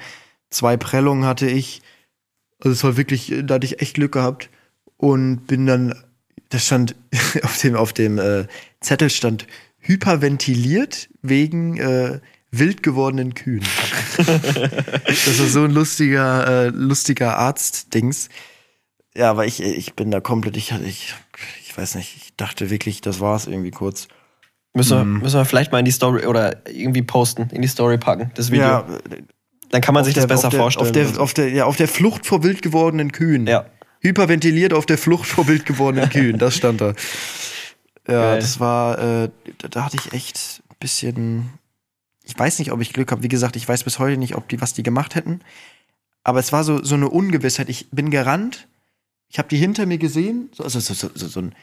Zwei 0.50 0.76
Prellungen 0.76 1.24
hatte 1.24 1.46
ich. 1.46 1.80
Also 2.60 2.72
es 2.72 2.84
war 2.84 2.96
wirklich, 2.96 3.32
da 3.44 3.54
hatte 3.54 3.66
ich 3.66 3.80
echt 3.80 3.94
Glück 3.94 4.12
gehabt. 4.12 4.50
Und 5.04 5.46
bin 5.46 5.66
dann, 5.66 5.94
da 6.48 6.58
stand 6.58 6.96
auf 7.42 7.58
dem, 7.58 7.76
auf 7.76 7.92
dem 7.92 8.18
äh, 8.18 8.46
Zettel 8.80 9.10
stand 9.10 9.46
hyperventiliert 9.80 11.10
wegen 11.20 11.76
äh, 11.76 12.20
wild 12.50 12.82
gewordenen 12.82 13.34
Kühen. 13.34 13.64
das 14.16 15.38
war 15.38 15.46
so 15.46 15.64
ein 15.64 15.72
lustiger, 15.72 16.46
äh, 16.46 16.68
lustiger 16.68 17.36
Arzt-Dings. 17.36 18.30
Ja, 19.14 19.30
aber 19.30 19.44
ich, 19.44 19.62
ich 19.62 19.92
bin 19.92 20.10
da 20.10 20.20
komplett, 20.20 20.56
ich 20.56 20.72
ich, 20.72 21.14
ich 21.62 21.76
weiß 21.76 21.96
nicht, 21.96 22.16
ich 22.16 22.36
dachte 22.36 22.70
wirklich, 22.70 23.02
das 23.02 23.20
war's 23.20 23.46
irgendwie 23.46 23.72
kurz. 23.72 24.08
Müssen, 24.72 24.96
wir, 24.96 25.04
müssen 25.04 25.36
wir 25.36 25.44
vielleicht 25.44 25.70
mal 25.70 25.80
in 25.80 25.84
die 25.84 25.90
Story 25.90 26.24
oder 26.24 26.66
irgendwie 26.66 27.02
posten, 27.02 27.50
in 27.52 27.60
die 27.60 27.68
Story 27.68 27.98
packen, 27.98 28.30
das 28.36 28.50
Video. 28.50 28.64
Ja, 28.64 28.86
Dann 29.68 29.82
kann 29.82 29.92
man 29.92 30.02
sich 30.02 30.14
das 30.14 30.26
besser 30.26 30.46
auf 30.46 30.52
der, 30.52 30.60
vorstellen. 30.60 30.86
Auf 30.86 30.92
der, 30.92 31.20
auf, 31.20 31.34
der, 31.34 31.50
ja, 31.50 31.64
auf 31.66 31.76
der 31.76 31.88
Flucht 31.88 32.24
vor 32.24 32.42
wild 32.42 32.62
gewordenen 32.62 33.12
Kühen. 33.12 33.46
Ja. 33.46 33.66
Hyperventiliert 34.04 34.74
auf 34.74 34.86
der 34.86 34.98
Flucht 34.98 35.26
vor 35.26 35.48
wild 35.48 35.64
gewordenen 35.64 36.10
Kühen, 36.10 36.38
das 36.38 36.56
stand 36.56 36.80
da. 36.80 36.94
Ja, 38.06 38.32
Geil. 38.32 38.40
das 38.40 38.60
war, 38.60 38.98
äh, 38.98 39.30
da, 39.58 39.68
da 39.68 39.84
hatte 39.86 39.96
ich 39.96 40.12
echt 40.12 40.62
ein 40.68 40.76
bisschen. 40.78 41.50
Ich 42.22 42.38
weiß 42.38 42.58
nicht, 42.58 42.70
ob 42.70 42.80
ich 42.80 42.92
Glück 42.92 43.10
habe. 43.10 43.22
Wie 43.22 43.28
gesagt, 43.28 43.56
ich 43.56 43.66
weiß 43.66 43.84
bis 43.84 43.98
heute 43.98 44.18
nicht, 44.18 44.34
ob 44.34 44.48
die, 44.48 44.60
was 44.60 44.74
die 44.74 44.82
gemacht 44.82 45.14
hätten. 45.14 45.40
Aber 46.22 46.38
es 46.38 46.52
war 46.52 46.64
so, 46.64 46.82
so 46.82 46.94
eine 46.94 47.08
Ungewissheit. 47.08 47.68
Ich 47.68 47.88
bin 47.90 48.10
gerannt, 48.10 48.66
ich 49.28 49.38
habe 49.38 49.48
die 49.48 49.56
hinter 49.56 49.86
mir 49.86 49.98
gesehen, 49.98 50.50
so, 50.52 50.64
also, 50.64 50.80
so, 50.80 50.94
so, 50.94 51.10
so, 51.14 51.26
so 51.26 51.40
ein, 51.40 51.54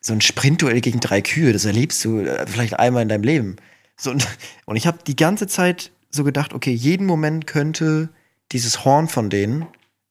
so 0.00 0.12
ein 0.12 0.20
Sprintduell 0.20 0.80
gegen 0.80 1.00
drei 1.00 1.20
Kühe, 1.20 1.52
das 1.52 1.64
erlebst 1.64 2.04
du 2.04 2.20
äh, 2.20 2.46
vielleicht 2.46 2.78
einmal 2.78 3.02
in 3.02 3.08
deinem 3.08 3.24
Leben. 3.24 3.56
So, 3.96 4.10
und, 4.10 4.26
und 4.66 4.76
ich 4.76 4.86
habe 4.86 4.98
die 5.06 5.16
ganze 5.16 5.46
Zeit 5.46 5.90
so 6.10 6.24
gedacht, 6.24 6.54
okay, 6.54 6.72
jeden 6.72 7.06
Moment 7.06 7.46
könnte 7.46 8.08
dieses 8.52 8.84
Horn 8.84 9.08
von 9.08 9.30
denen 9.30 9.66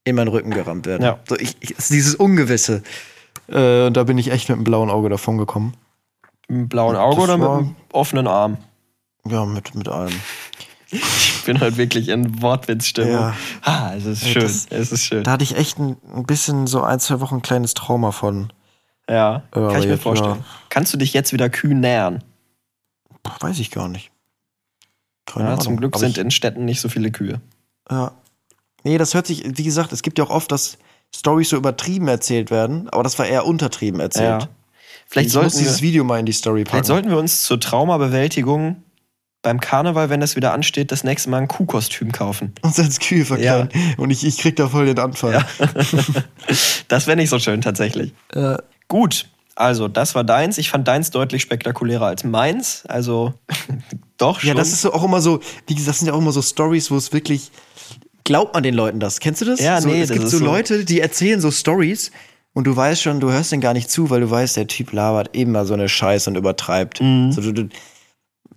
in 0.06 0.16
meinen 0.16 0.28
Rücken 0.28 0.51
gerammt 0.51 0.86
werden. 0.86 1.04
Ja. 1.04 1.20
So, 1.28 1.36
ich, 1.38 1.56
ich, 1.60 1.76
dieses 1.89 2.16
Ungewisse. 2.16 2.84
Äh, 3.47 3.88
und 3.88 3.97
da 3.97 4.04
bin 4.04 4.18
ich 4.18 4.32
echt 4.32 4.49
mit 4.49 4.56
einem 4.58 4.64
blauen 4.64 4.89
Auge 4.89 5.10
davon 5.10 5.38
gekommen. 5.38 5.74
Mit 6.47 6.58
einem 6.60 6.70
blauen 6.70 6.95
Auge 6.95 7.16
Das 7.16 7.24
oder 7.24 7.38
mit 7.38 7.47
einem 7.47 7.76
offenen 7.91 8.28
Arm? 8.28 8.58
Ja, 9.26 9.45
mit, 9.45 9.74
mit 9.76 9.88
allem. 9.88 10.14
Ich 10.91 11.45
bin 11.45 11.60
halt 11.60 11.76
wirklich 11.78 12.08
in 12.10 12.41
Wortwitzstimmung. 12.43 13.12
Ja. 13.14 13.34
Ah, 13.64 13.93
es 13.97 14.06
ist 14.06 14.26
schön. 14.28 14.43
das- 14.43 14.68
es 14.70 14.91
ist 14.91 15.04
schön. 15.04 15.24
Da 15.24 15.32
hatte 15.32 15.43
ich 15.43 15.58
echt 15.58 15.78
ein, 15.80 15.97
ein 16.16 16.24
bisschen 16.26 16.68
so 16.68 16.84
ein, 16.84 16.99
zwei 16.99 17.20
Wochen 17.20 17.36
ein 17.38 17.41
kleines 17.41 17.74
Trauma 17.74 18.12
von. 18.12 18.54
Ja, 19.10 19.43
kann 19.51 19.72
ich 19.80 19.86
mir 19.86 19.93
jetzt, 19.93 20.04
vorstellen. 20.04 20.36
ja. 20.38 20.45
Kannst 20.70 20.93
du 20.93 20.97
dich 20.97 21.12
jetzt 21.14 21.34
wieder 21.34 21.49
kühn 21.49 21.80
nähern? 21.82 22.24
Boah, 23.24 23.36
weiß 23.41 23.58
ich 23.60 23.72
gar 23.72 23.88
nicht. 23.89 24.12
Keine 25.26 25.45
Ja, 25.45 25.51
Ahnung. 25.54 25.62
zum 25.64 25.78
Glück 25.78 25.93
Aber 25.95 25.99
sind 25.99 26.12
ich, 26.18 26.24
in 26.24 26.32
Städten 26.32 26.64
nicht 26.64 26.80
so 26.80 26.88
viele 26.89 27.12
Kühe. 27.12 27.41
Ja. 27.89 28.12
Nee, 28.84 28.98
das 28.98 29.14
hört 29.14 29.28
sich, 29.28 29.44
wie 29.46 29.64
gesagt, 29.64 29.92
es 29.94 30.02
gibt 30.02 30.18
ja 30.20 30.26
auch 30.26 30.30
oft, 30.30 30.52
dass 30.52 30.78
Storys 31.16 31.50
so 31.50 31.58
übertrieben 31.58 32.08
erzählt 32.08 32.52
werden, 32.52 32.90
aber 32.90 33.04
das 33.04 33.18
war 33.20 33.26
eher 33.26 33.46
untertrieben 33.46 34.00
erzählt. 34.00 34.44
Ja. 34.44 34.50
Vielleicht 35.08 35.30
sollten, 35.30 35.58
dieses 35.58 35.82
wir, 35.82 35.90
Video 35.90 36.04
mal 36.04 36.20
in 36.20 36.26
die 36.26 36.32
Story 36.32 36.64
packen. 36.64 36.72
vielleicht 36.72 36.86
sollten 36.86 37.10
wir 37.10 37.18
uns 37.18 37.44
zur 37.44 37.60
Traumabewältigung 37.60 38.84
beim 39.44 39.60
Karneval, 39.60 40.10
wenn 40.10 40.22
das 40.22 40.36
wieder 40.36 40.54
ansteht, 40.54 40.92
das 40.92 41.04
nächste 41.04 41.30
Mal 41.30 41.42
ein 41.42 41.48
Kuhkostüm 41.48 42.12
kaufen. 42.12 42.54
Uns 42.62 42.80
als 42.80 43.00
Kühe 43.00 43.26
verkleiden. 43.26 43.70
Und 43.98 44.10
ich, 44.10 44.26
ich 44.26 44.38
krieg 44.38 44.56
da 44.56 44.70
voll 44.70 44.86
den 44.86 45.00
Anfall. 45.00 45.46
Das 46.88 47.08
wäre 47.08 47.18
nicht 47.18 47.30
so 47.30 47.40
schön 47.40 47.62
tatsächlich. 47.62 48.14
Äh, 48.34 48.58
Gut, 48.88 49.28
also 49.56 49.88
das 49.88 50.16
war 50.16 50.24
deins. 50.24 50.58
Ich 50.58 50.70
fand 50.70 50.88
deins 50.88 51.12
deutlich 51.12 51.42
spektakulärer 51.42 52.08
als 52.08 52.24
meins. 52.24 52.86
Also 52.88 53.34
doch 54.18 54.40
schon. 54.40 54.50
Ja, 54.50 54.54
das 54.56 54.72
ist 54.72 54.82
so 54.82 54.94
auch 54.94 55.04
immer 55.04 55.22
so, 55.22 55.40
wie 55.68 55.76
gesagt, 55.76 55.90
das 55.90 56.00
sind 56.00 56.08
ja 56.08 56.14
auch 56.14 56.20
immer 56.20 56.32
so 56.32 56.42
Stories, 56.42 56.92
wo 56.92 56.98
es 56.98 57.14
wirklich. 57.14 57.52
Glaubt 58.24 58.54
man 58.54 58.64
den 58.64 58.74
Leuten 58.74 59.00
das? 59.00 59.20
Kennst 59.20 59.42
du 59.42 59.46
das? 59.46 59.60
Ja, 59.60 59.82
so, 59.82 59.90
nee, 59.90 60.02
Es 60.02 60.10
das 60.10 60.18
gibt 60.18 60.30
so 60.30 60.40
Leute, 60.40 60.86
die 60.86 61.00
erzählen 61.00 61.42
so 61.42 61.52
Stories 61.52 62.12
und 62.54 62.66
du 62.66 62.76
weißt 62.76 63.02
schon, 63.02 63.20
du 63.20 63.32
hörst 63.32 63.52
den 63.52 63.62
gar 63.62 63.74
nicht 63.74 63.90
zu, 63.90 64.10
weil 64.10 64.22
du 64.22 64.30
weißt, 64.30 64.56
der 64.58 64.68
Typ 64.68 64.94
labert 64.94 65.36
immer 65.36 65.66
so 65.66 65.74
eine 65.74 65.90
Scheiße 65.90 66.30
und 66.30 66.36
übertreibt. 66.38 67.02
Mhm. 67.02 67.32
So, 67.32 67.42
du, 67.42 67.52
du, 67.54 67.70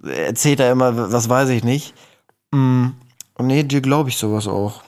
erzählt 0.08 0.60
er 0.60 0.70
immer, 0.72 1.12
was 1.12 1.28
weiß 1.28 1.48
ich 1.48 1.64
nicht. 1.64 1.94
Mm, 2.52 2.88
Und 3.34 3.46
nee, 3.46 3.62
dir 3.64 3.80
glaube 3.80 4.08
ich 4.10 4.16
sowas 4.16 4.46
auch. 4.46 4.82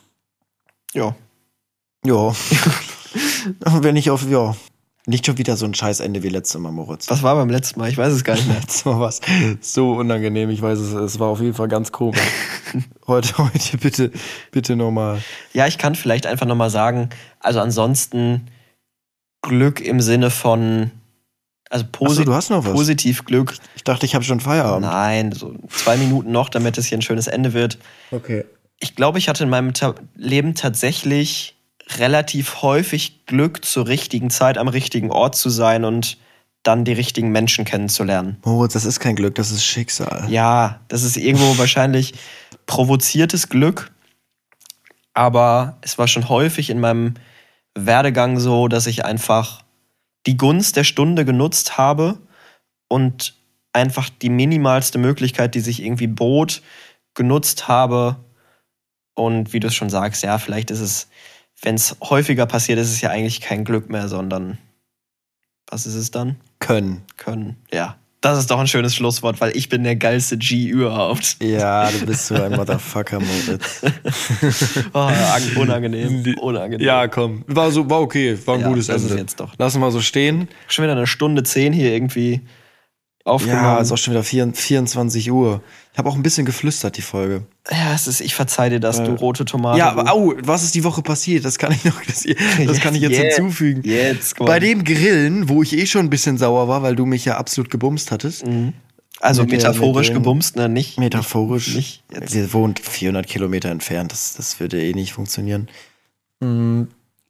ja. 0.94 1.14
Ja. 2.04 2.32
Wenn 3.64 3.96
ich 3.96 4.10
auf, 4.10 4.28
ja. 4.28 4.54
Nicht 5.08 5.24
schon 5.24 5.38
wieder 5.38 5.56
so 5.56 5.64
ein 5.64 5.72
Scheißende 5.72 6.22
wie 6.22 6.28
letztes 6.28 6.60
Mal, 6.60 6.70
Moritz. 6.70 7.08
Was 7.08 7.22
war 7.22 7.34
beim 7.34 7.48
letzten 7.48 7.80
Mal? 7.80 7.88
Ich 7.88 7.96
weiß 7.96 8.12
es 8.12 8.24
gar 8.24 8.34
nicht 8.34 8.46
mehr. 8.46 8.60
Letztes 8.60 8.84
Mal 8.84 9.00
war 9.00 9.08
es 9.08 9.22
so 9.62 9.92
unangenehm. 9.92 10.50
Ich 10.50 10.60
weiß 10.60 10.78
es, 10.78 10.92
es 10.92 11.18
war 11.18 11.28
auf 11.28 11.40
jeden 11.40 11.54
Fall 11.54 11.68
ganz 11.68 11.92
komisch. 11.92 12.20
heute, 13.06 13.38
heute 13.38 13.78
bitte, 13.78 14.10
bitte 14.50 14.76
nochmal. 14.76 15.22
Ja, 15.54 15.66
ich 15.66 15.78
kann 15.78 15.94
vielleicht 15.94 16.26
einfach 16.26 16.44
nochmal 16.44 16.68
sagen, 16.68 17.08
also 17.40 17.58
ansonsten 17.58 18.48
Glück 19.40 19.80
im 19.80 20.02
Sinne 20.02 20.28
von, 20.28 20.90
also 21.70 21.86
posi 21.90 22.26
was. 22.26 22.50
positiv 22.50 23.24
Glück. 23.24 23.56
Ich 23.76 23.84
dachte, 23.84 24.04
ich 24.04 24.14
habe 24.14 24.26
schon 24.26 24.40
Feierabend. 24.40 24.88
Nein, 24.88 25.32
so 25.32 25.54
zwei 25.70 25.96
Minuten 25.96 26.32
noch, 26.32 26.50
damit 26.50 26.76
es 26.76 26.84
hier 26.84 26.98
ein 26.98 27.02
schönes 27.02 27.28
Ende 27.28 27.54
wird. 27.54 27.78
Okay. 28.10 28.44
Ich 28.78 28.94
glaube, 28.94 29.16
ich 29.16 29.30
hatte 29.30 29.44
in 29.44 29.48
meinem 29.48 29.72
Ta 29.72 29.94
Leben 30.16 30.54
tatsächlich 30.54 31.57
relativ 31.96 32.62
häufig 32.62 33.26
Glück, 33.26 33.64
zur 33.64 33.86
richtigen 33.86 34.30
Zeit 34.30 34.58
am 34.58 34.68
richtigen 34.68 35.10
Ort 35.10 35.36
zu 35.36 35.50
sein 35.50 35.84
und 35.84 36.18
dann 36.62 36.84
die 36.84 36.92
richtigen 36.92 37.30
Menschen 37.30 37.64
kennenzulernen. 37.64 38.36
Moritz, 38.44 38.74
das 38.74 38.84
ist 38.84 39.00
kein 39.00 39.16
Glück, 39.16 39.34
das 39.36 39.50
ist 39.50 39.64
Schicksal. 39.64 40.26
Ja, 40.28 40.80
das 40.88 41.02
ist 41.02 41.16
irgendwo 41.16 41.56
wahrscheinlich 41.58 42.14
provoziertes 42.66 43.48
Glück, 43.48 43.90
aber 45.14 45.78
es 45.80 45.98
war 45.98 46.08
schon 46.08 46.28
häufig 46.28 46.70
in 46.70 46.80
meinem 46.80 47.14
Werdegang 47.74 48.38
so, 48.38 48.68
dass 48.68 48.86
ich 48.86 49.04
einfach 49.04 49.62
die 50.26 50.36
Gunst 50.36 50.76
der 50.76 50.84
Stunde 50.84 51.24
genutzt 51.24 51.78
habe 51.78 52.18
und 52.88 53.34
einfach 53.72 54.08
die 54.10 54.30
minimalste 54.30 54.98
Möglichkeit, 54.98 55.54
die 55.54 55.60
sich 55.60 55.82
irgendwie 55.82 56.06
bot, 56.06 56.62
genutzt 57.14 57.68
habe. 57.68 58.16
Und 59.14 59.52
wie 59.52 59.60
du 59.60 59.68
es 59.68 59.74
schon 59.74 59.90
sagst, 59.90 60.22
ja, 60.22 60.38
vielleicht 60.38 60.70
ist 60.70 60.80
es, 60.80 61.08
wenn 61.62 61.74
es 61.74 61.96
häufiger 62.02 62.46
passiert, 62.46 62.78
ist 62.78 62.90
es 62.92 63.00
ja 63.00 63.10
eigentlich 63.10 63.40
kein 63.40 63.64
Glück 63.64 63.88
mehr, 63.90 64.08
sondern 64.08 64.58
was 65.70 65.86
ist 65.86 65.94
es 65.94 66.10
dann? 66.10 66.36
Können. 66.60 67.02
Können. 67.16 67.56
Ja. 67.72 67.96
Das 68.20 68.36
ist 68.36 68.50
doch 68.50 68.58
ein 68.58 68.66
schönes 68.66 68.96
Schlusswort, 68.96 69.40
weil 69.40 69.56
ich 69.56 69.68
bin 69.68 69.84
der 69.84 69.94
geilste 69.94 70.36
G 70.38 70.66
überhaupt. 70.66 71.36
Ja, 71.40 71.88
du 71.88 72.04
bist 72.04 72.26
so 72.26 72.34
ein 72.34 72.50
Motherfucker, 72.50 73.20
Moritz. 73.20 73.80
Oh, 74.92 74.98
ang- 74.98 75.56
unangenehm. 75.56 76.34
Unangenehm. 76.40 77.10
komm. 77.12 77.44
War, 77.46 77.70
so, 77.70 77.88
war 77.88 78.00
okay, 78.00 78.36
war 78.44 78.54
ein 78.56 78.62
Ja, 78.62 78.68
gutes 78.70 78.88
das 78.88 79.02
ist 79.02 79.10
Ende. 79.10 79.22
jetzt 79.22 79.38
doch. 79.38 79.56
Lassen 79.58 79.80
wir 79.80 79.90
so 79.92 80.00
stehen. 80.00 80.48
Schon 80.66 80.82
wieder 80.84 80.92
eine 80.96 81.06
Stunde 81.06 81.44
zehn 81.44 81.72
hier 81.72 81.92
irgendwie 81.92 82.40
aufgenommen. 83.28 83.62
Ja, 83.62 83.78
ist 83.78 83.92
auch 83.92 83.96
schon 83.98 84.12
wieder 84.14 84.22
4, 84.24 84.52
24 84.54 85.30
Uhr. 85.30 85.62
Ich 85.92 85.98
habe 85.98 86.08
auch 86.08 86.14
ein 86.14 86.22
bisschen 86.22 86.46
geflüstert, 86.46 86.96
die 86.96 87.02
Folge. 87.02 87.42
Ja, 87.70 87.92
es 87.94 88.06
ist, 88.06 88.20
ich 88.20 88.34
verzeih 88.34 88.68
dir 88.70 88.80
das, 88.80 88.98
du 89.02 89.12
rote 89.14 89.44
Tomate. 89.44 89.78
ja, 89.78 89.90
aber 89.90 90.12
au, 90.12 90.34
was 90.42 90.62
ist 90.62 90.74
die 90.74 90.84
Woche 90.84 91.02
passiert? 91.02 91.44
Das 91.44 91.58
kann 91.58 91.72
ich 91.72 91.84
noch, 91.84 92.00
das, 92.06 92.24
das 92.66 92.80
kann 92.80 92.94
ich 92.94 93.02
jetzt 93.02 93.12
Yeah. 93.18 93.34
hinzufügen. 93.34 93.82
Jetzt, 93.84 94.36
komm. 94.36 94.46
Bei 94.46 94.58
dem 94.60 94.84
Grillen, 94.84 95.48
wo 95.48 95.62
ich 95.62 95.72
eh 95.76 95.86
schon 95.86 96.06
ein 96.06 96.10
bisschen 96.10 96.38
sauer 96.38 96.68
war, 96.68 96.82
weil 96.82 96.96
du 96.96 97.04
mich 97.06 97.24
ja 97.24 97.36
absolut 97.36 97.70
gebumst 97.70 98.10
hattest, 98.10 98.44
also 99.20 99.42
mit 99.42 99.50
metaphorisch 99.50 100.08
mit 100.08 100.14
gebumst, 100.18 100.54
ne? 100.56 100.68
Nicht. 100.68 100.98
metaphorisch, 100.98 101.74
Nicht 101.74 102.04
jetzt. 102.12 102.32
wir 102.34 102.52
wohnen 102.52 102.74
400 102.80 103.26
Kilometer 103.26 103.68
entfernt, 103.70 104.12
das, 104.12 104.34
das 104.34 104.60
würde 104.60 104.80
eh 104.80 104.92
nicht 104.92 105.12
funktionieren. 105.12 105.68
Hm, 106.40 106.88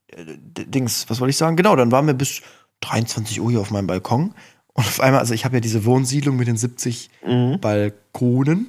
äh, 0.08 0.24
D- 0.26 0.66
Dings, 0.66 1.06
was 1.08 1.20
wollte 1.20 1.30
ich 1.30 1.36
sagen? 1.38 1.56
Genau, 1.56 1.74
dann 1.76 1.90
waren 1.90 2.06
wir 2.06 2.12
bis 2.14 2.42
23 2.82 3.40
Uhr 3.40 3.50
hier 3.50 3.60
auf 3.60 3.70
meinem 3.70 3.86
Balkon 3.86 4.34
und 4.78 4.86
auf 4.86 5.00
einmal, 5.00 5.18
also 5.18 5.34
ich 5.34 5.44
habe 5.44 5.56
ja 5.56 5.60
diese 5.60 5.84
Wohnsiedlung 5.84 6.36
mit 6.36 6.46
den 6.46 6.56
70 6.56 7.10
Mhm. 7.26 7.58
Balkonen. 7.60 8.68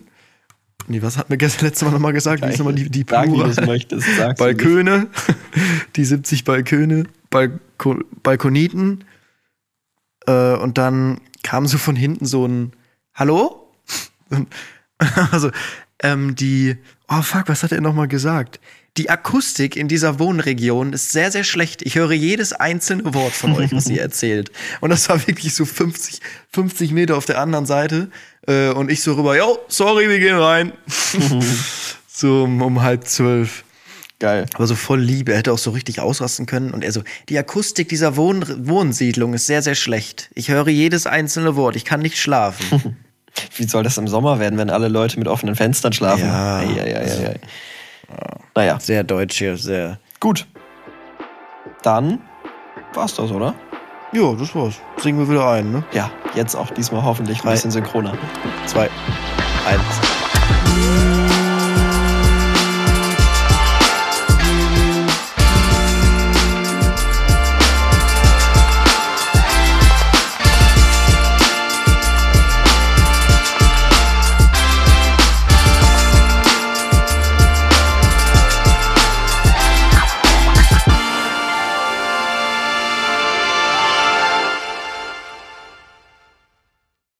Nee, 0.87 1.03
was 1.03 1.17
hat 1.19 1.29
mir 1.29 1.37
gestern 1.37 1.65
letztes 1.67 1.85
Mal 1.87 1.91
nochmal 1.91 2.13
gesagt? 2.13 2.43
Ist 2.43 2.57
nochmal 2.57 2.73
die, 2.73 2.89
die 2.89 3.05
Sag, 3.07 3.29
möchtest. 3.67 4.07
Balköne, 4.39 5.05
die 5.95 6.03
70 6.03 6.45
Balköne, 6.45 7.03
Balko 7.29 7.99
Balkoniten. 8.23 9.03
Äh, 10.25 10.55
und 10.55 10.79
dann 10.79 11.21
kam 11.43 11.67
so 11.67 11.77
von 11.77 11.95
hinten 11.95 12.25
so 12.25 12.47
ein 12.47 12.73
Hallo? 13.13 13.71
also, 15.31 15.51
ähm, 16.01 16.33
die, 16.33 16.75
oh 17.07 17.21
fuck, 17.21 17.49
was 17.49 17.61
hat 17.61 17.71
er 17.71 17.81
nochmal 17.81 18.07
gesagt? 18.07 18.59
Die 18.97 19.09
Akustik 19.09 19.75
in 19.75 19.87
dieser 19.87 20.19
Wohnregion 20.19 20.93
ist 20.93 21.11
sehr, 21.11 21.31
sehr 21.31 21.43
schlecht. 21.43 21.81
Ich 21.83 21.95
höre 21.95 22.11
jedes 22.11 22.53
einzelne 22.53 23.13
Wort 23.13 23.33
von 23.33 23.53
euch, 23.53 23.71
was 23.71 23.87
ihr 23.87 24.01
erzählt. 24.01 24.51
Und 24.81 24.89
das 24.89 25.07
war 25.09 25.25
wirklich 25.27 25.53
so 25.55 25.65
50, 25.65 26.19
50 26.51 26.91
Meter 26.91 27.15
auf 27.15 27.25
der 27.25 27.39
anderen 27.39 27.65
Seite. 27.65 28.09
Äh, 28.47 28.69
und 28.69 28.91
ich 28.91 29.01
so 29.01 29.13
rüber, 29.13 29.37
yo, 29.37 29.59
sorry, 29.67 30.09
wir 30.09 30.19
gehen 30.19 30.37
rein. 30.37 30.73
so 32.07 32.43
um, 32.43 32.61
um 32.61 32.81
halb 32.81 33.07
zwölf. 33.07 33.63
Geil. 34.19 34.47
Aber 34.53 34.67
so 34.67 34.75
voll 34.75 34.99
Liebe. 34.99 35.31
Er 35.31 35.37
hätte 35.37 35.53
auch 35.53 35.57
so 35.57 35.71
richtig 35.71 36.01
ausrasten 36.01 36.45
können. 36.45 36.71
Und 36.71 36.83
er 36.83 36.91
so, 36.91 37.03
die 37.29 37.37
Akustik 37.37 37.87
dieser 37.87 38.17
Wohn 38.17 38.43
Wohnsiedlung 38.67 39.33
ist 39.33 39.47
sehr, 39.47 39.61
sehr 39.61 39.75
schlecht. 39.75 40.29
Ich 40.35 40.49
höre 40.49 40.67
jedes 40.67 41.07
einzelne 41.07 41.55
Wort. 41.55 41.77
Ich 41.77 41.85
kann 41.85 42.01
nicht 42.01 42.17
schlafen. 42.17 42.97
Wie 43.55 43.63
soll 43.63 43.83
das 43.83 43.97
im 43.97 44.09
Sommer 44.09 44.39
werden, 44.39 44.57
wenn 44.59 44.69
alle 44.69 44.89
Leute 44.89 45.17
mit 45.17 45.29
offenen 45.29 45.55
Fenstern 45.55 45.93
schlafen? 45.93 46.25
Ja, 46.25 46.57
Ei, 46.57 46.65
ei, 46.65 46.95
ei, 46.97 47.05
ei, 47.05 47.27
ei. 47.27 47.39
Naja, 48.55 48.79
sehr 48.79 49.03
deutsch 49.03 49.37
hier, 49.37 49.57
sehr. 49.57 49.99
gut. 50.19 50.47
Dann 51.81 52.19
war's 52.93 53.15
das, 53.15 53.31
oder? 53.31 53.53
Ja, 54.11 54.33
das 54.33 54.53
war's. 54.55 54.75
Singen 54.97 55.19
wir 55.19 55.29
wieder 55.29 55.49
ein, 55.49 55.71
ne? 55.71 55.83
Ja, 55.91 56.11
jetzt 56.35 56.55
auch 56.55 56.69
diesmal 56.71 57.03
hoffentlich 57.03 57.43
ein 57.43 57.51
bisschen 57.51 57.71
synchroner. 57.71 58.13
Zwei, 58.65 58.89
eins. 59.67 60.18